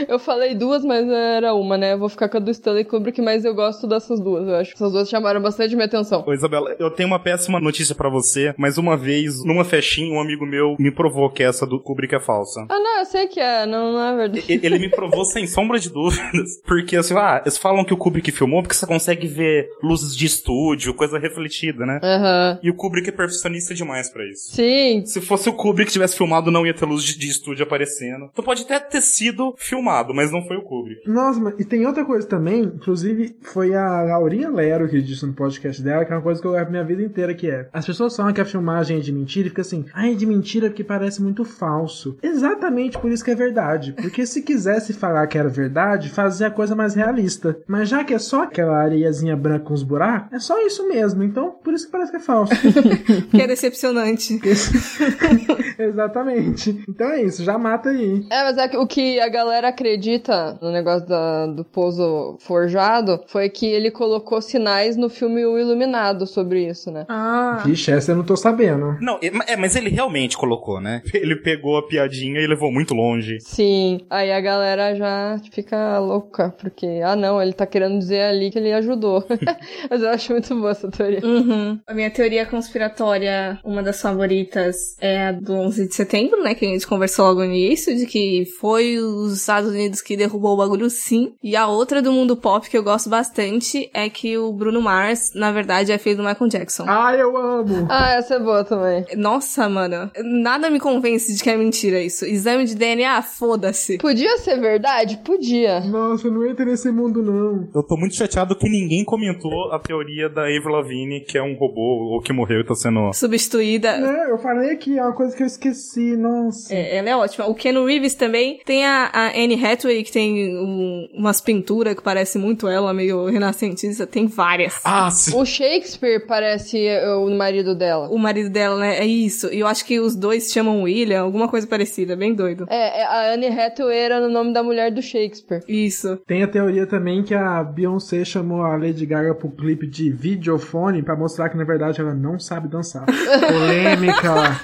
Eu 0.09 0.18
falei 0.18 0.55
duas, 0.55 0.84
mas 0.84 1.09
era 1.09 1.55
uma, 1.55 1.76
né? 1.76 1.93
Eu 1.93 1.99
vou 1.99 2.09
ficar 2.09 2.28
com 2.28 2.38
a 2.38 2.41
do 2.41 2.51
Stanley 2.51 2.84
Kubrick, 2.84 3.20
mas 3.20 3.45
eu 3.45 3.55
gosto 3.55 3.86
dessas 3.86 4.20
duas, 4.20 4.49
eu 4.49 4.57
acho. 4.57 4.72
Essas 4.74 4.93
duas 4.93 5.09
chamaram 5.09 5.41
bastante 5.41 5.74
minha 5.74 5.86
atenção. 5.86 6.24
Ô, 6.26 6.32
Isabela, 6.32 6.74
eu 6.78 6.91
tenho 6.91 7.09
uma 7.09 7.18
péssima 7.18 7.61
notícia 7.61 7.95
pra 7.95 8.09
você, 8.09 8.55
mas 8.57 8.78
uma 8.78 8.97
vez, 8.97 9.45
numa 9.45 9.64
festinha, 9.64 10.12
um 10.12 10.20
amigo 10.20 10.47
meu 10.47 10.74
me 10.78 10.91
provou 10.91 11.30
que 11.30 11.43
essa 11.43 11.66
do 11.66 11.80
Kubrick 11.80 12.14
é 12.14 12.20
falsa. 12.20 12.66
Ah, 12.68 12.80
não, 12.80 12.99
eu 13.01 13.05
sei 13.05 13.26
que 13.26 13.38
é, 13.38 13.66
não, 13.66 13.93
não 13.93 14.03
é 14.03 14.16
verdade. 14.16 14.45
Ele 14.49 14.78
me 14.78 14.88
provou 14.88 15.24
sem 15.24 15.47
sombra 15.47 15.78
de 15.78 15.91
dúvidas. 15.91 16.61
Porque, 16.64 16.97
assim, 16.97 17.14
ah, 17.16 17.30
eles 17.39 17.59
falam 17.59 17.85
que 17.85 17.95
o 17.95 17.97
Kubrick 17.97 18.31
filmou 18.33 18.62
porque 18.62 18.74
você 18.74 18.87
consegue 18.87 19.26
ver 19.26 19.68
luzes 19.83 20.16
de 20.16 20.26
estúdio, 20.26 20.95
coisa 20.95 21.18
refletida, 21.18 21.87
né? 21.87 22.01
Aham. 22.03 22.59
E 22.62 22.70
o 22.70 22.74
Kubrick 22.74 23.09
é 23.09 23.12
perfeccionista 23.12 23.74
demais 23.74 24.11
pra 24.11 24.24
isso. 24.26 24.55
Sim, 24.55 25.05
Se 25.07 25.20
fosse 25.20 25.49
o 25.49 25.53
Kubrick 25.53 25.87
que 25.87 25.93
tivesse 25.93 26.16
filmado, 26.16 26.51
não 26.51 26.66
ia 26.66 26.74
ter 26.74 26.85
luz 26.87 27.03
de, 27.05 27.18
de 27.18 27.28
estúdio 27.28 27.64
aparecendo. 27.64 28.28
Então 28.33 28.45
pode 28.45 28.62
até 28.62 28.78
ter 28.78 29.01
sido 29.01 29.55
filmado, 29.57 30.14
mas 30.14 30.31
não 30.31 30.43
foi 30.47 30.57
o 30.57 30.62
Kubrick. 30.62 31.09
Nossa, 31.09 31.41
mas 31.41 31.55
e 31.59 31.64
tem 31.64 31.87
outra 31.87 32.05
coisa 32.05 32.26
também, 32.26 32.62
inclusive 32.62 33.37
foi 33.43 33.74
a 33.74 34.03
Laurinha 34.03 34.51
Lero 34.51 34.89
que 34.89 35.01
disse 35.03 35.26
no 35.26 35.33
podcast 35.33 35.83
dela, 35.83 36.05
que 36.05 36.12
é 36.12 36.16
uma 36.16 36.22
coisa 36.22 36.41
que 36.41 36.47
eu 36.47 36.53
levo 36.53 36.70
minha 36.70 36.85
vida 36.85 37.03
inteira, 37.03 37.35
que 37.35 37.49
é, 37.51 37.68
as 37.72 37.87
pessoas 37.87 38.16
falam 38.16 38.33
que 38.33 38.41
a 38.41 38.45
filmagem 38.45 38.99
é 38.99 39.01
de 39.01 39.12
mentira 39.12 39.47
e 39.47 39.51
fica 39.51 39.62
assim, 39.62 39.85
ai, 39.95 40.12
é 40.12 40.14
de 40.14 40.26
mentira 40.26 40.68
porque 40.68 40.85
parece 40.85 41.22
muito 41.22 41.45
falso. 41.45 42.16
Exatamente 42.22 42.99
por 42.99 43.11
isso 43.11 43.24
que 43.24 43.31
é 43.31 43.35
verdade, 43.35 43.93
porque 44.01 44.26
se 44.26 44.43
quisesse 44.43 44.93
falar 44.93 45.26
que 45.26 45.39
era 45.39 45.49
verdade, 45.49 46.09
fazia 46.09 46.47
a 46.49 46.51
coisa 46.51 46.74
mais 46.74 46.95
realista. 46.95 47.20
Mas 47.66 47.89
já 47.89 48.05
que 48.05 48.14
é 48.14 48.18
só 48.18 48.43
aquela 48.45 48.77
areiazinha 48.83 49.37
branca 49.37 49.64
com 49.66 49.75
os 49.75 49.83
buracos, 49.83 50.33
é 50.33 50.39
só 50.39 50.59
isso 50.64 50.87
mesmo, 50.89 51.23
então 51.23 51.51
por 51.62 51.75
isso 51.75 51.87
que 51.87 51.93
parece 51.93 52.11
que 52.11 52.16
é 52.16 52.21
falso. 52.21 52.53
Que 53.31 53.43
é 53.43 53.47
decepcionante. 53.47 54.41
Exatamente. 55.79 56.83
Então 56.89 57.09
é 57.11 57.23
isso, 57.23 57.45
já 57.45 57.59
mata 57.59 57.91
aí. 57.91 58.25
É, 58.31 58.43
mas 58.45 58.59
é 58.59 58.68
que 58.68 58.77
o 58.77 58.87
que 58.87 59.21
a 59.21 59.29
galera 59.29 59.68
acredita 59.68 60.59
no 60.61 60.71
negócio 60.71 61.09
da- 61.09 61.47
do 61.47 61.64
pouso 61.64 62.37
forjado 62.41 63.21
foi 63.27 63.49
que 63.49 63.66
ele 63.66 63.91
colocou 63.91 64.41
sinais 64.43 64.97
no 64.97 65.09
filme 65.09 65.45
O 65.45 65.59
Iluminado 65.59 66.27
sobre 66.27 66.68
isso, 66.68 66.91
né? 66.91 67.05
Ah. 67.09 67.62
Vixe, 67.64 67.91
essa 67.91 68.12
eu 68.12 68.16
não 68.16 68.25
tô 68.25 68.37
sabendo. 68.37 68.97
Não, 69.01 69.18
é, 69.23 69.53
é, 69.53 69.57
mas 69.57 69.77
ele 69.77 69.91
realmente 69.91 70.37
colocou, 70.37 70.81
né? 70.81 71.03
Ele 71.14 71.37
pegou 71.37 71.77
a 71.77 71.87
piadinha 71.87 72.41
e 72.41 72.47
levou 72.47 72.73
muito 72.73 72.95
longe. 72.95 73.39
Sim, 73.41 74.01
aí 74.09 74.33
a 74.33 74.41
galera 74.41 74.95
já 74.95 75.39
fica 75.53 75.99
louca, 75.99 76.55
porque, 76.59 76.87
ah 77.13 77.17
não, 77.17 77.41
ele 77.41 77.53
tá 77.53 77.67
querendo 77.67 77.99
dizer 77.99 78.23
ali 78.23 78.51
que 78.51 78.59
ele 78.59 78.73
ajudou. 78.73 79.25
mas 79.91 80.03
eu 80.03 80.09
acho 80.09 80.33
muito 80.33 80.55
boa 80.55 80.71
essa 80.71 80.91
teoria. 80.91 81.21
Uhum. 81.25 81.79
A 81.87 81.95
minha 81.95 82.11
teoria 82.11 82.47
conspiratória, 82.47 83.59
uma 83.65 83.83
das 83.83 84.01
favoritas, 84.01 84.97
é 85.01 85.29
a 85.29 85.33
do 85.33 85.55
11 85.55 85.89
de 85.89 85.95
setembro, 85.95 86.43
né? 86.43 86.55
Que 86.55 86.67
a 86.67 86.69
gente 86.69 86.87
conversou 86.87 87.27
logo 87.27 87.41
no 87.41 87.47
início, 87.47 87.95
de 87.95 88.07
que 88.07 88.45
foi 88.61 88.99
os 88.99 89.33
Estados 89.33 89.71
Unidos 89.71 90.01
que 90.01 90.17
derrubou 90.17 90.55
o 90.55 90.57
bagulho 90.57 90.89
sim. 90.91 91.35
E 91.43 91.57
a 91.57 91.67
outra 91.67 92.03
do 92.03 92.13
mundo 92.13 92.37
pop 92.37 92.69
que 92.69 92.77
eu 92.77 92.83
gosto 92.83 93.09
bastante 93.09 93.91
é 93.95 94.09
que 94.09 94.37
o 94.39 94.53
Bruno 94.53 94.81
Mars, 94.81 95.33
na 95.35 95.53
verdade, 95.53 95.93
é 95.93 95.99
filho 95.99 96.19
do 96.19 96.25
Michael 96.25 96.49
Jackson. 96.49 96.85
Ah, 96.89 97.15
eu 97.15 97.37
amo! 97.37 97.87
Ah, 97.89 98.13
essa 98.13 98.35
é 98.35 98.39
boa 98.39 98.65
também. 98.65 99.05
Nossa, 99.17 99.69
mano, 99.69 100.11
nada 100.23 100.71
me 100.71 100.81
convence 100.81 101.35
de 101.35 101.43
que 101.43 101.51
é 101.51 101.57
mentira 101.57 102.01
isso. 102.01 102.25
Exame 102.25 102.65
de 102.65 102.75
DNA, 102.75 103.23
foda-se. 103.23 103.99
Podia 103.99 104.39
ser 104.39 104.59
verdade? 104.61 105.19
Podia. 105.25 105.81
Nossa, 105.81 106.31
não 106.31 106.45
entra 106.47 106.65
nesse 106.65 106.91
mundo 107.01 107.23
não. 107.23 107.69
Eu 107.75 107.83
tô 107.83 107.97
muito 107.97 108.15
chateado 108.15 108.57
que 108.57 108.69
ninguém 108.69 109.05
comentou 109.05 109.73
a 109.73 109.79
teoria 109.79 110.29
da 110.29 110.43
Avril 110.43 110.73
Lavigne, 110.73 111.21
que 111.21 111.39
é 111.39 111.43
um 111.43 111.55
robô 111.55 112.15
ou 112.15 112.21
que 112.21 112.33
morreu 112.33 112.61
e 112.61 112.65
tá 112.65 112.75
sendo... 112.75 113.13
Substituída. 113.13 113.89
É, 113.89 114.31
eu 114.31 114.39
falei 114.39 114.71
aqui, 114.71 114.99
é 114.99 115.03
uma 115.03 115.15
coisa 115.15 115.37
que 115.37 115.43
eu 115.43 115.47
esqueci, 115.47 116.17
nossa. 116.17 116.75
É, 116.75 116.97
ela 116.97 117.11
é 117.11 117.17
ótima. 117.17 117.47
O 117.47 117.55
Ken 117.55 117.85
Reeves 117.85 118.15
também 118.15 118.61
tem 118.65 118.85
a, 118.85 119.11
a 119.13 119.29
Anne 119.29 119.55
Hathaway, 119.55 120.03
que 120.03 120.13
tem 120.13 120.57
um, 120.57 121.09
umas 121.15 121.41
pinturas 121.41 121.95
que 121.95 122.03
parece 122.03 122.39
muito 122.39 122.69
ela, 122.69 122.93
meio 122.93 123.27
renascentista. 123.27 124.07
Tem 124.07 124.27
várias. 124.27 124.81
Ah, 124.85 125.11
sim. 125.11 125.37
O 125.37 125.45
Shakespeare 125.45 126.27
parece 126.27 126.89
o 127.19 127.31
marido 127.37 127.75
dela. 127.75 128.09
O 128.09 128.19
marido 128.19 128.51
dela, 128.51 128.79
né? 128.79 128.99
É 128.99 129.07
isso. 129.07 129.53
E 129.53 129.61
eu 129.61 129.67
acho 129.67 129.85
que 129.85 130.01
os 130.01 130.17
dois 130.17 130.45
se 130.45 130.53
chamam 130.53 130.83
William, 130.83 131.23
alguma 131.23 131.49
coisa 131.49 131.67
parecida. 131.67 132.17
Bem 132.17 132.35
doido. 132.35 132.67
É, 132.69 133.01
é, 133.01 133.05
a 133.05 133.35
Anne 133.35 133.47
Hathaway 133.47 133.99
era 133.99 134.21
no 134.21 134.29
nome 134.29 134.53
da 134.53 134.63
mulher 134.63 134.91
do 134.91 135.03
Shakespeare. 135.03 135.63
Isso. 135.69 136.19
Tem 136.27 136.43
a 136.43 136.49
teoria 136.49 136.80
também 136.87 137.22
que 137.22 137.35
a 137.35 137.62
Beyoncé 137.62 138.24
chamou 138.24 138.62
a 138.62 138.76
Lady 138.76 139.07
Gaga 139.07 139.35
pro 139.35 139.51
clipe 139.51 139.87
de 139.87 140.11
videofone 140.11 141.03
pra 141.03 141.16
mostrar 141.16 141.49
que 141.49 141.57
na 141.57 141.64
verdade 141.64 142.01
ela 142.01 142.14
não 142.14 142.39
sabe 142.39 142.68
dançar. 142.68 143.05
Polêmica! 143.49 144.61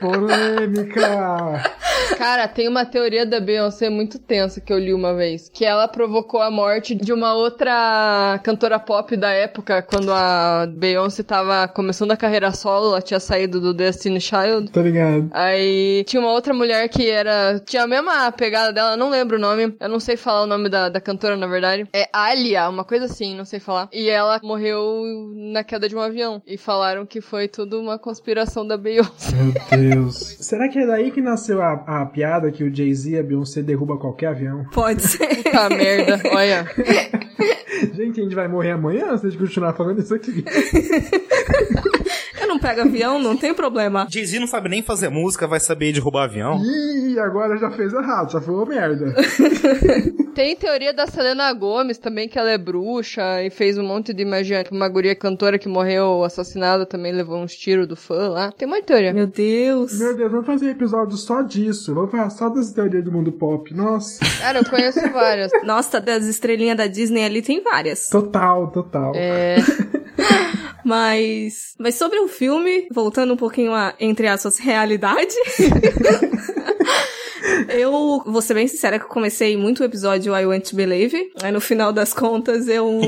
Polêmica! 0.00 1.76
Cara, 2.16 2.48
tem 2.48 2.68
uma 2.68 2.84
teoria 2.84 3.26
da 3.26 3.40
Beyoncé 3.40 3.90
muito 3.90 4.18
tensa 4.18 4.60
que 4.60 4.72
eu 4.72 4.78
li 4.78 4.92
uma 4.92 5.14
vez. 5.14 5.50
Que 5.52 5.64
ela 5.64 5.88
provocou 5.88 6.40
a 6.40 6.50
morte 6.50 6.94
de 6.94 7.12
uma 7.12 7.34
outra 7.34 8.40
cantora 8.42 8.78
pop 8.78 9.16
da 9.16 9.30
época, 9.30 9.82
quando 9.82 10.12
a 10.12 10.66
Beyoncé 10.66 11.22
tava 11.22 11.68
começando 11.68 12.12
a 12.12 12.16
carreira 12.16 12.50
solo, 12.52 12.90
ela 12.90 13.02
tinha 13.02 13.20
saído 13.20 13.60
do 13.60 13.74
Destiny 13.74 14.20
Child. 14.20 14.70
Tá 14.70 14.82
ligado? 14.82 15.28
Aí 15.32 16.04
tinha 16.04 16.20
uma 16.20 16.32
outra 16.32 16.52
mulher 16.54 16.88
que 16.88 17.08
era. 17.08 17.60
Tinha 17.64 17.84
a 17.84 17.86
mesma 17.86 18.30
pegada 18.32 18.72
dela, 18.72 18.96
não 18.96 19.10
lembro 19.10 19.36
o 19.36 19.40
nome. 19.40 19.74
Eu 19.78 19.88
não 19.88 20.00
sei 20.00 20.16
falar 20.16 20.42
o 20.42 20.46
nome 20.46 20.68
da, 20.68 20.88
da 20.88 21.00
cantora, 21.00 21.36
na 21.36 21.46
verdade. 21.46 21.86
É 21.92 22.08
Alia, 22.12 22.68
uma 22.68 22.84
coisa 22.84 23.06
assim, 23.06 23.36
não 23.36 23.44
sei 23.44 23.60
falar. 23.60 23.88
E 23.92 24.08
ela 24.08 24.40
morreu 24.42 25.02
na 25.34 25.64
queda 25.64 25.88
de 25.88 25.96
um 25.96 26.00
avião. 26.00 26.42
E 26.46 26.56
falaram 26.56 27.06
que 27.06 27.20
foi 27.20 27.48
tudo 27.48 27.80
uma 27.80 27.98
conspiração 27.98 28.66
da 28.66 28.76
Beyoncé. 28.76 29.36
Meu 29.76 30.02
Deus. 30.02 30.16
Será 30.40 30.68
que 30.68 30.78
é 30.78 30.86
daí 30.86 31.10
que 31.10 31.20
nasceu 31.20 31.60
a, 31.62 31.72
a 31.86 31.95
piada 32.04 32.50
que 32.50 32.64
o 32.64 32.74
Jay-Z 32.74 33.10
e 33.10 33.18
a 33.18 33.22
Beyoncé 33.22 33.62
derruba 33.62 33.96
qualquer 33.96 34.26
avião? 34.26 34.66
Pode 34.72 35.02
ser. 35.02 35.26
Puta 35.42 35.68
merda, 35.70 36.20
olha. 36.30 36.66
Gente, 37.94 38.20
a 38.20 38.24
gente 38.24 38.34
vai 38.34 38.48
morrer 38.48 38.70
amanhã 38.72 39.16
se 39.16 39.26
a 39.26 39.30
gente 39.30 39.38
continuar 39.38 39.72
falando 39.74 40.00
isso 40.00 40.14
aqui. 40.14 40.44
Pego 42.66 42.80
avião, 42.80 43.20
não 43.20 43.36
tem 43.36 43.54
problema. 43.54 44.06
Jay-Z 44.10 44.40
não 44.40 44.46
sabe 44.48 44.68
nem 44.68 44.82
fazer 44.82 45.08
música, 45.08 45.46
vai 45.46 45.60
saber 45.60 45.92
derrubar 45.92 46.24
avião. 46.24 46.60
Ih, 46.60 47.16
agora 47.20 47.56
já 47.56 47.70
fez 47.70 47.92
errado, 47.92 48.32
já 48.32 48.40
falou 48.40 48.66
merda. 48.66 49.14
Tem 50.34 50.54
teoria 50.54 50.92
da 50.92 51.06
Selena 51.06 51.50
Gomes 51.54 51.96
também, 51.96 52.28
que 52.28 52.38
ela 52.38 52.50
é 52.50 52.58
bruxa 52.58 53.42
e 53.42 53.48
fez 53.48 53.78
um 53.78 53.82
monte 53.82 54.12
de 54.12 54.22
magia. 54.22 54.66
Uma 54.70 54.86
guria 54.86 55.14
cantora 55.14 55.58
que 55.58 55.66
morreu 55.66 56.24
assassinada 56.24 56.84
também 56.84 57.10
levou 57.10 57.38
uns 57.38 57.54
tiros 57.54 57.86
do 57.86 57.96
fã 57.96 58.28
lá. 58.28 58.52
Tem 58.52 58.68
uma 58.68 58.82
teoria. 58.82 59.14
Meu 59.14 59.26
Deus. 59.26 59.98
Meu 59.98 60.14
Deus, 60.14 60.30
vamos 60.30 60.46
fazer 60.46 60.68
episódio 60.68 61.16
só 61.16 61.40
disso. 61.40 61.94
Vamos 61.94 62.10
falar 62.10 62.28
só 62.28 62.50
das 62.50 62.70
teorias 62.70 63.02
do 63.02 63.10
mundo 63.10 63.32
pop. 63.32 63.72
Nossa. 63.72 64.18
Cara, 64.40 64.58
eu 64.58 64.64
conheço 64.68 65.00
várias. 65.10 65.50
Nossa, 65.64 66.00
das 66.02 66.26
estrelinhas 66.26 66.76
da 66.76 66.86
Disney 66.86 67.24
ali 67.24 67.40
tem 67.40 67.62
várias. 67.62 68.08
Total, 68.10 68.70
total. 68.70 69.12
É. 69.14 69.56
Mas, 70.86 71.74
mas 71.80 71.96
sobre 71.96 72.20
o 72.20 72.28
filme, 72.28 72.86
voltando 72.92 73.34
um 73.34 73.36
pouquinho 73.36 73.74
a, 73.74 73.92
entre 73.98 74.28
aspas, 74.28 74.56
realidade. 74.56 75.34
Eu 77.68 78.22
vou 78.26 78.42
ser 78.42 78.54
bem 78.54 78.66
sincera 78.66 78.98
que 78.98 79.04
eu 79.04 79.08
comecei 79.08 79.56
muito 79.56 79.80
o 79.80 79.84
episódio 79.84 80.36
I 80.36 80.46
Want 80.46 80.70
to 80.70 80.76
Believe. 80.76 81.30
Aí 81.42 81.52
no 81.52 81.60
final 81.60 81.92
das 81.92 82.12
contas 82.12 82.68
eu, 82.68 83.00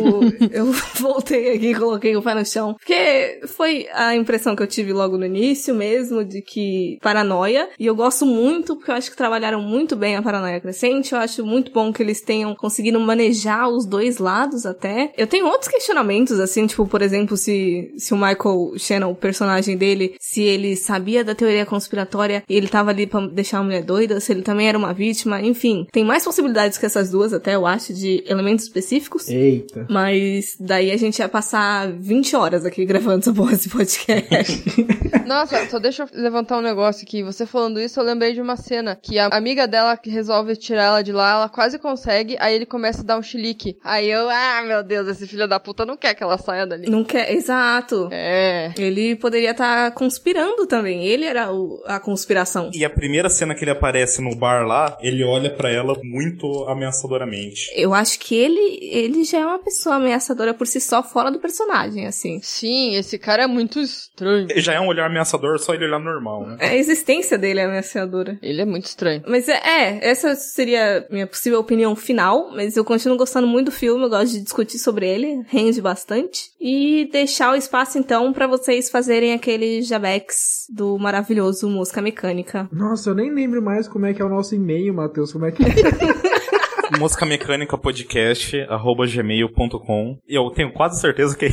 eu 0.51 0.73
voltei 1.01 1.55
aqui 1.55 1.71
e 1.71 1.75
coloquei 1.75 2.17
o 2.17 2.23
pé 2.23 2.35
no 2.35 2.45
chão. 2.45 2.75
Porque 2.75 3.41
foi 3.47 3.89
a 3.93 4.15
impressão 4.15 4.55
que 4.55 4.63
eu 4.63 4.67
tive 4.67 4.93
logo 4.93 5.17
no 5.17 5.27
início 5.27 5.75
mesmo, 5.75 6.25
de 6.25 6.43
que 6.43 6.99
paranoia. 7.03 7.69
E 7.79 7.87
eu 7.87 7.95
gosto 7.95 8.25
muito, 8.27 8.77
porque 8.77 8.91
eu 8.91 8.95
acho 8.95 9.11
que 9.11 9.17
trabalharam 9.17 9.61
muito 9.61 9.97
bem 9.97 10.17
a 10.17 10.23
paranoia 10.23 10.61
crescente. 10.61 11.13
Eu 11.13 11.19
acho 11.19 11.45
muito 11.45 11.73
bom 11.73 11.93
que 11.93 12.03
eles 12.03 12.21
tenham 12.21 12.55
conseguido 12.55 13.01
manejar 13.01 13.69
os 13.69 13.87
dois 13.87 14.19
lados 14.19 14.67
até. 14.67 15.13
Eu 15.17 15.27
tenho 15.27 15.47
outros 15.47 15.71
questionamentos, 15.71 16.39
assim, 16.41 16.67
tipo, 16.67 16.87
por 16.87 17.03
exemplo, 17.03 17.37
se, 17.37 17.93
se 17.97 18.15
o 18.15 18.17
Michael 18.17 18.73
Shannon, 18.77 19.11
o 19.11 19.17
personagem 19.17 19.77
dele, 19.77 20.15
se 20.21 20.43
ele 20.43 20.77
sabia 20.77 21.25
da 21.25 21.35
teoria 21.35 21.67
conspiratória 21.67 22.43
e 22.49 22.57
ele 22.57 22.69
tava 22.69 22.91
ali 22.91 23.07
pra 23.07 23.27
deixar 23.27 23.59
a 23.59 23.63
mulher 23.63 23.83
doida, 23.83 24.21
se 24.29 24.33
ele 24.35 24.43
também 24.43 24.69
era 24.69 24.77
uma 24.77 24.93
vítima, 24.93 25.41
enfim. 25.41 25.87
Tem 25.91 26.05
mais 26.05 26.23
possibilidades 26.23 26.77
que 26.77 26.85
essas 26.85 27.11
duas, 27.11 27.33
até 27.33 27.55
eu 27.55 27.67
acho, 27.67 27.95
de 27.95 28.23
elementos 28.27 28.67
específicos. 28.67 29.27
Eita. 29.27 29.87
Mas 29.89 30.55
daí 30.61 30.91
a 30.91 30.97
gente 30.99 31.19
ia 31.19 31.29
passar 31.29 31.91
20 31.91 32.37
horas 32.37 32.67
aqui 32.67 32.85
gravando 32.85 33.21
essa 33.21 33.33
porra 33.33 33.53
desse 33.53 33.71
podcast. 33.71 34.63
Nossa, 35.27 35.67
só 35.71 35.79
deixa 35.79 36.03
eu 36.03 36.09
levantar 36.13 36.59
um 36.59 36.63
negócio 36.63 37.05
aqui. 37.05 37.23
Você 37.23 37.47
falando 37.47 37.81
isso, 37.81 37.99
eu 37.99 38.05
lembrei 38.05 38.33
de 38.35 38.41
uma 38.41 38.57
cena 38.57 38.95
que 39.01 39.19
a 39.19 39.27
amiga 39.29 39.67
dela 39.67 39.97
que 39.97 40.11
resolve 40.11 40.57
tirar 40.57 40.85
ela 40.85 41.03
de 41.03 41.13
lá, 41.13 41.33
ela 41.33 41.49
quase 41.49 41.79
consegue, 41.79 42.37
aí 42.39 42.55
ele 42.55 42.67
começa 42.67 43.01
a 43.01 43.05
dar 43.05 43.19
um 43.19 43.23
chilique. 43.23 43.79
Aí 43.83 44.11
eu, 44.11 44.29
ah, 44.29 44.63
meu 44.67 44.83
Deus, 44.83 45.09
esse 45.09 45.27
filho 45.27 45.49
da 45.49 45.59
puta 45.59 45.87
não 45.87 45.97
quer 45.97 46.15
que 46.15 46.23
ela 46.23 46.37
saia 46.39 46.67
dali. 46.67 46.89
Não 46.91 47.03
quer, 47.05 47.33
exato. 47.33 48.09
É. 48.13 48.73
Ele 48.79 49.17
poderia 49.17 49.53
estar 49.53 49.91
conspirando 49.93 50.67
também. 50.67 51.05
Ele 51.07 51.25
era 51.25 51.51
o- 51.53 51.83
a 51.87 51.99
conspiração. 51.99 52.71
E 52.75 52.85
a 52.85 52.91
primeira 52.91 53.29
cena 53.29 53.55
que 53.55 53.65
ele 53.65 53.71
aparece 53.71 54.18
no 54.21 54.35
bar 54.35 54.67
lá, 54.67 54.97
ele 55.01 55.25
olha 55.25 55.51
pra 55.51 55.71
ela 55.71 55.99
muito 56.03 56.65
ameaçadoramente. 56.69 57.71
Eu 57.75 57.95
acho 57.95 58.19
que 58.19 58.35
ele, 58.35 58.79
ele 58.83 59.25
já 59.25 59.39
é 59.39 59.47
uma 59.47 59.59
pessoa 59.59 59.97
ameaçadora 59.97 60.55
por 60.55 60.67
si 60.67 60.81
só, 60.81 61.03
fora 61.03 61.31
do 61.31 61.39
personagem, 61.39 62.07
assim. 62.07 62.41
Sim, 62.43 62.95
esse 62.95 63.19
cara 63.19 63.45
é 63.45 63.47
muito 63.47 63.81
estranho. 63.81 64.49
Já 64.57 64.75
é 64.75 64.81
um 64.81 64.89
olhar 64.89 65.07
ameaçador, 65.07 65.59
só 65.59 65.75
ele 65.75 65.85
olhar 65.85 65.99
normal, 65.99 66.47
né? 66.47 66.57
A 66.61 66.75
existência 66.75 67.39
dele 67.39 67.61
é 67.61 67.65
ameaçadora. 67.65 68.39
Ele 68.43 68.61
é 68.61 68.65
muito 68.65 68.87
estranho. 68.87 69.23
Mas 69.27 69.49
é, 69.49 69.61
é, 69.65 70.11
essa 70.11 70.35
seria 70.35 71.07
a 71.09 71.13
minha 71.13 71.27
possível 71.27 71.59
opinião 71.59 71.95
final, 71.97 72.51
mas 72.55 72.77
eu 72.77 72.85
continuo 72.85 73.17
gostando 73.17 73.47
muito 73.47 73.67
do 73.67 73.73
filme, 73.73 74.05
eu 74.05 74.11
gosto 74.11 74.33
de 74.33 74.41
discutir 74.41 74.79
sobre 74.79 75.09
ele, 75.09 75.43
rende 75.49 75.81
bastante. 75.81 76.51
E 76.61 77.09
deixar 77.13 77.53
o 77.53 77.57
espaço, 77.57 77.99
então, 77.99 78.33
pra 78.33 78.47
vocês 78.47 78.91
fazerem 78.91 79.33
aquele 79.33 79.83
jabex 79.83 80.67
do 80.69 80.99
maravilhoso 80.99 81.69
Música 81.69 82.03
Mecânica. 82.03 82.69
Nossa, 82.73 83.11
eu 83.11 83.15
nem 83.15 83.33
lembro 83.33 83.63
mais 83.63 83.89
como 83.89 84.07
é 84.07 84.08
que 84.15 84.23
é 84.23 84.25
o 84.25 84.29
nosso 84.29 84.55
e-mail, 84.55 84.95
Matheus. 84.95 85.33
Como 85.33 85.47
é 85.47 85.53
que 85.53 85.63
é? 85.63 85.69
Música 86.99 87.27
Mecânica 87.27 87.77
Podcast, 87.77 88.59
arroba 88.69 89.07
gmail.com. 89.07 90.19
E 90.27 90.35
eu 90.35 90.51
tenho 90.51 90.73
quase 90.73 91.01
certeza 91.01 91.37
que 91.37 91.47
é 91.47 91.51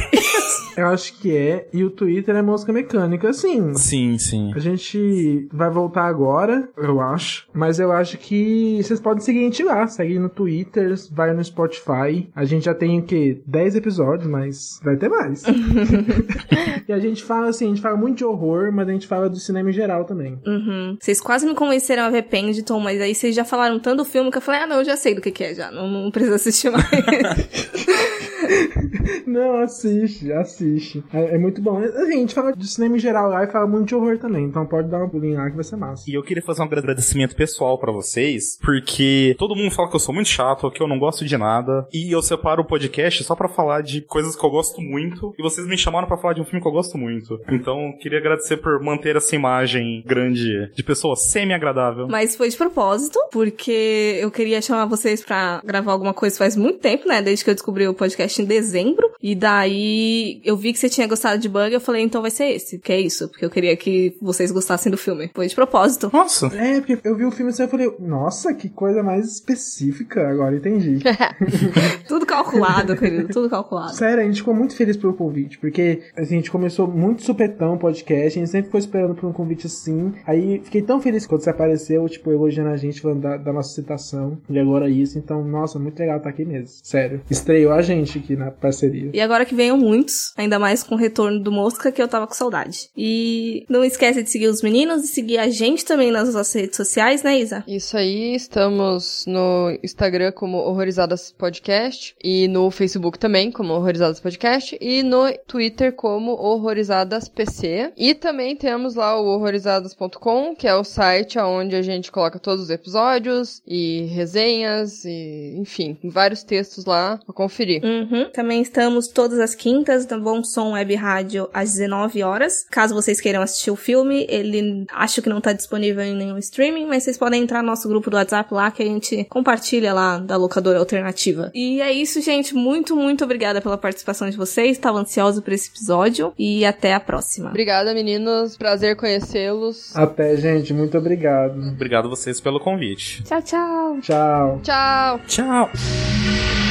Eu 0.77 0.87
acho 0.87 1.13
que 1.19 1.35
é. 1.35 1.67
E 1.73 1.83
o 1.83 1.89
Twitter 1.89 2.35
é 2.35 2.41
Mosca 2.41 2.71
Mecânica. 2.71 3.31
Sim. 3.33 3.73
Sim, 3.75 4.17
sim. 4.17 4.51
A 4.55 4.59
gente 4.59 5.47
vai 5.51 5.69
voltar 5.69 6.05
agora, 6.05 6.69
eu 6.77 6.99
acho. 6.99 7.47
Mas 7.53 7.79
eu 7.79 7.91
acho 7.91 8.17
que 8.17 8.79
vocês 8.81 8.99
podem 8.99 9.23
seguir 9.23 9.39
a 9.39 9.43
gente 9.43 9.63
lá. 9.63 9.87
Segue 9.87 10.19
no 10.19 10.29
Twitter, 10.29 10.93
vai 11.11 11.33
no 11.33 11.43
Spotify. 11.43 12.29
A 12.35 12.45
gente 12.45 12.65
já 12.65 12.73
tem 12.73 12.99
o 12.99 13.03
quê? 13.03 13.41
10 13.45 13.75
episódios, 13.75 14.29
mas 14.29 14.79
vai 14.83 14.95
ter 14.95 15.09
mais. 15.09 15.43
e 16.87 16.93
a 16.93 16.99
gente 16.99 17.23
fala 17.23 17.49
assim, 17.49 17.65
a 17.65 17.69
gente 17.69 17.81
fala 17.81 17.97
muito 17.97 18.17
de 18.17 18.25
horror, 18.25 18.71
mas 18.71 18.87
a 18.87 18.91
gente 18.91 19.07
fala 19.07 19.29
do 19.29 19.37
cinema 19.37 19.69
em 19.69 19.73
geral 19.73 20.05
também. 20.05 20.39
Uhum. 20.45 20.97
Vocês 20.99 21.21
quase 21.21 21.45
me 21.45 21.55
convenceram 21.55 22.03
a 22.03 22.09
ver 22.09 22.23
Pendleton, 22.23 22.79
mas 22.79 23.01
aí 23.01 23.13
vocês 23.13 23.35
já 23.35 23.45
falaram 23.45 23.79
tanto 23.79 23.97
do 23.97 24.05
filme 24.05 24.31
que 24.31 24.37
eu 24.37 24.41
falei, 24.41 24.61
ah, 24.61 24.67
não, 24.67 24.77
eu 24.77 24.85
já 24.85 24.97
sei 24.97 25.15
do 25.15 25.21
que, 25.21 25.31
que 25.31 25.43
é 25.43 25.53
já. 25.53 25.71
Não, 25.71 25.87
não 25.87 26.11
precisa 26.11 26.35
assistir 26.35 26.69
mais. 26.69 26.85
Não, 29.25 29.57
assiste, 29.61 30.31
assiste. 30.31 31.03
É, 31.13 31.35
é 31.35 31.37
muito 31.37 31.61
bom. 31.61 31.77
Assim, 31.79 32.15
a 32.15 32.19
gente 32.19 32.33
fala 32.33 32.53
de 32.53 32.67
cinema 32.67 32.95
em 32.95 32.99
geral 32.99 33.29
lá 33.29 33.43
e 33.43 33.51
fala 33.51 33.67
muito 33.67 33.87
de 33.87 33.95
horror 33.95 34.17
também. 34.17 34.45
Então 34.45 34.65
pode 34.65 34.89
dar 34.89 34.97
uma 34.97 35.09
pulinha 35.09 35.37
lá 35.37 35.49
que 35.49 35.55
vai 35.55 35.63
ser 35.63 35.75
massa. 35.75 36.03
E 36.07 36.13
eu 36.13 36.23
queria 36.23 36.43
fazer 36.43 36.61
um 36.61 36.65
agradecimento 36.65 37.35
pessoal 37.35 37.77
pra 37.77 37.91
vocês, 37.91 38.57
porque 38.61 39.35
todo 39.37 39.55
mundo 39.55 39.71
fala 39.71 39.89
que 39.89 39.95
eu 39.95 39.99
sou 39.99 40.13
muito 40.13 40.29
chato, 40.29 40.69
que 40.71 40.81
eu 40.81 40.87
não 40.87 40.99
gosto 40.99 41.25
de 41.25 41.37
nada, 41.37 41.87
e 41.93 42.11
eu 42.11 42.21
separo 42.21 42.61
o 42.61 42.67
podcast 42.67 43.23
só 43.23 43.35
pra 43.35 43.47
falar 43.47 43.81
de 43.81 44.01
coisas 44.01 44.35
que 44.35 44.45
eu 44.45 44.49
gosto 44.49 44.81
muito, 44.81 45.33
e 45.37 45.41
vocês 45.41 45.67
me 45.67 45.77
chamaram 45.77 46.07
pra 46.07 46.17
falar 46.17 46.33
de 46.33 46.41
um 46.41 46.45
filme 46.45 46.61
que 46.61 46.67
eu 46.67 46.71
gosto 46.71 46.97
muito. 46.97 47.39
Então, 47.49 47.87
eu 47.87 47.97
queria 47.97 48.19
agradecer 48.19 48.57
por 48.57 48.81
manter 48.81 49.15
essa 49.15 49.35
imagem 49.35 50.03
grande 50.05 50.71
de 50.73 50.83
pessoa 50.83 51.15
semi-agradável. 51.15 52.07
Mas 52.07 52.35
foi 52.35 52.49
de 52.49 52.57
propósito, 52.57 53.19
porque 53.31 54.19
eu 54.21 54.31
queria 54.31 54.61
chamar 54.61 54.85
vocês 54.85 55.23
pra 55.23 55.61
gravar 55.63 55.91
alguma 55.91 56.13
coisa 56.13 56.37
faz 56.37 56.55
muito 56.55 56.79
tempo, 56.79 57.07
né? 57.07 57.21
Desde 57.21 57.43
que 57.43 57.49
eu 57.49 57.53
descobri 57.53 57.87
o 57.87 57.93
podcast 57.93 58.34
em 58.41 58.45
dezembro. 58.45 59.11
E 59.21 59.35
daí 59.35 60.41
eu 60.43 60.55
vi 60.55 60.73
que 60.73 60.79
você 60.79 60.89
tinha 60.89 61.07
gostado 61.07 61.41
de 61.41 61.49
Bug, 61.49 61.73
eu 61.73 61.81
falei, 61.81 62.03
então 62.03 62.21
vai 62.21 62.31
ser 62.31 62.45
esse. 62.45 62.79
Que 62.79 62.93
é 62.93 62.99
isso, 62.99 63.27
porque 63.29 63.45
eu 63.45 63.49
queria 63.49 63.75
que 63.75 64.15
vocês 64.21 64.51
gostassem 64.51 64.91
do 64.91 64.97
filme. 64.97 65.29
Foi 65.33 65.47
de 65.47 65.55
propósito. 65.55 66.09
Nossa! 66.13 66.47
É, 66.55 66.79
porque 66.79 67.07
eu 67.07 67.15
vi 67.15 67.25
o 67.25 67.31
filme 67.31 67.51
assim 67.51 67.63
e 67.63 67.67
falei, 67.67 67.91
nossa, 67.99 68.53
que 68.53 68.69
coisa 68.69 69.01
mais 69.01 69.27
específica. 69.27 70.27
Agora 70.27 70.55
entendi. 70.55 70.99
tudo 72.07 72.25
calculado, 72.25 72.95
querido, 72.95 73.29
tudo 73.29 73.49
calculado. 73.49 73.95
Sério, 73.95 74.23
a 74.23 74.25
gente 74.25 74.37
ficou 74.37 74.53
muito 74.53 74.75
feliz 74.75 74.97
pelo 74.97 75.13
convite, 75.13 75.57
porque 75.57 76.03
assim, 76.15 76.35
a 76.35 76.37
gente 76.37 76.51
começou 76.51 76.87
muito 76.87 77.23
supetão 77.23 77.75
o 77.75 77.77
podcast, 77.77 78.37
a 78.37 78.41
gente 78.41 78.49
sempre 78.49 78.65
ficou 78.65 78.79
esperando 78.79 79.15
por 79.15 79.27
um 79.27 79.33
convite 79.33 79.67
assim. 79.67 80.13
Aí 80.25 80.61
fiquei 80.63 80.81
tão 80.81 81.01
feliz 81.01 81.25
quando 81.25 81.41
você 81.41 81.49
apareceu, 81.49 82.07
tipo, 82.09 82.31
elogiando 82.31 82.69
a 82.69 82.77
gente, 82.77 83.01
falando 83.01 83.21
da, 83.21 83.37
da 83.37 83.53
nossa 83.53 83.73
citação. 83.73 84.37
E 84.49 84.59
agora 84.59 84.89
isso, 84.89 85.17
então, 85.17 85.43
nossa, 85.43 85.79
muito 85.79 85.99
legal 85.99 86.17
estar 86.17 86.29
aqui 86.29 86.45
mesmo. 86.45 86.67
Sério. 86.83 87.21
Estreou 87.29 87.73
a 87.73 87.81
gente 87.81 88.19
aqui 88.25 88.35
na 88.35 88.51
parceria. 88.51 89.11
E 89.13 89.21
agora 89.21 89.45
que 89.45 89.55
venham 89.55 89.77
muitos, 89.77 90.33
ainda 90.35 90.57
mais 90.57 90.83
com 90.83 90.95
o 90.95 90.97
retorno 90.97 91.39
do 91.39 91.51
Mosca, 91.51 91.91
que 91.91 92.01
eu 92.01 92.07
tava 92.07 92.27
com 92.27 92.33
saudade. 92.33 92.89
E 92.97 93.65
não 93.69 93.83
esquece 93.83 94.23
de 94.23 94.29
seguir 94.29 94.47
os 94.47 94.61
meninos 94.61 95.03
e 95.03 95.07
seguir 95.07 95.37
a 95.37 95.49
gente 95.49 95.85
também 95.85 96.11
nas 96.11 96.33
nossas 96.33 96.53
redes 96.53 96.75
sociais, 96.75 97.23
né, 97.23 97.39
Isa? 97.39 97.63
Isso 97.67 97.95
aí, 97.95 98.35
estamos 98.35 99.25
no 99.27 99.77
Instagram 99.83 100.31
como 100.31 100.57
Horrorizadas 100.57 101.31
Podcast 101.31 102.15
e 102.23 102.47
no 102.47 102.71
Facebook 102.71 103.19
também 103.19 103.51
como 103.51 103.73
Horrorizadas 103.73 104.19
Podcast 104.19 104.77
e 104.81 105.03
no 105.03 105.31
Twitter 105.47 105.93
como 105.93 106.31
Horrorizadas 106.31 107.29
PC. 107.29 107.93
E 107.95 108.15
também 108.15 108.55
temos 108.55 108.95
lá 108.95 109.19
o 109.19 109.25
horrorizadas.com, 109.25 110.55
que 110.55 110.67
é 110.67 110.75
o 110.75 110.83
site 110.83 111.37
onde 111.37 111.75
a 111.75 111.81
gente 111.81 112.11
coloca 112.11 112.39
todos 112.39 112.63
os 112.63 112.69
episódios 112.69 113.61
e 113.67 114.05
resenhas 114.13 115.05
e, 115.05 115.55
enfim, 115.57 115.97
vários 116.03 116.43
textos 116.43 116.85
lá 116.85 117.19
pra 117.23 117.33
conferir. 117.33 117.83
Uhum. 117.83 118.14
Também 118.33 118.61
estamos 118.61 119.07
todas 119.07 119.39
as 119.39 119.53
quintas 119.53 120.07
no 120.07 120.21
Bom 120.21 120.43
Som 120.43 120.71
Web 120.71 120.95
Rádio 120.95 121.49
às 121.53 121.73
19 121.73 122.23
horas. 122.23 122.65
Caso 122.71 122.95
vocês 122.95 123.19
queiram 123.19 123.41
assistir 123.41 123.71
o 123.71 123.75
filme, 123.75 124.25
ele 124.29 124.85
acho 124.91 125.21
que 125.21 125.29
não 125.29 125.41
tá 125.41 125.51
disponível 125.51 126.03
em 126.03 126.15
nenhum 126.15 126.37
streaming, 126.37 126.85
mas 126.85 127.03
vocês 127.03 127.17
podem 127.17 127.43
entrar 127.43 127.61
no 127.61 127.67
nosso 127.67 127.87
grupo 127.87 128.09
do 128.09 128.17
WhatsApp 128.17 128.53
lá 128.53 128.71
que 128.71 128.81
a 128.81 128.85
gente 128.85 129.25
compartilha 129.25 129.93
lá 129.93 130.17
da 130.17 130.37
locadora 130.37 130.79
alternativa. 130.79 131.51
E 131.53 131.81
é 131.81 131.91
isso, 131.91 132.21
gente. 132.21 132.53
Muito, 132.53 132.95
muito 132.95 133.23
obrigada 133.23 133.61
pela 133.61 133.77
participação 133.77 134.29
de 134.29 134.37
vocês. 134.37 134.71
Estava 134.71 134.99
ansiosa 134.99 135.41
por 135.41 135.53
esse 135.53 135.69
episódio 135.69 136.33
e 136.37 136.65
até 136.65 136.93
a 136.93 136.99
próxima. 136.99 137.49
Obrigada, 137.49 137.93
meninos. 137.93 138.57
Prazer 138.57 138.95
conhecê-los. 138.95 139.95
Até, 139.95 140.37
gente. 140.37 140.73
Muito 140.73 140.97
obrigado. 140.97 141.59
Obrigado 141.69 142.09
vocês 142.09 142.39
pelo 142.39 142.59
convite. 142.59 143.23
Tchau, 143.23 143.41
tchau. 143.41 143.99
Tchau. 144.01 144.59
Tchau. 144.63 145.19
Tchau. 145.27 146.64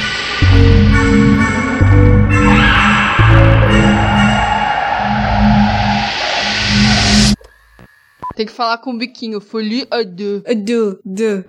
Tem 8.35 8.45
que 8.45 8.51
falar 8.51 8.77
com 8.79 8.91
o 8.91 8.97
biquinho. 8.97 9.39
Folie 9.39 9.87
à 9.89 10.03
deux. 10.03 10.41
Du, 10.63 10.99
du. 11.05 11.45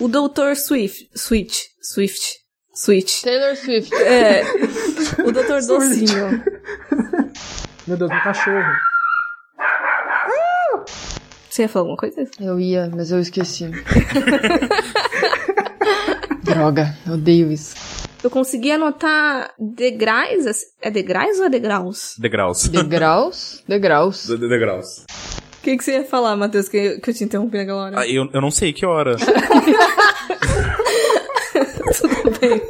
O 0.00 0.08
Dr. 0.08 0.54
Swift. 0.56 1.08
Switch. 1.14 1.60
Swift. 1.82 2.38
Switch. 2.74 3.20
Taylor 3.22 3.54
Swift. 3.56 3.94
É. 3.94 4.42
O 5.24 5.30
Dr. 5.32 5.66
Docinho. 5.66 6.42
Meu 7.86 7.96
Deus, 7.96 8.10
meu 8.10 8.22
cachorro. 8.22 8.64
Você 11.50 11.62
ia 11.62 11.68
falar 11.68 11.82
alguma 11.82 11.98
coisa? 11.98 12.26
Eu 12.40 12.58
ia, 12.58 12.90
mas 12.94 13.10
eu 13.12 13.20
esqueci. 13.20 13.68
Droga, 16.42 16.96
eu 17.06 17.14
odeio 17.14 17.52
isso. 17.52 17.74
Eu 18.22 18.30
consegui 18.30 18.70
anotar 18.70 19.52
degraus. 19.58 20.46
É 20.80 20.90
degraus 20.90 21.38
ou 21.38 21.44
é 21.46 21.50
degraus? 21.50 22.14
Degraus. 22.18 22.68
Degraus? 22.68 23.62
Degraus. 23.68 24.26
De- 24.26 24.38
de- 24.38 24.48
Degraus. 24.48 25.04
O 25.62 25.64
que, 25.64 25.76
que 25.76 25.84
você 25.84 25.92
ia 25.92 26.04
falar, 26.04 26.34
Matheus, 26.34 26.68
que, 26.68 26.98
que 26.98 27.10
eu 27.10 27.14
te 27.14 27.22
interrompi 27.22 27.56
naquela 27.56 27.84
hora? 27.84 28.00
Ah, 28.00 28.08
eu, 28.08 28.28
eu 28.32 28.40
não 28.40 28.50
sei 28.50 28.72
que 28.72 28.84
hora. 28.84 29.14
Tudo 32.00 32.36
bem. 32.40 32.60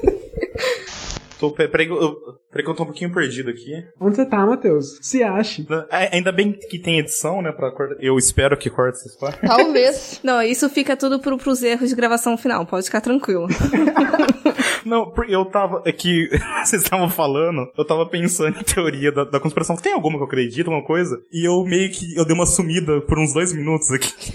Tô, 1.43 1.51
que 1.51 1.63
eu, 1.65 2.75
tô 2.75 2.85
um 2.85 2.87
pouquinho 2.87 3.13
perdido 3.13 3.51
aqui. 3.51 3.85
Onde 4.01 4.15
você 4.15 4.25
tá, 4.25 4.47
Matheus? 4.47 4.97
Se 5.03 5.25
ache. 5.25 5.67
É, 5.91 6.15
Ainda 6.15 6.31
bem 6.31 6.53
que 6.53 6.79
tem 6.79 7.01
edição, 7.01 7.43
né, 7.43 7.51
pra 7.51 7.73
cortar. 7.73 7.97
Eu 7.99 8.17
espero 8.17 8.57
que 8.57 8.71
corte 8.71 8.99
essas 8.99 9.17
partes. 9.17 9.41
Talvez. 9.41 10.21
Não, 10.23 10.41
isso 10.41 10.71
fica 10.71 10.97
tudo 10.97 11.19
pro, 11.19 11.37
pros 11.37 11.61
erros 11.65 11.89
de 11.89 11.97
gravação 11.97 12.39
final, 12.39 12.65
pode 12.65 12.85
ficar 12.85 13.01
tranquilo. 13.01 13.49
Não, 14.87 15.13
eu 15.29 15.45
tava. 15.45 15.83
É 15.85 15.91
que 15.91 16.29
vocês 16.65 16.83
estavam 16.83 17.11
falando, 17.11 17.69
eu 17.77 17.85
tava 17.85 18.07
pensando 18.07 18.61
em 18.61 18.63
teoria 18.63 19.11
da, 19.11 19.25
da 19.25 19.41
conspiração. 19.41 19.75
Tem 19.75 19.93
alguma 19.93 20.17
que 20.17 20.23
eu 20.23 20.27
acredito, 20.27 20.69
alguma 20.69 20.87
coisa? 20.87 21.21
E 21.33 21.45
eu 21.45 21.65
meio 21.65 21.91
que. 21.91 22.17
Eu 22.17 22.25
dei 22.25 22.37
uma 22.37 22.47
sumida 22.47 23.01
por 23.01 23.19
uns 23.19 23.33
dois 23.35 23.53
minutos 23.53 23.91
aqui. 23.91 24.33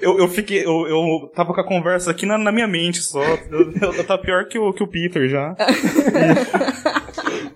eu, 0.00 0.18
eu 0.18 0.28
fiquei. 0.28 0.64
Eu, 0.64 0.86
eu 0.86 1.30
tava 1.34 1.52
com 1.54 1.60
a 1.60 1.66
conversa 1.66 2.10
aqui 2.10 2.26
na, 2.26 2.36
na 2.36 2.52
minha 2.52 2.66
mente 2.66 3.00
só. 3.00 3.22
Eu, 3.22 3.72
eu, 3.80 3.92
eu 3.94 4.04
tava 4.04 4.22
pior 4.22 4.46
que 4.46 4.58
o, 4.58 4.72
que 4.72 4.82
o 4.82 4.88
Peter 5.08 5.28
já. 5.28 5.54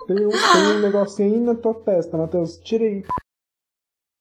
Tem 0.07 0.25
um, 0.25 0.31
tem 0.31 0.63
um 0.77 0.81
negocinho 0.81 1.35
aí 1.35 1.41
na 1.41 1.55
tua 1.57 1.75
testa, 1.75 2.17
Matheus. 2.17 2.59
Tira 2.59 2.85
aí. 2.85 3.03